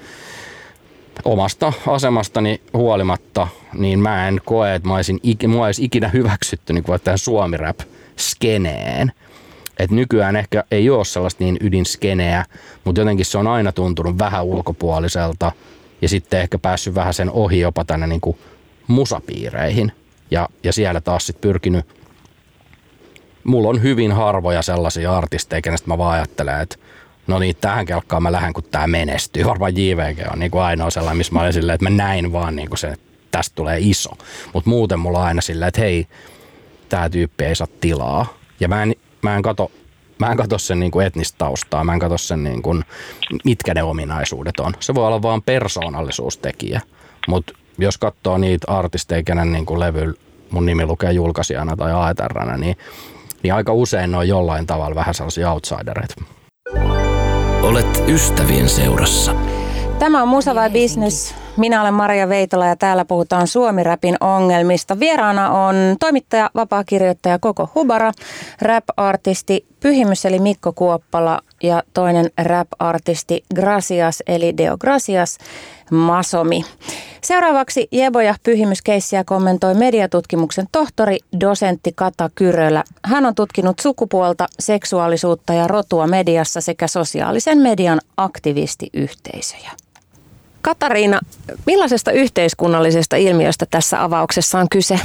omasta 1.25 1.73
asemastani 1.87 2.61
huolimatta, 2.73 3.47
niin 3.73 3.99
mä 3.99 4.27
en 4.27 4.41
koe, 4.45 4.75
että 4.75 4.87
mä 4.87 4.95
olisin, 4.95 5.19
mua 5.47 5.65
olisi 5.65 5.85
ikinä 5.85 6.09
hyväksytty 6.09 6.73
niin 6.73 6.83
tähän 7.03 7.17
suomi 7.17 7.57
rap 7.57 7.79
skeneen. 8.17 9.11
Et 9.79 9.91
nykyään 9.91 10.35
ehkä 10.35 10.63
ei 10.71 10.89
ole 10.89 11.05
sellaista 11.05 11.43
niin 11.43 11.57
ydinskeneä, 11.61 12.45
mutta 12.83 13.01
jotenkin 13.01 13.25
se 13.25 13.37
on 13.37 13.47
aina 13.47 13.71
tuntunut 13.71 14.19
vähän 14.19 14.45
ulkopuoliselta 14.45 15.51
ja 16.01 16.09
sitten 16.09 16.41
ehkä 16.41 16.59
päässyt 16.59 16.95
vähän 16.95 17.13
sen 17.13 17.31
ohi 17.31 17.59
jopa 17.59 17.85
tänne 17.85 18.07
niin 18.07 18.21
kuin 18.21 18.37
musapiireihin. 18.87 19.91
Ja, 20.31 20.49
ja 20.63 20.73
siellä 20.73 21.01
taas 21.01 21.25
sitten 21.25 21.41
pyrkinyt, 21.41 21.85
mulla 23.43 23.69
on 23.69 23.81
hyvin 23.81 24.11
harvoja 24.11 24.61
sellaisia 24.61 25.17
artisteja, 25.17 25.61
kenestä 25.61 25.87
mä 25.87 25.97
vaan 25.97 26.13
ajattelen, 26.13 26.61
että 26.61 26.75
no 27.27 27.39
niin, 27.39 27.55
tähän 27.61 27.85
kelkkaan 27.85 28.23
mä 28.23 28.31
lähden, 28.31 28.53
kun 28.53 28.63
tämä 28.63 28.87
menestyy. 28.87 29.45
Varmaan 29.45 29.77
JVG 29.77 30.17
on 30.33 30.39
niin 30.39 30.51
kuin 30.51 30.61
ainoa 30.61 30.89
sellainen, 30.89 31.17
missä 31.17 31.33
mä 31.33 31.41
olin 31.41 31.53
silleen, 31.53 31.73
että 31.73 31.89
mä 31.89 31.97
näin 31.97 32.31
vaan 32.31 32.55
niin 32.55 32.69
kuin 32.69 32.77
se, 32.79 32.87
että 32.87 33.05
tästä 33.31 33.55
tulee 33.55 33.77
iso. 33.79 34.09
Mutta 34.53 34.69
muuten 34.69 34.99
mulla 34.99 35.19
on 35.19 35.25
aina 35.25 35.41
silleen, 35.41 35.67
että 35.67 35.81
hei, 35.81 36.07
tämä 36.89 37.09
tyyppi 37.09 37.43
ei 37.43 37.55
saa 37.55 37.67
tilaa. 37.81 38.33
Ja 38.59 38.67
mä 38.67 38.83
en, 38.83 38.95
mä 39.21 39.35
en 39.35 39.41
kato 39.41 39.71
Mä 40.19 40.31
en 40.31 40.37
katso 40.37 40.57
sen 40.57 40.79
niin 40.79 40.91
kuin 40.91 41.05
etnistä 41.05 41.37
taustaa, 41.37 41.83
mä 41.83 41.93
en 41.93 41.99
katso 41.99 42.17
sen 42.17 42.43
niin 42.43 42.61
kuin, 42.61 42.83
mitkä 43.43 43.73
ne 43.73 43.83
ominaisuudet 43.83 44.59
on. 44.59 44.73
Se 44.79 44.95
voi 44.95 45.07
olla 45.07 45.21
vaan 45.21 45.41
persoonallisuustekijä, 45.41 46.81
mutta 47.27 47.53
jos 47.77 47.97
katsoo 47.97 48.37
niitä 48.37 48.71
artisteja, 48.71 49.23
kenen 49.23 49.51
niin 49.51 49.65
kuin 49.65 49.79
levy, 49.79 50.13
mun 50.51 50.65
nimi 50.65 50.85
lukee 50.85 51.11
julkaisijana 51.11 51.75
tai 51.75 51.91
AETRnä, 51.93 52.57
niin, 52.57 52.77
niin 53.43 53.53
aika 53.53 53.73
usein 53.73 54.11
ne 54.11 54.17
on 54.17 54.27
jollain 54.27 54.67
tavalla 54.67 54.95
vähän 54.95 55.13
sellaisia 55.13 55.51
outsidereita. 55.51 56.15
Olet 57.63 58.03
ystävien 58.07 58.69
seurassa. 58.69 59.35
Tämä 59.99 60.21
on 60.21 60.27
Musa 60.27 60.55
vai 60.55 60.69
Business. 60.69 61.35
Minä 61.57 61.81
olen 61.81 61.93
Maria 61.93 62.29
Veitola 62.29 62.65
ja 62.65 62.75
täällä 62.75 63.05
puhutaan 63.05 63.47
Suomi-räpin 63.47 64.15
ongelmista. 64.19 64.99
Vieraana 64.99 65.49
on 65.49 65.75
toimittaja, 65.99 66.49
vapaakirjoittaja 66.55 67.39
Koko 67.39 67.69
Hubara, 67.75 68.11
rap-artisti 68.61 69.65
Pyhimys 69.79 70.25
eli 70.25 70.39
Mikko 70.39 70.73
Kuoppala 70.73 71.39
ja 71.63 71.83
toinen 71.93 72.29
rap-artisti 72.43 73.43
Gracias 73.55 74.23
eli 74.27 74.57
Deo 74.57 74.77
Gracias 74.77 75.37
Masomi. 75.91 76.65
Seuraavaksi 77.21 77.87
Jeboja 77.91 78.35
pyhimyskeissiä 78.43 79.23
kommentoi 79.23 79.73
mediatutkimuksen 79.73 80.67
tohtori, 80.71 81.17
dosentti 81.39 81.91
Kata 81.95 82.29
Kyrölä. 82.35 82.83
Hän 83.05 83.25
on 83.25 83.35
tutkinut 83.35 83.79
sukupuolta, 83.79 84.47
seksuaalisuutta 84.59 85.53
ja 85.53 85.67
rotua 85.67 86.07
mediassa 86.07 86.61
sekä 86.61 86.87
sosiaalisen 86.87 87.57
median 87.57 87.99
aktivistiyhteisöjä. 88.17 89.71
Katariina, 90.61 91.19
millaisesta 91.65 92.11
yhteiskunnallisesta 92.11 93.15
ilmiöstä 93.15 93.65
tässä 93.71 94.03
avauksessa 94.03 94.59
on 94.59 94.69
kyse? 94.71 94.99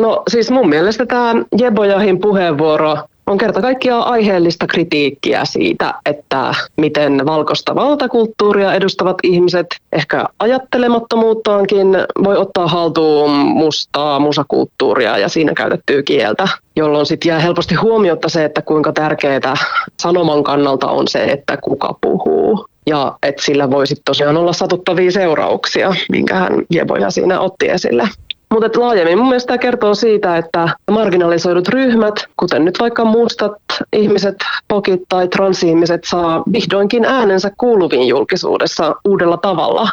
No 0.00 0.22
siis 0.28 0.50
mun 0.50 0.68
mielestä 0.68 1.06
tämä 1.06 1.34
Jebojahin 1.58 2.20
puheenvuoro 2.20 2.98
on 3.26 3.38
kerta 3.38 3.60
kaikkiaan 3.60 4.04
aiheellista 4.06 4.66
kritiikkiä 4.66 5.44
siitä, 5.44 5.94
että 6.06 6.54
miten 6.76 7.26
valkoista 7.26 7.74
valtakulttuuria 7.74 8.74
edustavat 8.74 9.16
ihmiset 9.22 9.66
ehkä 9.92 10.24
ajattelemattomuuttaankin 10.38 11.88
voi 12.24 12.36
ottaa 12.36 12.68
haltuun 12.68 13.30
mustaa 13.30 14.18
musakulttuuria 14.18 15.18
ja 15.18 15.28
siinä 15.28 15.54
käytettyä 15.54 16.02
kieltä, 16.02 16.48
jolloin 16.76 17.06
sitten 17.06 17.28
jää 17.28 17.38
helposti 17.38 17.74
huomiota 17.74 18.28
se, 18.28 18.44
että 18.44 18.62
kuinka 18.62 18.92
tärkeää 18.92 19.54
sanoman 20.00 20.44
kannalta 20.44 20.86
on 20.86 21.08
se, 21.08 21.24
että 21.24 21.56
kuka 21.56 21.98
puhuu. 22.00 22.66
Ja 22.88 23.18
että 23.22 23.42
sillä 23.42 23.70
voisi 23.70 23.94
tosiaan 24.04 24.36
olla 24.36 24.52
satuttavia 24.52 25.10
seurauksia, 25.10 25.94
minkä 26.10 26.34
hän 26.34 26.52
Jeboja 26.70 27.10
siinä 27.10 27.40
otti 27.40 27.68
esille. 27.68 28.08
Mutta 28.50 28.80
laajemmin 28.80 29.18
mun 29.18 29.28
mielestä 29.28 29.46
tämä 29.46 29.58
kertoo 29.58 29.94
siitä, 29.94 30.36
että 30.36 30.68
marginalisoidut 30.90 31.68
ryhmät, 31.68 32.14
kuten 32.36 32.64
nyt 32.64 32.80
vaikka 32.80 33.04
mustat 33.04 33.52
ihmiset, 33.92 34.36
pokit 34.68 35.02
tai 35.08 35.28
transihmiset, 35.28 36.00
saa 36.04 36.42
vihdoinkin 36.52 37.04
äänensä 37.04 37.50
kuuluviin 37.58 38.08
julkisuudessa 38.08 38.94
uudella 39.04 39.36
tavalla. 39.36 39.88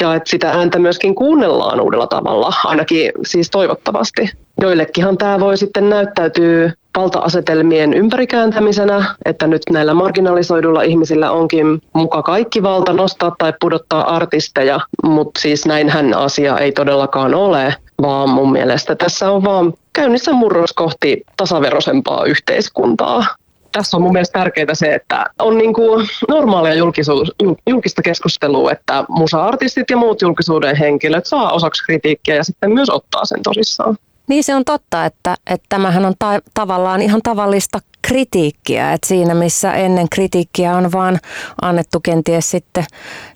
Ja 0.00 0.14
että 0.14 0.30
sitä 0.30 0.50
ääntä 0.50 0.78
myöskin 0.78 1.14
kuunnellaan 1.14 1.80
uudella 1.80 2.06
tavalla, 2.06 2.52
ainakin 2.64 3.12
siis 3.26 3.50
toivottavasti. 3.50 4.30
Joillekinhan 4.60 5.18
tämä 5.18 5.40
voi 5.40 5.56
sitten 5.56 5.90
näyttäytyä 5.90 6.72
valta-asetelmien 6.98 7.94
ympärikääntämisenä, 7.94 9.14
että 9.24 9.46
nyt 9.46 9.62
näillä 9.70 9.94
marginalisoiduilla 9.94 10.82
ihmisillä 10.82 11.30
onkin 11.30 11.82
muka 11.92 12.22
kaikki 12.22 12.62
valta 12.62 12.92
nostaa 12.92 13.34
tai 13.38 13.52
pudottaa 13.60 14.16
artisteja, 14.16 14.80
mutta 15.02 15.40
siis 15.40 15.66
näinhän 15.66 16.14
asia 16.14 16.58
ei 16.58 16.72
todellakaan 16.72 17.34
ole, 17.34 17.74
vaan 18.02 18.28
mun 18.28 18.52
mielestä 18.52 18.94
tässä 18.94 19.30
on 19.30 19.44
vaan 19.44 19.74
käynnissä 19.92 20.32
murros 20.32 20.72
kohti 20.72 21.22
tasaveroisempaa 21.36 22.24
yhteiskuntaa. 22.24 23.26
tässä 23.72 23.96
on 23.96 24.02
mun 24.02 24.12
mielestä 24.12 24.38
tärkeää 24.38 24.74
se, 24.74 24.94
että 24.94 25.24
on 25.38 25.58
niin 25.58 25.74
kuin 25.74 26.08
normaalia 26.28 26.74
julkisuus, 26.74 27.32
julkista 27.66 28.02
keskustelua, 28.02 28.72
että 28.72 29.04
musa-artistit 29.08 29.90
ja 29.90 29.96
muut 29.96 30.22
julkisuuden 30.22 30.76
henkilöt 30.76 31.26
saa 31.26 31.52
osaksi 31.52 31.84
kritiikkiä 31.84 32.34
ja 32.34 32.44
sitten 32.44 32.72
myös 32.72 32.90
ottaa 32.90 33.24
sen 33.24 33.42
tosissaan. 33.42 33.96
Niin 34.28 34.44
se 34.44 34.54
on 34.54 34.64
totta, 34.64 35.04
että, 35.04 35.36
että 35.46 35.66
tämähän 35.68 36.04
on 36.04 36.14
ta- 36.18 36.40
tavallaan 36.54 37.02
ihan 37.02 37.20
tavallista 37.22 37.78
kritiikkiä, 38.08 38.92
että 38.92 39.08
siinä 39.08 39.34
missä 39.34 39.72
ennen 39.72 40.08
kritiikkiä 40.08 40.76
on 40.76 40.92
vaan 40.92 41.18
annettu 41.62 42.00
kenties 42.00 42.50
sitten 42.50 42.84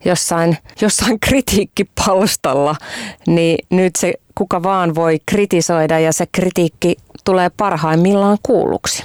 jossain, 0.04 0.56
jossain 0.80 1.20
kritiikkipalstalla, 1.28 2.76
niin 3.26 3.58
nyt 3.70 3.96
se 3.96 4.14
kuka 4.34 4.62
vaan 4.62 4.94
voi 4.94 5.18
kritisoida 5.26 5.98
ja 5.98 6.12
se 6.12 6.26
kritiikki 6.32 6.96
tulee 7.24 7.50
parhaimmillaan 7.56 8.38
kuulluksi. 8.42 9.02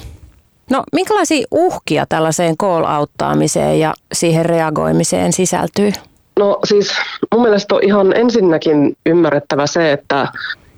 No 0.71 0.83
minkälaisia 0.93 1.47
uhkia 1.51 2.05
tällaiseen 2.05 2.55
call-auttaamiseen 2.57 3.79
ja 3.79 3.93
siihen 4.13 4.45
reagoimiseen 4.45 5.33
sisältyy? 5.33 5.91
No 6.39 6.59
siis 6.65 6.91
mun 7.33 7.41
mielestä 7.41 7.75
on 7.75 7.83
ihan 7.83 8.17
ensinnäkin 8.17 8.97
ymmärrettävä 9.05 9.67
se, 9.67 9.91
että 9.91 10.27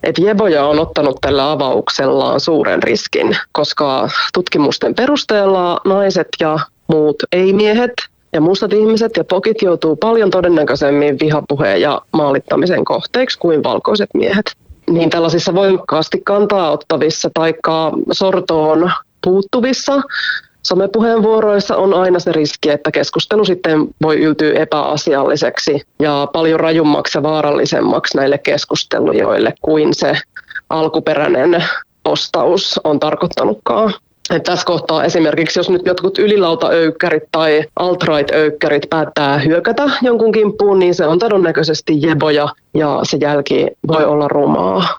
että 0.06 0.22
Jeboja 0.22 0.66
on 0.66 0.80
ottanut 0.80 1.18
tällä 1.22 1.52
avauksellaan 1.52 2.40
suuren 2.40 2.84
riskin, 2.84 3.38
koska 3.52 4.10
tutkimusten 4.34 4.96
perusteella 4.96 5.82
naiset 5.86 6.28
ja 6.40 6.60
muut 6.88 7.16
ei-miehet 7.32 7.94
ja 8.34 8.42
mustat 8.42 8.74
ihmiset 8.74 9.18
ja 9.18 9.24
pokit 9.24 9.62
joutuu 9.62 9.96
paljon 9.96 10.32
todennäköisemmin 10.32 11.20
vihapuheen 11.20 11.82
ja 11.82 12.02
maalittamisen 12.12 12.86
kohteeksi 12.86 13.40
kuin 13.40 13.64
valkoiset 13.64 14.10
miehet. 14.14 14.46
Niin 14.90 15.10
tällaisissa 15.10 15.56
voimakkaasti 15.56 16.22
kantaa 16.24 16.72
ottavissa 16.72 17.30
tai 17.34 17.54
sortoon 18.12 18.92
puuttuvissa 19.24 20.02
somepuheenvuoroissa 20.66 21.78
on 21.78 21.94
aina 21.94 22.20
se 22.20 22.32
riski, 22.32 22.70
että 22.70 22.92
keskustelu 22.92 23.46
sitten 23.46 23.88
voi 24.02 24.18
yltyä 24.18 24.54
epäasialliseksi 24.54 25.82
ja 26.00 26.28
paljon 26.34 26.60
rajummaksi 26.60 27.18
ja 27.18 27.24
vaarallisemmaksi 27.24 28.18
näille 28.18 28.38
keskustelujoille 28.38 29.54
kuin 29.62 29.94
se 29.94 30.18
alkuperäinen 30.70 31.64
postaus 32.04 32.80
on 32.84 33.00
tarkoittanutkaan. 33.00 33.94
Et 34.30 34.44
tässä 34.44 34.66
kohtaa 34.66 35.04
esimerkiksi, 35.04 35.60
jos 35.60 35.70
nyt 35.70 35.86
jotkut 35.86 36.18
ylilautaöykkärit 36.18 37.24
tai 37.32 37.64
alt-right-öykkärit 37.80 38.90
päättää 38.90 39.38
hyökätä 39.38 39.84
jonkun 40.02 40.32
kimppuun, 40.32 40.80
niin 40.80 40.96
se 40.96 41.08
on 41.08 41.20
todennäköisesti 41.20 42.02
jeboja 42.02 42.48
ja 42.74 43.00
se 43.04 43.18
jälki 43.22 43.68
voi 43.88 44.06
olla 44.06 44.28
rumaa. 44.28 44.98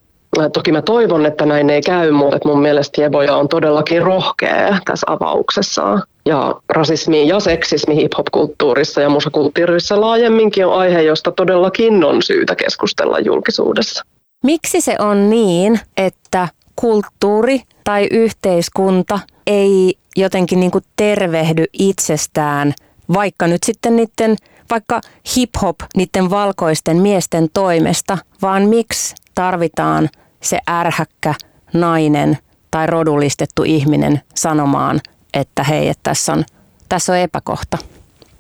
Toki 0.52 0.72
mä 0.72 0.82
toivon, 0.82 1.26
että 1.26 1.46
näin 1.46 1.70
ei 1.70 1.82
käy, 1.82 2.10
mutta 2.10 2.38
mun 2.44 2.62
mielestä 2.62 3.02
Jeboja 3.02 3.36
on 3.36 3.48
todellakin 3.48 4.02
rohkea 4.02 4.78
tässä 4.84 5.06
avauksessaan. 5.10 6.02
Ja 6.26 6.54
rasismi 6.68 7.28
ja 7.28 7.40
seksismi 7.40 7.96
hip-hop-kulttuurissa 7.96 9.00
ja 9.00 9.08
musakulttuurissa 9.08 10.00
laajemminkin 10.00 10.66
on 10.66 10.78
aihe, 10.78 11.02
josta 11.02 11.32
todellakin 11.32 12.04
on 12.04 12.22
syytä 12.22 12.56
keskustella 12.56 13.18
julkisuudessa. 13.18 14.04
Miksi 14.44 14.80
se 14.80 14.96
on 14.98 15.30
niin, 15.30 15.80
että 15.96 16.48
kulttuuri 16.76 17.60
tai 17.84 18.08
yhteiskunta 18.10 19.18
ei 19.46 19.94
jotenkin 20.16 20.60
niin 20.60 20.70
kuin 20.70 20.84
tervehdy 20.96 21.64
itsestään, 21.72 22.74
vaikka 23.14 23.46
nyt 23.46 23.62
sitten 23.62 23.96
niiden, 23.96 24.36
vaikka 24.70 25.00
hip-hop 25.36 25.76
niiden 25.96 26.30
valkoisten 26.30 26.96
miesten 26.96 27.48
toimesta, 27.54 28.18
vaan 28.42 28.62
miksi 28.62 29.14
tarvitaan 29.34 30.08
se 30.40 30.58
ärhäkkä 30.70 31.34
nainen 31.72 32.38
tai 32.70 32.86
rodullistettu 32.86 33.62
ihminen 33.62 34.20
sanomaan, 34.34 35.00
että 35.34 35.62
hei, 35.62 35.88
että 35.88 36.02
tässä 36.02 36.32
on, 36.32 36.44
tässä 36.88 37.12
on 37.12 37.18
epäkohta? 37.18 37.78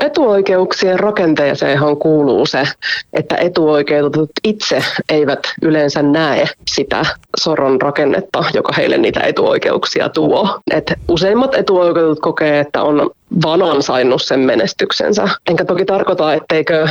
Etuoikeuksien 0.00 1.00
rakenteeseenhan 1.00 1.96
kuuluu 1.96 2.46
se, 2.46 2.64
että 3.12 3.36
etuoikeutetut 3.36 4.30
itse 4.44 4.84
eivät 5.08 5.40
yleensä 5.62 6.02
näe 6.02 6.44
sitä 6.70 7.02
soron 7.36 7.80
rakennetta, 7.80 8.44
joka 8.54 8.72
heille 8.76 8.98
niitä 8.98 9.20
etuoikeuksia 9.20 10.08
tuo. 10.08 10.60
Et 10.70 10.92
useimmat 11.08 11.54
etuoikeutetut 11.54 12.20
kokee, 12.20 12.60
että 12.60 12.82
on 12.82 13.10
vaan 13.44 13.62
ansainnut 13.62 14.22
sen 14.22 14.40
menestyksensä. 14.40 15.28
Enkä 15.48 15.64
toki 15.64 15.84
tarkoita, 15.84 16.34
etteikö 16.34 16.88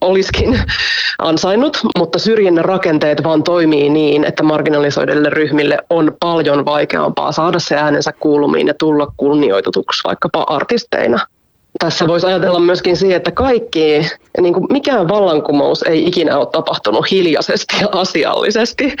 olisikin 0.00 0.60
ansainnut, 1.18 1.78
mutta 1.98 2.18
syrjinnän 2.18 2.64
rakenteet 2.64 3.24
vaan 3.24 3.42
toimii 3.42 3.88
niin, 3.90 4.24
että 4.24 4.42
marginalisoidille 4.42 5.30
ryhmille 5.30 5.78
on 5.90 6.16
paljon 6.20 6.64
vaikeampaa 6.64 7.32
saada 7.32 7.58
se 7.58 7.76
äänensä 7.76 8.12
kuulumiin 8.12 8.66
ja 8.66 8.74
tulla 8.74 9.12
kunnioitetuksi 9.16 10.00
vaikkapa 10.04 10.42
artisteina. 10.42 11.18
Tässä 11.78 12.06
voisi 12.06 12.26
ajatella 12.26 12.60
myöskin 12.60 12.96
siihen, 12.96 13.16
että 13.16 13.30
kaikki, 13.30 14.06
niin 14.40 14.54
kuin 14.54 14.66
mikään 14.70 15.08
vallankumous 15.08 15.82
ei 15.82 16.06
ikinä 16.06 16.38
ole 16.38 16.46
tapahtunut 16.52 17.10
hiljaisesti 17.10 17.76
ja 17.80 17.88
asiallisesti. 17.92 18.96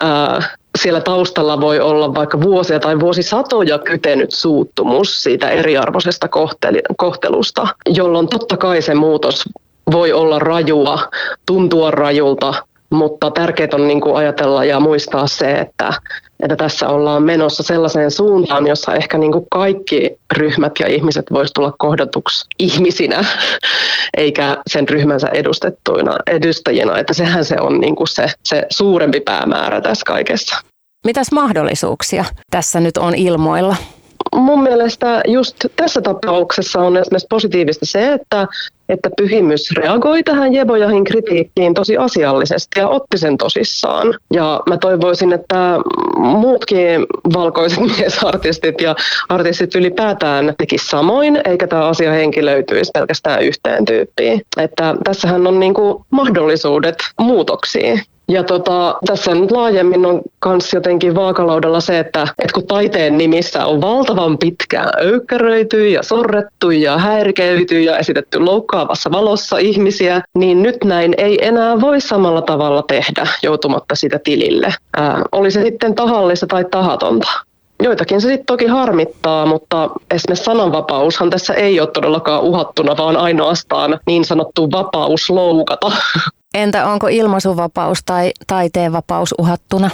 Ää, 0.00 0.42
siellä 0.78 1.00
taustalla 1.00 1.60
voi 1.60 1.80
olla 1.80 2.14
vaikka 2.14 2.42
vuosia 2.42 2.80
tai 2.80 3.00
vuosisatoja 3.00 3.78
kytenyt 3.78 4.30
suuttumus 4.30 5.22
siitä 5.22 5.50
eriarvoisesta 5.50 6.28
kohtelusta, 6.96 7.68
jolloin 7.88 8.28
totta 8.28 8.56
kai 8.56 8.82
se 8.82 8.94
muutos 8.94 9.44
voi 9.92 10.12
olla 10.12 10.38
rajua, 10.38 10.98
tuntua 11.46 11.90
rajulta, 11.90 12.54
mutta 12.90 13.30
tärkeää 13.30 13.68
on 13.72 13.88
niin 13.88 14.00
kuin 14.00 14.16
ajatella 14.16 14.64
ja 14.64 14.80
muistaa 14.80 15.26
se, 15.26 15.52
että, 15.52 15.92
että 16.40 16.56
tässä 16.56 16.88
ollaan 16.88 17.22
menossa 17.22 17.62
sellaiseen 17.62 18.10
suuntaan, 18.10 18.66
jossa 18.66 18.94
ehkä 18.94 19.18
niin 19.18 19.32
kuin 19.32 19.46
kaikki 19.50 20.18
ryhmät 20.36 20.72
ja 20.80 20.86
ihmiset 20.86 21.26
voisivat 21.32 21.54
tulla 21.54 21.72
kohdatuksi 21.78 22.46
ihmisinä, 22.58 23.24
eikä 24.16 24.56
sen 24.66 24.88
ryhmänsä 24.88 25.28
edustettuina 25.28 26.16
edustajina. 26.26 26.98
Että 26.98 27.14
sehän 27.14 27.44
se 27.44 27.56
on 27.60 27.80
niin 27.80 27.96
kuin 27.96 28.08
se, 28.08 28.26
se 28.44 28.66
suurempi 28.70 29.20
päämäärä 29.20 29.80
tässä 29.80 30.04
kaikessa. 30.06 30.56
Mitäs 31.06 31.32
mahdollisuuksia 31.32 32.24
tässä 32.50 32.80
nyt 32.80 32.96
on 32.96 33.14
ilmoilla? 33.14 33.76
Mun 34.36 34.62
mielestä 34.62 35.20
just 35.28 35.56
tässä 35.76 36.00
tapauksessa 36.00 36.80
on 36.80 36.96
esimerkiksi 36.96 37.26
positiivista 37.30 37.86
se, 37.86 38.12
että, 38.12 38.46
että 38.88 39.10
pyhimys 39.16 39.70
reagoi 39.76 40.22
tähän 40.22 40.54
Jebojahin 40.54 41.04
kritiikkiin 41.04 41.74
tosi 41.74 41.96
asiallisesti 41.96 42.80
ja 42.80 42.88
otti 42.88 43.18
sen 43.18 43.38
tosissaan. 43.38 44.14
Ja 44.32 44.60
mä 44.68 44.76
toivoisin, 44.76 45.32
että 45.32 45.78
muutkin 46.16 47.06
valkoiset 47.34 47.80
miesartistit 47.96 48.80
ja 48.80 48.96
artistit 49.28 49.74
ylipäätään 49.74 50.54
tekis 50.58 50.86
samoin, 50.86 51.40
eikä 51.44 51.66
tämä 51.66 51.86
asia 51.86 52.12
henkilöityisi 52.12 52.90
pelkästään 52.94 53.42
yhteen 53.42 53.84
tyyppiin. 53.84 54.42
Että 54.56 54.94
tässähän 55.04 55.46
on 55.46 55.60
niinku 55.60 56.06
mahdollisuudet 56.10 56.96
muutoksiin. 57.20 58.02
Ja 58.30 58.44
tota, 58.44 58.98
tässä 59.06 59.34
nyt 59.34 59.50
laajemmin 59.50 60.06
on 60.06 60.22
myös 60.46 60.72
jotenkin 60.72 61.14
vaakalaudalla 61.14 61.80
se, 61.80 61.98
että, 61.98 62.22
että 62.22 62.54
kun 62.54 62.66
taiteen 62.66 63.18
nimissä 63.18 63.66
on 63.66 63.80
valtavan 63.80 64.38
pitkään 64.38 64.90
öykkäröity 65.00 65.88
ja 65.88 66.02
sorrettu 66.02 66.70
ja 66.70 66.98
häiriköity 66.98 67.82
ja 67.82 67.98
esitetty 67.98 68.38
loukkaavassa 68.38 69.12
valossa 69.12 69.58
ihmisiä, 69.58 70.22
niin 70.34 70.62
nyt 70.62 70.84
näin 70.84 71.14
ei 71.18 71.46
enää 71.46 71.80
voi 71.80 72.00
samalla 72.00 72.42
tavalla 72.42 72.82
tehdä 72.82 73.26
joutumatta 73.42 73.94
sitä 73.94 74.18
tilille. 74.18 74.74
Ää, 74.96 75.22
oli 75.32 75.50
se 75.50 75.62
sitten 75.62 75.94
tahallista 75.94 76.46
tai 76.46 76.64
tahatonta. 76.70 77.28
Joitakin 77.82 78.20
se 78.20 78.28
sitten 78.28 78.46
toki 78.46 78.66
harmittaa, 78.66 79.46
mutta 79.46 79.90
esimerkiksi 80.14 80.44
sananvapaushan 80.44 81.30
tässä 81.30 81.54
ei 81.54 81.80
ole 81.80 81.88
todellakaan 81.90 82.42
uhattuna, 82.42 82.96
vaan 82.96 83.16
ainoastaan 83.16 84.00
niin 84.06 84.24
sanottu 84.24 84.70
vapaus 84.70 85.30
loukata. 85.30 85.92
Entä 86.54 86.86
onko 86.86 87.06
ilmaisuvapaus 87.10 87.98
tai 88.06 88.30
taiteenvapaus 88.46 89.34
uhattuna? 89.38 89.90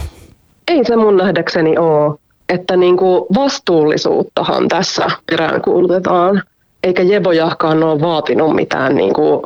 Ei 0.68 0.84
se 0.84 0.96
mun 0.96 1.16
nähdäkseni 1.16 1.78
ole. 1.78 2.18
Että 2.48 2.76
niin 2.76 2.96
kuin 2.96 3.24
vastuullisuuttahan 3.34 4.68
tässä 4.68 5.10
peräänkuulutetaan. 5.30 6.42
Eikä 6.84 7.02
Jebojahkaan 7.02 7.82
ole 7.82 8.00
vaatinut 8.00 8.54
mitään 8.54 8.94
niin 8.94 9.14
kuin 9.14 9.42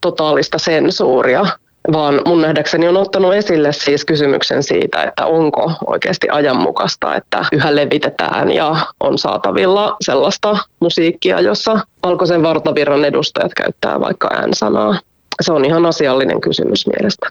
totaalista 0.00 0.58
sensuuria, 0.58 1.46
vaan 1.92 2.20
mun 2.26 2.42
nähdäkseni 2.42 2.88
on 2.88 2.96
ottanut 2.96 3.34
esille 3.34 3.72
siis 3.72 4.04
kysymyksen 4.04 4.62
siitä, 4.62 5.02
että 5.02 5.26
onko 5.26 5.72
oikeasti 5.86 6.28
ajanmukaista, 6.30 7.16
että 7.16 7.44
yhä 7.52 7.76
levitetään 7.76 8.50
ja 8.50 8.76
on 9.00 9.18
saatavilla 9.18 9.96
sellaista 10.00 10.58
musiikkia, 10.80 11.40
jossa 11.40 11.80
valkoisen 12.02 12.42
vartavirran 12.42 13.04
edustajat 13.04 13.54
käyttää 13.54 14.00
vaikka 14.00 14.28
äänsanaa 14.32 14.98
se 15.40 15.52
on 15.52 15.64
ihan 15.64 15.86
asiallinen 15.86 16.40
kysymys 16.40 16.86
mielestä. 16.86 17.28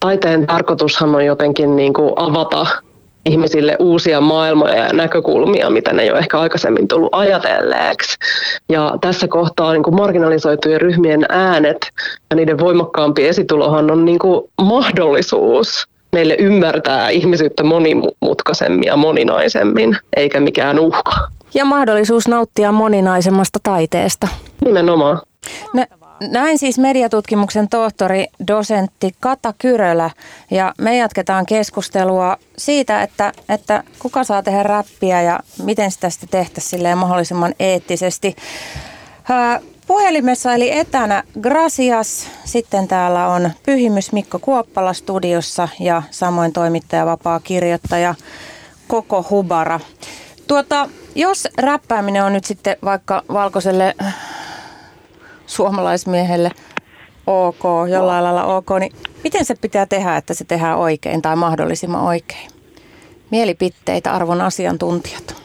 Taiteen 0.00 0.46
tarkoitushan 0.46 1.14
on 1.14 1.24
jotenkin 1.24 1.76
niin 1.76 1.92
kuin 1.92 2.12
avata 2.16 2.66
ihmisille 3.26 3.76
uusia 3.78 4.20
maailmoja 4.20 4.74
ja 4.74 4.92
näkökulmia, 4.92 5.70
mitä 5.70 5.92
ne 5.92 6.02
ei 6.02 6.10
ole 6.10 6.18
ehkä 6.18 6.40
aikaisemmin 6.40 6.88
tullut 6.88 7.08
ajatelleeksi. 7.12 8.16
Ja 8.68 8.98
tässä 9.00 9.28
kohtaa 9.28 9.72
niin 9.72 9.82
kuin 9.82 9.96
marginalisoitujen 9.96 10.80
ryhmien 10.80 11.26
äänet 11.28 11.90
ja 12.30 12.36
niiden 12.36 12.58
voimakkaampi 12.58 13.28
esitulohan 13.28 13.90
on 13.90 14.04
niin 14.04 14.18
kuin 14.18 14.50
mahdollisuus 14.62 15.88
meille 16.12 16.36
ymmärtää 16.38 17.08
ihmisyyttä 17.08 17.62
monimutkaisemmin 17.62 18.86
ja 18.86 18.96
moninaisemmin, 18.96 19.96
eikä 20.16 20.40
mikään 20.40 20.78
uhka. 20.78 21.12
Ja 21.54 21.64
mahdollisuus 21.64 22.28
nauttia 22.28 22.72
moninaisemmasta 22.72 23.58
taiteesta. 23.62 24.28
Nimenomaan. 24.64 25.20
No, 25.74 25.84
näin 26.20 26.58
siis 26.58 26.78
mediatutkimuksen 26.78 27.68
tohtori, 27.68 28.26
dosentti 28.46 29.14
Kata 29.20 29.54
Kyrölä 29.58 30.10
ja 30.50 30.74
me 30.78 30.96
jatketaan 30.96 31.46
keskustelua 31.46 32.36
siitä, 32.58 33.02
että, 33.02 33.32
että 33.48 33.84
kuka 33.98 34.24
saa 34.24 34.42
tehdä 34.42 34.62
räppiä 34.62 35.22
ja 35.22 35.40
miten 35.62 35.90
sitä 35.90 36.10
sitten 36.10 36.28
tehtäisiin 36.28 36.98
mahdollisimman 36.98 37.54
eettisesti. 37.60 38.36
Puhelimessa 39.86 40.54
eli 40.54 40.78
etänä 40.78 41.22
Gracias. 41.40 42.28
Sitten 42.44 42.88
täällä 42.88 43.26
on 43.26 43.50
pyhimys 43.66 44.12
Mikko 44.12 44.38
Kuoppala 44.38 44.92
studiossa 44.92 45.68
ja 45.80 46.02
samoin 46.10 46.52
toimittaja, 46.52 47.06
vapaa 47.06 47.40
kirjoittaja 47.40 48.14
Koko 48.88 49.26
Hubara. 49.30 49.80
Tuota, 50.46 50.88
jos 51.14 51.48
räppääminen 51.58 52.24
on 52.24 52.32
nyt 52.32 52.44
sitten 52.44 52.76
vaikka 52.84 53.22
valkoiselle 53.32 53.94
suomalaismiehelle 55.50 56.50
ok, 57.26 57.62
jollain 57.90 58.24
lailla 58.24 58.44
ok, 58.44 58.70
niin 58.80 58.92
miten 59.24 59.44
se 59.44 59.54
pitää 59.54 59.86
tehdä, 59.86 60.16
että 60.16 60.34
se 60.34 60.44
tehdään 60.44 60.78
oikein 60.78 61.22
tai 61.22 61.36
mahdollisimman 61.36 62.02
oikein? 62.02 62.50
Mielipitteitä 63.30 64.12
arvon 64.12 64.40
asiantuntijat. 64.40 65.40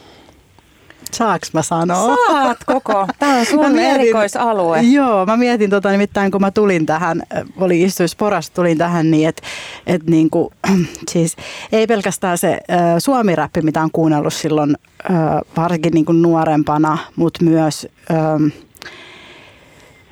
Saaks 1.12 1.52
mä 1.52 1.62
sanoa? 1.62 2.16
Saat 2.26 2.58
koko. 2.66 3.06
Tämä 3.18 3.38
on 3.38 3.46
sun 3.46 3.72
mietin, 3.72 4.00
erikoisalue. 4.00 4.80
Joo, 4.80 5.26
mä 5.26 5.36
mietin 5.36 5.70
tota, 5.70 5.90
nimittäin 5.90 6.30
kun 6.30 6.40
mä 6.40 6.50
tulin 6.50 6.86
tähän, 6.86 7.22
oli 7.56 7.82
istuisporas, 7.82 8.50
tulin 8.50 8.78
tähän 8.78 9.10
niin, 9.10 9.28
että 9.28 9.42
et 9.86 10.06
niinku, 10.06 10.52
siis 11.12 11.36
ei 11.72 11.86
pelkästään 11.86 12.38
se 12.38 12.52
äh, 12.52 12.80
suomiräppi, 12.98 13.62
mitä 13.62 13.82
on 13.82 13.90
kuunnellut 13.92 14.34
silloin 14.34 14.76
äh, 15.10 15.16
varsinkin 15.56 15.92
niinku 15.92 16.12
nuorempana, 16.12 16.98
mutta 17.16 17.44
myös 17.44 17.88
äh, 18.10 18.52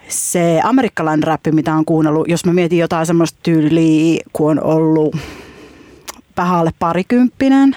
se 0.09 0.61
amerikkalainen 0.65 1.23
räppi, 1.23 1.53
mitä 1.53 1.75
on 1.75 1.85
kuunnellut, 1.85 2.29
jos 2.29 2.45
mä 2.45 2.53
mietin 2.53 2.79
jotain 2.79 3.07
semmoista 3.07 3.39
tyyliä, 3.43 4.23
kun 4.33 4.51
on 4.51 4.63
ollut 4.65 5.17
vähän 6.37 6.59
alle 6.59 6.71
parikymppinen, 6.79 7.77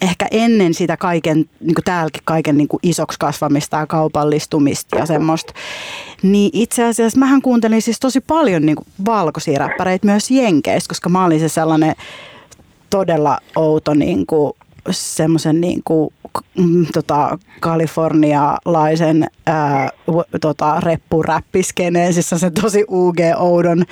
ehkä 0.00 0.28
ennen 0.30 0.74
sitä 0.74 0.96
kaiken, 0.96 1.36
niin 1.36 1.74
kuin 1.74 1.84
täälläkin 1.84 2.22
kaiken 2.24 2.56
niin 2.56 2.68
kuin 2.68 2.80
isoksi 2.82 3.18
kasvamista 3.18 3.76
ja 3.76 3.86
kaupallistumista 3.86 4.96
ja 4.96 5.06
semmoista. 5.06 5.52
Niin 6.22 6.50
itse 6.52 6.84
asiassa 6.84 7.18
mähän 7.18 7.42
kuuntelin 7.42 7.82
siis 7.82 8.00
tosi 8.00 8.20
paljon 8.20 8.66
niin 8.66 8.76
kuin 8.76 8.86
valkoisia 9.06 9.58
räppäreitä 9.58 10.06
myös 10.06 10.30
Jenkeistä, 10.30 10.88
koska 10.88 11.08
mä 11.08 11.24
olin 11.24 11.40
se 11.40 11.48
sellainen 11.48 11.94
todella 12.90 13.38
outo 13.56 13.94
niin 13.94 14.26
kuin, 14.26 14.52
semmoisen 14.90 15.60
niin 15.60 15.82
mm, 16.58 16.86
tota, 16.92 17.38
kalifornialaisen 17.60 19.26
tota, 20.40 20.80
reppuräppiskeneen, 20.80 22.14
siis 22.14 22.30
se 22.30 22.50
tosi 22.50 22.84
UG-oudon 22.88 23.84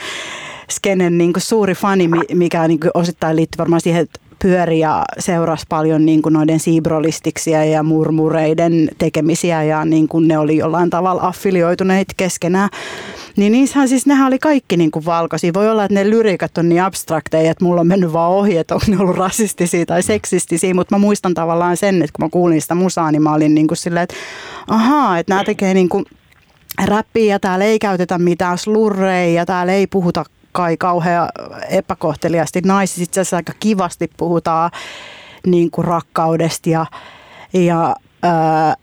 skenen 0.70 1.18
niin 1.18 1.32
suuri 1.38 1.74
fani, 1.74 2.10
mikä 2.34 2.68
niin 2.68 2.80
osittain 2.94 3.36
liittyy 3.36 3.58
varmaan 3.58 3.80
siihen, 3.80 4.02
että 4.02 4.20
pyöri 4.44 4.78
ja 4.78 5.04
seurasi 5.18 5.66
paljon 5.68 6.06
niin 6.06 6.22
kuin 6.22 6.32
noiden 6.32 6.60
siibrolistiksia 6.60 7.64
ja 7.64 7.82
murmureiden 7.82 8.88
tekemisiä 8.98 9.62
ja 9.62 9.84
niin 9.84 10.08
kuin 10.08 10.28
ne 10.28 10.38
oli 10.38 10.56
jollain 10.56 10.90
tavalla 10.90 11.22
affilioituneet 11.22 12.08
keskenään. 12.16 12.68
Niin 13.36 13.52
niissähän 13.52 13.88
siis 13.88 14.06
nehän 14.06 14.26
oli 14.26 14.38
kaikki 14.38 14.76
niin 14.76 14.90
kuin 14.90 15.04
valkoisia. 15.04 15.54
Voi 15.54 15.70
olla, 15.70 15.84
että 15.84 15.94
ne 15.94 16.10
lyriikat 16.10 16.58
on 16.58 16.68
niin 16.68 16.82
abstrakteja, 16.82 17.50
että 17.50 17.64
mulla 17.64 17.80
on 17.80 17.86
mennyt 17.86 18.12
vaan 18.12 18.32
ohi, 18.32 18.56
että 18.56 18.74
on 18.74 18.80
ne 18.86 18.98
ollut 18.98 19.16
rasistisia 19.16 19.86
tai 19.86 20.02
seksistisiä, 20.02 20.74
mutta 20.74 20.94
mä 20.94 20.98
muistan 20.98 21.34
tavallaan 21.34 21.76
sen, 21.76 22.02
että 22.02 22.12
kun 22.16 22.24
mä 22.24 22.30
kuulin 22.30 22.62
sitä 22.62 22.74
musaa, 22.74 23.12
niin 23.12 23.22
mä 23.22 23.34
olin 23.34 23.54
niin 23.54 23.66
kuin 23.66 23.78
silleen, 23.78 24.04
että 24.04 24.14
ahaa, 24.68 25.18
että 25.18 25.32
nämä 25.32 25.44
tekee 25.44 25.74
niin 25.74 25.88
kuin 25.88 26.04
räppiä 26.84 27.34
ja 27.34 27.40
täällä 27.40 27.64
ei 27.64 27.78
käytetä 27.78 28.18
mitään 28.18 28.58
slurreja 28.58 29.32
ja 29.32 29.46
täällä 29.46 29.72
ei 29.72 29.86
puhuta 29.86 30.24
kai 30.54 30.76
kauhean 30.76 31.28
epäkohteliasti 31.68 32.60
naisista. 32.60 33.02
Itse 33.02 33.20
asiassa 33.20 33.36
aika 33.36 33.52
kivasti 33.60 34.10
puhutaan 34.16 34.70
niin 35.46 35.70
kuin 35.70 35.84
rakkaudesta 35.84 36.70
ja, 36.70 36.86
ja 37.52 37.96
ää, 38.22 38.74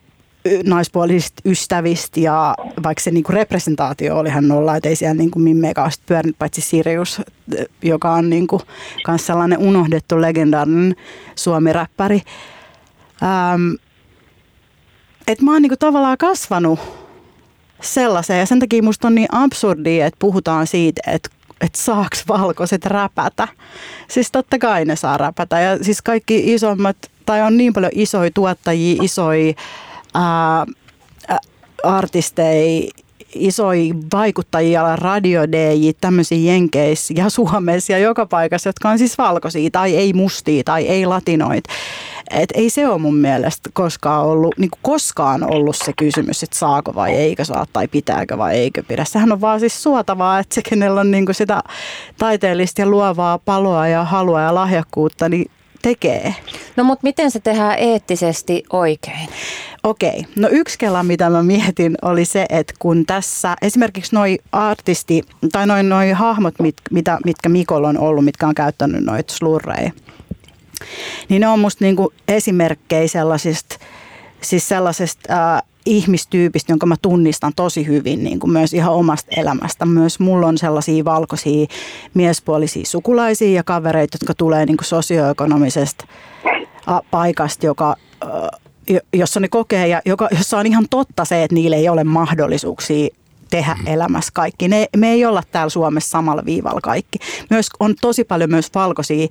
naispuolisista 0.65 1.41
ystävistä 1.45 2.19
ja 2.19 2.55
vaikka 2.83 3.03
se 3.03 3.11
niin 3.11 3.23
kuin 3.23 3.33
representaatio 3.33 4.17
oli 4.17 4.29
hän 4.29 4.47
nolla, 4.47 4.75
että 4.75 4.89
ei 4.89 4.95
siellä 4.95 5.13
niin 5.15 5.31
kuin 5.31 5.43
mimmekaan 5.43 5.91
pyörinyt 6.05 6.37
paitsi 6.39 6.61
Sirius, 6.61 7.21
joka 7.81 8.13
on 8.13 8.29
niin 8.29 8.47
kuin 8.47 8.61
kans 9.03 9.25
sellainen 9.25 9.59
unohdettu 9.59 10.21
legendaarinen 10.21 10.95
suomiräppäri. 11.35 12.21
Ähm, 13.23 13.73
että 15.27 15.45
mä 15.45 15.51
oon 15.53 15.61
niin 15.61 15.69
kuin 15.69 15.79
tavallaan 15.79 16.17
kasvanut 16.17 16.79
sellaiseen 17.81 18.39
ja 18.39 18.45
sen 18.45 18.59
takia 18.59 18.83
musta 18.83 19.07
on 19.07 19.15
niin 19.15 19.27
absurdia, 19.31 20.05
että 20.05 20.17
puhutaan 20.19 20.67
siitä, 20.67 21.01
että 21.07 21.29
että 21.61 21.79
saaks 21.79 22.27
valkoiset 22.27 22.85
räpätä. 22.85 23.47
Siis 24.07 24.31
totta 24.31 24.59
kai 24.59 24.85
ne 24.85 24.95
saa 24.95 25.17
räpätä 25.17 25.59
ja 25.59 25.83
siis 25.83 26.01
kaikki 26.01 26.53
isommat, 26.53 26.97
tai 27.25 27.41
on 27.41 27.57
niin 27.57 27.73
paljon 27.73 27.91
isoja 27.95 28.31
tuottajia, 28.33 29.03
isoja 29.03 29.53
ää, 30.13 30.65
artisteja, 31.83 32.91
isoja 33.35 33.93
vaikuttajia, 34.13 34.95
radio 34.95 35.41
tämmöisiä 36.01 36.51
Jenkeissä 36.51 37.13
ja 37.17 37.29
Suomessa 37.29 37.91
ja 37.91 37.99
joka 37.99 38.25
paikassa, 38.25 38.69
jotka 38.69 38.89
on 38.89 38.97
siis 38.97 39.17
valkoisia 39.17 39.69
tai 39.71 39.95
ei 39.95 40.13
mustia 40.13 40.63
tai 40.63 40.87
ei 40.87 41.05
latinoit. 41.05 41.63
Et 42.31 42.49
ei 42.53 42.69
se 42.69 42.87
ole 42.87 42.97
mun 42.97 43.15
mielestä 43.15 43.69
koskaan 43.73 44.25
ollut, 44.25 44.57
niin 44.57 44.71
koskaan 44.81 45.53
ollut 45.53 45.75
se 45.75 45.93
kysymys, 45.97 46.43
että 46.43 46.57
saako 46.57 46.95
vai 46.95 47.11
eikö 47.11 47.45
saa 47.45 47.65
tai 47.73 47.87
pitääkö 47.87 48.37
vai 48.37 48.55
eikö 48.55 48.83
pidä. 48.87 49.05
Sehän 49.05 49.31
on 49.31 49.41
vaan 49.41 49.59
siis 49.59 49.83
suotavaa, 49.83 50.39
että 50.39 50.55
se 50.55 50.61
kenellä 50.69 51.01
on 51.01 51.11
niin 51.11 51.25
sitä 51.31 51.61
taiteellista 52.17 52.81
ja 52.81 52.87
luovaa 52.87 53.37
paloa 53.37 53.87
ja 53.87 54.03
halua 54.03 54.41
ja 54.41 54.55
lahjakkuutta, 54.55 55.29
niin 55.29 55.51
tekee. 55.81 56.35
No 56.75 56.83
mutta 56.83 57.03
miten 57.03 57.31
se 57.31 57.39
tehdään 57.39 57.79
eettisesti 57.79 58.63
oikein? 58.73 59.29
Okei, 59.83 60.25
no 60.35 60.47
yksi 60.51 60.79
kela, 60.79 61.03
mitä 61.03 61.29
mä 61.29 61.43
mietin, 61.43 61.97
oli 62.01 62.25
se, 62.25 62.45
että 62.49 62.73
kun 62.79 63.05
tässä 63.05 63.55
esimerkiksi 63.61 64.15
noi 64.15 64.39
artisti, 64.51 65.23
tai 65.51 65.67
noin 65.67 65.89
noi 65.89 66.11
hahmot, 66.11 66.59
mit, 66.59 66.75
mitä, 66.91 67.17
mitkä 67.25 67.49
Mikolla 67.49 67.89
on 67.89 67.97
ollut, 67.97 68.25
mitkä 68.25 68.47
on 68.47 68.55
käyttänyt 68.55 69.03
noita 69.03 69.33
slurreja, 69.33 69.91
niin 71.29 71.39
ne 71.39 71.47
on 71.47 71.59
musta 71.59 71.85
niinku 71.85 72.13
esimerkkejä 72.27 73.07
sellaisista, 73.07 73.77
siis 74.41 74.67
sellaisesta 74.67 75.55
äh, 75.55 75.63
ihmistyypistä, 75.85 76.71
jonka 76.71 76.85
mä 76.85 76.95
tunnistan 77.01 77.53
tosi 77.55 77.87
hyvin 77.87 78.23
niin 78.23 78.39
kuin 78.39 78.51
myös 78.51 78.73
ihan 78.73 78.93
omasta 78.93 79.31
elämästä. 79.37 79.85
Myös 79.85 80.19
mulla 80.19 80.47
on 80.47 80.57
sellaisia 80.57 81.05
valkoisia 81.05 81.67
miespuolisia 82.13 82.85
sukulaisia 82.85 83.51
ja 83.51 83.63
kavereita, 83.63 84.17
jotka 84.21 84.33
tulee 84.33 84.65
niin 84.65 84.77
kuin 84.77 84.85
sosioekonomisesta 84.85 86.05
paikasta, 87.11 87.65
joka, 87.65 87.95
jossa 89.13 89.39
ne 89.39 89.47
kokee 89.47 89.87
ja 89.87 90.01
joka, 90.05 90.27
jossa 90.37 90.57
on 90.57 90.67
ihan 90.67 90.85
totta 90.89 91.25
se, 91.25 91.43
että 91.43 91.55
niille 91.55 91.75
ei 91.75 91.89
ole 91.89 92.03
mahdollisuuksia 92.03 93.07
tehdä 93.49 93.75
elämässä 93.85 94.31
kaikki. 94.33 94.67
Ne, 94.67 94.87
me 94.97 95.11
ei 95.11 95.25
olla 95.25 95.43
täällä 95.51 95.69
Suomessa 95.69 96.09
samalla 96.09 96.45
viivalla 96.45 96.81
kaikki. 96.81 97.19
Myös 97.49 97.69
on 97.79 97.95
tosi 98.01 98.23
paljon 98.23 98.49
myös 98.49 98.69
valkoisia 98.75 99.27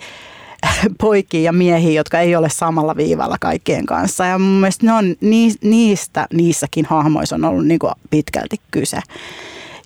poikia 1.01 1.41
ja 1.41 1.53
miehiä, 1.53 1.93
jotka 1.93 2.21
ei 2.21 2.37
ole 2.37 2.49
samalla 2.49 2.97
viivalla 2.97 3.37
kaikkien 3.41 3.87
kanssa. 3.87 4.25
Ja 4.25 4.39
mun 4.39 4.61
mielestä 4.61 4.87
ne 4.87 4.93
on, 4.93 5.17
niistä 5.63 6.27
niissäkin 6.33 6.85
hahmoissa 6.85 7.37
on 7.37 7.45
ollut 7.45 7.67
niin 7.67 7.79
kuin 7.79 7.93
pitkälti 8.11 8.57
kyse. 8.71 8.99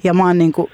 Ja 0.05 0.14
mä 0.14 0.26
oon 0.26 0.38
niin 0.38 0.52
kuin 0.52 0.70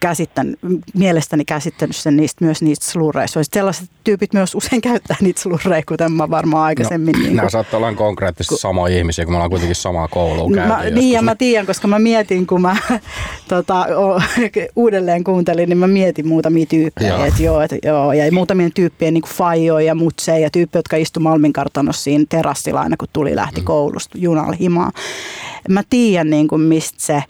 käsittänyt, 0.00 0.58
mielestäni 0.94 1.44
käsittänyt 1.44 1.96
sen 1.96 2.16
niistä, 2.16 2.44
myös 2.44 2.62
niistä 2.62 2.86
slurreista. 2.86 3.40
Sellaiset 3.52 3.90
tyypit 4.04 4.32
myös 4.32 4.54
usein 4.54 4.80
käyttää 4.80 5.16
niitä 5.20 5.40
slurreja, 5.40 5.82
kuten 5.88 6.12
mä 6.12 6.30
varmaan 6.30 6.64
aikaisemmin. 6.64 7.12
No, 7.12 7.18
niin 7.18 7.36
nämä 7.36 7.50
saattaa 7.50 7.78
olla 7.78 7.92
konkreettisesti 7.92 8.52
kun, 8.52 8.58
samoja 8.58 8.98
ihmisiä, 8.98 9.24
kun 9.24 9.32
me 9.32 9.36
ollaan 9.36 9.50
kuitenkin 9.50 9.76
samaa 9.76 10.08
koulua 10.08 10.54
käyty. 10.54 10.68
Mä, 10.68 11.00
niin, 11.00 11.12
ja 11.12 11.22
mä 11.22 11.34
tiedän, 11.34 11.66
koska 11.66 11.88
mä 11.88 11.98
mietin, 11.98 12.46
kun 12.46 12.60
mä 12.60 12.76
tota, 13.48 13.86
o, 13.96 14.20
uudelleen 14.76 15.24
kuuntelin, 15.24 15.68
niin 15.68 15.78
mä 15.78 15.86
mietin 15.86 16.28
muutamia 16.28 16.66
tyyppejä. 16.66 17.08
Joo. 17.08 17.24
Et 17.24 17.40
joo, 17.40 17.60
et, 17.60 17.70
joo, 17.84 18.12
ja 18.12 18.32
muutamien 18.32 18.72
tyyppien 18.72 19.14
niin 19.14 19.24
fajoja 19.26 19.86
ja 19.86 19.94
mutseja 19.94 20.38
ja 20.38 20.50
tyyppejä, 20.50 20.78
jotka 20.78 20.96
istu 20.96 21.20
Malmin 21.20 21.52
kartanossa 21.52 22.02
siinä 22.02 22.24
terassilla 22.28 22.80
aina, 22.80 22.96
kun 22.96 23.08
tuli 23.12 23.36
lähti 23.36 23.60
mm. 23.60 23.64
koulusta 23.64 24.18
junalla 24.18 24.56
himaan. 24.60 24.92
Mä 25.68 25.82
tiedän, 25.90 26.30
niin 26.30 26.48
kuin, 26.48 26.60
mistä 26.60 26.98
se... 26.98 27.22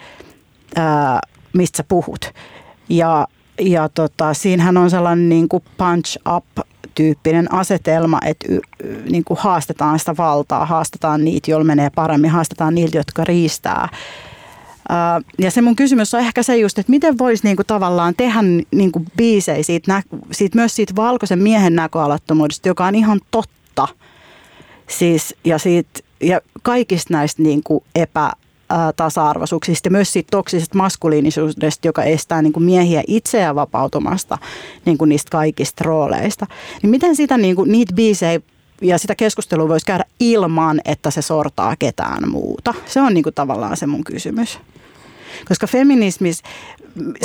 Ää, 0.77 1.21
mistä 1.57 1.77
sä 1.77 1.85
puhut. 1.89 2.31
Ja, 2.89 3.29
ja 3.61 3.89
tota, 3.89 4.35
siinähän 4.35 4.77
on 4.77 4.91
sellainen 4.91 5.29
niin 5.29 5.49
kuin 5.49 5.63
punch 5.77 6.19
up 6.37 6.45
tyyppinen 6.95 7.55
asetelma, 7.55 8.19
että 8.25 8.47
niin 9.11 9.25
kuin 9.25 9.39
haastetaan 9.41 9.99
sitä 9.99 10.17
valtaa, 10.17 10.67
haastetaan 10.67 11.25
niitä, 11.25 11.51
joilla 11.51 11.65
menee 11.65 11.91
paremmin, 11.91 12.31
haastetaan 12.31 12.75
niiltä, 12.75 12.99
jotka 12.99 13.25
riistää. 13.25 13.89
Ja 15.39 15.51
se 15.51 15.63
mun 15.63 15.77
kysymys 15.77 16.15
on 16.15 16.21
ehkä 16.21 16.43
se 16.43 16.57
just, 16.57 16.79
että 16.79 16.91
miten 16.91 17.19
voisi 17.19 17.45
niinku 17.45 17.65
tavallaan 17.65 18.15
tehdä 18.17 18.39
niinku 18.71 19.03
biisejä 19.17 19.63
siitä, 19.63 20.03
siitä, 20.33 20.59
myös 20.59 20.77
siitä 20.77 20.97
valkoisen 20.97 21.39
miehen 21.39 21.75
näköalattomuudesta, 21.75 22.69
joka 22.69 22.87
on 22.87 22.95
ihan 22.95 23.21
totta. 23.31 23.89
Siis, 24.87 25.35
ja 25.45 25.59
siitä 25.59 26.01
ja 26.21 26.41
kaikista 26.63 27.15
näistä 27.15 27.43
niin 27.43 27.63
kuin 27.65 27.85
epä, 27.95 28.33
tasa-arvoisuuksista 28.97 29.87
ja 29.87 29.91
myös 29.91 30.13
siitä 30.13 30.29
toksisesta 30.31 30.79
maskuliinisuudesta, 30.79 31.89
joka 31.89 32.03
estää 32.03 32.43
niin 32.43 32.53
kuin 32.53 32.65
miehiä 32.65 33.03
itseään 33.07 33.55
vapautumasta 33.55 34.39
niin 34.85 34.99
kuin 34.99 35.09
niistä 35.09 35.31
kaikista 35.31 35.85
rooleista. 35.85 36.47
Niin 36.83 36.91
miten 36.91 37.17
sitä, 37.17 37.39
niin 37.39 37.57
kuin, 37.57 37.73
niitä 37.73 37.95
biisejä 37.95 38.41
ja 38.83 38.99
sitä 38.99 39.15
keskustelua 39.15 39.69
voisi 39.69 39.87
käydä 39.87 40.05
ilman, 40.21 40.81
että 40.85 41.11
se 41.11 41.23
sortaa 41.23 41.77
ketään 41.77 42.31
muuta? 42.31 42.75
Se 42.87 43.01
on 43.01 43.15
niin 43.15 43.25
kuin 43.25 43.35
tavallaan 43.35 43.77
se 43.77 43.87
mun 43.87 44.05
kysymys. 44.05 44.59
Koska 45.49 45.67
feminismis, 45.67 46.43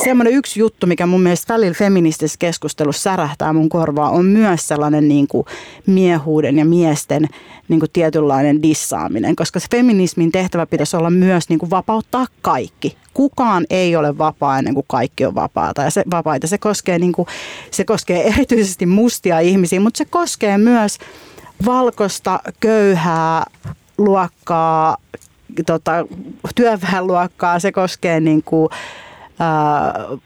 semmoinen 0.03 0.33
yksi 0.33 0.59
juttu, 0.59 0.87
mikä 0.87 1.05
mun 1.05 1.21
mielestä 1.21 1.53
välillä 1.53 1.73
feministisessä 1.73 2.39
keskustelussa 2.39 3.01
särähtää 3.01 3.53
mun 3.53 3.69
korvaa, 3.69 4.09
on 4.09 4.25
myös 4.25 4.67
sellainen 4.67 5.07
niin 5.07 5.27
kuin 5.27 5.45
miehuuden 5.87 6.57
ja 6.57 6.65
miesten 6.65 7.27
niin 7.67 7.79
kuin 7.79 7.89
tietynlainen 7.93 8.63
dissaaminen. 8.63 9.35
Koska 9.35 9.59
se 9.59 9.67
feminismin 9.71 10.31
tehtävä 10.31 10.65
pitäisi 10.65 10.97
olla 10.97 11.09
myös 11.09 11.49
niin 11.49 11.59
kuin 11.59 11.69
vapauttaa 11.69 12.25
kaikki. 12.41 12.97
Kukaan 13.13 13.65
ei 13.69 13.95
ole 13.95 14.17
vapaa 14.17 14.59
ennen 14.59 14.73
kuin 14.73 14.85
kaikki 14.89 15.25
on 15.25 15.35
vapaata. 15.35 15.81
Ja 15.81 15.89
se, 15.89 16.03
vapaita. 16.11 16.47
Se, 16.47 16.57
koskee, 16.57 16.99
niin 16.99 17.11
kuin, 17.11 17.27
se 17.71 17.83
koskee 17.83 18.27
erityisesti 18.27 18.85
mustia 18.85 19.39
ihmisiä, 19.39 19.79
mutta 19.79 19.97
se 19.97 20.05
koskee 20.05 20.57
myös 20.57 20.97
valkoista, 21.65 22.39
köyhää 22.59 23.45
luokkaa, 23.97 24.97
tota, 25.65 25.91
työväenluokkaa, 26.55 27.59
se 27.59 27.71
koskee 27.71 28.19
niin 28.19 28.43
kuin, 28.43 28.69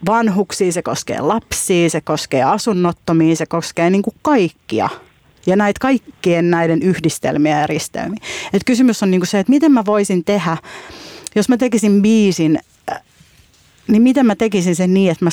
vanhuksia, 0.06 0.72
se 0.72 0.82
koskee 0.82 1.22
lapsia, 1.22 1.90
se 1.90 2.02
koskee 2.02 2.44
asunnottomia, 2.44 3.36
se 3.36 3.46
koskee 3.46 3.90
niin 3.90 4.02
kuin 4.02 4.16
kaikkia. 4.22 4.90
Ja 5.46 5.56
näitä 5.56 5.80
kaikkien 5.80 6.52
näiden 6.52 6.82
yhdistelmiä 6.82 7.60
ja 7.60 7.68
risteymiä. 7.68 8.20
Et 8.54 8.64
kysymys 8.64 9.04
on 9.04 9.12
niin 9.12 9.22
kuin 9.22 9.28
se, 9.28 9.40
että 9.40 9.50
miten 9.50 9.72
mä 9.72 9.86
voisin 9.86 10.24
tehdä, 10.24 10.58
jos 11.36 11.50
mä 11.50 11.58
tekisin 11.58 12.02
biisin, 12.02 12.60
niin 13.88 14.02
miten 14.02 14.26
mä 14.26 14.36
tekisin 14.36 14.76
sen 14.76 14.94
niin, 14.94 15.12
että 15.12 15.26
mä 15.26 15.32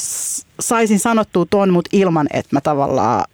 saisin 0.61 0.99
sanottua 0.99 1.47
ton, 1.51 1.73
mutta 1.73 1.89
ilman, 1.93 2.27
että 2.33 2.57
mä 2.57 2.61
tavallaan 2.61 3.25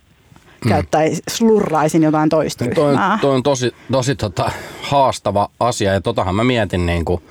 mm. 0.65 0.69
käyttäisin, 0.69 1.23
slurraisin 1.29 2.03
jotain 2.03 2.29
toista 2.29 2.65
no 2.65 2.75
toi, 2.75 2.95
toi 3.21 3.35
on 3.35 3.43
tosi, 3.43 3.75
tosi 3.93 4.15
tota, 4.17 4.51
haastava 4.83 5.49
asia 5.61 5.93
ja 5.93 6.01
totahan 6.01 6.35
mä 6.35 6.45
mietin 6.45 6.87
niin 6.87 7.05
kuin 7.05 7.23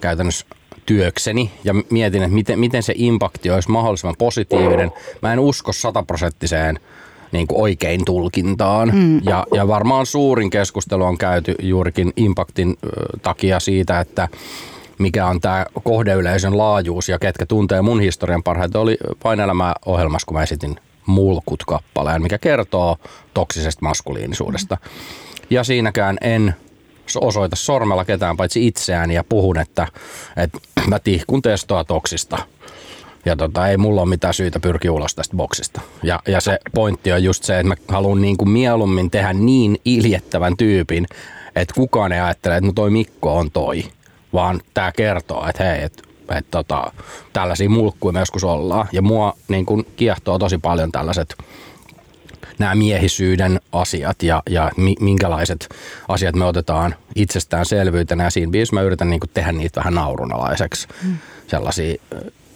käytännössä 0.00 0.46
työkseni 0.86 1.50
ja 1.64 1.74
mietin, 1.90 2.22
että 2.22 2.34
miten, 2.34 2.58
miten 2.58 2.82
se 2.82 2.92
impakti 2.96 3.50
olisi 3.50 3.70
mahdollisimman 3.70 4.16
positiivinen. 4.18 4.92
Mä 5.22 5.32
en 5.32 5.38
usko 5.38 5.72
sataprosenttiseen 5.72 6.80
niin 7.32 7.46
kuin 7.46 7.60
oikein 7.60 8.04
tulkintaan. 8.04 8.90
Mm. 8.94 9.20
Ja, 9.24 9.46
ja 9.54 9.68
varmaan 9.68 10.06
suurin 10.06 10.50
keskustelu 10.50 11.04
on 11.04 11.18
käyty 11.18 11.54
juurikin 11.62 12.12
impaktin 12.16 12.76
takia 13.22 13.60
siitä, 13.60 14.00
että 14.00 14.28
mikä 14.98 15.26
on 15.26 15.40
tämä 15.40 15.66
kohdeyleisön 15.84 16.58
laajuus 16.58 17.08
ja 17.08 17.18
ketkä 17.18 17.46
tuntee 17.46 17.82
mun 17.82 18.00
historian 18.00 18.42
parhaiten, 18.42 18.80
oli 18.80 18.96
painelämää 19.22 19.74
ohjelmassa, 19.86 20.26
kun 20.26 20.36
mä 20.36 20.42
esitin 20.42 20.76
Mulkut 21.06 21.64
kappaleen, 21.64 22.22
mikä 22.22 22.38
kertoo 22.38 22.96
toksisesta 23.34 23.82
maskuliinisuudesta. 23.82 24.76
Ja 25.50 25.64
siinäkään 25.64 26.18
en 26.20 26.54
osoita 27.20 27.56
sormella 27.56 28.04
ketään 28.04 28.36
paitsi 28.36 28.66
itseään 28.66 29.10
ja 29.10 29.24
puhun, 29.24 29.58
että, 29.58 29.86
että 30.36 30.58
mä 30.90 30.98
tihkun 30.98 31.42
testoa 31.42 31.84
toksista. 31.84 32.38
Ja 33.24 33.36
tota, 33.36 33.68
ei 33.68 33.76
mulla 33.76 34.00
ole 34.00 34.08
mitään 34.08 34.34
syytä 34.34 34.60
pyrkiä 34.60 34.92
ulos 34.92 35.14
tästä 35.14 35.36
boksista. 35.36 35.80
Ja, 36.02 36.20
ja 36.28 36.40
se 36.40 36.58
pointti 36.74 37.12
on 37.12 37.24
just 37.24 37.44
se, 37.44 37.58
että 37.58 37.68
mä 37.68 37.74
haluan 37.88 38.20
niin 38.20 38.36
kuin 38.36 38.50
mieluummin 38.50 39.10
tehdä 39.10 39.32
niin 39.32 39.76
iljettävän 39.84 40.56
tyypin, 40.56 41.06
että 41.56 41.74
kukaan 41.74 42.12
ei 42.12 42.20
ajattele, 42.20 42.56
että 42.56 42.66
no 42.66 42.72
toi 42.72 42.90
Mikko 42.90 43.36
on 43.36 43.50
toi. 43.50 43.84
Vaan 44.32 44.60
tämä 44.74 44.92
kertoo, 44.92 45.48
että 45.48 45.64
hei, 45.64 45.82
että 45.82 46.06
että 46.30 46.50
tota, 46.50 46.92
tällaisia 47.32 47.70
mulkkuja 47.70 48.12
me 48.12 48.18
joskus 48.18 48.44
ollaan. 48.44 48.88
Ja 48.92 49.02
mua 49.02 49.34
niin 49.48 49.66
kuin 49.66 49.86
kiehtoo 49.96 50.38
tosi 50.38 50.58
paljon 50.58 50.92
tällaiset 50.92 51.36
nämä 52.58 52.74
miehisyyden 52.74 53.60
asiat 53.72 54.22
ja, 54.22 54.42
ja 54.50 54.70
minkälaiset 55.00 55.68
asiat 56.08 56.34
me 56.34 56.44
otetaan 56.44 56.94
itsestäänselvyytenä. 57.14 58.24
Ja 58.24 58.30
siinä 58.30 58.50
biisissä 58.50 58.76
mä 58.76 58.82
yritän 58.82 59.10
niin 59.10 59.20
kuin 59.20 59.30
tehdä 59.34 59.52
niitä 59.52 59.80
vähän 59.80 59.94
naurunalaiseksi. 59.94 60.88
Mm. 61.02 61.16
Sellaisia 61.46 61.94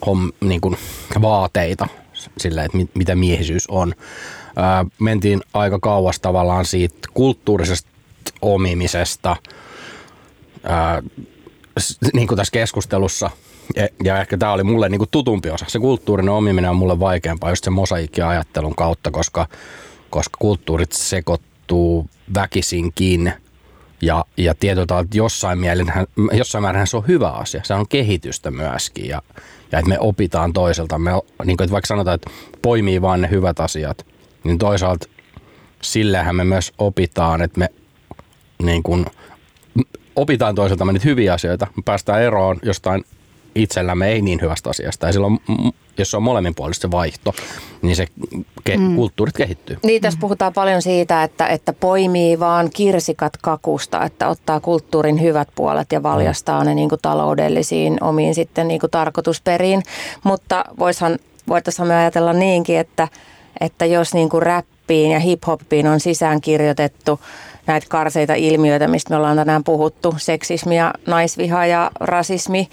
homm, 0.07 0.31
niin 0.41 0.61
kuin 0.61 0.77
vaateita 1.23 1.89
sille, 2.39 2.65
että 2.65 2.77
mit, 2.77 2.91
mitä 2.95 3.15
miehisyys 3.15 3.67
on. 3.69 3.95
Ää, 4.57 4.85
mentiin 4.99 5.41
aika 5.55 5.79
kauas 5.79 6.21
tavallaan 6.21 6.65
siitä 6.65 7.09
kulttuurisesta 7.15 7.91
omimisesta, 8.43 9.37
ää, 10.65 11.03
niin 12.15 12.29
kuin 12.29 12.37
tässä 12.37 12.53
keskustelussa– 12.53 13.31
ja 14.05 14.21
ehkä 14.21 14.37
tämä 14.37 14.53
oli 14.53 14.65
mulle 14.65 14.89
niin 14.89 14.99
kuin 14.99 15.09
tutumpi 15.11 15.51
osa. 15.51 15.67
Se 15.69 15.79
kulttuurinen 15.79 16.35
omiminen 16.35 16.71
on 16.71 16.77
mulle 16.77 17.01
vaikeampaa 17.01 17.51
just 17.51 17.65
se 17.65 17.71
mosaikkiajattelun 17.71 18.75
kautta, 18.75 19.11
koska, 19.11 19.47
koska 20.11 20.37
kulttuurit 20.39 20.93
sekoittuu 20.93 22.07
väkisinkin 22.35 23.33
ja, 24.03 24.25
ja 24.37 24.55
tietyllä 24.55 25.05
jossain, 25.15 25.59
mielin, 25.59 25.93
jossain 26.33 26.63
määrin 26.63 26.87
se 26.87 26.97
on 26.97 27.07
hyvä 27.09 27.29
asia. 27.29 27.61
Se 27.65 27.75
on 27.75 27.89
kehitystä 27.89 28.51
myöskin 28.51 29.09
ja, 29.09 29.23
ja 29.73 29.79
että 29.79 29.89
me 29.89 29.99
opitaan 29.99 30.53
toiselta. 30.53 30.99
Me, 30.99 31.11
niin 31.45 31.57
kuin, 31.57 31.65
että 31.65 31.73
vaikka 31.73 31.87
sanotaan, 31.87 32.15
että 32.15 32.31
poimii 32.63 33.03
vaan 33.03 33.21
ne 33.21 33.31
hyvät 33.31 33.61
asiat, 33.61 34.07
niin 34.45 34.59
toisaalta 34.59 35.07
sillähän 35.83 36.37
me 36.37 36.45
myös 36.45 36.73
opitaan, 36.79 37.43
että 37.43 37.59
me 37.59 37.69
niin 38.63 38.83
kuin, 38.83 39.07
opitaan 40.17 40.55
toiselta 40.55 40.85
me 40.85 40.93
niitä 40.93 41.09
hyviä 41.09 41.35
asioita. 41.35 41.67
Me 41.77 41.83
päästään 41.85 42.23
eroon 42.23 42.59
jostain 42.63 43.05
itsellämme 43.55 44.09
ei 44.09 44.23
niin 44.23 44.41
hyvästä 44.41 44.71
asiasta. 44.71 45.07
Ja 45.07 45.13
silloin, 45.13 45.41
jos 45.99 46.11
se 46.11 46.17
on 46.17 46.23
molemminpuolista 46.23 46.83
se 46.83 46.91
vaihto, 46.91 47.35
niin 47.83 47.97
se 47.97 48.07
ke- 48.71 48.79
mm. 48.79 48.97
kulttuurit 48.97 49.37
kehittyy. 49.37 49.79
Niin, 49.83 50.03
tässä 50.03 50.21
puhutaan 50.21 50.53
paljon 50.53 50.83
siitä, 50.83 51.23
että, 51.23 51.47
että 51.47 51.73
poimii 51.73 52.41
vaan 52.41 52.71
kirsikat 52.75 53.33
kakusta, 53.37 54.05
että 54.05 54.29
ottaa 54.29 54.61
kulttuurin 54.61 55.21
hyvät 55.21 55.49
puolet 55.55 55.93
ja 55.93 56.03
valjastaa 56.03 56.61
mm. 56.61 56.67
ne 56.67 56.75
niin 56.75 56.89
kuin 56.89 57.01
taloudellisiin 57.03 58.05
omiin 58.05 58.35
sitten 58.35 58.69
niin 58.69 58.81
kuin 58.81 58.91
tarkoitusperiin. 58.91 59.83
Mutta 60.25 60.65
voishan, 60.79 61.19
voitaisiin 61.49 61.91
ajatella 61.91 62.33
niinkin, 62.33 62.79
että, 62.79 63.09
että 63.61 63.87
jos 63.87 64.15
niin 64.15 64.29
kuin 64.29 64.43
räppiin 64.91 65.11
ja 65.11 65.21
hiphoppiin 65.21 65.87
on 65.87 66.01
sisään 66.01 66.41
kirjoitettu– 66.41 67.21
näitä 67.67 67.87
karseita 67.89 68.35
ilmiöitä, 68.35 68.89
mistä 68.89 69.11
me 69.11 69.17
ollaan 69.17 69.37
tänään 69.37 69.65
puhuttu, 69.65 70.15
seksismi 70.19 70.77
ja 70.77 70.95
naisviha 71.07 71.67
ja 71.67 71.91
rasismi 72.01 72.69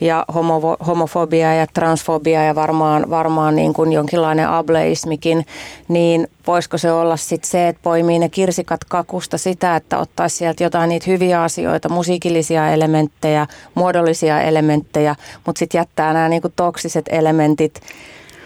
ja 0.00 0.24
homo, 0.34 0.76
homofobia 0.86 1.54
ja 1.54 1.66
transfobia 1.74 2.44
ja 2.44 2.54
varmaan, 2.54 3.10
varmaan 3.10 3.56
niin 3.56 3.72
kuin 3.72 3.92
jonkinlainen 3.92 4.48
ableismikin, 4.48 5.46
niin 5.88 6.28
voisiko 6.46 6.78
se 6.78 6.92
olla 6.92 7.16
sitten 7.16 7.50
se, 7.50 7.68
että 7.68 7.82
poimii 7.82 8.18
ne 8.18 8.28
kirsikat 8.28 8.84
kakusta 8.84 9.38
sitä, 9.38 9.76
että 9.76 9.98
ottaisi 9.98 10.36
sieltä 10.36 10.64
jotain 10.64 10.88
niitä 10.88 11.10
hyviä 11.10 11.42
asioita, 11.42 11.88
musiikillisia 11.88 12.70
elementtejä, 12.70 13.46
muodollisia 13.74 14.40
elementtejä, 14.42 15.14
mutta 15.46 15.58
sitten 15.58 15.78
jättää 15.78 16.12
nämä 16.12 16.28
niin 16.28 16.42
kuin 16.42 16.52
toksiset 16.56 17.04
elementit 17.08 17.80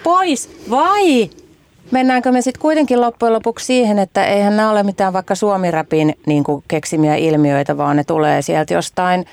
pois, 0.03 0.51
vai 0.71 1.31
Mennäänkö 1.95 2.33
me 2.33 2.43
sitten 2.43 2.61
kuitenkin 2.61 3.01
loppujen 3.01 3.33
lopuksi 3.33 3.67
siihen, 3.67 3.99
että 3.99 4.27
eihän 4.27 4.57
nämä 4.57 4.71
ole 4.71 4.83
mitään 4.83 5.13
vaikka 5.13 5.35
suomirapin 5.35 6.15
niin 6.27 6.45
kuin 6.45 6.65
keksimiä 6.69 7.15
ilmiöitä, 7.17 7.77
vaan 7.77 7.97
ne 7.97 8.05
tulee 8.05 8.43
sieltä 8.43 8.75
jostain, 8.75 9.27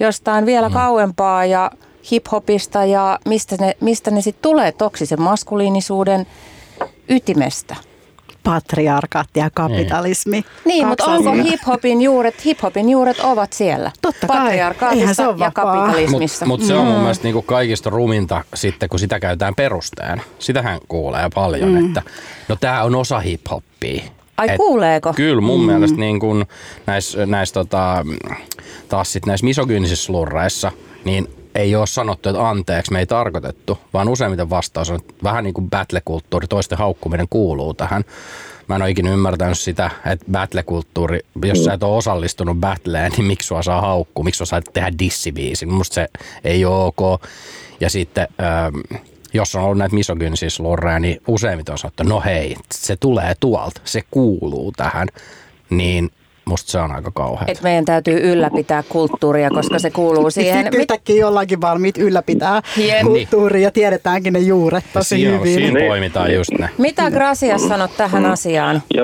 jostain 0.00 0.46
vielä 0.46 0.68
mm. 0.68 0.72
kauempaa 0.72 1.44
ja 1.44 1.70
hiphopista 2.10 2.84
ja 2.84 3.18
mistä 3.28 3.56
ne, 3.60 3.76
mistä 3.80 4.10
ne 4.10 4.20
sitten 4.20 4.42
tulee 4.42 4.72
toksisen 4.72 5.22
maskuliinisuuden 5.22 6.26
ytimestä 7.08 7.76
patriarkaatti 8.42 9.40
ja 9.40 9.50
kapitalismi. 9.54 10.32
Niin, 10.32 10.44
niin 10.64 10.86
mutta 10.86 11.04
onko 11.04 11.32
hiphopin 11.32 12.00
juuret, 12.02 12.44
hiphopin 12.44 12.90
juuret 12.90 13.20
ovat 13.20 13.52
siellä? 13.52 13.90
Totta 14.02 14.26
kai, 14.26 14.56
se 15.14 15.22
ja 15.38 15.50
kapitalismissa. 15.54 16.46
Mutta 16.46 16.62
mut 16.62 16.68
se 16.68 16.74
on 16.74 16.86
mun 16.86 16.94
mm. 16.94 17.00
mielestä 17.00 17.24
niinku 17.24 17.42
kaikista 17.42 17.90
ruminta 17.90 18.44
sitten, 18.54 18.88
kun 18.88 18.98
sitä 18.98 19.20
käytetään 19.20 19.54
perusteen. 19.54 20.22
Sitähän 20.38 20.80
kuulee 20.88 21.28
paljon, 21.34 21.70
mm. 21.70 21.86
että 21.86 22.02
no 22.48 22.56
tämä 22.60 22.82
on 22.82 22.94
osa 22.94 23.20
hiphoppia. 23.20 24.02
Ai 24.36 24.50
Et, 24.50 24.56
kuuleeko? 24.56 25.12
Kyllä 25.12 25.40
mun 25.40 25.60
mm. 25.60 25.66
mielestä 25.66 25.98
niin 25.98 26.20
kun 26.20 26.46
näissä 26.86 27.26
näis, 27.26 27.52
tota, 27.52 28.06
taas 28.88 29.12
sit 29.12 29.26
näissä 29.26 29.46
misogyynisissä 29.46 30.04
slurreissa, 30.04 30.72
niin 31.04 31.28
ei 31.54 31.76
ole 31.76 31.86
sanottu, 31.86 32.28
että 32.28 32.48
anteeksi, 32.48 32.92
me 32.92 32.98
ei 32.98 33.06
tarkoitettu, 33.06 33.78
vaan 33.92 34.08
useimmiten 34.08 34.50
vastaus 34.50 34.90
on, 34.90 34.96
että 34.96 35.14
vähän 35.22 35.44
niin 35.44 35.54
kuin 35.54 35.70
battle-kulttuuri, 35.70 36.46
toisten 36.46 36.78
haukkuminen 36.78 37.26
kuuluu 37.30 37.74
tähän. 37.74 38.04
Mä 38.68 38.76
en 38.76 38.82
ole 38.82 38.90
ikinä 38.90 39.10
ymmärtänyt 39.10 39.58
sitä, 39.58 39.90
että 40.06 40.26
battle-kulttuuri, 40.32 41.20
jos 41.44 41.64
sä 41.64 41.72
et 41.72 41.82
ole 41.82 41.96
osallistunut 41.96 42.56
battleen, 42.56 43.12
niin 43.12 43.24
miksi 43.24 43.46
sua 43.46 43.62
saa 43.62 43.80
haukkua, 43.80 44.24
miksi 44.24 44.38
sä 44.38 44.44
saat 44.44 44.64
tehdä 44.72 44.92
dissibiisin. 44.98 45.72
Musta 45.72 45.94
se 45.94 46.08
ei 46.44 46.64
ole 46.64 46.84
ok. 46.84 47.22
Ja 47.80 47.90
sitten, 47.90 48.28
ähm, 48.40 49.00
jos 49.32 49.54
on 49.54 49.62
ollut 49.62 49.78
näitä 49.78 49.94
misogyynisiä 49.94 50.50
slurreja, 50.50 50.98
niin 50.98 51.20
useimmiten 51.28 51.72
on 51.72 51.78
sanottu, 51.78 52.02
no 52.02 52.20
hei, 52.20 52.56
se 52.74 52.96
tulee 52.96 53.34
tuolta, 53.40 53.80
se 53.84 54.02
kuuluu 54.10 54.72
tähän. 54.72 55.08
Niin 55.70 56.10
musta 56.50 56.70
se 56.72 56.78
on 56.78 56.92
aika 56.92 57.10
kauhea. 57.14 57.44
Että 57.48 57.62
meidän 57.62 57.84
täytyy 57.84 58.32
ylläpitää 58.32 58.82
kulttuuria, 58.88 59.50
koska 59.50 59.78
se 59.78 59.90
kuuluu 59.90 60.30
siihen. 60.30 60.62
Sitten 60.62 60.80
yhtäkkiä 60.80 61.28
ollaankin 61.28 61.60
valmiit 61.60 61.98
ylläpitää 61.98 62.62
kulttuuria 63.04 63.62
ja 63.62 63.70
tiedetäänkin 63.70 64.32
ne 64.32 64.38
juuret 64.38 64.84
tosi 64.92 65.08
siinä, 65.08 65.38
hyvin. 65.38 65.54
Siinä 65.54 65.78
Niin. 65.78 65.88
poimitaan 65.88 66.34
just 66.34 66.50
ne. 66.58 66.70
Mitä 66.78 67.10
Gracias 67.10 67.68
sanot 67.68 67.90
tähän 67.96 68.24
asiaan? 68.24 68.82
Ja, 68.94 69.02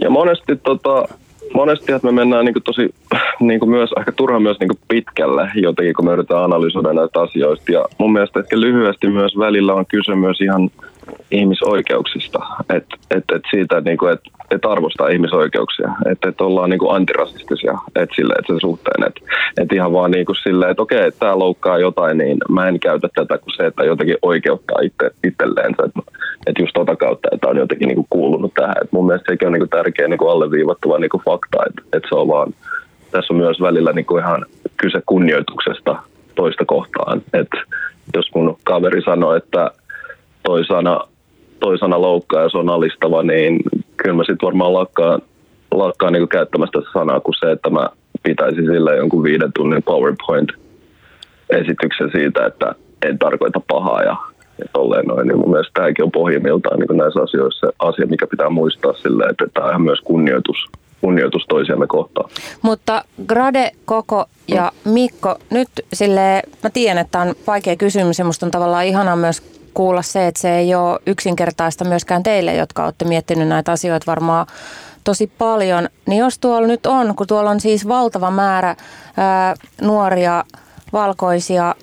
ja 0.00 0.10
monesti, 0.10 0.56
tota, 0.56 1.08
monesti 1.54 1.92
että 1.92 2.06
me 2.06 2.12
mennään 2.12 2.44
niin 2.44 2.54
tosi 2.64 2.94
niin 3.40 3.70
myös 3.70 3.90
ehkä 3.98 4.12
turhaan 4.12 4.42
myös 4.42 4.56
niin 4.60 4.78
pitkälle 4.88 5.50
jotenkin, 5.54 5.94
kun 5.94 6.04
me 6.04 6.12
yritetään 6.12 6.44
analysoida 6.44 6.92
näitä 6.92 7.20
asioista. 7.20 7.72
Ja 7.72 7.84
mun 7.98 8.12
mielestä 8.12 8.40
ehkä 8.40 8.60
lyhyesti 8.60 9.08
myös 9.08 9.38
välillä 9.38 9.74
on 9.74 9.86
kyse 9.86 10.14
myös 10.14 10.40
ihan 10.40 10.70
ihmisoikeuksista. 11.30 12.38
Että 12.74 12.96
et, 13.10 13.24
et 13.34 13.42
siitä, 13.50 13.78
että 13.78 13.90
niinku, 13.90 14.06
et, 14.06 14.20
et 14.50 14.64
arvostaa 14.64 15.08
ihmisoikeuksia. 15.08 15.90
Että 16.10 16.28
et 16.28 16.40
ollaan 16.40 16.70
niinku 16.70 16.90
antirasistisia 16.90 17.78
et 17.96 18.10
sille, 18.16 18.34
et 18.38 18.46
sen 18.46 18.60
suhteen. 18.60 19.06
Että 19.06 19.20
et 19.60 19.72
ihan 19.72 19.92
vaan 19.92 20.10
niinku 20.10 20.34
silleen, 20.34 20.70
että 20.70 20.82
okei, 20.82 21.06
että 21.06 21.20
tämä 21.20 21.38
loukkaa 21.38 21.78
jotain, 21.78 22.18
niin 22.18 22.38
mä 22.48 22.68
en 22.68 22.80
käytä 22.80 23.08
tätä 23.14 23.38
kuin 23.38 23.56
se, 23.56 23.66
että 23.66 23.84
jotenkin 23.84 24.16
oikeuttaa 24.22 24.78
itse, 24.82 25.10
itselleensä. 25.24 25.82
Että 25.86 26.00
et 26.46 26.58
just 26.58 26.72
tota 26.74 26.96
kautta, 26.96 27.28
että 27.32 27.48
on 27.48 27.56
jotenkin 27.56 27.88
niinku 27.88 28.06
kuulunut 28.10 28.54
tähän. 28.54 28.76
Et 28.82 28.92
mun 28.92 29.06
mielestä 29.06 29.32
sekin 29.32 29.48
on 29.48 29.52
niinku 29.52 29.68
tärkeä 29.68 30.08
niinku 30.08 30.28
alleviivattava 30.28 30.98
niinku 30.98 31.22
fakta, 31.24 31.58
että 31.66 31.96
et 31.96 32.02
se 32.08 32.14
on 32.14 32.28
vaan, 32.28 32.54
tässä 33.10 33.34
on 33.34 33.38
myös 33.40 33.60
välillä 33.60 33.92
niinku 33.92 34.18
ihan 34.18 34.46
kyse 34.76 35.02
kunnioituksesta 35.06 35.96
toista 36.34 36.64
kohtaan. 36.64 37.22
Että 37.32 37.58
jos 38.14 38.30
mun 38.34 38.58
kaveri 38.64 39.02
sanoi, 39.02 39.36
että 39.36 39.70
toi 40.46 40.64
sana, 40.64 41.00
toi 41.60 41.78
sana 41.78 42.00
loukkaa 42.00 42.42
ja 42.42 42.48
se 42.48 42.58
on 42.58 42.70
alistava, 42.70 43.22
niin 43.22 43.60
kyllä 43.96 44.16
mä 44.16 44.22
sitten 44.22 44.46
varmaan 44.46 44.72
lakkaan, 44.72 45.22
lakkaan 45.70 46.12
niinku 46.12 46.26
käyttämästä 46.26 46.78
sitä 46.78 46.90
sanaa 46.92 47.20
kuin 47.20 47.34
se, 47.40 47.52
että 47.52 47.70
mä 47.70 47.88
pitäisin 48.22 48.66
sille 48.66 48.96
jonkun 48.96 49.22
viiden 49.22 49.52
tunnin 49.54 49.82
PowerPoint-esityksen 49.82 52.10
siitä, 52.12 52.46
että 52.46 52.74
en 53.02 53.18
tarkoita 53.18 53.60
pahaa 53.68 54.02
ja, 54.02 54.16
ja 54.58 54.64
tolleen 54.72 55.06
noin. 55.06 55.28
Niin 55.28 55.38
mun 55.38 55.50
mielestä 55.50 55.72
tämäkin 55.74 56.04
on 56.04 56.12
pohjimmiltaan 56.12 56.80
niin 56.80 56.98
näissä 56.98 57.22
asioissa 57.22 57.66
se 57.66 57.72
asia, 57.78 58.06
mikä 58.06 58.26
pitää 58.26 58.50
muistaa 58.50 58.92
silleen, 58.92 59.30
että 59.30 59.46
tämä 59.54 59.68
on 59.68 59.82
myös 59.82 60.00
kunnioitus, 60.00 60.56
kunnioitus 61.00 61.46
toisiamme 61.48 61.86
kohtaan. 61.86 62.30
Mutta 62.62 63.04
Grade, 63.26 63.70
Koko 63.84 64.26
ja 64.48 64.72
Mikko, 64.84 65.36
nyt 65.50 65.68
sille 65.92 66.42
mä 66.62 66.70
tiedän, 66.70 66.98
että 66.98 67.12
tämä 67.12 67.24
on 67.24 67.34
vaikea 67.46 67.76
kysymys 67.76 68.18
ja 68.18 68.24
musta 68.24 68.46
on 68.46 68.52
tavallaan 68.52 68.86
ihanaa 68.86 69.16
myös 69.16 69.55
kuulla 69.76 70.02
se, 70.02 70.26
että 70.26 70.40
se 70.40 70.56
ei 70.58 70.74
ole 70.74 70.98
yksinkertaista 71.06 71.84
myöskään 71.84 72.22
teille, 72.22 72.54
jotka 72.54 72.84
olette 72.84 73.04
miettinyt 73.04 73.48
näitä 73.48 73.72
asioita 73.72 74.06
varmaan 74.06 74.46
tosi 75.04 75.26
paljon. 75.26 75.88
Niin 76.06 76.18
jos 76.18 76.38
tuolla 76.38 76.68
nyt 76.68 76.86
on, 76.86 77.16
kun 77.16 77.26
tuolla 77.26 77.50
on 77.50 77.60
siis 77.60 77.88
valtava 77.88 78.30
määrä 78.30 78.76
ää, 79.16 79.54
nuoria, 79.82 80.44
valkoisia 80.92 81.74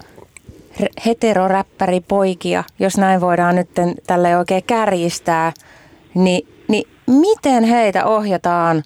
heteroräppäripoikia, 1.06 2.64
jos 2.80 2.98
näin 2.98 3.22
voidaan 3.22 3.56
nyt 3.56 3.70
tälle 4.07 4.38
oikein 4.38 4.64
kärjistää, 4.64 5.53
niin, 6.14 6.48
niin 6.68 6.90
miten 7.07 7.64
heitä 7.64 8.06
ohjataan 8.06 8.84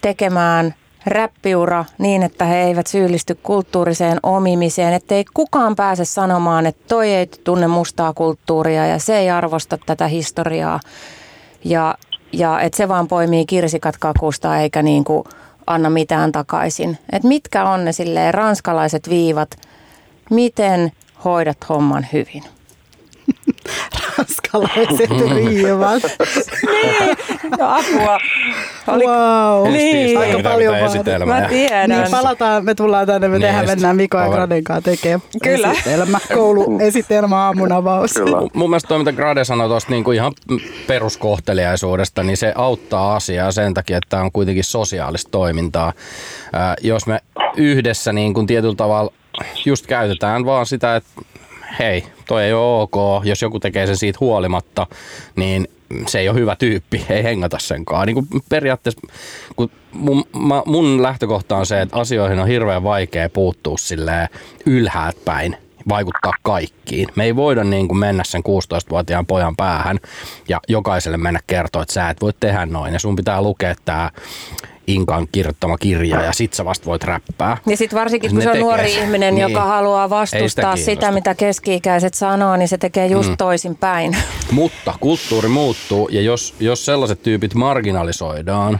tekemään 0.00 0.74
räppiura 1.06 1.84
niin, 1.98 2.22
että 2.22 2.44
he 2.44 2.62
eivät 2.62 2.86
syyllisty 2.86 3.38
kulttuuriseen 3.42 4.18
omimiseen, 4.22 4.92
ettei 4.92 5.24
kukaan 5.34 5.76
pääse 5.76 6.04
sanomaan, 6.04 6.66
että 6.66 6.84
toi 6.88 7.14
ei 7.14 7.26
tunne 7.26 7.66
mustaa 7.66 8.12
kulttuuria 8.12 8.86
ja 8.86 8.98
se 8.98 9.18
ei 9.18 9.30
arvosta 9.30 9.78
tätä 9.86 10.08
historiaa 10.08 10.80
ja, 11.64 11.94
ja 12.32 12.60
että 12.60 12.76
se 12.76 12.88
vaan 12.88 13.08
poimii 13.08 13.46
kirsikat 13.46 13.96
kakusta 13.96 14.58
eikä 14.58 14.82
niin 14.82 15.04
kuin 15.04 15.24
anna 15.66 15.90
mitään 15.90 16.32
takaisin. 16.32 16.98
Et 17.12 17.24
mitkä 17.24 17.64
on 17.64 17.84
ne 17.84 18.32
ranskalaiset 18.32 19.08
viivat, 19.08 19.50
miten 20.30 20.92
hoidat 21.24 21.68
homman 21.68 22.06
hyvin? 22.12 22.53
Ranskalaiset 24.18 25.10
riivat. 25.34 26.02
No 27.58 27.68
apua. 27.68 28.18
Oli, 28.88 29.04
Wow. 29.06 29.72
Niin. 29.72 30.18
Aika 30.18 30.38
paljon 30.42 30.76
esitelmää. 30.78 31.40
mä 31.40 31.48
tiedän. 31.48 31.90
Niin 31.90 32.10
palataan, 32.10 32.64
me 32.64 32.74
tullaan 32.74 33.06
tänne, 33.06 33.28
me 33.28 33.32
Niin, 33.38 33.42
tehdään, 33.42 33.64
just. 33.64 33.74
mennään 33.74 33.96
Mikon 33.96 34.22
ja. 34.22 34.28
Graden 34.28 34.64
kanssa 34.64 34.90
tekemään 34.90 35.22
Kyllä. 35.42 35.70
esitelmä, 35.72 36.18
kouluesitelmä 36.34 37.36
aamunavaus. 37.36 38.12
Kyllä. 38.12 38.36
Mun 38.54 38.70
mielestä 38.70 38.88
toi, 38.88 38.98
mitä 38.98 39.12
Grade 39.12 39.44
sanoi 39.44 39.68
tuosta 39.68 39.90
niin 39.90 40.04
kuin 40.04 40.14
ihan 40.16 40.32
peruskohteliaisuudesta, 40.86 42.22
niin 42.22 42.36
se 42.36 42.52
auttaa 42.56 43.14
asiaa 43.16 43.52
sen 43.52 43.74
takia, 43.74 43.96
että 43.98 44.08
tämä 44.10 44.22
on 44.22 44.32
kuitenkin 44.32 44.64
sosiaalista 44.64 45.30
toimintaa. 45.30 45.92
Ää, 46.52 46.74
jos 46.82 47.06
me 47.06 47.20
yhdessä 47.56 48.12
niin 48.12 48.34
kuin 48.34 48.46
tietyllä 48.46 48.74
tavalla 48.74 49.12
just 49.64 49.86
käytetään 49.86 50.44
vaan 50.44 50.66
sitä, 50.66 50.96
että 50.96 51.10
hei, 51.78 52.04
toi 52.28 52.44
ei 52.44 52.52
ole 52.52 52.82
ok, 52.82 53.24
jos 53.24 53.42
joku 53.42 53.60
tekee 53.60 53.86
sen 53.86 53.96
siitä 53.96 54.18
huolimatta, 54.20 54.86
niin 55.36 55.68
se 56.06 56.18
ei 56.18 56.28
ole 56.28 56.38
hyvä 56.38 56.56
tyyppi, 56.56 57.06
ei 57.10 57.24
hengata 57.24 57.58
senkaan. 57.58 58.06
Niin 58.06 58.14
kuin 58.14 58.42
periaatteessa, 58.48 59.00
kun 59.56 59.70
mun, 59.92 60.24
mä, 60.46 60.62
mun 60.66 61.02
lähtökohta 61.02 61.56
on 61.56 61.66
se, 61.66 61.80
että 61.80 61.96
asioihin 61.96 62.38
on 62.38 62.48
hirveän 62.48 62.82
vaikea 62.82 63.28
puuttua 63.28 63.76
silleen 63.78 64.28
ylhäältä 64.66 65.20
päin 65.24 65.56
vaikuttaa 65.88 66.32
kaikkiin. 66.42 67.08
Me 67.14 67.24
ei 67.24 67.36
voida 67.36 67.64
niin 67.64 67.88
kuin 67.88 67.98
mennä 67.98 68.24
sen 68.26 68.42
16-vuotiaan 68.48 69.26
pojan 69.26 69.56
päähän 69.56 69.98
ja 70.48 70.60
jokaiselle 70.68 71.16
mennä 71.16 71.40
kertoa, 71.46 71.82
että 71.82 71.94
sä 71.94 72.10
et 72.10 72.20
voi 72.20 72.32
tehdä 72.40 72.66
noin 72.66 72.92
ja 72.92 72.98
sun 72.98 73.16
pitää 73.16 73.42
lukea 73.42 73.74
tämä 73.84 74.10
Inkan 74.86 75.28
kirjoittama 75.32 75.78
kirja 75.78 76.22
ja 76.22 76.32
sit 76.32 76.52
sä 76.52 76.64
vasta 76.64 76.86
voit 76.86 77.04
räppää. 77.04 77.56
Ja 77.66 77.76
sitten 77.76 77.98
varsinkin, 77.98 78.30
kun 78.30 78.38
Ne 78.38 78.42
se 78.42 78.48
on 78.48 78.52
tekee 78.52 78.62
nuori 78.64 78.92
ihminen, 78.94 79.34
Niin. 79.34 79.42
joka 79.42 79.64
haluaa 79.64 80.06
sitä 80.06 80.10
vastustaa 80.10 80.76
sitä, 80.76 80.86
kiinnosta. 80.86 81.12
mitä 81.12 81.34
keski-ikäiset 81.34 82.14
sanoo, 82.14 82.56
niin 82.56 82.68
se 82.68 82.78
tekee 82.78 83.06
just 83.06 83.28
mm. 83.28 83.36
toisin 83.36 83.76
päin. 83.76 84.16
Mutta 84.50 84.94
kulttuuri 85.00 85.48
muuttuu 85.48 86.08
ja 86.08 86.20
jos, 86.20 86.54
jos 86.60 86.84
sellaiset 86.84 87.22
tyypit 87.22 87.54
marginalisoidaan, 87.54 88.78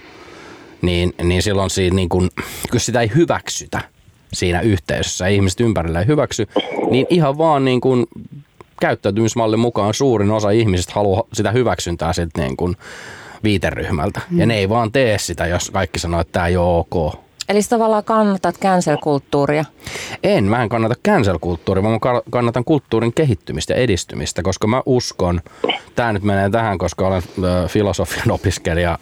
niin, 0.83 1.15
niin 1.23 1.43
silloin 1.43 1.71
siinä 1.71 1.95
niin 1.97 2.09
kun, 2.09 2.31
kun 2.71 2.81
sitä 2.81 3.01
ei 3.01 3.11
hyväksytä 3.15 3.81
siinä 4.35 4.61
yhteisössä, 4.61 5.27
ihmiset 5.27 5.61
ympärillä 5.61 6.01
ei 6.01 6.07
hyväksy, 6.07 6.47
niin 6.91 7.07
ihan 7.11 7.39
vaan 7.39 7.65
niin 7.65 7.81
kun 7.81 8.07
käyttäytymismallin 8.81 9.61
mukaan 9.61 9.95
suurin 9.95 10.31
osa 10.31 10.51
ihmisistä 10.51 10.93
haluaa 10.95 11.23
sitä 11.33 11.51
hyväksyntää 11.51 12.13
siltä 12.13 12.41
niin 12.41 12.57
kun 12.57 12.77
viiteryhmältä. 13.45 14.21
Mm. 14.31 14.39
Ja 14.39 14.47
ne 14.47 14.57
ei 14.57 14.69
vaan 14.69 14.93
tee 14.93 15.19
sitä, 15.19 15.47
jos 15.47 15.71
kaikki 15.71 15.99
sanoo, 15.99 16.21
että 16.21 16.33
tämä 16.33 16.47
ei 16.47 16.57
ole 16.57 16.79
ok. 16.91 17.25
Eli 17.49 17.63
sä 17.63 17.69
tavallaan 17.69 18.05
kannatat 18.05 18.59
cancel-kulttuuria. 18.59 19.65
En, 20.23 20.45
mä 20.45 20.63
en 20.63 20.69
kannata 20.69 20.95
cancel-kulttuuria, 21.09 21.83
vaan 21.83 21.93
mä 21.93 21.99
ka- 21.99 22.23
kannatan 22.31 22.65
kulttuurin 22.65 23.15
kehittymistä 23.15 23.73
ja 23.73 23.81
edistymistä, 23.81 24.43
koska 24.43 24.67
mä 24.67 24.83
uskon, 24.87 25.41
tämä 25.95 26.13
nyt 26.13 26.23
menee 26.23 26.51
tähän, 26.51 26.79
koska 26.79 27.07
olen 27.07 27.23
filosofian 27.69 28.31
opiskelija, 28.31 28.99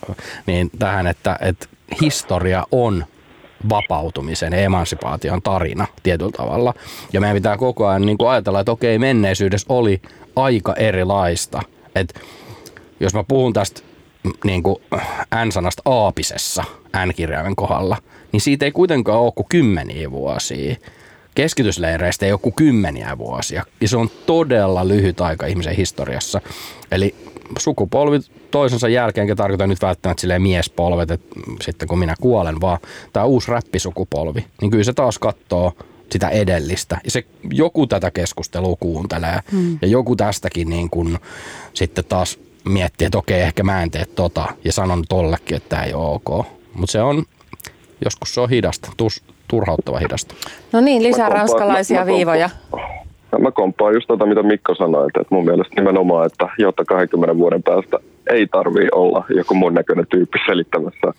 niin 0.47 0.71
tähän, 0.79 1.07
että, 1.07 1.39
että 1.41 1.67
historia 2.01 2.67
on 2.73 3.05
vapautumisen 3.69 4.53
ja 4.53 4.59
emansipaation 4.59 5.43
tarina 5.43 5.87
tietyllä 6.03 6.33
tavalla. 6.37 6.75
Ja 7.13 7.21
meidän 7.21 7.37
pitää 7.37 7.57
koko 7.57 7.87
ajan 7.87 8.07
niin 8.07 8.19
kuin 8.19 8.31
ajatella, 8.31 8.61
että 8.61 8.73
okei, 8.73 8.99
menneisyydessä 8.99 9.67
oli 9.69 10.03
aika 10.37 10.75
erilaista. 10.75 11.63
Et 11.95 12.21
jos 13.01 13.15
mä 13.15 13.25
puhun 13.25 13.53
tästä 13.53 13.81
niin 14.45 14.63
kuin 14.63 14.77
N-sanasta 15.47 15.83
aapisessa 15.85 16.65
N-kirjaimen 17.07 17.57
kohdalla, 17.57 17.97
niin 18.33 18.41
siitä 18.41 18.65
ei 18.65 18.73
kuitenkaan 18.73 19.21
ole 19.21 19.33
kuin 19.35 19.47
kymmeniä 19.49 20.11
vuosia. 20.11 20.77
Keskitysleireistä 21.35 22.27
ei 22.27 22.33
ole 22.33 22.41
kuin 22.43 22.55
kymmeniä 22.55 23.19
vuosia. 23.19 23.65
Ja 23.81 23.89
se 23.89 23.97
on 23.97 24.11
todella 24.27 24.89
lyhyt 24.89 25.21
aika 25.21 25.47
ihmisen 25.47 25.77
historiassa. 25.77 26.41
Eli 26.91 27.15
sukupolvi 27.59 28.21
toisensa 28.53 28.89
jälkeen, 28.89 29.23
enkä 29.23 29.37
tarkoita 29.37 29.67
nyt 29.67 29.83
välttämättä 29.83 30.21
silleen 30.21 30.43
miespolvet, 30.43 31.11
että 31.11 31.41
sitten 31.61 31.89
kun 31.89 31.99
minä 31.99 32.15
kuolen, 32.21 32.61
vaan 32.61 32.79
tämä 33.13 33.27
uusi 33.27 33.51
räppisukupolvi, 33.51 34.45
niin 34.61 34.71
kyllä 34.71 34.85
se 34.85 34.93
taas 34.93 35.19
katsoo 35.19 35.73
sitä 36.13 36.29
edellistä. 36.29 36.99
Ja 37.05 37.11
se, 37.11 37.25
joku 37.51 37.87
tätä 37.87 38.11
keskustelua 38.11 38.77
kuuntelee 38.81 39.39
hmm. 39.53 39.79
ja 39.83 39.89
joku 39.89 40.17
tästäkin 40.17 40.69
niin 40.69 40.91
kun, 40.91 41.19
sitten 41.75 42.05
taas 42.05 42.39
miettii, 42.65 43.07
että 43.07 43.19
okei, 43.19 43.41
ehkä 43.41 43.63
mä 43.63 43.83
en 43.83 43.91
tee 43.91 44.07
tota 44.07 44.45
ja 44.65 44.73
sanon 44.73 45.05
tollekin, 45.09 45.57
että 45.57 45.69
tämä 45.69 45.83
ei 45.83 45.95
ole 45.95 46.21
ok. 46.25 46.47
Mutta 46.75 46.93
se 46.93 47.03
on, 47.03 47.25
joskus 48.05 48.35
se 48.35 48.41
on 48.41 48.51
hidasta, 48.51 48.89
tus, 48.97 49.23
turhauttava 49.49 49.99
hidasta. 49.99 50.35
No 50.73 50.81
niin, 50.81 51.03
lisää 51.03 51.29
Mä 51.29 51.29
komppaan- 51.29 51.39
ranskalaisia 51.39 52.01
mä 52.01 52.07
viivoja. 52.07 52.51
Mä 53.39 53.51
komppaan 53.51 53.95
just 53.95 54.07
tota, 54.09 54.27
mitä 54.27 54.43
Mikko 54.43 54.75
sanoi, 54.75 55.07
että, 55.07 55.21
että 55.21 55.35
mun 55.35 55.45
mielestä 55.45 55.75
nimenomaan, 55.77 56.27
että 56.27 56.49
jotta 56.59 56.85
20 56.85 57.37
vuoden 57.37 57.63
päästä 57.63 57.99
ei 58.33 58.47
tarvii 58.47 58.89
olla 58.93 59.25
joku 59.37 59.55
mun 59.55 59.75
näköinen 59.75 60.07
tyyppi 60.07 60.39
selittämässä, 60.47 61.13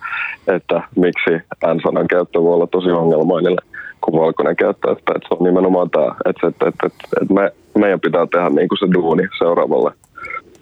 että 0.47 0.83
miksi 0.95 1.31
N-sanan 1.73 2.07
käyttö 2.07 2.41
voi 2.41 2.53
olla 2.53 2.67
tosi 2.67 2.89
ongelmainen, 2.89 3.55
kun 4.01 4.19
valkoinen 4.19 4.55
käyttää 4.55 4.95
sitä. 4.95 5.13
Että 5.15 5.27
se 5.27 5.35
on 5.39 5.45
nimenomaan 5.45 5.89
tämä, 5.89 6.15
että, 6.25 6.47
että, 6.47 6.67
että, 6.67 6.87
että, 6.87 7.07
että 7.21 7.33
me, 7.33 7.51
meidän 7.77 7.99
pitää 7.99 8.27
tehdä 8.31 8.49
niin 8.49 8.69
kuin 8.69 8.79
se 8.79 8.87
duuni 8.93 9.27
seuraavalle 9.37 9.91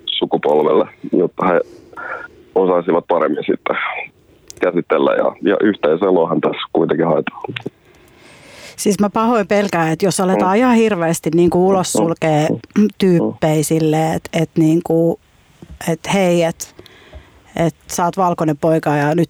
sukupolvelle, 0.06 0.86
jotta 1.12 1.48
he 1.48 1.62
osaisivat 2.56 3.08
paremmin 3.08 3.44
sitten 3.46 3.78
käsitellä 4.62 5.12
ja, 5.14 5.36
ja 5.42 5.58
yhteiselohan 5.62 6.42
tässä 6.42 6.62
kuitenkin 6.74 7.08
haetaan. 7.08 7.44
Siis 8.78 9.00
mä 9.00 9.10
pahoin 9.10 9.48
pelkään, 9.48 9.92
että 9.92 10.06
jos 10.06 10.20
aletaan 10.20 10.58
ihan 10.58 10.76
hirveästi 10.76 11.30
niin 11.34 11.50
kuin 11.50 11.62
ulos 11.62 11.92
sulkee 11.92 12.48
tyyppejä 12.98 13.64
silleen, 13.64 14.14
että, 14.14 14.30
että, 14.34 14.62
niin 14.62 14.82
kuin, 14.84 15.20
että 15.88 16.12
hei, 16.12 16.44
että, 16.44 16.66
että 17.56 17.96
sä 17.96 18.06
oot 18.06 18.18
valkoinen 18.18 18.58
poika 18.58 18.96
ja 18.96 19.16
nyt, 19.16 19.30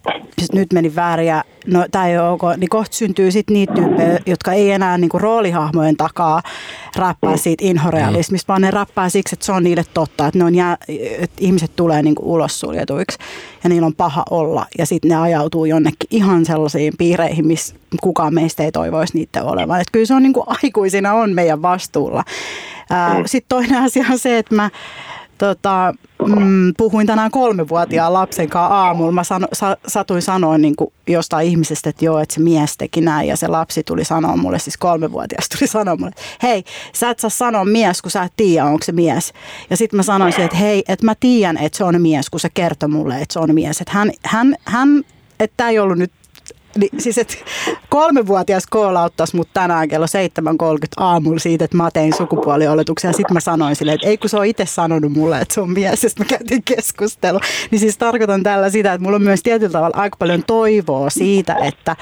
nyt 0.53 0.73
meni 0.73 0.95
väärin 0.95 1.27
ja 1.27 1.43
no 1.67 1.85
tää 1.91 2.07
ei 2.07 2.17
ole 2.17 2.29
ok, 2.29 2.41
niin 2.57 2.69
kohta 2.69 2.95
syntyy 2.95 3.31
sitten 3.31 3.53
niitä 3.53 3.73
tyyppejä, 3.73 4.19
jotka 4.25 4.53
ei 4.53 4.71
enää 4.71 4.97
niinku 4.97 5.19
roolihahmojen 5.19 5.97
takaa 5.97 6.41
räppää 6.95 7.37
siitä 7.37 7.65
inhorealismista, 7.65 8.47
vaan 8.47 8.61
ne 8.61 8.71
räppää 8.71 9.09
siksi, 9.09 9.35
että 9.35 9.45
se 9.45 9.51
on 9.51 9.63
niille 9.63 9.85
totta, 9.93 10.27
että, 10.27 10.39
ne 10.39 10.45
on 10.45 10.55
jää, 10.55 10.77
että 11.19 11.37
ihmiset 11.39 11.75
tulee 11.75 12.01
niinku 12.01 12.33
ulos 12.33 12.59
suljetuiksi 12.59 13.17
ja 13.63 13.69
niillä 13.69 13.85
on 13.85 13.95
paha 13.95 14.23
olla 14.29 14.65
ja 14.77 14.85
sitten 14.85 15.09
ne 15.09 15.15
ajautuu 15.15 15.65
jonnekin 15.65 16.07
ihan 16.11 16.45
sellaisiin 16.45 16.93
piireihin, 16.97 17.47
missä 17.47 17.75
kukaan 18.01 18.33
meistä 18.33 18.63
ei 18.63 18.71
toivoisi 18.71 19.17
niitä 19.17 19.43
olevan. 19.43 19.81
Että 19.81 19.91
kyllä 19.91 20.05
se 20.05 20.13
on 20.13 20.23
niinku 20.23 20.43
aikuisina 20.47 21.13
on 21.13 21.33
meidän 21.33 21.61
vastuulla. 21.61 22.23
Sitten 23.25 23.49
toinen 23.49 23.83
asia 23.83 24.05
on 24.11 24.19
se, 24.19 24.37
että 24.37 24.55
mä 24.55 24.69
tota, 25.41 25.93
mm, 26.25 26.73
puhuin 26.77 27.07
tänään 27.07 27.31
kolmevuotiaan 27.31 28.13
lapsen 28.13 28.49
kanssa 28.49 28.75
aamulla. 28.75 29.11
Mä 29.11 29.23
sano, 29.23 29.47
sa, 29.53 29.77
satuin 29.87 30.21
sanoa 30.21 30.57
niin 30.57 30.73
jostain 31.07 31.47
ihmisestä, 31.47 31.89
että 31.89 32.05
joo, 32.05 32.19
että 32.19 32.35
se 32.35 32.41
mies 32.41 32.77
teki 32.77 33.01
näin. 33.01 33.27
Ja 33.27 33.37
se 33.37 33.47
lapsi 33.47 33.83
tuli 33.83 34.05
sanoa 34.05 34.37
mulle, 34.37 34.59
siis 34.59 34.77
kolmevuotias 34.77 35.49
tuli 35.49 35.67
sanoa 35.77 35.95
mulle, 35.95 36.11
hei, 36.43 36.63
sä 36.93 37.09
et 37.09 37.19
saa 37.19 37.29
sanoa 37.29 37.65
mies, 37.65 38.01
kun 38.01 38.11
sä 38.11 38.23
et 38.23 38.33
tiedä, 38.37 38.65
onko 38.65 38.83
se 38.85 38.91
mies. 38.91 39.33
Ja 39.69 39.77
sitten 39.77 39.97
mä 39.97 40.03
sanoisin, 40.03 40.43
että 40.43 40.57
hei, 40.57 40.83
että 40.87 41.05
mä 41.05 41.15
tiedän, 41.19 41.57
että 41.57 41.77
se 41.77 41.83
on 41.83 42.01
mies, 42.01 42.29
kun 42.29 42.39
se 42.39 42.49
kertoi 42.53 42.89
mulle, 42.89 43.21
että 43.21 43.33
se 43.33 43.39
on 43.39 43.55
mies. 43.55 43.81
Että 43.81 43.93
hän, 43.93 44.11
hän, 44.25 44.55
hän 44.65 45.03
että 45.39 45.53
tämä 45.57 45.69
ei 45.69 45.79
ollut 45.79 45.97
nyt 45.97 46.11
niin, 46.77 47.01
siis 47.01 47.17
et 47.17 47.43
kolmevuotias 47.89 48.67
koolauttaisi 48.69 49.35
mut 49.35 49.49
tänään 49.53 49.87
kello 49.87 50.05
7.30 50.05 50.87
aamulla 50.97 51.39
siitä, 51.39 51.65
että 51.65 51.77
mä 51.77 51.91
tein 51.91 52.13
sukupuolioletuksia. 52.17 53.09
Ja 53.09 53.13
sitten 53.13 53.33
mä 53.33 53.39
sanoin 53.39 53.75
silleen, 53.75 53.95
että 53.95 54.07
ei 54.07 54.17
kun 54.17 54.29
se 54.29 54.37
on 54.37 54.45
itse 54.45 54.65
sanonut 54.65 55.11
mulle, 55.11 55.39
että 55.39 55.53
se 55.53 55.61
on 55.61 55.71
mies. 55.71 56.03
Ja 56.03 56.09
sitten 56.09 56.25
me 56.25 56.37
käytiin 56.37 56.63
keskustelu. 56.63 57.39
Niin 57.71 57.79
siis 57.79 57.97
tarkoitan 57.97 58.43
tällä 58.43 58.69
sitä, 58.69 58.93
että 58.93 59.03
mulla 59.03 59.15
on 59.15 59.23
myös 59.23 59.43
tietyllä 59.43 59.71
tavalla 59.71 59.97
aika 59.97 60.17
paljon 60.17 60.43
toivoa 60.47 61.09
siitä, 61.09 61.55
että, 61.55 61.95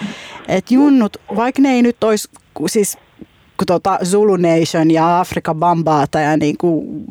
että 0.48 0.74
junnut, 0.74 1.18
vaikka 1.36 1.62
ne 1.62 1.74
ei 1.74 1.82
nyt 1.82 2.04
olisi 2.04 2.30
siis 2.68 2.98
tota 3.68 4.00
Zulu 4.04 4.38
Nation 4.38 4.92
ja 4.92 5.20
Afrika 5.20 5.56
Bambaata 5.56 6.20
ja 6.20 6.38
niin 6.38 6.58
kuin 6.58 7.04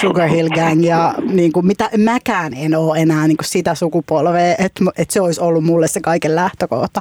Sugar 0.00 0.28
Hill 0.28 0.48
Gang 0.48 0.86
ja 0.86 1.14
niin 1.30 1.52
kuin 1.52 1.66
mitä 1.66 1.90
mäkään 1.98 2.54
en 2.54 2.74
ole 2.74 2.98
enää 2.98 3.28
niin 3.28 3.36
kuin 3.36 3.48
sitä 3.48 3.74
sukupolvea, 3.74 4.54
että, 4.58 4.84
että 4.96 5.12
se 5.12 5.20
olisi 5.20 5.40
ollut 5.40 5.64
mulle 5.64 5.88
se 5.88 6.00
kaiken 6.00 6.34
lähtökohta, 6.34 7.00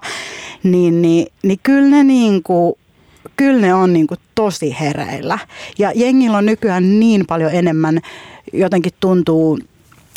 niin, 0.64 1.02
niin, 1.02 1.28
niin 1.44 1.60
kyllä 1.64 1.90
ne 1.90 2.04
niin 2.04 2.44
kuin, 2.44 2.74
kyllä 3.36 3.62
ne 3.62 3.74
on 3.74 3.94
niin 3.94 4.08
kuin 4.08 4.20
tosi 4.36 4.76
hereillä. 4.80 5.40
Ja 5.78 5.92
jengillä 5.96 6.38
on 6.38 6.46
nykyään 6.46 7.00
niin 7.00 7.26
paljon 7.28 7.52
enemmän, 7.52 8.00
jotenkin 8.54 8.94
tuntuu, 9.00 9.60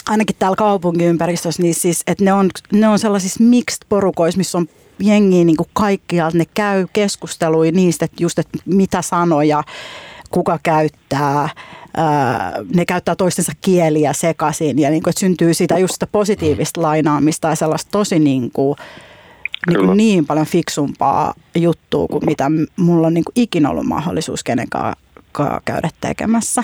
ainakin 0.09 0.37
täällä 0.39 0.57
kaupunkiympäristössä, 0.57 1.63
niin 1.63 1.75
siis, 1.75 2.03
että 2.07 2.25
ne 2.25 2.33
on, 2.33 2.51
ne 2.73 2.89
on 2.89 2.99
sellaisissa 2.99 3.45
mixed 3.45 3.87
porukoissa, 3.89 4.39
missä 4.39 4.59
on 4.59 4.67
jengiä 4.99 5.45
niin 5.45 5.57
kaikkialta, 5.73 6.39
ne 6.39 6.45
käy 6.55 6.87
keskusteluja 6.93 7.73
niistä, 7.73 8.05
että 8.05 8.23
just, 8.23 8.39
että 8.39 8.59
mitä 8.65 9.03
sanoja 9.03 9.63
kuka 10.31 10.59
käyttää, 10.63 11.49
ne 12.75 12.85
käyttää 12.85 13.17
toistensa 13.17 13.53
kieliä 13.61 14.13
sekaisin 14.13 14.79
ja 14.79 14.91
niin 14.91 15.03
kuin, 15.03 15.11
että 15.11 15.21
syntyy 15.21 15.55
sitä 15.55 15.79
just 15.79 15.93
sitä 15.93 16.07
positiivista 16.07 16.83
lainaamista 16.83 17.49
ja 17.49 17.55
sellaista 17.55 17.91
tosi 17.91 18.19
niin 18.19 18.51
kuin, 18.53 18.77
niin, 19.67 19.87
kuin 19.87 19.97
niin 19.97 20.27
paljon 20.27 20.47
fiksumpaa 20.47 21.35
juttua 21.55 22.09
kuin 22.09 22.25
mitä 22.27 22.51
mulla 22.77 23.07
on 23.07 23.15
niin 23.15 23.25
kuin 23.25 23.33
ikinä 23.37 23.71
ollut 23.71 23.87
mahdollisuus 23.87 24.45
kenenkaan 24.45 24.95
käydä 25.65 25.91
tekemässä. 26.01 26.63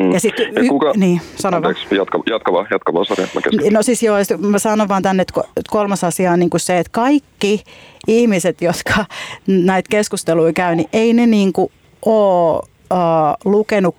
Mm. 0.00 0.12
Ja 0.12 0.20
sit, 0.20 0.34
y- 0.38 0.68
kuka, 0.68 0.92
niin, 0.96 1.20
sano 1.36 1.56
anteeksi, 1.56 1.96
jatka, 1.96 2.22
jatka 2.30 2.52
vaan, 2.52 2.66
jatka 2.70 2.92
vaan, 2.92 3.06
sorry, 3.06 3.26
mä 3.34 3.70
No 3.70 3.82
siis 3.82 4.02
joo, 4.02 4.16
mä 4.38 4.58
sanon 4.58 4.88
vaan 4.88 5.02
tänne, 5.02 5.20
että 5.22 5.42
kolmas 5.70 6.04
asia 6.04 6.32
on 6.32 6.38
niin 6.38 6.50
kuin 6.50 6.60
se, 6.60 6.78
että 6.78 6.92
kaikki 6.92 7.64
ihmiset, 8.06 8.62
jotka 8.62 9.04
näitä 9.46 9.88
keskusteluja 9.90 10.52
käy, 10.52 10.74
niin 10.74 10.88
ei 10.92 11.12
ne 11.12 11.26
niin 11.26 11.52
kuin 11.52 11.72
ole 12.06 12.56
uh, 12.58 13.52
lukenut 13.52 13.96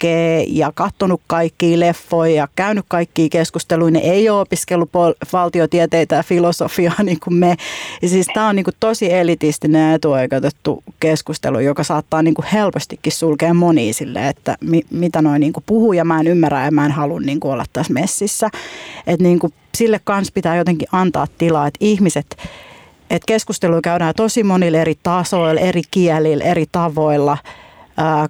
kaikkea 0.00 0.44
ja 0.48 0.72
katsonut 0.74 1.20
kaikkia 1.26 1.80
leffoja 1.80 2.34
ja 2.34 2.48
käynyt 2.56 2.84
kaikkia 2.88 3.28
keskusteluja. 3.28 3.90
Ne 3.90 3.98
ei 3.98 4.28
ole 4.28 4.40
opiskellut 4.40 4.90
valtiotieteitä 5.32 6.14
ja 6.14 6.22
filosofiaa 6.22 7.02
niin 7.02 7.20
kuin 7.20 7.34
me. 7.34 7.56
Ja 8.02 8.08
siis 8.08 8.26
tämä 8.34 8.48
on 8.48 8.56
niin 8.56 8.64
kuin 8.64 8.74
tosi 8.80 9.12
elitistinen 9.12 9.88
ja 9.88 9.94
etuoikeutettu 9.94 10.84
keskustelu, 11.00 11.58
joka 11.58 11.84
saattaa 11.84 12.22
niin 12.22 12.34
kuin 12.34 12.46
helpostikin 12.52 13.12
sulkea 13.12 13.54
moni 13.54 13.92
sille, 13.92 14.28
että 14.28 14.56
mi, 14.60 14.80
mitä 14.90 15.22
noin 15.22 15.40
niin 15.40 15.52
puhuu 15.66 15.92
ja 15.92 16.04
mä 16.04 16.20
en 16.20 16.26
ymmärrä 16.26 16.64
ja 16.64 16.70
mä 16.70 16.86
en 16.86 16.92
halua 16.92 17.20
niin 17.20 17.40
olla 17.42 17.64
tässä 17.72 17.92
messissä. 17.92 18.50
Että 19.06 19.22
niin 19.22 19.38
kuin 19.38 19.52
sille 19.74 20.00
kanssa 20.04 20.32
pitää 20.34 20.56
jotenkin 20.56 20.88
antaa 20.92 21.26
tilaa, 21.38 21.66
että 21.66 21.78
ihmiset 21.80 22.36
että 23.10 23.26
keskustelua 23.26 23.80
käydään 23.80 24.14
tosi 24.16 24.42
monilla 24.42 24.78
eri 24.78 24.94
tasoilla, 25.02 25.60
eri 25.60 25.82
kielillä, 25.90 26.44
eri 26.44 26.66
tavoilla– 26.72 27.38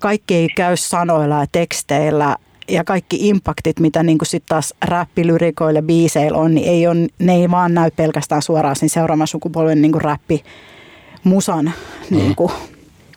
kaikki 0.01 0.35
ei 0.35 0.49
käy 0.49 0.77
sanoilla 0.77 1.41
ja 1.41 1.47
teksteillä 1.53 2.37
ja 2.69 2.85
kaikki 2.85 3.29
impaktit, 3.29 3.81
mitä 3.81 4.03
niin 4.03 4.19
sitten 4.23 4.49
taas 4.49 4.75
räppilyrikoille, 4.85 5.83
biiseillä 5.83 6.39
on, 6.39 6.55
niin 6.55 6.69
ei 6.69 6.87
on, 6.87 7.09
ne 7.19 7.35
ei 7.35 7.51
vaan 7.51 7.75
näy 7.75 7.91
pelkästään 7.91 8.43
suoraan 8.43 8.77
siinä 8.77 8.93
seuraavan 8.93 9.27
sukupolven 9.27 9.83
niin 9.83 10.01
räppi 10.01 10.45
musan 11.25 11.73
mm. 12.11 12.17
niin 12.17 12.35
kuin, 12.35 12.53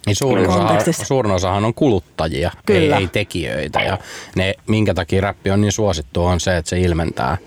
niin 0.06 0.16
suurin, 0.16 0.50
osahan, 0.50 0.82
suurin 1.04 1.34
osahan 1.34 1.66
on 1.66 1.74
kuluttajia, 1.74 2.52
ei, 2.70 2.92
ei 2.92 3.08
tekijöitä. 3.08 3.80
Ja 3.80 3.98
ne, 4.36 4.54
minkä 4.68 4.94
takia 4.94 5.22
räppi 5.22 5.52
on 5.52 5.62
niin 5.62 5.72
suosittu, 5.72 6.26
on 6.26 6.40
se, 6.40 6.58
että 6.58 6.70
se 6.70 6.80
ilmentää 6.80 7.38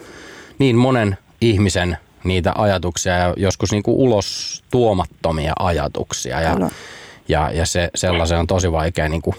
niin 0.59 0.77
monen 0.77 1.19
ihmisen 1.41 1.99
niitä 2.25 2.53
ajatuksia 2.55 3.13
ja 3.13 3.35
joskus 3.37 3.73
niin 3.73 3.83
kuin 3.83 3.97
ulos 3.97 4.63
tuomattomia 4.71 5.53
ajatuksia. 5.59 6.41
Ja, 6.41 6.71
ja, 7.29 7.51
ja 7.51 7.67
se, 7.67 7.91
sellaisen 7.95 8.39
on 8.39 8.47
tosi 8.47 8.73
vaikea 8.73 9.09
niin 9.09 9.23
kuin 9.23 9.37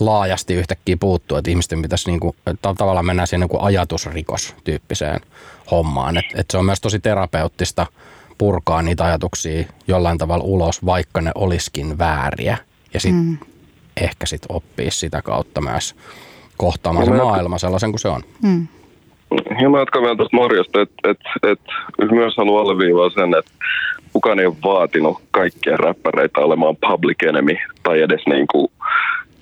laajasti 0.00 0.54
yhtäkkiä 0.54 0.96
puuttua, 1.00 1.38
että 1.38 1.50
ihmisten 1.50 1.82
pitäisi 1.82 2.10
niin 2.10 2.20
kuin, 2.20 2.36
että 2.46 2.74
tavallaan 2.78 3.06
mennä 3.06 3.26
siihen 3.26 3.48
niin 3.50 3.62
ajatusrikostyyppiseen 3.62 5.20
hommaan. 5.70 6.16
Et, 6.16 6.24
et 6.34 6.46
se 6.50 6.58
on 6.58 6.64
myös 6.64 6.80
tosi 6.80 6.98
terapeuttista 6.98 7.86
purkaa 8.38 8.82
niitä 8.82 9.04
ajatuksia 9.04 9.64
jollain 9.86 10.18
tavalla 10.18 10.44
ulos, 10.44 10.86
vaikka 10.86 11.20
ne 11.20 11.32
olisikin 11.34 11.98
vääriä. 11.98 12.58
Ja 12.94 13.00
sitten 13.00 13.24
mm. 13.24 13.38
ehkä 13.96 14.26
sitten 14.26 14.56
oppii 14.56 14.90
sitä 14.90 15.22
kautta 15.22 15.60
myös 15.60 15.94
kohtaamaan 16.56 17.06
se 17.06 17.12
maailma 17.12 17.58
sellaisen 17.58 17.92
kuin 17.92 18.00
se 18.00 18.08
on. 18.08 18.22
Mm. 18.42 18.66
Ja 19.62 19.70
mä 19.70 19.78
jatkan 19.78 20.02
vielä 20.02 20.16
tuosta 20.16 20.36
Morjasta, 20.36 20.80
että 20.80 21.10
et, 21.10 21.20
et, 21.42 21.60
myös 22.10 22.36
haluan 22.36 22.62
alleviivaa 22.62 23.10
sen, 23.10 23.34
että 23.38 23.50
kukaan 24.12 24.40
ei 24.40 24.46
ole 24.46 24.56
vaatinut 24.64 25.18
kaikkia 25.30 25.76
räppäreitä 25.76 26.40
olemaan 26.40 26.76
public 26.76 27.22
enemy 27.22 27.56
tai 27.82 28.02
edes 28.02 28.20
niin 28.26 28.46
kuin 28.46 28.68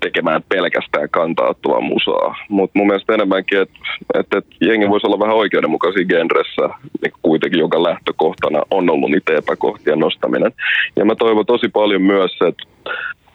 tekemään 0.00 0.42
pelkästään 0.48 1.08
kantauttuvaa 1.10 1.80
musaa. 1.80 2.36
Mutta 2.48 2.78
mun 2.78 2.86
mielestä 2.86 3.14
enemmänkin, 3.14 3.60
että 3.60 3.78
et, 4.14 4.26
et 4.36 4.46
jengi 4.60 4.88
voisi 4.88 5.06
olla 5.06 5.18
vähän 5.18 5.36
oikeudenmukaisia 5.36 6.04
genressä, 6.04 6.68
niin 7.02 7.12
kuitenkin 7.22 7.60
joka 7.60 7.82
lähtökohtana 7.82 8.62
on 8.70 8.90
ollut 8.90 9.10
niitä 9.10 9.34
epäkohtien 9.34 9.98
nostaminen. 9.98 10.52
Ja 10.96 11.04
mä 11.04 11.14
toivon 11.14 11.46
tosi 11.46 11.68
paljon 11.68 12.02
myös, 12.02 12.30
että 12.48 12.62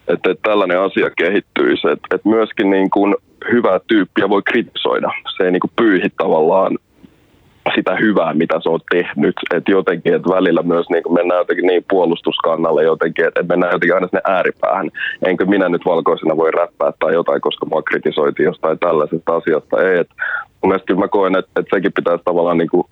että, 0.07 0.31
että 0.31 0.49
tällainen 0.49 0.81
asia 0.81 1.09
kehittyisi, 1.09 1.87
että, 1.87 2.15
että 2.15 2.29
myöskin 2.29 2.69
niin 2.69 2.89
kuin 2.89 3.15
hyvää 3.51 3.79
tyyppiä 3.87 4.29
voi 4.29 4.41
kritisoida. 4.41 5.11
Se 5.37 5.43
ei 5.43 5.51
niin 5.51 5.59
kuin 5.59 5.71
pyyhi 5.75 6.09
tavallaan 6.17 6.77
sitä 7.75 7.95
hyvää, 7.95 8.33
mitä 8.33 8.59
se 8.63 8.69
on 8.69 8.79
tehnyt. 8.89 9.35
Että 9.53 9.71
jotenkin, 9.71 10.13
että 10.13 10.29
välillä 10.29 10.61
myös 10.61 10.89
niin 10.89 11.03
kuin 11.03 11.13
mennään 11.13 11.37
jotenkin 11.37 11.65
niin 11.65 11.85
puolustuskannalle 11.89 12.83
jotenkin, 12.83 13.27
että 13.27 13.43
mennään 13.43 13.71
jotenkin 13.71 13.95
aina 13.95 14.07
sinne 14.07 14.21
ääripäähän. 14.27 14.91
Enkö 15.25 15.45
minä 15.45 15.69
nyt 15.69 15.85
valkoisena 15.85 16.37
voi 16.37 16.51
räppää 16.51 16.91
tai 16.99 17.13
jotain, 17.13 17.41
koska 17.41 17.65
mua 17.65 17.81
kritisoitiin 17.81 18.45
jostain 18.45 18.79
tällaisesta 18.79 19.35
asiasta. 19.35 19.81
Ei, 19.81 19.97
että 19.97 20.13
mun 20.61 20.69
mielestä 20.69 20.87
kyllä 20.87 20.99
mä 20.99 21.07
koen, 21.07 21.37
että, 21.37 21.51
että 21.59 21.75
sekin 21.75 21.93
pitäisi 21.93 22.23
tavallaan 22.25 22.57
niin 22.57 22.69
kuin 22.69 22.87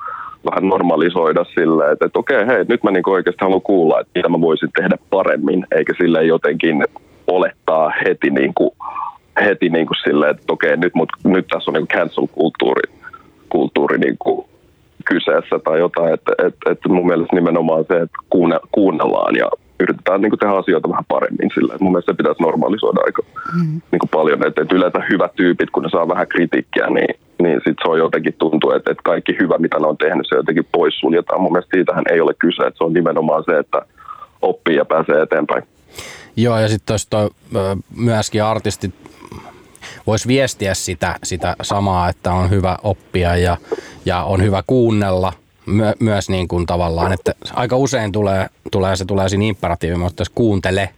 vähän 0.51 0.69
normalisoida 0.69 1.43
silleen, 1.43 1.93
että, 1.93 2.05
että 2.05 2.19
okei, 2.19 2.47
hei, 2.47 2.65
nyt 2.67 2.83
mä 2.83 2.91
niin 2.91 3.09
oikeasti 3.09 3.45
haluan 3.45 3.61
kuulla, 3.61 3.99
että 3.99 4.11
mitä 4.15 4.29
mä 4.29 4.41
voisin 4.41 4.69
tehdä 4.75 4.97
paremmin, 5.09 5.65
eikä 5.71 5.93
silleen 5.97 6.27
jotenkin 6.27 6.83
olettaa 7.27 7.91
heti 8.05 8.29
niin 8.29 8.53
kuin, 8.53 8.71
heti 9.45 9.69
niin 9.69 9.87
kuin 9.87 9.97
silleen, 10.03 10.31
että 10.31 10.53
okei, 10.53 10.77
nyt, 10.77 10.95
mut, 10.95 11.09
nyt 11.23 11.47
tässä 11.47 11.71
on 11.71 11.73
niin 11.73 11.87
cancel-kulttuuri 11.87 13.01
kulttuuri 13.51 13.97
niin 13.97 14.15
kuin 14.19 14.47
kyseessä 15.05 15.59
tai 15.63 15.79
jotain, 15.79 16.13
että, 16.13 16.31
että, 16.47 16.71
että 16.71 16.89
mun 16.89 17.07
mielestä 17.07 17.35
nimenomaan 17.35 17.85
se, 17.87 17.93
että 17.93 18.17
kuunne, 18.29 18.59
kuunnellaan 18.71 19.35
ja, 19.35 19.49
yritetään 19.83 20.21
niin 20.21 20.29
kuin 20.29 20.39
tehdä 20.39 20.53
asioita 20.53 20.89
vähän 20.89 21.05
paremmin 21.07 21.51
sillä. 21.53 21.73
Mun 21.79 21.91
mielestä 21.91 22.11
se 22.11 22.17
pitäisi 22.17 22.43
normalisoida 22.43 23.01
aika 23.05 23.21
mm. 23.55 23.81
niin 23.91 23.99
kuin 23.99 24.09
paljon, 24.09 24.47
että, 24.47 24.61
että 24.61 24.75
yleensä 24.75 24.99
hyvät 25.09 25.35
tyypit, 25.35 25.69
kun 25.69 25.83
ne 25.83 25.89
saa 25.89 26.07
vähän 26.07 26.27
kritiikkiä, 26.27 26.87
niin, 26.87 27.15
niin 27.41 27.61
sit 27.65 27.77
se 27.81 27.89
on 27.89 27.97
jotenkin 27.97 28.35
tuntuu, 28.37 28.71
että, 28.71 28.91
että 28.91 29.03
kaikki 29.03 29.37
hyvä, 29.41 29.57
mitä 29.57 29.79
ne 29.79 29.87
on 29.87 29.97
tehnyt, 29.97 30.27
se 30.29 30.35
jotenkin 30.35 30.67
poissuljetaan. 30.71 31.41
Mun 31.41 31.51
mielestä 31.51 31.77
siitähän 31.77 32.05
ei 32.11 32.21
ole 32.21 32.33
kyse, 32.33 32.63
että 32.63 32.77
se 32.77 32.83
on 32.83 32.93
nimenomaan 32.93 33.43
se, 33.43 33.57
että 33.57 33.81
oppii 34.41 34.75
ja 34.75 34.85
pääsee 34.85 35.21
eteenpäin. 35.21 35.63
Joo, 36.35 36.59
ja 36.59 36.67
sitten 36.67 36.97
myöskin 37.97 38.43
artistit 38.43 38.93
voisi 40.07 40.27
viestiä 40.27 40.73
sitä, 40.73 41.15
sitä 41.23 41.55
samaa, 41.61 42.09
että 42.09 42.33
on 42.33 42.49
hyvä 42.49 42.77
oppia 42.83 43.37
ja, 43.37 43.57
ja 44.05 44.23
on 44.23 44.43
hyvä 44.43 44.63
kuunnella 44.67 45.33
my, 45.65 45.83
myös 45.99 46.29
niin 46.29 46.47
kuin 46.47 46.65
tavallaan, 46.65 47.13
että 47.13 47.33
aika 47.53 47.77
usein 47.77 48.11
tulee, 48.11 48.47
tulee 48.71 48.95
se 48.95 49.05
tulee 49.05 49.29
siinä 49.29 49.45
imperatiivi, 49.45 49.95
mutta 49.95 50.23
kuuntele, 50.35 50.89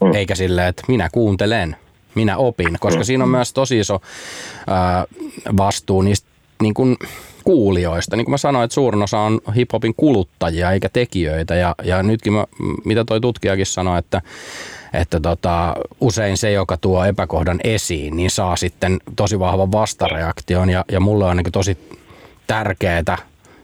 mm. 0.00 0.14
eikä 0.14 0.34
silleen, 0.34 0.68
että 0.68 0.82
minä 0.88 1.08
kuuntelen, 1.12 1.76
minä 2.14 2.36
opin, 2.36 2.76
koska 2.80 3.00
mm. 3.00 3.04
siinä 3.04 3.24
on 3.24 3.30
myös 3.30 3.52
tosi 3.52 3.78
iso 3.78 4.00
ää, 4.66 5.04
vastuu 5.56 6.02
niistä 6.02 6.28
niin 6.62 6.74
kuin 6.74 6.96
kuulijoista. 7.44 8.16
Niin 8.16 8.24
kuin 8.24 8.32
mä 8.32 8.38
sanoin, 8.38 8.64
että 8.64 8.74
suurin 8.74 9.02
osa 9.02 9.18
on 9.18 9.40
hiphopin 9.56 9.94
kuluttajia 9.96 10.70
eikä 10.70 10.88
tekijöitä 10.92 11.54
ja, 11.54 11.74
ja 11.82 12.02
nytkin 12.02 12.32
mä, 12.32 12.46
mitä 12.84 13.04
toi 13.04 13.20
tutkijakin 13.20 13.66
sanoi, 13.66 13.98
että 13.98 14.22
että 14.92 15.20
tota, 15.20 15.74
usein 16.00 16.36
se, 16.36 16.52
joka 16.52 16.76
tuo 16.76 17.04
epäkohdan 17.04 17.60
esiin, 17.64 18.16
niin 18.16 18.30
saa 18.30 18.56
sitten 18.56 18.98
tosi 19.16 19.38
vahvan 19.38 19.72
vastareaktion. 19.72 20.70
Ja, 20.70 20.84
ja 20.92 21.00
mulle 21.00 21.24
on 21.24 21.36
niin 21.36 21.52
tosi 21.52 21.78
tärkeää 22.46 23.16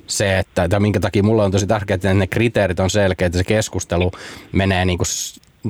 se, 0.07 0.39
että, 0.39 0.65
että 0.65 0.81
minkä 0.81 1.01
takia 1.01 1.23
mulle 1.23 1.43
on 1.43 1.51
tosi 1.51 1.67
tärkeää, 1.67 1.95
että 1.95 2.15
ne 2.15 2.27
kriteerit 2.27 2.81
on 2.81 2.91
selkeät, 2.91 3.27
että 3.27 3.39
se 3.39 3.45
keskustelu 3.45 4.13
menee 4.53 4.85
niin 4.85 4.99
kuin 4.99 5.07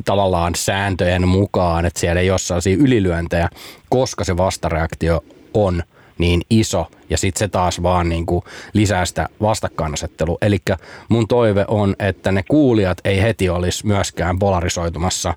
tavallaan 0.04 0.54
sääntöjen 0.54 1.28
mukaan, 1.28 1.86
että 1.86 2.00
siellä 2.00 2.20
ei 2.20 2.30
ole 2.30 2.38
sellaisia 2.38 2.76
ylilyöntejä, 2.76 3.48
koska 3.88 4.24
se 4.24 4.36
vastareaktio 4.36 5.24
on 5.54 5.82
niin 6.18 6.42
iso 6.50 6.86
ja 7.10 7.18
sitten 7.18 7.38
se 7.38 7.48
taas 7.48 7.82
vaan 7.82 8.08
niin 8.08 8.26
kuin 8.26 8.44
lisää 8.72 9.04
sitä 9.04 9.28
vastakkainasettelua. 9.40 10.38
Eli 10.42 10.58
mun 11.08 11.28
toive 11.28 11.64
on, 11.68 11.96
että 11.98 12.32
ne 12.32 12.42
kuulijat 12.48 12.98
ei 13.04 13.22
heti 13.22 13.48
olisi 13.48 13.86
myöskään 13.86 14.38
polarisoitumassa 14.38 15.34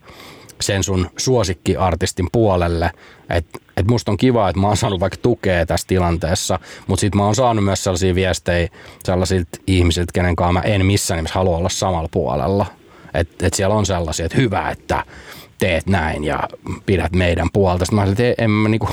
sen 0.61 0.83
sun 0.83 1.09
suosikkiartistin 1.17 2.27
puolelle. 2.31 2.91
Että 3.29 3.59
et 3.77 3.87
musta 3.87 4.11
on 4.11 4.17
kiva, 4.17 4.49
että 4.49 4.59
mä 4.61 4.67
oon 4.67 4.77
saanut 4.77 4.99
vaikka 4.99 5.17
tukea 5.21 5.65
tässä 5.65 5.87
tilanteessa, 5.87 6.59
mutta 6.87 7.01
sitten 7.01 7.17
mä 7.17 7.25
oon 7.25 7.35
saanut 7.35 7.65
myös 7.65 7.83
sellaisia 7.83 8.15
viestejä 8.15 8.67
sellaisilta 9.03 9.57
ihmisiltä, 9.67 10.11
kenen 10.13 10.35
kanssa 10.35 10.53
mä 10.53 10.61
en 10.61 10.85
missään 10.85 11.17
nimessä 11.17 11.39
halua 11.39 11.57
olla 11.57 11.69
samalla 11.69 12.09
puolella. 12.11 12.65
Että 13.13 13.47
et 13.47 13.53
siellä 13.53 13.75
on 13.75 13.85
sellaisia, 13.85 14.25
että 14.25 14.37
hyvä, 14.37 14.69
että 14.69 15.05
teet 15.59 15.85
näin 15.85 16.23
ja 16.23 16.39
pidät 16.85 17.11
meidän 17.11 17.47
puolta. 17.53 17.85
Sitten 17.85 17.95
mä 17.95 18.01
olin, 18.01 18.11
että 18.11 18.43
en 18.43 18.51
mä 18.51 18.69
niinku, 18.69 18.87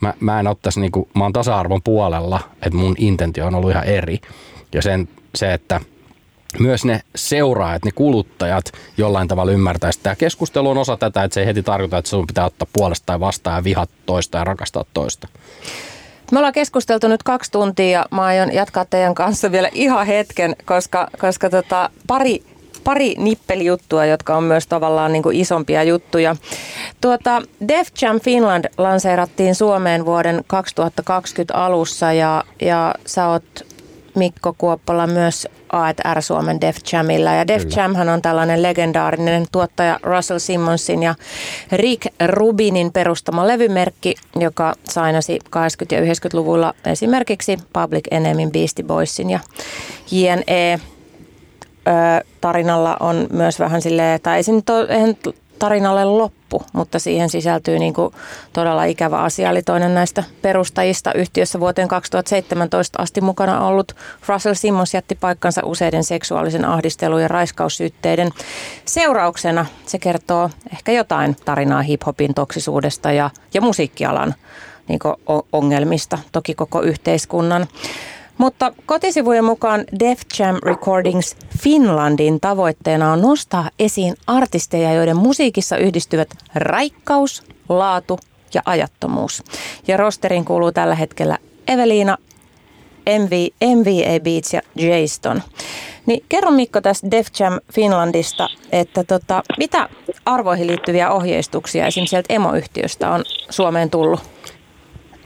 mä, 0.00 0.14
mä 0.20 0.40
en 0.40 0.46
ottaisi, 0.46 0.80
niinku, 0.80 1.08
mä 1.14 1.24
oon 1.24 1.32
tasa-arvon 1.32 1.82
puolella, 1.82 2.40
että 2.54 2.78
mun 2.78 2.94
intentio 2.98 3.46
on 3.46 3.54
ollut 3.54 3.70
ihan 3.70 3.84
eri. 3.84 4.20
Ja 4.74 4.82
sen, 4.82 5.08
se, 5.34 5.52
että 5.52 5.80
myös 6.58 6.84
ne 6.84 7.00
seuraajat, 7.14 7.84
ne 7.84 7.90
kuluttajat 7.92 8.72
jollain 8.96 9.28
tavalla 9.28 9.52
ymmärtäisi, 9.52 10.00
tämä 10.02 10.16
keskustelu 10.16 10.70
on 10.70 10.78
osa 10.78 10.96
tätä, 10.96 11.24
että 11.24 11.34
se 11.34 11.40
ei 11.40 11.46
heti 11.46 11.62
tarkoita, 11.62 11.98
että 11.98 12.08
sun 12.08 12.26
pitää 12.26 12.46
ottaa 12.46 12.68
puolesta 12.72 13.06
tai 13.06 13.20
vastaan 13.20 13.56
ja 13.56 13.64
vihat 13.64 13.90
toista 14.06 14.38
ja 14.38 14.44
rakastaa 14.44 14.84
toista. 14.94 15.28
Me 16.32 16.38
ollaan 16.38 16.52
keskusteltu 16.52 17.08
nyt 17.08 17.22
kaksi 17.22 17.52
tuntia 17.52 17.90
ja 17.90 18.06
mä 18.10 18.22
aion 18.22 18.52
jatkaa 18.52 18.84
teidän 18.84 19.14
kanssa 19.14 19.52
vielä 19.52 19.68
ihan 19.72 20.06
hetken, 20.06 20.56
koska, 20.64 21.08
koska 21.18 21.50
tota, 21.50 21.90
pari, 22.06 22.42
pari 22.84 23.14
nippelijuttua, 23.18 24.04
jotka 24.04 24.36
on 24.36 24.44
myös 24.44 24.66
tavallaan 24.66 25.12
niin 25.12 25.22
kuin 25.22 25.36
isompia 25.36 25.82
juttuja. 25.82 26.36
Tuota, 27.00 27.42
Def 27.68 27.88
Jam 28.02 28.20
Finland 28.20 28.64
lanseerattiin 28.78 29.54
Suomeen 29.54 30.06
vuoden 30.06 30.44
2020 30.46 31.54
alussa 31.54 32.12
ja, 32.12 32.44
ja 32.60 32.94
sä 33.06 33.28
oot 33.28 33.66
Mikko 34.14 34.54
Kuoppola 34.58 35.06
myös 35.06 35.48
A&R 35.72 36.22
Suomen 36.22 36.60
Def 36.60 36.76
Jamilla. 36.92 37.32
Ja 37.32 37.46
Def 37.46 37.62
Jamhan 37.76 38.08
on 38.08 38.22
tällainen 38.22 38.62
legendaarinen 38.62 39.46
tuottaja 39.52 40.00
Russell 40.02 40.38
Simmonsin 40.38 41.02
ja 41.02 41.14
Rick 41.72 42.06
Rubinin 42.26 42.92
perustama 42.92 43.48
levymerkki, 43.48 44.14
joka 44.36 44.74
sainasi 44.84 45.38
80- 45.46 45.50
ja 45.90 46.00
90-luvulla 46.00 46.74
esimerkiksi 46.84 47.58
Public 47.72 48.04
Enemyn 48.10 48.52
Beastie 48.52 48.84
Boysin 48.84 49.30
ja 49.30 49.40
JNE 50.10 50.80
tarinalla 52.40 52.96
on 53.00 53.26
myös 53.32 53.58
vähän 53.58 53.82
silleen, 53.82 54.20
tai 54.20 54.36
ei 54.36 54.54
nyt 54.54 54.70
ole, 54.70 54.88
tarinalle 55.60 56.04
loppu, 56.04 56.62
mutta 56.72 56.98
siihen 56.98 57.30
sisältyy 57.30 57.78
niin 57.78 57.94
kuin 57.94 58.14
todella 58.52 58.84
ikävä 58.84 59.18
asia. 59.18 59.50
Eli 59.50 59.62
toinen 59.62 59.94
näistä 59.94 60.24
perustajista 60.42 61.12
yhtiössä 61.12 61.60
vuoteen 61.60 61.88
2017 61.88 63.02
asti 63.02 63.20
mukana 63.20 63.66
ollut 63.66 63.92
Russell 64.28 64.54
Simmons 64.54 64.94
jätti 64.94 65.14
paikkansa 65.14 65.62
useiden 65.64 66.04
seksuaalisen 66.04 66.64
ahdistelun 66.64 67.22
ja 67.22 67.28
raiskaussyytteiden 67.28 68.30
seurauksena. 68.84 69.66
Se 69.86 69.98
kertoo 69.98 70.50
ehkä 70.72 70.92
jotain 70.92 71.36
tarinaa 71.44 71.82
hiphopin 71.82 72.34
toksisuudesta 72.34 73.12
ja, 73.12 73.30
ja 73.54 73.60
musiikkialan 73.60 74.34
niin 74.88 75.00
ongelmista, 75.52 76.18
toki 76.32 76.54
koko 76.54 76.82
yhteiskunnan. 76.82 77.66
Mutta 78.40 78.72
kotisivujen 78.86 79.44
mukaan 79.44 79.84
Def 79.98 80.20
Jam 80.38 80.56
Recordings 80.62 81.36
Finlandin 81.58 82.40
tavoitteena 82.40 83.12
on 83.12 83.20
nostaa 83.20 83.70
esiin 83.78 84.14
artisteja, 84.26 84.92
joiden 84.92 85.16
musiikissa 85.16 85.76
yhdistyvät 85.76 86.28
raikkaus, 86.54 87.42
laatu 87.68 88.18
ja 88.54 88.62
ajattomuus. 88.64 89.42
Ja 89.88 89.96
rosterin 89.96 90.44
kuuluu 90.44 90.72
tällä 90.72 90.94
hetkellä 90.94 91.38
Evelina, 91.68 92.16
MV, 93.18 93.48
MVA 93.76 94.20
Beats 94.20 94.54
ja 94.54 94.60
Jayston. 94.74 95.42
Niin 96.06 96.24
kerro 96.28 96.50
Mikko 96.50 96.80
tästä 96.80 97.10
Def 97.10 97.26
Jam 97.38 97.60
Finlandista, 97.74 98.48
että 98.72 99.04
tota, 99.04 99.42
mitä 99.58 99.88
arvoihin 100.24 100.66
liittyviä 100.66 101.10
ohjeistuksia 101.10 101.86
esimerkiksi 101.86 102.10
sieltä 102.10 102.34
emoyhtiöstä 102.34 103.10
on 103.10 103.24
Suomeen 103.50 103.90
tullut? 103.90 104.20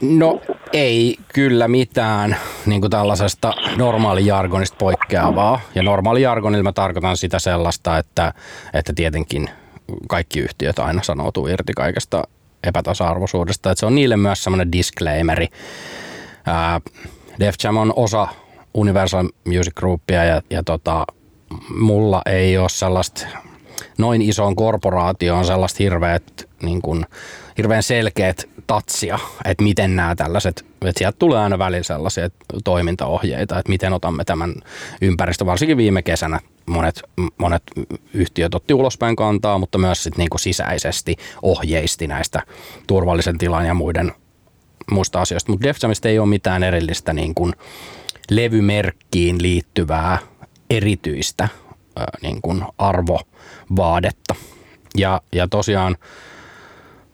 No 0.01 0.41
ei 0.73 1.17
kyllä 1.33 1.67
mitään 1.67 2.37
niin 2.65 2.81
kuin 2.81 2.91
tällaisesta 2.91 3.53
normaalijargonista 3.77 4.77
poikkeavaa. 4.79 5.59
Ja 5.75 5.83
normaalijargonilla 5.83 6.63
mä 6.63 6.71
tarkoitan 6.71 7.17
sitä 7.17 7.39
sellaista, 7.39 7.97
että, 7.97 8.33
että 8.73 8.93
tietenkin 8.95 9.49
kaikki 10.07 10.39
yhtiöt 10.39 10.79
aina 10.79 11.03
sanoutuu 11.03 11.47
irti 11.47 11.73
kaikesta 11.73 12.23
epätasa-arvoisuudesta. 12.63 13.71
Että 13.71 13.79
se 13.79 13.85
on 13.85 13.95
niille 13.95 14.17
myös 14.17 14.43
semmoinen 14.43 14.71
disclaimeri. 14.71 15.47
Ää, 16.45 16.81
Def 17.39 17.55
Jam 17.63 17.77
on 17.77 17.93
osa 17.95 18.27
Universal 18.73 19.29
Music 19.45 19.73
Groupia 19.75 20.23
ja, 20.23 20.41
ja 20.49 20.63
tota, 20.63 21.05
mulla 21.69 22.21
ei 22.25 22.57
ole 22.57 22.69
sellaista 22.69 23.27
noin 23.97 24.21
isoon 24.21 24.55
korporaatioon 24.55 25.45
sellaista 25.45 25.77
hirveät, 25.83 26.49
niin 26.61 26.81
kuin, 26.81 27.05
hirveän 27.57 27.83
selkeät 27.83 28.49
tatsia, 28.67 29.19
että 29.45 29.63
miten 29.63 29.95
nämä 29.95 30.15
tällaiset, 30.15 30.65
että 30.81 30.99
sieltä 30.99 31.17
tulee 31.19 31.39
aina 31.39 31.59
välillä 31.59 31.83
sellaisia 31.83 32.29
toimintaohjeita, 32.63 33.59
että 33.59 33.69
miten 33.69 33.93
otamme 33.93 34.23
tämän 34.23 34.55
ympäristö, 35.01 35.45
varsinkin 35.45 35.77
viime 35.77 36.01
kesänä 36.01 36.39
monet, 36.65 37.01
monet 37.37 37.63
yhtiöt 38.13 38.55
otti 38.55 38.73
ulospäin 38.73 39.15
kantaa, 39.15 39.57
mutta 39.57 39.77
myös 39.77 40.03
sit 40.03 40.17
niinku 40.17 40.37
sisäisesti 40.37 41.15
ohjeisti 41.41 42.07
näistä 42.07 42.41
turvallisen 42.87 43.37
tilan 43.37 43.65
ja 43.65 43.73
muiden 43.73 44.11
muista 44.91 45.21
asioista. 45.21 45.51
Mutta 45.51 45.67
Def 45.67 45.77
Jamista 45.83 46.09
ei 46.09 46.19
ole 46.19 46.27
mitään 46.27 46.63
erillistä 46.63 47.13
niin 47.13 47.35
kuin 47.35 47.53
levymerkkiin 48.29 49.41
liittyvää 49.41 50.17
erityistä 50.69 51.47
niin 52.21 52.41
kuin 52.41 52.63
arvovaadetta. 52.77 54.35
Ja, 54.97 55.21
ja 55.33 55.47
tosiaan 55.47 55.97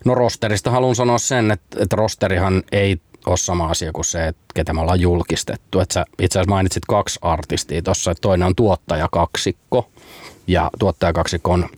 No 0.06 0.16
rosterista 0.16 0.72
haluan 0.72 0.96
sanoa 0.96 1.18
sen, 1.18 1.52
että, 1.52 1.84
että 1.84 1.96
rosterihan 1.96 2.64
ei 2.72 2.98
ole 3.26 3.38
sama 3.38 3.68
asia 3.68 3.92
kuin 3.92 4.06
se, 4.06 4.28
että 4.28 4.42
ketä 4.56 4.74
me 4.74 4.82
ollaan 4.82 5.02
julkistettu. 5.02 5.80
Että 5.80 5.94
sä 5.94 6.06
itse 6.22 6.40
asiassa 6.40 6.50
mainitsit 6.50 6.86
kaksi 6.86 7.20
artistia 7.22 7.82
tuossa, 7.82 8.12
että 8.12 8.22
toinen 8.22 8.48
on 8.48 8.56
tuottajakaksikko 8.56 9.90
ja 10.48 10.70
tuottajakaksikon 10.80 11.70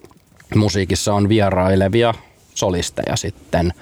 musiikissa 0.55 1.13
on 1.13 1.29
vierailevia 1.29 2.13
solisteja 2.55 3.15
sitten. 3.15 3.73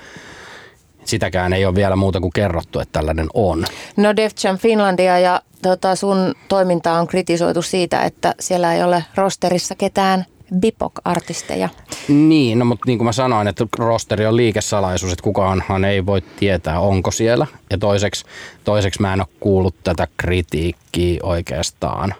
Sitäkään 1.06 1.54
ei 1.54 1.66
ole 1.66 1.76
vielä 1.76 1.96
muuta 1.96 2.20
kuin 2.20 2.34
kerrottu, 2.34 2.80
että 2.80 3.00
tällainen 3.00 3.28
on. 3.34 3.66
No 3.98 4.16
Def 4.16 4.34
Jam 4.44 4.58
Finlandia 4.58 5.20
ja 5.20 5.42
tota, 5.62 5.96
sun 5.96 6.36
toiminta 6.48 6.94
on 6.94 7.08
kritisoitu 7.08 7.62
siitä, 7.62 8.02
että 8.02 8.36
siellä 8.40 8.74
ei 8.74 8.84
ole 8.84 9.04
rosterissa 9.16 9.76
ketään 9.76 10.26
BIPOC-artisteja. 10.60 11.70
Niin, 12.08 12.60
no 12.60 12.66
mutta 12.66 12.84
niin 12.88 12.98
kuin 12.98 13.06
mä 13.06 13.12
sanoin, 13.12 13.48
että 13.48 13.66
rosteri 13.78 14.26
on 14.26 14.38
liikesalaisuus, 14.38 15.12
että 15.12 15.24
kukaanhan 15.24 15.86
ei 15.86 16.06
voi 16.06 16.22
tietää, 16.40 16.80
onko 16.80 17.12
siellä. 17.12 17.48
Ja 17.70 17.78
toiseksi, 17.78 18.26
toiseksi 18.64 19.02
mä 19.02 19.14
en 19.14 19.22
ole 19.22 19.28
kuullut 19.40 19.76
tätä 19.84 20.08
kritiikkiä 20.18 21.20
oikeastaan 21.24 22.14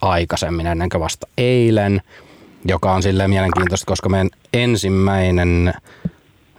aikaisemmin 0.00 0.66
ennen 0.66 0.88
kuin 0.88 1.00
vasta 1.00 1.26
eilen. 1.38 2.02
joka 2.64 2.92
on 2.92 3.02
silleen 3.02 3.30
mielenkiintoista, 3.30 3.86
koska 3.86 4.08
meidän 4.08 4.30
ensimmäinen 4.52 5.74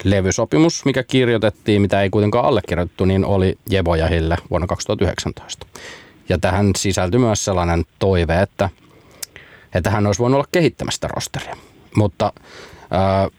levysopimus, 0.03 0.85
mikä 0.85 1.03
kirjoitettiin, 1.03 1.81
mitä 1.81 2.01
ei 2.01 2.09
kuitenkaan 2.09 2.45
allekirjoitettu, 2.45 3.05
niin 3.05 3.25
oli 3.25 3.57
Jebojahille 3.69 4.37
vuonna 4.49 4.67
2019. 4.67 5.67
Ja 6.29 6.37
tähän 6.37 6.71
sisältyi 6.77 7.19
myös 7.19 7.45
sellainen 7.45 7.85
toive, 7.99 8.41
että, 8.41 8.69
että 9.73 9.89
hän 9.89 10.07
olisi 10.07 10.19
voinut 10.19 10.35
olla 10.35 10.47
kehittämästä 10.51 11.07
rosteria. 11.07 11.55
Mutta 11.95 12.33
ää, 12.91 13.29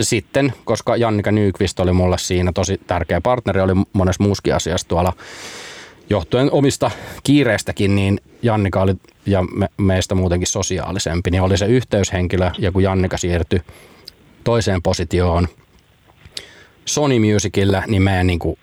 sitten, 0.00 0.52
koska 0.64 0.96
Jannika 0.96 1.32
Nykvist 1.32 1.80
oli 1.80 1.92
mulle 1.92 2.18
siinä 2.18 2.52
tosi 2.52 2.80
tärkeä 2.86 3.20
partneri, 3.20 3.60
oli 3.60 3.72
monessa 3.92 4.22
muuskin 4.22 4.54
asiassa 4.54 4.88
tuolla 4.88 5.12
johtuen 6.10 6.52
omista 6.52 6.90
kiireistäkin, 7.22 7.94
niin 7.94 8.20
Jannika 8.42 8.82
oli 8.82 8.94
ja 9.26 9.42
me, 9.42 9.68
meistä 9.76 10.14
muutenkin 10.14 10.48
sosiaalisempi, 10.48 11.30
niin 11.30 11.42
oli 11.42 11.58
se 11.58 11.66
yhteyshenkilö 11.66 12.50
ja 12.58 12.72
kun 12.72 12.82
Jannika 12.82 13.16
siirtyi 13.16 13.60
toiseen 14.44 14.82
positioon 14.82 15.48
Sony 16.84 17.32
Musicille, 17.32 17.82
niin 17.86 18.02
meidän 18.02 18.26
niin 18.26 18.38
kuin, 18.38 18.58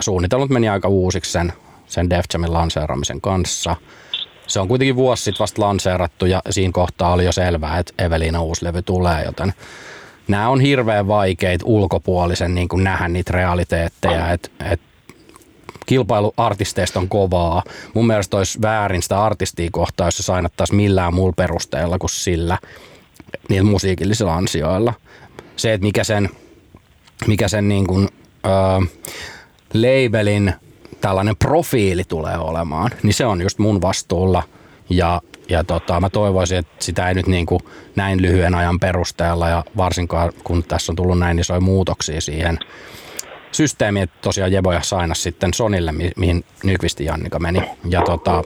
suunnitelmat 0.00 0.50
meni 0.50 0.68
aika 0.68 0.88
uusiksi 0.88 1.32
sen, 1.32 1.52
sen 1.86 2.10
Def 2.10 2.24
Jamin 2.32 2.52
lanseeraamisen 2.52 3.20
kanssa. 3.20 3.76
Se 4.46 4.60
on 4.60 4.68
kuitenkin 4.68 4.96
vuosi 4.96 5.22
sitten 5.22 5.38
vasta 5.38 5.62
lanseerattu 5.62 6.26
ja 6.26 6.42
siinä 6.50 6.72
kohtaa 6.72 7.12
oli 7.12 7.24
jo 7.24 7.32
selvää, 7.32 7.78
että 7.78 8.04
Evelina 8.04 8.42
uusi 8.42 8.64
levy 8.64 8.82
tulee, 8.82 9.24
joten 9.24 9.52
nämä 10.28 10.48
on 10.48 10.60
hirveän 10.60 11.08
vaikeita 11.08 11.64
ulkopuolisen 11.68 12.54
niin 12.54 12.68
kuin 12.68 12.84
nähdä 12.84 13.08
niitä 13.08 13.32
realiteetteja, 13.32 14.32
että 14.32 14.48
et 14.70 14.80
kilpailu 15.86 16.34
artisteista 16.36 17.00
on 17.00 17.08
kovaa. 17.08 17.62
Mun 17.94 18.06
mielestä 18.06 18.36
olisi 18.36 18.62
väärin 18.62 19.02
sitä 19.02 19.24
artistia 19.24 19.68
kohtaa, 19.72 20.06
jos 20.06 20.16
se 20.16 20.22
sainattaisiin 20.22 20.76
millään 20.76 21.14
muulla 21.14 21.34
perusteella 21.36 21.98
kuin 21.98 22.10
sillä 22.10 22.58
niillä 23.48 23.70
musiikillisilla 23.70 24.34
ansioilla. 24.34 24.94
Se, 25.56 25.72
että 25.72 25.86
mikä 25.86 26.04
sen, 26.04 26.30
mikä 27.26 27.48
sen 27.48 27.68
niin 27.68 27.86
kuin, 27.86 28.08
äh, 28.46 28.88
labelin 29.74 30.54
tällainen 31.04 31.36
profiili 31.36 32.04
tulee 32.04 32.38
olemaan, 32.38 32.90
niin 33.02 33.14
se 33.14 33.26
on 33.26 33.42
just 33.42 33.58
mun 33.58 33.82
vastuulla. 33.82 34.42
Ja, 34.90 35.20
ja 35.48 35.64
tota, 35.64 36.00
mä 36.00 36.10
toivoisin, 36.10 36.58
että 36.58 36.72
sitä 36.84 37.08
ei 37.08 37.14
nyt 37.14 37.26
niin 37.26 37.46
kuin 37.46 37.60
näin 37.96 38.22
lyhyen 38.22 38.54
ajan 38.54 38.80
perusteella 38.80 39.48
ja 39.48 39.64
varsinkaan 39.76 40.32
kun 40.44 40.62
tässä 40.62 40.92
on 40.92 40.96
tullut 40.96 41.18
näin 41.18 41.38
isoja 41.38 41.60
muutoksia 41.60 42.20
siihen 42.20 42.58
systeemi, 43.52 44.00
että 44.00 44.16
tosiaan 44.22 44.52
Jeboja 44.52 44.82
sainas 44.82 45.22
sitten 45.22 45.54
Sonille, 45.54 45.92
mi- 45.92 46.12
mihin 46.16 46.44
Nykvisti 46.64 47.04
Jannika 47.04 47.38
meni. 47.38 47.62
Ja 47.88 48.02
tota, 48.02 48.42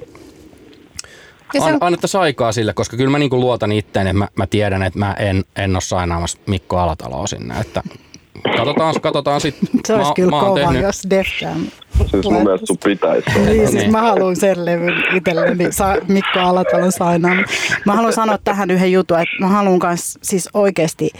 Ja 1.55 1.60
se 1.60 1.66
an, 1.66 1.74
on- 1.74 1.78
annettaisiin 1.80 2.20
aikaa 2.20 2.52
sille, 2.52 2.72
koska 2.72 2.97
kyllä 2.97 3.10
mä 3.10 3.18
niinku 3.18 3.40
luotan 3.40 3.72
itteen, 3.72 4.06
että 4.06 4.18
mä, 4.18 4.28
mä 4.36 4.47
tiedän, 4.47 4.82
että 4.82 4.98
mä 4.98 5.12
en, 5.12 5.44
en 5.56 5.76
ole 5.76 5.80
sainaamassa 5.80 6.39
Mikko 6.47 6.78
Alataloa 6.78 7.26
sinne. 7.26 7.55
Että 7.60 7.82
katsotaan, 8.56 8.94
katsotaan 9.01 9.40
sitten. 9.40 9.69
Se 9.86 9.94
olisi 9.94 10.09
mä, 10.10 10.15
kyllä 10.15 10.31
mä 10.31 10.40
kova, 10.40 10.55
tehnyt, 10.55 10.82
jos 10.82 11.02
Def 11.10 11.27
Jam 11.43 11.66
Siis 12.10 12.24
mun 12.24 12.43
mielestä 12.43 12.66
sun 12.66 12.78
pitäisi 12.85 13.31
olla. 13.36 13.47
Niin, 13.47 13.69
siis 13.69 13.73
Niin. 13.82 13.93
mä 13.93 14.01
haluan 14.02 14.36
sen 14.36 14.65
levyn 14.65 14.94
itselleni, 15.15 15.73
saa 15.73 15.97
Mikko 16.09 16.39
Alatalon 16.39 16.93
sainaa. 16.93 17.35
Mä 17.86 17.93
haluan 17.94 18.12
sanoa 18.12 18.39
tähän 18.44 18.70
yhden 18.70 18.93
jutun, 18.93 19.20
että 19.20 19.36
mä 19.40 19.48
haluan 19.48 19.78
kans 19.78 20.19
siis 20.23 20.48
oikeasti 20.55 21.10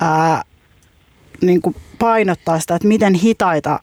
ää, 0.00 0.42
niin 1.42 1.62
kuin 1.62 1.76
painottaa 1.98 2.60
sitä, 2.60 2.74
että 2.74 2.88
miten 2.88 3.14
hitaita 3.14 3.78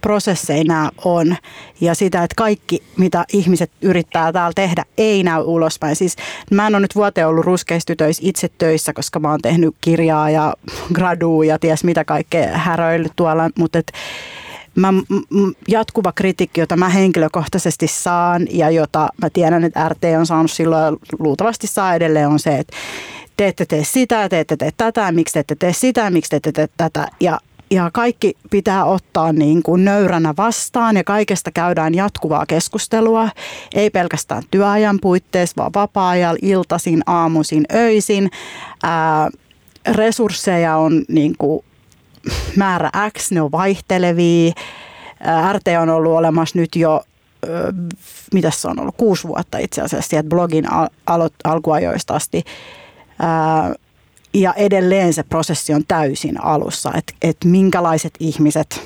prosesseja 0.00 0.64
nämä 0.64 0.90
on 1.04 1.36
ja 1.80 1.94
sitä, 1.94 2.22
että 2.22 2.34
kaikki, 2.36 2.82
mitä 2.96 3.24
ihmiset 3.32 3.70
yrittää 3.82 4.32
täällä 4.32 4.52
tehdä, 4.54 4.84
ei 4.98 5.22
näy 5.22 5.42
ulospäin. 5.42 5.96
Siis 5.96 6.16
mä 6.50 6.66
en 6.66 6.74
ole 6.74 6.80
nyt 6.80 6.94
vuoteen 6.94 7.28
ollut 7.28 7.44
ruskeistytöissä 7.44 8.22
itse 8.26 8.48
töissä, 8.58 8.92
koska 8.92 9.20
mä 9.20 9.30
oon 9.30 9.42
tehnyt 9.42 9.74
kirjaa 9.80 10.30
ja 10.30 10.54
gradua 10.94 11.44
ja 11.44 11.58
ties 11.58 11.84
mitä 11.84 12.04
kaikkea 12.04 12.58
häröillyt 12.58 13.12
tuolla, 13.16 13.50
mutta 13.58 13.78
et 13.78 13.92
mä, 14.74 14.88
jatkuva 15.68 16.12
kritiikki, 16.12 16.60
jota 16.60 16.76
mä 16.76 16.88
henkilökohtaisesti 16.88 17.86
saan 17.86 18.46
ja 18.50 18.70
jota 18.70 19.08
mä 19.22 19.30
tiedän, 19.30 19.64
että 19.64 19.88
RT 19.88 20.04
on 20.18 20.26
saanut 20.26 20.50
silloin 20.50 20.96
luultavasti 21.18 21.66
saa 21.66 21.94
edelleen, 21.94 22.28
on 22.28 22.38
se, 22.38 22.58
että 22.58 22.76
te 23.36 23.48
ette 23.48 23.66
tee 23.66 23.84
sitä, 23.84 24.28
te 24.28 24.40
ette 24.40 24.56
tee 24.56 24.70
tätä, 24.76 25.12
miksi 25.12 25.32
te 25.32 25.40
ette 25.40 25.54
tee 25.54 25.72
sitä, 25.72 26.10
miksi 26.10 26.30
te 26.30 26.36
ette 26.36 26.52
tee 26.52 26.68
tätä. 26.76 27.08
Ja, 27.20 27.40
ja 27.70 27.90
kaikki 27.92 28.34
pitää 28.50 28.84
ottaa 28.84 29.32
niin 29.32 29.62
kuin 29.62 29.84
nöyränä 29.84 30.34
vastaan 30.36 30.96
ja 30.96 31.04
kaikesta 31.04 31.50
käydään 31.50 31.94
jatkuvaa 31.94 32.46
keskustelua. 32.46 33.28
Ei 33.74 33.90
pelkästään 33.90 34.42
työajan 34.50 34.98
puitteissa, 35.02 35.54
vaan 35.56 35.70
vapaa-ajalla, 35.74 36.38
iltaisin, 36.42 37.02
aamuisin, 37.06 37.64
öisin. 37.74 38.30
Ää, 38.82 39.30
resursseja 39.92 40.76
on 40.76 41.04
niin 41.08 41.34
kuin 41.38 41.64
määrä 42.56 42.90
X, 43.18 43.30
ne 43.30 43.42
on 43.42 43.52
vaihtelevia. 43.52 44.52
Ää, 45.20 45.52
RT 45.52 45.64
on 45.80 45.88
ollut 45.88 46.12
olemassa 46.12 46.58
nyt 46.58 46.76
jo, 46.76 47.04
mitä 48.34 48.50
se 48.50 48.68
on 48.68 48.80
ollut, 48.80 48.94
kuusi 48.96 49.28
vuotta 49.28 49.58
itse 49.58 49.82
asiassa, 49.82 50.08
sieltä 50.08 50.28
blogin 50.28 50.72
al- 50.72 50.88
alo- 51.06 51.34
alkuajoista 51.44 52.14
asti. 52.14 52.44
Ää, 53.18 53.74
ja 54.34 54.54
edelleen 54.54 55.12
se 55.12 55.22
prosessi 55.22 55.74
on 55.74 55.82
täysin 55.88 56.44
alussa, 56.44 56.92
että 56.96 57.12
et 57.22 57.36
minkälaiset 57.44 58.14
ihmiset 58.20 58.82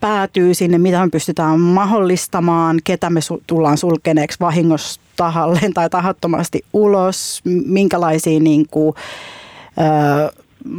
päätyy 0.00 0.54
sinne, 0.54 0.78
mitä 0.78 1.04
me 1.04 1.10
pystytään 1.10 1.60
mahdollistamaan, 1.60 2.80
ketä 2.84 3.10
me 3.10 3.20
su- 3.20 3.42
tullaan 3.46 3.78
sulkeneeksi 3.78 4.40
vahingossa 4.40 5.00
tahalleen 5.16 5.74
tai 5.74 5.90
tahattomasti 5.90 6.64
ulos, 6.72 7.40
minkälaisia 7.66 8.40
niin 8.40 8.66
kuin, 8.70 8.94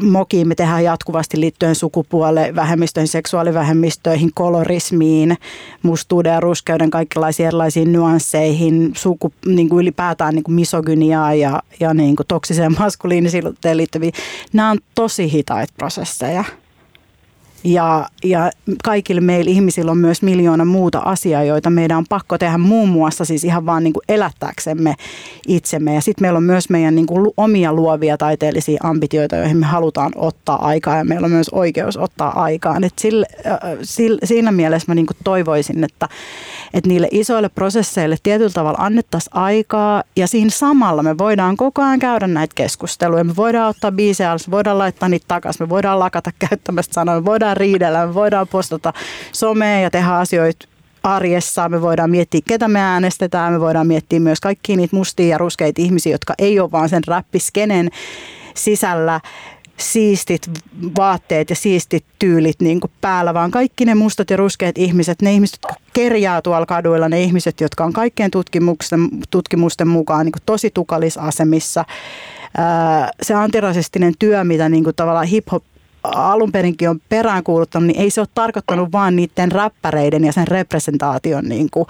mokiin 0.03 0.47
me 0.47 0.55
tehdään 0.55 0.83
jatkuvasti 0.83 1.39
liittyen 1.39 1.75
sukupuoleen, 1.75 2.55
vähemmistöihin, 2.55 3.07
seksuaalivähemmistöihin, 3.07 4.31
kolorismiin, 4.33 5.37
mustuuden 5.83 6.33
ja 6.33 6.39
ruskeuden 6.39 6.89
kaikenlaisiin 6.89 7.47
erilaisiin 7.47 7.91
nyansseihin, 7.91 8.91
suku, 8.95 9.33
niin 9.45 9.69
kuin 9.69 9.81
ylipäätään 9.81 10.35
niin 10.35 10.43
kuin 10.43 10.55
misogyniaa 10.55 11.33
ja, 11.33 11.63
ja 11.79 11.93
niin 11.93 12.15
kuin 12.15 12.27
toksiseen 12.27 12.75
maskuliinisuuteen 12.79 13.77
liittyviä. 13.77 14.11
Nämä 14.53 14.69
on 14.71 14.77
tosi 14.95 15.31
hitaita 15.31 15.73
prosesseja. 15.77 16.43
Ja, 17.63 18.07
ja 18.23 18.51
kaikille 18.83 19.21
meillä 19.21 19.51
ihmisillä 19.51 19.91
on 19.91 19.97
myös 19.97 20.21
miljoona 20.21 20.65
muuta 20.65 20.99
asiaa, 20.99 21.43
joita 21.43 21.69
meidän 21.69 21.97
on 21.97 22.05
pakko 22.09 22.37
tehdä 22.37 22.57
muun 22.57 22.89
muassa 22.89 23.25
siis 23.25 23.43
ihan 23.43 23.65
vaan 23.65 23.83
niin 23.83 23.93
kuin 23.93 24.03
elättääksemme 24.09 24.95
itsemme. 25.47 25.95
Ja 25.95 26.01
sitten 26.01 26.23
meillä 26.23 26.37
on 26.37 26.43
myös 26.43 26.69
meidän 26.69 26.95
niin 26.95 27.05
kuin 27.05 27.33
omia 27.37 27.73
luovia 27.73 28.17
taiteellisia 28.17 28.79
ambitioita, 28.83 29.35
joihin 29.35 29.57
me 29.57 29.65
halutaan 29.65 30.11
ottaa 30.15 30.67
aikaa 30.67 30.97
ja 30.97 31.05
meillä 31.05 31.25
on 31.25 31.31
myös 31.31 31.49
oikeus 31.49 31.97
ottaa 31.97 32.41
aikaan. 32.43 32.83
Et 32.83 32.93
sille, 32.99 33.25
äh, 33.45 33.59
sille, 33.81 34.19
siinä 34.23 34.51
mielessä 34.51 34.91
mä 34.91 34.95
niin 34.95 35.05
kuin 35.05 35.17
toivoisin, 35.23 35.83
että, 35.83 36.09
että 36.73 36.87
niille 36.87 37.07
isoille 37.11 37.49
prosesseille 37.49 38.17
tietyllä 38.23 38.51
tavalla 38.53 38.79
annettaisiin 38.81 39.37
aikaa 39.37 40.03
ja 40.15 40.27
siinä 40.27 40.49
samalla 40.49 41.03
me 41.03 41.17
voidaan 41.17 41.57
koko 41.57 41.81
ajan 41.81 41.99
käydä 41.99 42.27
näitä 42.27 42.55
keskusteluja. 42.55 43.23
Me 43.23 43.35
voidaan 43.35 43.69
ottaa 43.69 43.91
biisejä 43.91 44.37
me 44.47 44.51
voidaan 44.51 44.77
laittaa 44.77 45.09
niitä 45.09 45.25
takaisin, 45.27 45.63
me 45.63 45.69
voidaan 45.69 45.99
lakata 45.99 46.31
käyttämästä 46.39 46.93
sanoja, 46.93 47.19
me 47.19 47.25
voidaan 47.25 47.46
riidellä, 47.53 48.07
me 48.07 48.13
voidaan 48.13 48.47
postata 48.47 48.93
somea 49.31 49.79
ja 49.79 49.89
tehdä 49.89 50.09
asioita 50.09 50.67
arjessa. 51.03 51.69
Me 51.69 51.81
voidaan 51.81 52.09
miettiä, 52.09 52.41
ketä 52.47 52.67
me 52.67 52.79
äänestetään. 52.79 53.53
Me 53.53 53.59
voidaan 53.59 53.87
miettiä 53.87 54.19
myös 54.19 54.39
kaikkia 54.39 54.75
niitä 54.75 54.95
mustia 54.95 55.27
ja 55.27 55.37
ruskeita 55.37 55.81
ihmisiä, 55.81 56.11
jotka 56.11 56.33
ei 56.37 56.59
ole 56.59 56.71
vaan 56.71 56.89
sen 56.89 57.03
räppiskenen 57.07 57.89
sisällä 58.53 59.21
siistit 59.77 60.49
vaatteet 60.97 61.49
ja 61.49 61.55
siistit 61.55 62.05
tyylit 62.19 62.55
niin 62.59 62.79
kuin 62.79 62.91
päällä, 63.01 63.33
vaan 63.33 63.51
kaikki 63.51 63.85
ne 63.85 63.95
mustat 63.95 64.29
ja 64.29 64.37
ruskeat 64.37 64.77
ihmiset, 64.77 65.21
ne 65.21 65.33
ihmiset, 65.33 65.59
jotka 65.63 65.81
kerjää 65.93 66.41
tuolla 66.41 66.65
kaduilla, 66.65 67.09
ne 67.09 67.21
ihmiset, 67.21 67.61
jotka 67.61 67.83
on 67.83 67.93
kaikkien 67.93 68.31
tutkimusten, 68.31 69.09
tutkimusten 69.29 69.87
mukaan 69.87 70.25
niin 70.25 70.31
kuin 70.31 70.43
tosi 70.45 70.71
tukalisasemissa. 70.73 71.85
Se 73.21 73.33
antirasistinen 73.33 74.13
työ, 74.19 74.43
mitä 74.43 74.69
niin 74.69 74.83
kuin 74.83 74.95
tavallaan 74.95 75.27
hip-hop 75.27 75.63
alun 76.03 76.51
perinkin 76.51 76.89
on 76.89 76.99
peräänkuuluttanut, 77.09 77.87
niin 77.87 78.01
ei 78.01 78.09
se 78.09 78.21
ole 78.21 78.27
tarkoittanut 78.35 78.91
vaan 78.91 79.15
niiden 79.15 79.51
räppäreiden 79.51 80.23
ja 80.23 80.33
sen 80.33 80.47
representaation 80.47 81.49
niin 81.49 81.69
kuin 81.71 81.87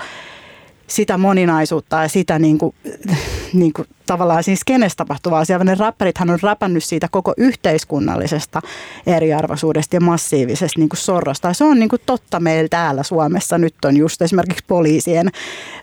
sitä 0.88 1.18
moninaisuutta 1.18 2.02
ja 2.02 2.08
sitä 2.08 2.40
niin 2.40 2.58
kuin, 2.58 2.76
niin 3.54 3.74
kuin 3.74 3.88
tavallaan 4.06 4.44
siis 4.44 4.62
kenestä 4.66 4.98
tapahtuvaa 4.98 5.40
asiaa. 5.40 5.64
Ne 5.64 5.76
räppärithän 5.76 6.30
on 6.30 6.40
räpännyt 6.42 6.84
siitä 6.84 7.08
koko 7.12 7.34
yhteiskunnallisesta 7.38 8.62
eriarvoisuudesta 9.08 9.96
ja 9.96 10.02
massiivisesta 10.02 10.80
niin 10.80 10.90
kuin 10.90 10.98
sorrosta. 10.98 11.48
Ja 11.48 11.54
se 11.54 11.64
on 11.64 11.80
niin 11.80 11.90
kuin 11.90 12.02
totta 12.06 12.40
meillä 12.40 12.68
täällä 12.70 13.04
Suomessa. 13.04 13.58
Nyt 13.58 13.86
on 13.86 13.98
just 13.98 14.22
esimerkiksi 14.22 14.64
poliisien 14.68 15.30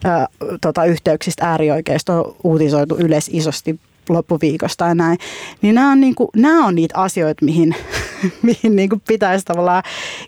ää, 0.04 0.26
tota, 0.60 0.84
yhteyksistä 0.84 1.50
äärioikeisto 1.50 2.36
uutisoitu 2.44 2.96
yleis 2.98 3.30
isosti 3.32 3.80
loppuviikosta 4.08 4.86
ja 4.86 4.94
näin. 4.94 5.18
Niin 5.62 5.74
nämä 5.74 5.92
on, 5.92 6.00
niin 6.00 6.14
kuin, 6.14 6.28
nämä 6.36 6.66
on 6.66 6.74
niitä 6.74 6.98
asioita, 6.98 7.44
mihin, 7.44 7.74
mihin 8.42 8.76
niin 8.76 8.88
kuin 8.88 9.02
pitäisi 9.08 9.44
tavallaan 9.44 9.82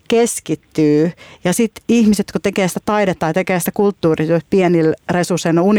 keskittyä. 0.09 1.11
Ja 1.44 1.53
sitten 1.53 1.85
ihmiset, 1.89 2.32
kun 2.32 2.40
tekee 2.40 2.69
sitä 2.69 2.81
taidetta 2.85 3.20
tai 3.20 3.35
tekee 3.35 3.59
sitä 3.59 3.70
kulttuurityötä 3.74 4.47
pienillä 4.51 4.94
resursseilla, 5.11 5.61
no 5.61 5.73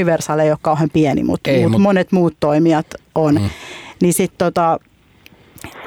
ei 0.43 0.51
ole 0.51 0.57
kauhean 0.61 0.89
pieni, 0.89 1.23
mutta 1.23 1.49
Ei, 1.49 1.63
mut 1.63 1.71
mut- 1.71 1.81
monet 1.81 2.11
muut 2.11 2.37
toimijat 2.39 2.87
on. 3.15 3.35
Mm. 3.35 3.49
Niin 4.01 4.13
sitten 4.13 4.37
tota, 4.37 4.79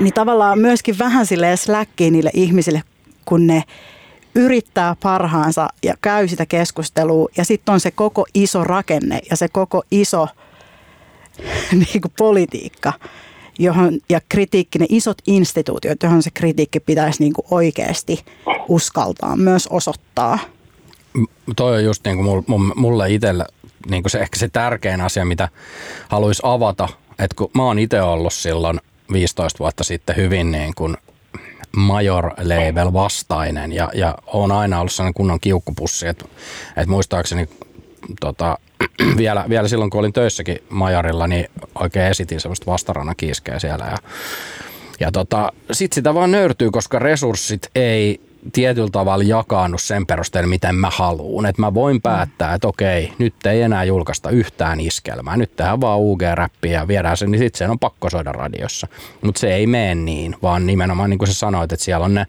niin 0.00 0.14
tavallaan 0.14 0.58
myöskin 0.58 0.98
vähän 0.98 1.26
silleen 1.26 1.58
släkkiä 1.58 2.10
niille 2.10 2.30
ihmisille, 2.34 2.82
kun 3.24 3.46
ne 3.46 3.64
yrittää 4.34 4.96
parhaansa 5.02 5.68
ja 5.82 5.94
käy 6.02 6.28
sitä 6.28 6.46
keskustelua 6.46 7.28
ja 7.36 7.44
sitten 7.44 7.72
on 7.72 7.80
se 7.80 7.90
koko 7.90 8.26
iso 8.34 8.64
rakenne 8.64 9.20
ja 9.30 9.36
se 9.36 9.48
koko 9.48 9.82
iso 9.90 10.28
niin 11.72 12.00
kuin 12.00 12.12
politiikka 12.18 12.92
johon, 13.58 13.98
ja 14.08 14.20
kritiikki, 14.28 14.78
ne 14.78 14.86
isot 14.88 15.18
instituutiot, 15.26 16.02
johon 16.02 16.22
se 16.22 16.30
kritiikki 16.34 16.80
pitäisi 16.80 17.22
niin 17.22 17.32
kuin 17.32 17.46
oikeasti 17.50 18.24
uskaltaa 18.68 19.36
myös 19.36 19.66
osoittaa. 19.66 20.38
toi 21.56 21.76
on 21.76 21.84
just 21.84 22.04
niin 22.04 22.16
kuin 22.16 22.44
mulle 22.76 23.10
itselle 23.10 23.44
niin 23.90 24.02
kuin 24.02 24.10
se, 24.10 24.18
ehkä 24.18 24.38
se 24.38 24.48
tärkein 24.48 25.00
asia, 25.00 25.24
mitä 25.24 25.48
haluaisi 26.08 26.42
avata, 26.44 26.88
että 27.10 27.36
kun 27.36 27.50
mä 27.54 27.62
oon 27.62 27.78
itse 27.78 28.02
ollut 28.02 28.32
silloin 28.32 28.80
15 29.12 29.58
vuotta 29.58 29.84
sitten 29.84 30.16
hyvin 30.16 30.50
niin 30.50 30.74
kuin 30.74 30.96
major 31.76 32.26
label 32.26 32.92
vastainen 32.92 33.72
ja, 33.72 33.90
ja 33.94 34.18
on 34.26 34.52
aina 34.52 34.80
ollut 34.80 34.92
sellainen 34.92 35.14
kunnon 35.14 35.40
kiukkupussi, 35.40 36.06
että, 36.06 36.24
että 36.68 36.90
muistaakseni 36.90 37.48
tota, 38.20 38.58
vielä, 39.16 39.44
vielä 39.48 39.68
silloin 39.68 39.90
kun 39.90 40.00
olin 40.00 40.12
töissäkin 40.12 40.58
majorilla, 40.68 41.26
niin 41.26 41.50
oikein 41.80 42.06
esitin 42.06 42.40
semmoista 42.40 42.66
vastarannan 42.66 43.16
kiiskeä 43.16 43.58
siellä 43.58 43.84
ja 43.84 43.96
ja 45.00 45.12
tota, 45.12 45.52
sit 45.72 45.92
sitä 45.92 46.14
vaan 46.14 46.30
nöyrtyy, 46.30 46.70
koska 46.70 46.98
resurssit 46.98 47.70
ei 47.74 48.20
tietyllä 48.52 48.88
tavalla 48.92 49.24
jakaannu 49.24 49.78
sen 49.78 50.06
perusteella, 50.06 50.48
miten 50.48 50.74
mä 50.74 50.90
haluan. 50.90 51.46
Että 51.46 51.62
mä 51.62 51.74
voin 51.74 52.02
päättää, 52.02 52.54
että 52.54 52.68
okei, 52.68 53.12
nyt 53.18 53.46
ei 53.46 53.62
enää 53.62 53.84
julkaista 53.84 54.30
yhtään 54.30 54.80
iskelmää. 54.80 55.36
Nyt 55.36 55.56
tehdään 55.56 55.80
vaan 55.80 56.00
UG-räppiä 56.00 56.72
ja 56.72 56.88
viedään 56.88 57.16
sen, 57.16 57.30
niin 57.30 57.38
sitten 57.38 57.58
sen 57.58 57.70
on 57.70 57.78
pakko 57.78 58.10
soida 58.10 58.32
radiossa. 58.32 58.86
Mutta 59.22 59.38
se 59.38 59.54
ei 59.54 59.66
mene 59.66 59.94
niin, 59.94 60.36
vaan 60.42 60.66
nimenomaan 60.66 61.10
niin 61.10 61.18
kuin 61.18 61.28
sä 61.28 61.34
sanoit, 61.34 61.72
että 61.72 61.84
siellä 61.84 62.04
on 62.04 62.14
ne 62.14 62.26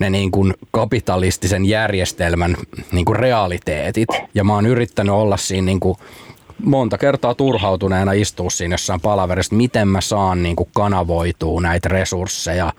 ne 0.00 0.10
niin 0.10 0.30
kuin 0.30 0.54
kapitalistisen 0.70 1.64
järjestelmän 1.64 2.56
niin 2.92 3.04
kuin 3.04 3.16
realiteetit. 3.16 4.08
Ja 4.34 4.44
mä 4.44 4.54
oon 4.54 4.66
yrittänyt 4.66 5.14
olla 5.14 5.36
siinä 5.36 5.66
niin 5.66 5.80
kuin 5.80 5.96
monta 6.64 6.98
kertaa 6.98 7.34
turhautuneena 7.34 8.12
istua 8.12 8.50
siinä 8.50 8.74
jossain 8.74 9.00
palaverissa, 9.00 9.54
miten 9.54 9.88
mä 9.88 10.00
saan 10.00 10.42
niin 10.42 10.56
kuin 10.56 10.68
kanavoitua 10.74 11.60
näitä 11.60 11.88
resursseja 11.88 12.72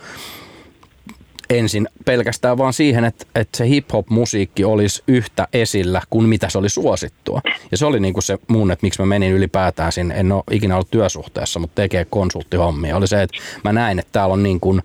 ensin 1.51 1.87
pelkästään 2.05 2.57
vaan 2.57 2.73
siihen, 2.73 3.03
että, 3.05 3.25
että 3.35 3.57
se 3.57 3.67
hip-hop-musiikki 3.69 4.63
olisi 4.63 5.03
yhtä 5.07 5.47
esillä 5.53 6.01
kuin 6.09 6.29
mitä 6.29 6.49
se 6.49 6.57
oli 6.57 6.69
suosittua. 6.69 7.41
Ja 7.71 7.77
se 7.77 7.85
oli 7.85 7.99
niin 7.99 8.13
kuin 8.13 8.23
se 8.23 8.39
mun, 8.47 8.71
että 8.71 8.85
miksi 8.85 9.01
mä 9.01 9.05
menin 9.05 9.33
ylipäätään 9.33 9.91
sinne, 9.91 10.15
en 10.15 10.31
ole 10.31 10.43
ikinä 10.51 10.75
ollut 10.75 10.91
työsuhteessa, 10.91 11.59
mutta 11.59 11.81
tekee 11.81 12.05
konsulttihommia, 12.09 12.97
oli 12.97 13.07
se, 13.07 13.21
että 13.21 13.37
mä 13.63 13.73
näin, 13.73 13.99
että 13.99 14.11
täällä 14.11 14.33
on 14.33 14.43
niin 14.43 14.59
kuin 14.59 14.81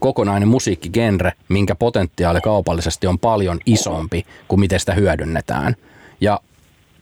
kokonainen 0.00 0.48
musiikkigenre, 0.48 1.32
minkä 1.48 1.74
potentiaali 1.74 2.40
kaupallisesti 2.40 3.06
on 3.06 3.18
paljon 3.18 3.58
isompi 3.66 4.26
kuin 4.48 4.60
miten 4.60 4.80
sitä 4.80 4.94
hyödynnetään. 4.94 5.76
Ja 6.20 6.40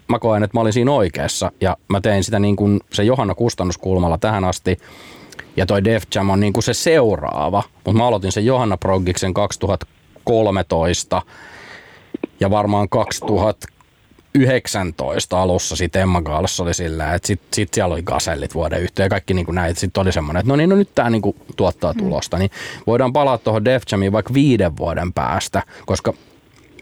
mä 0.08 0.18
koen, 0.18 0.42
että 0.42 0.56
mä 0.56 0.60
olin 0.60 0.72
siinä 0.72 0.92
oikeassa 0.92 1.52
ja 1.60 1.76
mä 1.88 2.00
tein 2.00 2.24
sitä 2.24 2.38
niin 2.38 2.56
kuin 2.56 2.80
se 2.92 3.04
Johanna 3.04 3.34
kustannuskulmalla 3.34 4.18
tähän 4.18 4.44
asti. 4.44 4.78
Ja 5.56 5.66
toi 5.66 5.84
Def 5.84 6.02
Jam 6.14 6.30
on 6.30 6.40
niin 6.40 6.52
kuin 6.52 6.64
se 6.64 6.74
seuraava, 6.74 7.62
mutta 7.74 7.98
mä 7.98 8.06
aloitin 8.06 8.32
sen 8.32 8.46
Johanna 8.46 8.76
Proggiksen 8.76 9.34
2013 9.34 11.22
ja 12.40 12.50
varmaan 12.50 12.88
2019 14.38 15.40
alussa 15.42 15.76
sitten 15.76 16.02
Emma 16.02 16.22
Gaalassa 16.22 16.62
oli 16.62 16.74
sillä, 16.74 17.14
että 17.14 17.26
sitten 17.26 17.48
sit 17.54 17.74
siellä 17.74 17.94
oli 17.94 18.02
gasellit 18.02 18.54
vuoden 18.54 18.82
yhteen 18.82 19.04
ja 19.04 19.10
kaikki 19.10 19.34
niin 19.34 19.46
kuin 19.46 19.54
näin. 19.54 19.76
Sitten 19.76 20.00
oli 20.00 20.12
semmoinen, 20.12 20.40
että 20.40 20.48
no 20.48 20.56
niin, 20.56 20.70
no 20.70 20.76
nyt 20.76 20.94
tämä 20.94 21.10
niin 21.10 21.22
kuin 21.22 21.36
tuottaa 21.56 21.94
tulosta. 21.94 22.38
Niin 22.38 22.50
voidaan 22.86 23.12
palata 23.12 23.44
tuohon 23.44 23.64
Def 23.64 23.82
Jamiin 23.92 24.12
vaikka 24.12 24.34
viiden 24.34 24.76
vuoden 24.76 25.12
päästä, 25.12 25.62
koska 25.86 26.14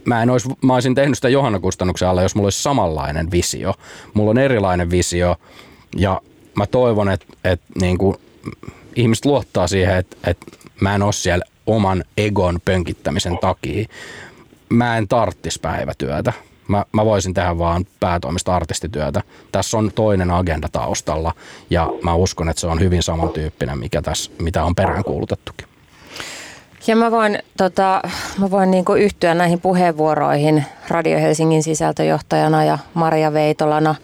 mä, 0.05 0.23
en 0.23 0.31
olisi, 0.31 0.49
mä 0.63 0.75
olisin 0.75 0.95
tehnyt 0.95 1.19
sitä 1.19 1.29
Johanna 1.29 1.61
kustannuksen 1.61 2.09
alla, 2.09 2.23
jos 2.23 2.35
mulla 2.35 2.47
olisi 2.47 2.63
samanlainen 2.63 3.31
visio. 3.31 3.75
Mulla 4.15 4.31
on 4.31 4.39
erilainen 4.39 4.91
visio 4.91 5.37
ja 5.97 6.21
mä 6.55 6.67
toivon, 6.67 7.09
että, 7.09 7.27
että 7.45 7.67
niin 7.81 7.99
kuin 7.99 8.17
ihmiset 8.97 9.25
luottaa 9.25 9.69
siihen, 9.69 9.97
että, 9.97 10.17
että 10.27 10.47
mä 10.81 10.95
en 10.95 11.03
ole 11.03 11.13
siellä 11.13 11.45
oman 11.67 12.05
egon 12.17 12.61
pönkittämisen 12.65 13.39
takia. 13.39 13.87
Mä 14.69 14.99
en 14.99 15.09
tarttis 15.09 15.59
päivätyötä. 15.59 16.33
Mä, 16.69 16.85
mä 16.93 17.05
voisin 17.05 17.35
tehdä 17.35 17.59
vaan 17.59 17.85
päätoimista 18.01 18.57
artistityötä. 18.57 19.23
Tässä 19.53 19.79
on 19.79 19.91
toinen 19.95 20.31
agenda 20.31 20.69
taustalla 20.73 21.35
ja 21.71 21.91
mä 22.03 22.15
uskon, 22.15 22.49
että 22.49 22.61
se 22.61 22.67
on 22.67 22.81
hyvin 22.81 23.03
samantyyppinen, 23.03 23.79
mikä 23.79 24.03
tässä, 24.03 24.31
mitä 24.39 24.65
on 24.65 24.75
peräänkuulutettukin. 24.75 25.69
Ja 26.87 26.97
mä 26.97 27.11
voin, 27.11 27.39
tota, 27.57 28.03
mä 28.39 28.51
voin 28.51 28.71
niinku 28.71 28.95
yhtyä 28.95 29.35
näihin 29.35 29.61
puheenvuoroihin 29.61 30.65
Radio 30.89 31.19
Helsingin 31.19 31.63
sisältöjohtajana 31.63 32.65
ja 32.65 32.79
Maria 32.95 33.33
Veitolana 33.33 33.95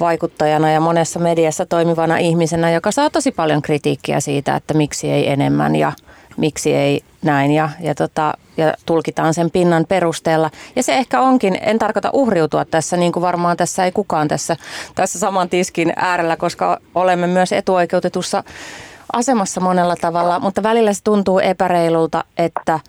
vaikuttajana 0.00 0.70
ja 0.70 0.80
monessa 0.80 1.20
mediassa 1.20 1.66
toimivana 1.66 2.18
ihmisenä, 2.18 2.70
joka 2.70 2.92
saa 2.92 3.10
tosi 3.10 3.32
paljon 3.32 3.62
kritiikkiä 3.62 4.20
siitä, 4.20 4.56
että 4.56 4.74
miksi 4.74 5.10
ei 5.10 5.30
enemmän 5.30 5.76
ja 5.76 5.92
miksi 6.36 6.74
ei 6.74 7.00
näin. 7.22 7.50
Ja, 7.50 7.68
ja, 7.80 7.94
tota, 7.94 8.34
ja 8.56 8.74
tulkitaan 8.86 9.34
sen 9.34 9.50
pinnan 9.50 9.84
perusteella. 9.88 10.50
Ja 10.76 10.82
se 10.82 10.94
ehkä 10.94 11.20
onkin, 11.20 11.58
en 11.60 11.78
tarkoita 11.78 12.10
uhriutua 12.12 12.64
tässä, 12.64 12.96
niin 12.96 13.12
kuin 13.12 13.22
varmaan 13.22 13.56
tässä 13.56 13.84
ei 13.84 13.92
kukaan 13.92 14.28
tässä, 14.28 14.56
tässä 14.94 15.18
saman 15.18 15.48
tiskin 15.48 15.92
äärellä, 15.96 16.36
koska 16.36 16.80
olemme 16.94 17.26
myös 17.26 17.52
etuoikeutetussa 17.52 18.44
asemassa 19.12 19.60
monella 19.60 19.96
tavalla, 19.96 20.38
mutta 20.38 20.62
välillä 20.62 20.92
se 20.92 21.02
tuntuu 21.02 21.38
epäreilulta, 21.38 22.24
että 22.38 22.80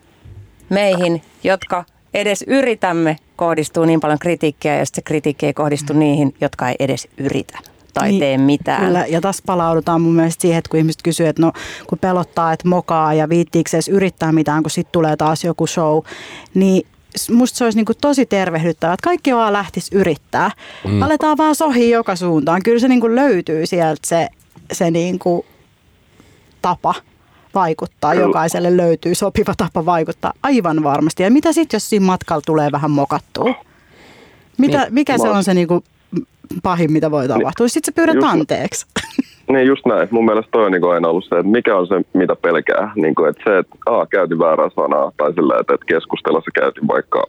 meihin, 0.70 1.22
jotka 1.44 1.86
edes 2.14 2.44
yritämme, 2.48 3.16
kohdistuu 3.36 3.86
niin 3.86 4.00
paljon 4.00 4.20
kritiikkiä 4.20 4.76
ja 4.76 4.86
se 4.86 5.02
kritiikki 5.02 5.46
ei 5.46 5.54
kohdistu 5.54 5.94
niihin, 5.94 6.36
jotka 6.42 6.70
ei 6.70 6.76
edes 6.80 7.08
yritä 7.18 7.71
tai 7.94 8.10
niin, 8.10 8.20
tee 8.20 8.38
mitään. 8.38 8.86
Kyllä, 8.86 9.06
ja 9.06 9.22
tässä 9.22 9.44
palaudutaan 9.46 10.02
mun 10.02 10.14
mielestä 10.14 10.42
siihen, 10.42 10.58
että 10.58 10.70
kun 10.70 10.78
ihmiset 10.78 11.02
kysyy, 11.04 11.28
että 11.28 11.42
no 11.42 11.52
kun 11.88 12.00
pelottaa, 12.00 12.54
että 12.54 12.68
mokaa 12.68 13.14
ja 13.14 13.30
viittiikö 13.30 13.70
se 13.70 13.78
edes 13.78 13.88
yrittää 13.88 14.32
mitään, 14.32 14.64
kun 14.64 14.72
sitten 14.72 14.92
tulee 14.92 15.18
taas 15.18 15.44
joku 15.44 15.68
show, 15.68 16.00
niin 16.54 16.88
musta 17.32 17.58
se 17.58 17.64
olisi 17.64 17.78
niin 17.78 17.98
tosi 18.02 18.26
tervehdyttävää, 18.26 18.94
että 18.94 19.04
kaikki 19.04 19.36
vaan 19.36 19.54
lähtisi 19.54 19.96
yrittää. 19.96 20.52
Mm. 20.88 21.02
Aletaan 21.02 21.38
vaan 21.38 21.56
sohi 21.56 21.90
joka 21.90 22.16
suuntaan. 22.16 22.64
Kyllä 22.64 22.80
se 22.80 22.88
niin 22.88 23.16
löytyy 23.16 23.66
sieltä 23.66 24.02
se, 24.08 24.28
se 24.72 24.92
niin 24.92 25.20
tapa 26.62 26.96
vaikuttaa. 27.54 28.14
Jokaiselle 28.14 28.78
löytyy 28.78 29.16
sopiva 29.16 29.54
tapa 29.58 29.86
vaikuttaa 29.86 30.34
aivan 30.44 30.84
varmasti. 30.84 31.24
Ja 31.24 31.32
mitä 31.32 31.54
sitten, 31.54 31.76
jos 31.76 31.90
siinä 31.90 32.06
matkalla 32.06 32.42
tulee 32.46 32.72
vähän 32.72 32.92
mokattua? 32.92 33.56
Mitä, 34.58 34.82
Niin, 34.82 34.94
mikä 34.94 35.18
se 35.18 35.30
on 35.30 35.44
se 35.44 35.54
niinku 35.54 35.84
pahin, 36.64 36.92
mitä 36.92 37.12
voi 37.12 37.28
tapahtua? 37.28 37.68
Sitten 37.68 37.94
sä 37.94 37.96
pyydät 37.96 38.16
Just- 38.16 38.34
anteeksi. 38.34 38.86
Niin 39.52 39.68
just 39.68 39.86
näin. 39.86 40.08
Mun 40.12 40.26
mielestä 40.26 40.52
toi 40.52 40.66
on 40.66 40.72
niin 40.72 40.84
aina 40.84 41.08
ollut 41.08 41.26
se, 41.26 41.36
että 41.36 41.52
mikä 41.52 41.78
on 41.78 41.88
se, 41.88 41.96
mitä 42.14 42.36
pelkää. 42.36 42.92
Niin 42.96 43.16
kuin, 43.16 43.30
että 43.30 43.44
se, 43.46 43.58
että 43.58 43.76
A, 43.86 44.06
käytin 44.06 44.40
väärää 44.40 44.70
sanaa 44.76 45.12
tai 45.18 45.34
sillä, 45.34 45.58
että, 45.60 45.74
että 45.74 45.86
keskustelussa 45.86 46.52
käytin 46.56 46.88
vaikka 46.88 47.24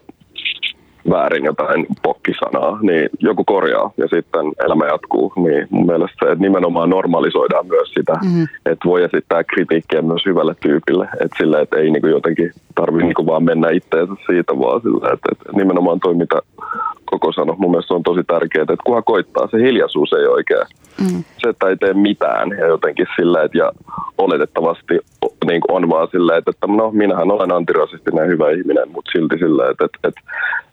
väärin 1.09 1.45
jotain 1.45 1.85
pokkisanaa, 2.03 2.79
niin 2.81 3.09
joku 3.19 3.43
korjaa 3.43 3.91
ja 3.97 4.07
sitten 4.07 4.45
elämä 4.65 4.85
jatkuu. 4.85 5.33
Niin 5.35 5.67
mun 5.69 5.85
mielestä 5.85 6.25
se, 6.25 6.31
että 6.31 6.43
nimenomaan 6.43 6.89
normalisoidaan 6.89 7.67
myös 7.67 7.93
sitä, 7.93 8.13
mm-hmm. 8.13 8.47
että 8.65 8.89
voi 8.89 9.03
esittää 9.03 9.43
kritiikkiä 9.43 10.01
myös 10.01 10.25
hyvälle 10.25 10.55
tyypille. 10.61 11.07
Että 11.13 11.37
sillä, 11.37 11.61
että 11.61 11.77
ei 11.77 11.91
niin 11.91 12.01
kuin 12.01 12.11
jotenkin 12.11 12.51
tarvitse 12.75 13.05
niin 13.05 13.27
vaan 13.27 13.43
mennä 13.43 13.69
itteensä 13.69 14.13
siitä, 14.25 14.59
vaan 14.59 14.81
sillä, 14.81 15.13
että, 15.13 15.29
että 15.31 15.51
nimenomaan 15.53 15.99
toi, 15.99 16.13
mitä 16.13 16.41
koko 17.05 17.31
sano, 17.31 17.55
mun 17.57 17.71
mielestä 17.71 17.87
se 17.87 17.93
on 17.93 18.03
tosi 18.03 18.23
tärkeää, 18.27 18.63
että 18.63 18.75
kunhan 18.85 19.03
koittaa, 19.03 19.47
se 19.47 19.57
hiljaisuus 19.57 20.13
ei 20.13 20.27
oikein. 20.27 20.67
Mm. 21.01 21.23
Se, 21.37 21.49
että 21.49 21.67
ei 21.67 21.77
tee 21.77 21.93
mitään 21.93 22.49
ja 22.49 22.67
jotenkin 22.67 23.07
sillä, 23.15 23.43
että 23.43 23.57
ja 23.57 23.71
oletettavasti 24.17 24.99
niin 25.45 25.61
kuin 25.61 25.75
on 25.75 25.89
vaan 25.89 26.07
silleen, 26.11 26.37
että, 26.37 26.51
että 26.51 26.67
no 26.67 26.91
minähän 26.91 27.31
olen 27.31 27.51
antirasistinen 27.51 28.27
hyvä 28.27 28.51
ihminen, 28.51 28.91
mutta 28.91 29.11
silti 29.11 29.37
sillä, 29.37 29.69
että, 29.69 29.85
että, 29.85 30.07
että, 30.07 30.21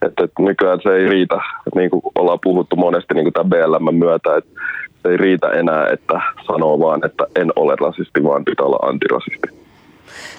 että, 0.07 0.25
että 0.25 0.43
nykyään 0.43 0.81
se 0.83 0.97
ei 0.97 1.09
riitä, 1.09 1.35
että 1.67 1.81
niin 1.81 1.91
kuin 1.91 2.03
ollaan 2.15 2.39
puhuttu 2.43 2.77
monesti 2.77 3.15
niin 3.15 3.25
kuin 3.25 3.33
tämän 3.33 3.51
BLM 3.51 3.95
myötä, 3.95 4.37
että 4.37 4.51
se 5.03 5.09
ei 5.09 5.17
riitä 5.17 5.49
enää, 5.49 5.87
että 5.93 6.21
sanoo 6.47 6.81
vaan, 6.81 7.05
että 7.05 7.27
en 7.37 7.53
ole 7.57 7.77
rasisti, 7.81 8.25
vaan 8.25 8.45
pitää 8.45 8.67
olla 8.67 8.89
antirasisti. 8.89 9.49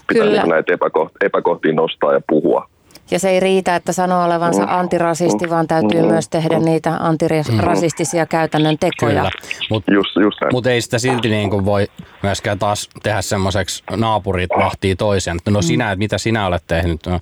Pitää 0.08 0.26
Kyllä. 0.26 0.42
niin 0.42 0.50
näitä 0.50 0.74
epäkoht- 0.74 1.26
epäkohtia 1.26 1.74
nostaa 1.74 2.14
ja 2.14 2.22
puhua. 2.30 2.70
Ja 3.12 3.20
se 3.20 3.30
ei 3.30 3.40
riitä, 3.40 3.76
että 3.76 3.92
sanoo 3.94 4.26
olevansa 4.26 4.62
Mm. 4.62 4.68
antirasisti, 4.72 5.50
vaan 5.50 5.68
täytyy 5.68 6.02
Mm. 6.02 6.08
myös 6.08 6.30
tehdä 6.30 6.60
niitä 6.60 6.98
antirasistisia 7.00 8.26
käytännön 8.26 8.78
tekoja. 8.80 9.16
Kyllä, 9.16 9.32
mutta 9.70 9.94
Just, 9.94 10.16
just 10.22 10.42
näin. 10.42 10.54
Mutta 10.54 10.72
ei 10.72 10.82
sitä 10.82 11.00
silti 11.00 11.30
niin 11.30 11.50
kuin 11.50 11.66
voi 11.66 11.88
myöskään 12.24 12.60
taas 12.60 12.90
tehdä 13.04 13.22
semmoiseksi 13.22 13.84
naapurit 13.96 14.50
vahtii 14.58 14.96
toisen. 14.96 15.38
Että 15.38 15.52
no 15.52 15.62
sinä, 15.62 15.92
että 15.92 15.98
mitä 16.00 16.18
sinä 16.18 16.46
olet 16.46 16.64
tehnyt, 16.68 17.06
no, 17.06 17.20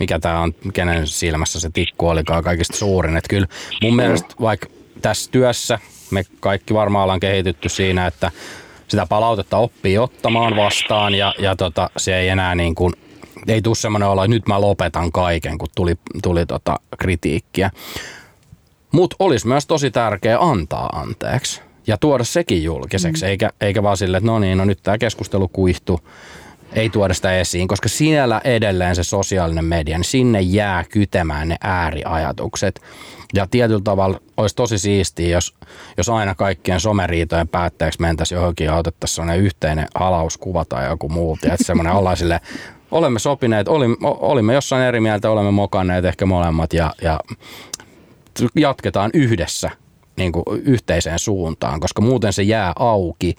mikä 0.00 0.18
tämä 0.18 0.40
on, 0.40 0.52
kenen 0.72 1.06
silmässä 1.06 1.60
se 1.60 1.70
tikku 1.72 2.08
olikaan 2.08 2.44
kaikista 2.44 2.76
suurin. 2.76 3.16
Että 3.16 3.28
kyllä 3.28 3.46
mun 3.82 3.96
mielestä 3.96 4.34
vaikka 4.40 4.66
tässä 5.02 5.30
työssä 5.30 5.78
me 6.10 6.22
kaikki 6.40 6.74
varmaan 6.74 7.02
ollaan 7.02 7.20
kehitytty 7.20 7.68
siinä, 7.68 8.06
että 8.06 8.30
sitä 8.88 9.06
palautetta 9.06 9.56
oppii 9.56 9.98
ottamaan 9.98 10.56
vastaan 10.56 11.14
ja, 11.14 11.34
ja 11.38 11.56
tota, 11.56 11.90
se 11.96 12.16
ei 12.16 12.28
enää 12.28 12.54
niin 12.54 12.74
kuin, 12.74 12.92
ei 13.48 13.62
tule 13.62 13.74
semmoinen 13.74 14.08
olo, 14.08 14.24
että 14.24 14.34
nyt 14.34 14.46
mä 14.46 14.60
lopetan 14.60 15.12
kaiken, 15.12 15.58
kun 15.58 15.68
tuli, 15.74 15.94
tuli 16.22 16.46
tota 16.46 16.80
kritiikkiä. 16.98 17.70
Mutta 18.92 19.16
olisi 19.18 19.46
myös 19.46 19.66
tosi 19.66 19.90
tärkeää 19.90 20.38
antaa 20.40 20.86
anteeksi 20.86 21.60
ja 21.86 21.98
tuoda 21.98 22.24
sekin 22.24 22.64
julkiseksi, 22.64 23.24
mm. 23.24 23.28
eikä, 23.28 23.50
eikä 23.60 23.82
vaan 23.82 23.96
sille, 23.96 24.16
että 24.16 24.26
no 24.26 24.38
niin, 24.38 24.58
no 24.58 24.64
nyt 24.64 24.78
tämä 24.82 24.98
keskustelu 24.98 25.48
kuihtuu, 25.48 26.00
ei 26.72 26.90
tuoda 26.90 27.14
sitä 27.14 27.38
esiin, 27.38 27.68
koska 27.68 27.88
siellä 27.88 28.40
edelleen 28.44 28.96
se 28.96 29.04
sosiaalinen 29.04 29.64
media, 29.64 29.98
niin 29.98 30.04
sinne 30.04 30.40
jää 30.40 30.84
kytemään 30.84 31.48
ne 31.48 31.56
ääriajatukset. 31.60 32.80
Ja 33.34 33.46
tietyllä 33.46 33.80
tavalla 33.84 34.20
olisi 34.36 34.56
tosi 34.56 34.78
siistiä, 34.78 35.28
jos, 35.28 35.54
jos 35.96 36.08
aina 36.08 36.34
kaikkien 36.34 36.80
someriitojen 36.80 37.48
päätteeksi 37.48 38.00
mentäisiin 38.00 38.36
johonkin 38.36 38.64
ja 38.64 38.76
otettaisiin 38.76 39.14
sellainen 39.14 39.44
yhteinen 39.44 39.86
halauskuva 39.94 40.64
tai 40.64 40.88
joku 40.88 41.08
muu. 41.08 41.38
Että 41.42 41.64
semmoinen 41.64 41.92
ollaan 41.92 42.16
sille, 42.16 42.40
olemme 42.92 43.18
sopineet, 43.18 43.68
olimme, 43.68 43.96
olimme 44.02 44.54
jossain 44.54 44.84
eri 44.84 45.00
mieltä, 45.00 45.30
olemme 45.30 45.50
mokanneet 45.50 46.04
ehkä 46.04 46.26
molemmat 46.26 46.72
ja, 46.72 46.94
ja 47.02 47.20
jatketaan 48.56 49.10
yhdessä 49.14 49.70
niin 50.16 50.32
kuin 50.32 50.44
yhteiseen 50.64 51.18
suuntaan, 51.18 51.80
koska 51.80 52.02
muuten 52.02 52.32
se 52.32 52.42
jää 52.42 52.72
auki 52.76 53.36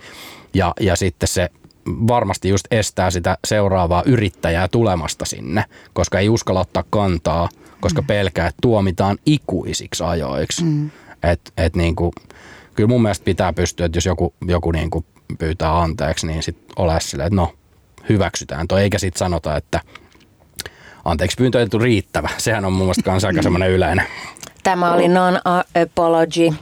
ja, 0.53 0.73
ja 0.79 0.95
sitten 0.95 1.27
se 1.27 1.49
varmasti 1.87 2.49
just 2.49 2.65
estää 2.71 3.11
sitä 3.11 3.37
seuraavaa 3.47 4.03
yrittäjää 4.05 4.67
tulemasta 4.67 5.25
sinne, 5.25 5.65
koska 5.93 6.19
ei 6.19 6.29
uskalla 6.29 6.59
ottaa 6.59 6.83
kantaa, 6.89 7.49
koska 7.81 8.01
pelkää, 8.01 8.47
että 8.47 8.59
tuomitaan 8.61 9.17
ikuisiksi 9.25 10.03
ajoiksi. 10.03 10.63
Mm. 10.63 10.89
Et, 11.23 11.53
et 11.57 11.75
niin 11.75 11.95
kuin, 11.95 12.11
kyllä 12.75 12.87
mun 12.87 13.01
mielestä 13.01 13.25
pitää 13.25 13.53
pystyä, 13.53 13.85
että 13.85 13.97
jos 13.97 14.05
joku, 14.05 14.33
joku 14.47 14.71
niin 14.71 14.89
kuin 14.89 15.05
pyytää 15.39 15.81
anteeksi, 15.81 16.27
niin 16.27 16.43
sitten 16.43 16.73
ole 16.75 16.99
silleen, 16.99 17.27
että 17.27 17.35
no 17.35 17.53
hyväksytään 18.09 18.67
toi, 18.67 18.81
eikä 18.81 18.99
sitten 18.99 19.19
sanota, 19.19 19.57
että 19.57 19.79
anteeksi 21.05 21.37
pyyntö 21.37 21.59
ei 21.59 21.67
riittävä. 21.79 22.29
Sehän 22.37 22.65
on 22.65 22.73
mun 22.73 22.81
mielestä 22.81 23.03
kanssa 23.03 23.27
aika 23.27 23.41
semmoinen 23.41 23.71
yleinen. 23.71 24.07
Tämä 24.63 24.93
oli 24.93 25.07
non-apology. 25.07 26.53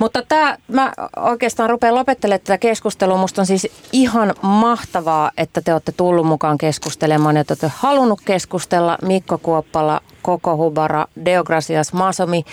Mutta 0.00 0.22
tämä, 0.28 0.56
mä 0.68 0.92
oikeastaan 1.16 1.70
rupean 1.70 1.94
lopettelemaan 1.94 2.40
tätä 2.40 2.58
keskustelua. 2.58 3.16
Musta 3.16 3.42
on 3.42 3.46
siis 3.46 3.68
ihan 3.92 4.34
mahtavaa, 4.42 5.30
että 5.36 5.60
te 5.60 5.72
olette 5.72 5.92
tullut 5.92 6.26
mukaan 6.26 6.58
keskustelemaan 6.58 7.36
ja 7.36 7.44
te 7.44 7.52
olette 7.52 7.72
halunnut 7.76 8.20
keskustella 8.24 8.98
Mikko 9.02 9.38
Kuoppala, 9.38 10.00
Koko 10.22 10.56
Hubara, 10.56 11.06
Deograsias 11.24 11.92
Masomi. 11.92 12.44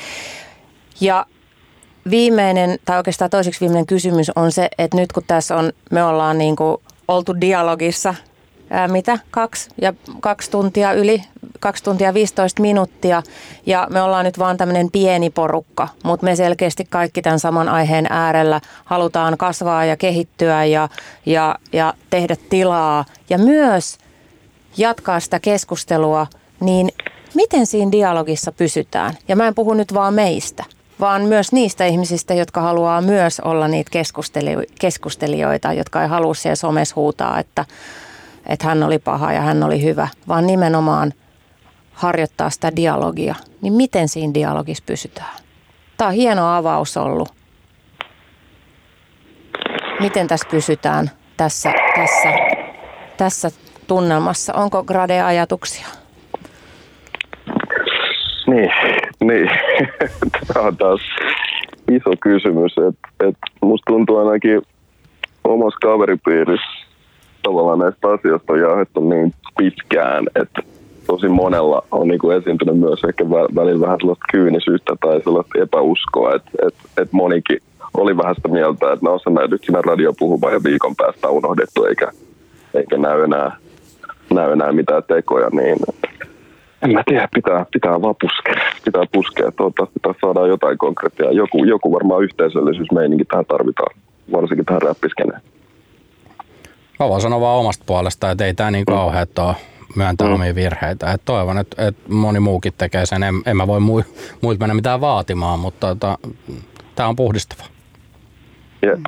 Ja 1.01 1.25
viimeinen, 2.09 2.79
tai 2.85 2.97
oikeastaan 2.97 3.29
toiseksi 3.29 3.59
viimeinen 3.61 3.85
kysymys 3.85 4.31
on 4.35 4.51
se, 4.51 4.69
että 4.77 4.97
nyt 4.97 5.11
kun 5.11 5.23
tässä 5.27 5.55
on, 5.55 5.71
me 5.91 6.03
ollaan 6.03 6.37
niin 6.37 6.55
kuin 6.55 6.77
oltu 7.07 7.41
dialogissa 7.41 8.15
ää, 8.69 8.87
mitä, 8.87 9.19
kaksi 9.31 9.69
ja 9.81 9.93
kaksi 10.19 10.51
tuntia 10.51 10.93
yli, 10.93 11.23
kaksi 11.59 11.83
tuntia 11.83 12.13
15 12.13 12.61
minuuttia. 12.61 13.23
Ja 13.65 13.87
me 13.89 14.01
ollaan 14.01 14.25
nyt 14.25 14.39
vaan 14.39 14.57
tämmöinen 14.57 14.91
pieni 14.91 15.29
porukka, 15.29 15.87
mutta 16.03 16.23
me 16.23 16.35
selkeästi 16.35 16.85
kaikki 16.89 17.21
tämän 17.21 17.39
saman 17.39 17.69
aiheen 17.69 18.07
äärellä 18.09 18.61
halutaan 18.85 19.37
kasvaa 19.37 19.85
ja 19.85 19.97
kehittyä 19.97 20.65
ja, 20.65 20.89
ja, 21.25 21.55
ja 21.73 21.93
tehdä 22.09 22.35
tilaa. 22.49 23.05
Ja 23.29 23.37
myös 23.37 23.97
jatkaa 24.77 25.19
sitä 25.19 25.39
keskustelua, 25.39 26.27
niin 26.59 26.89
miten 27.33 27.65
siinä 27.65 27.91
dialogissa 27.91 28.51
pysytään? 28.51 29.17
Ja 29.27 29.35
mä 29.35 29.47
en 29.47 29.55
puhu 29.55 29.73
nyt 29.73 29.93
vaan 29.93 30.13
meistä, 30.13 30.63
vaan 30.99 31.21
myös 31.21 31.51
niistä 31.51 31.85
ihmisistä, 31.85 32.33
jotka 32.33 32.61
haluaa 32.61 33.01
myös 33.01 33.39
olla 33.39 33.67
niitä 33.67 33.91
keskusteli- 33.91 34.67
keskustelijoita, 34.79 35.73
jotka 35.73 36.01
ei 36.01 36.07
halua 36.07 36.33
siellä 36.33 36.55
somessa 36.55 36.95
huutaa, 36.95 37.39
että, 37.39 37.65
että 38.47 38.67
hän 38.67 38.83
oli 38.83 38.99
paha 38.99 39.33
ja 39.33 39.41
hän 39.41 39.63
oli 39.63 39.83
hyvä, 39.83 40.07
vaan 40.27 40.47
nimenomaan 40.47 41.13
harjoittaa 41.93 42.49
sitä 42.49 42.75
dialogia. 42.75 43.35
Niin 43.61 43.73
miten 43.73 44.07
siinä 44.07 44.33
dialogissa 44.33 44.83
pysytään? 44.87 45.35
Tämä 45.97 46.07
on 46.07 46.13
hieno 46.13 46.55
avaus 46.55 46.97
ollut. 46.97 47.29
Miten 49.99 50.27
tässä 50.27 50.47
pysytään 50.51 51.11
tässä, 51.37 51.73
tässä, 51.95 52.33
tässä 53.17 53.49
tunnelmassa? 53.87 54.53
Onko 54.53 54.83
grade-ajatuksia? 54.83 55.87
Niin, 58.47 58.71
niin. 59.21 59.49
Tämä 60.53 60.67
on 60.67 60.77
taas 60.77 61.01
iso 61.91 62.11
kysymys. 62.21 62.75
Et, 62.87 63.27
et 63.27 63.37
musta 63.61 63.83
tuntuu 63.87 64.17
ainakin 64.17 64.61
omassa 65.43 65.79
kaveripiirissä 65.81 66.86
tavallaan 67.47 67.79
näistä 67.79 68.07
asioista 68.09 68.53
on 68.53 68.59
jaettu 68.59 69.09
niin 69.09 69.33
pitkään, 69.57 70.25
että 70.35 70.61
tosi 71.07 71.27
monella 71.27 71.83
on 71.91 72.07
niin 72.07 72.19
kuin 72.19 72.37
esiintynyt 72.37 72.77
myös 72.77 73.03
ehkä 73.03 73.23
vä- 73.23 73.55
välillä 73.55 73.81
vähän 73.81 73.97
sellaista 73.99 74.25
kyynisyyttä 74.31 74.93
tai 75.01 75.21
sellaista 75.23 75.59
epäuskoa, 75.61 76.35
että 76.35 76.51
et, 76.67 76.75
et 77.01 77.13
monikin 77.13 77.59
oli 77.97 78.17
vähän 78.17 78.35
sitä 78.35 78.47
mieltä, 78.47 78.93
että 78.93 79.05
no 79.05 79.19
se 79.19 79.29
nyt 79.47 79.63
siinä 79.63 79.81
radio 79.81 80.13
puhumaan 80.19 80.53
ja 80.53 80.63
viikon 80.63 80.95
päästä 80.95 81.29
unohdettu 81.29 81.83
eikä, 81.83 82.11
eikä 82.73 82.97
näy 82.97 83.23
enää, 83.23 83.57
näy 84.33 84.51
enää 84.51 84.71
mitään 84.71 85.03
tekoja, 85.07 85.49
niin 85.51 85.77
en 86.81 86.93
mä 86.93 87.03
tiedä, 87.05 87.27
pitää, 87.35 87.65
pitää 87.73 88.01
vaan 88.01 88.15
puskea. 88.21 88.55
Pitää 88.85 89.03
puskea, 89.13 89.51
toivottavasti 89.51 89.99
pitää 89.99 90.13
saada 90.21 90.47
jotain 90.47 90.77
konkreettia. 90.77 91.31
Joku, 91.31 91.63
joku 91.63 91.91
varmaan 91.91 92.23
yhteisöllisyysmeininki 92.23 93.25
tähän 93.25 93.45
tarvitaan, 93.45 93.95
varsinkin 94.31 94.65
tähän 94.65 94.81
räppiskeneen. 94.81 95.41
Mä 96.99 97.09
voin 97.09 97.21
sanoa 97.21 97.41
vaan 97.41 97.59
omasta 97.59 97.83
puolesta, 97.87 98.31
että 98.31 98.45
ei 98.45 98.53
tämä 98.53 98.71
niin 98.71 98.85
kauheat 98.85 99.39
ole 99.39 99.55
myöntää 99.95 100.27
mm. 100.27 100.33
omia 100.33 100.55
virheitä. 100.55 101.11
Et 101.11 101.21
toivon, 101.25 101.57
että, 101.57 101.87
että 101.87 102.13
moni 102.13 102.39
muukin 102.39 102.73
tekee 102.77 103.05
sen. 103.05 103.23
En, 103.23 103.35
en 103.45 103.57
mä 103.57 103.67
voi 103.67 103.79
mui, 103.79 104.03
muilta 104.41 104.59
mennä 104.59 104.73
mitään 104.73 105.01
vaatimaan, 105.01 105.59
mutta 105.59 105.87
tota, 105.87 106.17
tämä 106.95 107.09
on 107.09 107.15
puhdistava. 107.15 107.63
Yeah. 108.83 108.99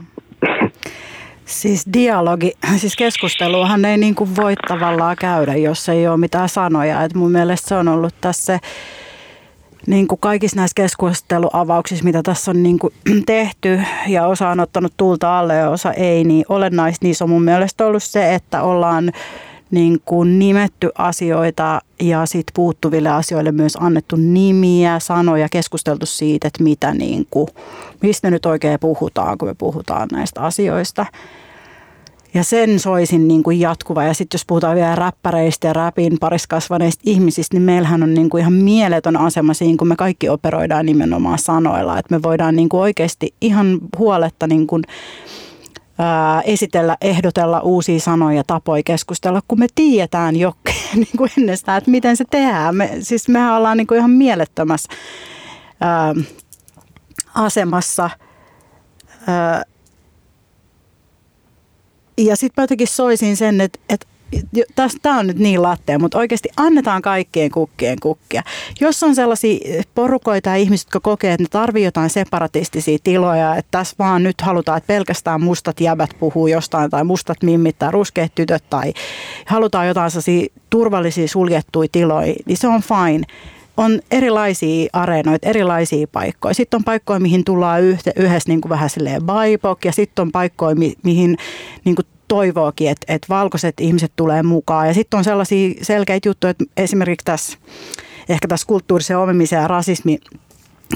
Siis 1.45 1.85
dialogi, 1.93 2.51
siis 2.77 2.95
keskusteluahan 2.95 3.85
ei 3.85 3.97
niin 3.97 4.15
kuin 4.15 4.35
voi 4.35 4.53
tavallaan 4.67 5.15
käydä, 5.19 5.55
jos 5.55 5.89
ei 5.89 6.07
ole 6.07 6.17
mitään 6.17 6.49
sanoja. 6.49 7.03
Et 7.03 7.13
mun 7.13 7.31
mielestä 7.31 7.69
se 7.69 7.75
on 7.75 7.87
ollut 7.87 8.15
tässä 8.21 8.59
niin 9.87 10.07
kuin 10.07 10.19
kaikissa 10.19 10.57
näissä 10.57 10.75
keskusteluavauksissa, 10.75 12.05
mitä 12.05 12.23
tässä 12.23 12.51
on 12.51 12.63
niin 12.63 12.79
kuin 12.79 12.93
tehty 13.25 13.81
ja 14.07 14.27
osa 14.27 14.49
on 14.49 14.59
ottanut 14.59 14.93
tulta 14.97 15.39
alle 15.39 15.55
ja 15.55 15.69
osa 15.69 15.93
ei, 15.93 16.23
niin 16.23 16.45
olennaista 16.49 17.05
niissä 17.05 17.25
on 17.25 17.29
mun 17.29 17.43
mielestä 17.43 17.85
ollut 17.85 18.03
se, 18.03 18.35
että 18.35 18.63
ollaan 18.63 19.11
niin 19.71 20.01
kuin 20.05 20.39
nimetty 20.39 20.89
asioita 20.97 21.81
ja 22.01 22.25
sitten 22.25 22.53
puuttuville 22.53 23.09
asioille 23.09 23.51
myös 23.51 23.77
annettu 23.79 24.15
nimiä, 24.15 24.99
sanoja, 24.99 25.49
keskusteltu 25.49 26.05
siitä, 26.05 26.47
että 26.47 26.63
mitä 26.63 26.93
niin 26.93 27.27
kuin, 27.29 27.47
mistä 28.01 28.31
nyt 28.31 28.45
oikein 28.45 28.79
puhutaan, 28.79 29.37
kun 29.37 29.47
me 29.47 29.55
puhutaan 29.57 30.07
näistä 30.11 30.41
asioista. 30.41 31.05
Ja 32.33 32.43
sen 32.43 32.79
soisin 32.79 33.27
niin 33.27 33.43
kuin 33.43 33.59
jatkuva. 33.59 34.03
Ja 34.03 34.13
sitten 34.13 34.37
jos 34.37 34.45
puhutaan 34.47 34.75
vielä 34.75 34.95
räppäreistä 34.95 35.67
ja 35.67 35.73
räpin 35.73 36.17
parissa 36.19 36.47
kasvaneista 36.49 37.01
ihmisistä, 37.05 37.55
niin 37.55 37.63
meillähän 37.63 38.03
on 38.03 38.13
niin 38.13 38.29
kuin 38.29 38.41
ihan 38.41 38.53
mieletön 38.53 39.17
asema 39.17 39.53
siinä, 39.53 39.77
kun 39.77 39.87
me 39.87 39.95
kaikki 39.95 40.29
operoidaan 40.29 40.85
nimenomaan 40.85 41.39
sanoilla. 41.39 41.99
Että 41.99 42.15
me 42.15 42.23
voidaan 42.23 42.55
niin 42.55 42.69
kuin 42.69 42.81
oikeasti 42.81 43.33
ihan 43.41 43.79
huoletta 43.97 44.47
niin 44.47 44.67
kuin 44.67 44.83
ää, 45.99 46.41
esitellä, 46.41 46.97
ehdotella 47.01 47.59
uusia 47.59 47.99
sanoja, 47.99 48.43
tapoja 48.47 48.83
keskustella, 48.85 49.41
kun 49.47 49.59
me 49.59 49.67
tiedetään 49.75 50.35
jo 50.35 50.53
niin 50.95 51.17
kuin 51.17 51.31
ennestään, 51.37 51.77
että 51.77 51.91
miten 51.91 52.17
se 52.17 52.25
tehdään. 52.29 52.75
Me, 52.75 52.97
siis 52.99 53.29
mehän 53.29 53.53
ollaan 53.53 53.77
niin 53.77 53.87
kuin 53.87 53.97
ihan 53.97 54.11
mielettömässä 54.11 54.89
ää, 55.81 56.15
asemassa. 57.35 58.09
Ää, 59.27 59.63
ja 62.25 62.35
sitten 62.35 62.61
mä 62.61 62.63
jotenkin 62.63 62.87
soisin 62.87 63.37
sen, 63.37 63.61
että, 63.61 63.79
että 63.89 64.07
tämä 65.01 65.19
on 65.19 65.27
nyt 65.27 65.39
niin 65.39 65.61
lattea, 65.61 65.99
mutta 65.99 66.17
oikeasti 66.17 66.49
annetaan 66.57 67.01
kaikkien 67.01 67.51
kukkien 67.51 67.97
kukkia. 68.01 68.43
Jos 68.81 69.03
on 69.03 69.15
sellaisia 69.15 69.83
porukoita 69.95 70.49
ja 70.49 70.55
ihmiset, 70.55 70.85
jotka 70.85 70.99
kokee, 70.99 71.33
että 71.33 71.43
ne 71.43 71.47
tarvii 71.51 71.83
jotain 71.83 72.09
separatistisia 72.09 72.97
tiloja, 73.03 73.55
että 73.55 73.71
tässä 73.71 73.95
vaan 73.99 74.23
nyt 74.23 74.41
halutaan, 74.41 74.77
että 74.77 74.87
pelkästään 74.87 75.41
mustat 75.41 75.81
jäbät 75.81 76.09
puhuu 76.19 76.47
jostain 76.47 76.89
tai 76.89 77.03
mustat 77.03 77.43
mimmit 77.43 77.79
tai 77.79 77.91
ruskeat 77.91 78.35
tytöt 78.35 78.63
tai 78.69 78.93
halutaan 79.45 79.87
jotain 79.87 80.11
sellaisia 80.11 80.47
turvallisia 80.69 81.27
suljettuja 81.27 81.89
tiloja, 81.91 82.33
niin 82.45 82.57
se 82.57 82.67
on 82.67 82.81
fine 82.81 83.25
on 83.79 83.99
erilaisia 84.11 84.89
areenoita, 84.93 85.49
erilaisia 85.49 86.07
paikkoja. 86.07 86.53
Sitten 86.53 86.77
on 86.77 86.83
paikkoja, 86.83 87.19
mihin 87.19 87.43
tullaan 87.43 87.83
yhdessä 88.15 88.47
niin 88.47 88.61
kuin 88.61 88.69
vähän 88.69 88.89
silleen 88.89 89.23
baipok, 89.23 89.85
ja 89.85 89.91
sitten 89.91 90.21
on 90.23 90.31
paikkoja, 90.31 90.75
mi- 90.75 90.95
mihin 91.03 91.37
niin 91.85 91.95
kuin 91.95 92.05
toivookin, 92.27 92.89
että, 92.89 93.13
että 93.13 93.25
valkoiset 93.29 93.79
ihmiset 93.79 94.11
tulee 94.15 94.43
mukaan. 94.43 94.87
Ja 94.87 94.93
sitten 94.93 95.17
on 95.17 95.23
sellaisia 95.23 95.73
selkeitä 95.81 96.29
juttuja, 96.29 96.51
että 96.51 96.65
esimerkiksi 96.77 97.25
tässä, 97.25 97.57
ehkä 98.29 98.47
tässä 98.47 98.67
kulttuurisen 98.67 99.17
omimisen 99.17 99.61
ja 99.61 99.67
rasismi 99.67 100.19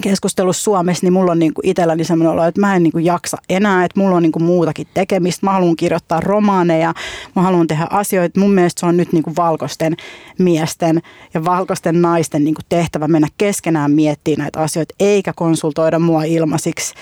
keskustelussa 0.02 0.64
Suomessa, 0.64 1.06
niin 1.06 1.14
mulla 1.14 1.32
on 1.32 1.40
niinku 1.40 1.62
itselläni 1.64 2.04
semmoinen 2.04 2.32
olo, 2.32 2.46
että 2.46 2.62
mä 2.62 2.76
en 2.76 2.84
niinku 2.84 3.00
jaksa 3.00 3.38
enää, 3.50 3.86
että 3.86 4.00
mulla 4.00 4.16
on 4.16 4.24
niinku 4.24 4.40
muutakin 4.40 4.88
tekemistä. 4.94 5.46
Mä 5.46 5.52
haluan 5.52 5.76
kirjoittaa 5.76 6.20
romaaneja, 6.20 6.94
mä 7.36 7.42
haluan 7.42 7.68
tehdä 7.68 7.88
asioita. 7.90 8.40
Mun 8.40 8.54
mielestä 8.54 8.80
se 8.80 8.86
on 8.86 8.98
nyt 8.98 9.14
niinku 9.14 9.34
valkoisten 9.38 9.96
miesten 10.40 11.02
ja 11.34 11.46
valkoisten 11.46 12.02
naisten 12.02 12.44
niinku 12.44 12.62
tehtävä 12.70 13.08
mennä 13.08 13.28
keskenään 13.38 13.92
miettimään 13.92 14.44
näitä 14.44 14.60
asioita, 14.60 14.96
eikä 15.00 15.34
konsultoida 15.36 16.00
mua 16.00 16.24
ilmaisiksi. 16.24 16.94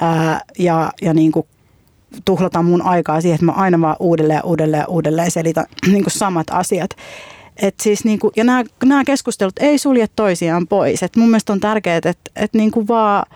Ää, 0.00 0.40
ja, 0.58 0.92
ja 1.02 1.14
niinku 1.14 1.46
tuhlata 2.24 2.62
mun 2.62 2.82
aikaa 2.82 3.20
siihen, 3.20 3.34
että 3.34 3.46
mä 3.46 3.52
aina 3.52 3.80
vaan 3.80 3.96
uudelleen 4.00 4.44
uudelleen 4.44 4.84
uudelleen 4.88 5.30
selitän 5.30 5.66
niinku 5.86 6.10
samat 6.10 6.46
asiat. 6.50 6.90
Et 7.62 7.74
siis 7.80 8.04
niinku, 8.04 8.32
ja 8.36 8.44
nämä, 8.44 8.64
nämä 8.84 9.04
keskustelut 9.04 9.58
ei 9.60 9.78
sulje 9.78 10.06
toisiaan 10.16 10.66
pois. 10.66 11.02
Et 11.02 11.16
mun 11.16 11.28
mielestä 11.28 11.52
on 11.52 11.60
tärkeää, 11.60 11.96
että 11.96 12.30
et 12.36 12.54
niinku 12.54 12.88
vaan 12.88 13.26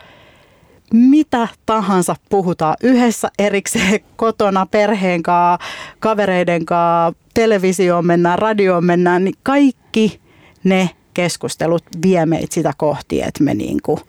mitä 0.92 1.48
tahansa 1.66 2.16
puhutaan 2.28 2.76
yhdessä 2.82 3.28
erikseen 3.38 4.00
kotona, 4.16 4.66
perheen 4.66 5.22
kanssa, 5.22 5.66
kavereiden 6.00 6.66
kanssa, 6.66 7.20
televisioon 7.34 8.06
mennään, 8.06 8.38
radioon 8.38 8.84
mennään, 8.84 9.24
niin 9.24 9.34
kaikki 9.42 10.20
ne 10.64 10.90
keskustelut 11.14 11.84
vie 12.06 12.26
meitä 12.26 12.54
sitä 12.54 12.72
kohti, 12.76 13.22
että 13.22 13.44
me 13.44 13.54
niinku, 13.54 14.00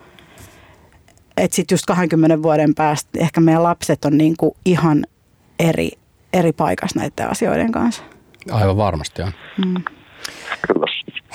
että 1.37 1.55
sitten 1.55 1.75
just 1.75 1.85
20 1.85 2.43
vuoden 2.43 2.75
päästä 2.75 3.09
ehkä 3.19 3.41
meidän 3.41 3.63
lapset 3.63 4.05
on 4.05 4.17
niinku 4.17 4.57
ihan 4.65 5.05
eri, 5.59 5.91
eri 6.33 6.53
paikassa 6.53 6.99
näiden 6.99 7.31
asioiden 7.31 7.71
kanssa. 7.71 8.03
Aivan 8.51 8.77
varmasti 8.77 9.21
on. 9.21 9.31
Mm. 9.65 9.83
Kyllä. 10.67 10.85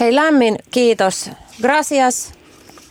Hei 0.01 0.15
lämmin 0.15 0.57
kiitos. 0.71 1.31
Gracias, 1.63 2.33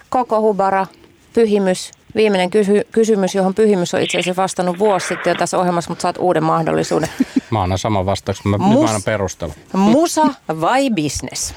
koko 0.09 0.41
Hubara, 0.41 0.85
pyhimys. 1.33 1.91
Viimeinen 2.15 2.49
kysy- 2.49 2.87
kysymys, 2.91 3.35
johon 3.35 3.53
pyhimys 3.55 3.93
on 3.93 4.01
itse 4.01 4.19
asiassa 4.19 4.41
vastannut 4.41 4.79
vuosi 4.79 5.07
sitten 5.07 5.31
jo 5.31 5.35
tässä 5.35 5.57
ohjelmassa, 5.59 5.91
mutta 5.91 6.01
saat 6.01 6.17
uuden 6.19 6.43
mahdollisuuden. 6.43 7.09
Mä 7.51 7.61
annan 7.63 7.77
saman 7.77 8.05
vastauksen, 8.05 8.51
mä, 8.51 8.57
Mus- 8.57 8.79
mä 8.79 8.85
annan 8.85 9.03
perustelu. 9.05 9.53
Musa 9.73 10.27
vai 10.61 10.89
business? 10.89 11.53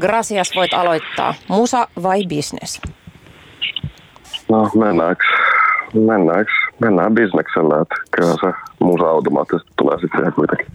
Gracias, 0.00 0.50
voit 0.56 0.74
aloittaa. 0.74 1.34
Musa 1.48 1.88
vai 2.02 2.24
business? 2.36 2.80
No 4.48 4.70
mennäänkö, 4.74 5.24
mennäänkö, 5.94 6.52
mennään 6.80 7.14
bisneksellä, 7.14 7.82
että 7.82 7.94
kyllä 8.10 8.34
se 8.34 8.52
musa 8.80 9.04
automaattisesti 9.04 9.72
tulee 9.76 9.98
sitten 10.00 10.32
kuitenkin. 10.32 10.66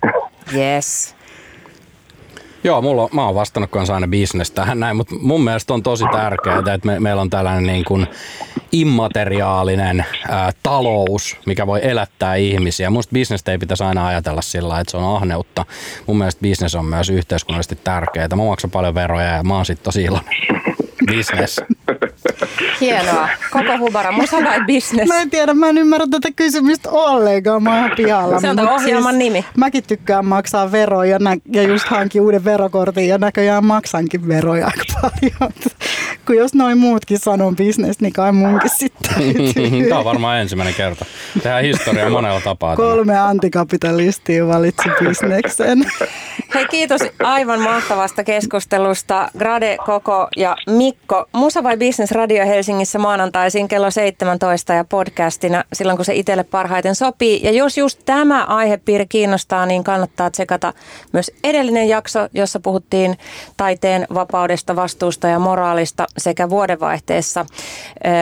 Yes. 0.56 1.15
Joo, 2.64 2.81
mulla, 2.81 3.10
mä 3.11 3.26
oon 3.26 3.35
vastannut 3.35 3.72
kanssa 3.72 3.94
aina 3.94 4.07
business 4.07 4.52
tähän 4.52 4.80
näin, 4.80 4.98
mutta 4.98 5.15
mun 5.22 5.44
mielestä 5.44 5.73
on 5.73 5.84
tosi 5.84 6.03
tärkeää, 6.11 6.57
että 6.57 6.88
me, 6.88 6.99
meillä 6.99 7.22
on 7.22 7.30
tällainen 7.30 7.64
niin 7.64 7.85
kuin 7.85 8.07
immateriaalinen 8.72 10.06
ää, 10.30 10.52
talous, 10.64 11.38
mikä 11.45 11.68
voi 11.68 11.80
elättää 11.84 12.35
ihmisiä. 12.35 12.90
Musta 12.90 13.14
business 13.14 13.48
ei 13.48 13.57
pitäisi 13.57 13.84
aina 13.84 14.07
ajatella 14.07 14.41
sillä 14.41 14.80
että 14.80 14.91
se 14.91 14.98
on 14.98 15.15
ahneutta. 15.15 15.65
Mun 16.07 16.18
mielestä 16.18 16.41
business 16.41 16.76
on 16.76 16.85
myös 16.85 17.10
yhteiskunnallisesti 17.10 17.80
tärkeää. 17.84 18.27
Mä 18.35 18.44
maksan 18.44 18.72
paljon 18.72 18.95
veroja 18.95 19.27
ja 19.27 19.44
mä 19.44 19.56
oon 19.56 19.65
sit 19.65 19.84
tosi 19.84 20.03
iloinen. 20.03 20.34
Business. 21.05 21.61
Hienoa. 22.81 23.30
Koko 23.51 23.77
hubara, 23.80 24.11
musa 24.11 24.38
vai 24.43 24.59
business? 24.59 25.07
Mä 25.07 25.21
en 25.21 25.30
tiedä, 25.30 25.53
mä 25.53 25.69
en 25.69 25.77
ymmärrä 25.77 26.05
tätä 26.11 26.30
kysymystä 26.35 26.89
ollenkaan. 26.89 27.63
Mä 27.63 27.81
oon 27.81 27.91
pihalla. 27.97 28.39
Se 28.39 28.49
on 28.49 28.55
tämän 28.55 28.73
ohjelman 28.73 29.13
siis 29.13 29.23
nimi. 29.23 29.45
Mäkin 29.57 29.84
tykkään 29.88 30.25
maksaa 30.25 30.71
veroja 30.71 31.11
ja, 31.11 31.19
nä- 31.19 31.38
ja 31.53 31.63
just 31.63 31.85
hankin 31.88 32.21
uuden 32.21 32.45
verokortin 32.45 33.07
ja 33.07 33.17
näköjään 33.17 33.65
maksankin 33.65 34.27
veroja 34.27 34.65
aika 34.65 34.84
paljon. 35.01 35.53
Kun 36.25 36.35
jos 36.35 36.53
noin 36.53 36.77
muutkin 36.77 37.19
sanoo 37.19 37.51
business, 37.51 37.99
niin 37.99 38.13
kai 38.13 38.31
munkin 38.31 38.69
sitten. 38.69 39.11
Tämä 39.89 39.99
on 39.99 40.05
varmaan 40.05 40.39
ensimmäinen 40.41 40.75
kerta. 40.75 41.05
Tehdään 41.43 41.63
historiaa 41.63 42.09
monella 42.09 42.41
tapaa. 42.41 42.75
Kolme 42.75 43.19
antikapitalistia 43.19 44.47
valitsi 44.47 44.89
bisneksen. 44.99 45.85
Hei 46.53 46.65
kiitos 46.65 47.01
aivan 47.23 47.61
mahtavasta 47.61 48.23
keskustelusta 48.23 49.30
Grade, 49.38 49.77
Koko 49.85 50.27
ja 50.38 50.55
Mikko. 50.94 51.26
Musa 51.32 51.64
vai 51.64 51.78
Business 51.78 52.11
Radio 52.11 52.45
Helsingissä 52.45 52.99
maanantaisin 52.99 53.68
kello 53.68 53.91
17 53.91 54.74
ja 54.74 54.84
podcastina 54.84 55.64
silloin 55.74 55.98
kun 55.98 56.06
se 56.06 56.15
itselle 56.15 56.44
parhaiten 56.44 56.95
sopii. 56.95 57.44
Ja 57.44 57.52
jos 57.52 57.78
just 57.78 57.99
tämä 58.06 58.44
aihepiiri 58.45 59.06
kiinnostaa, 59.06 59.65
niin 59.65 59.84
kannattaa 59.84 60.32
tsekata 60.32 60.74
myös 61.14 61.32
edellinen 61.44 61.90
jakso, 61.90 62.20
jossa 62.34 62.60
puhuttiin 62.60 63.18
taiteen 63.57 64.07
vapaudesta, 64.14 64.76
vastuusta 64.76 65.28
ja 65.28 65.40
moraalista 65.40 66.07
sekä 66.18 66.49
vuodenvaihteessa 66.49 67.45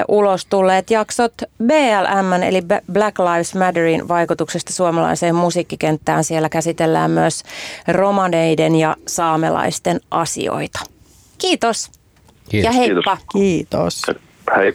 ulos 0.07 0.45
tulleet 0.45 0.91
jaksot 0.91 1.33
BLM 1.63 2.43
eli 2.43 2.61
Black 2.91 3.19
Lives 3.19 3.55
Matterin 3.55 4.07
vaikutuksesta 4.07 4.73
suomalaiseen 4.73 5.35
musiikkikenttään. 5.35 6.23
Siellä 6.23 6.49
käsitellään 6.49 7.11
myös 7.11 7.43
romaneiden 7.87 8.75
ja 8.75 8.95
saamelaisten 9.07 9.99
asioita. 10.11 10.79
Kiitos. 11.37 12.00
Kiitos. 12.51 12.75
Ja 12.75 12.81
heippa. 12.81 13.17
Kiitos. 13.31 14.01
Hei. 14.57 14.73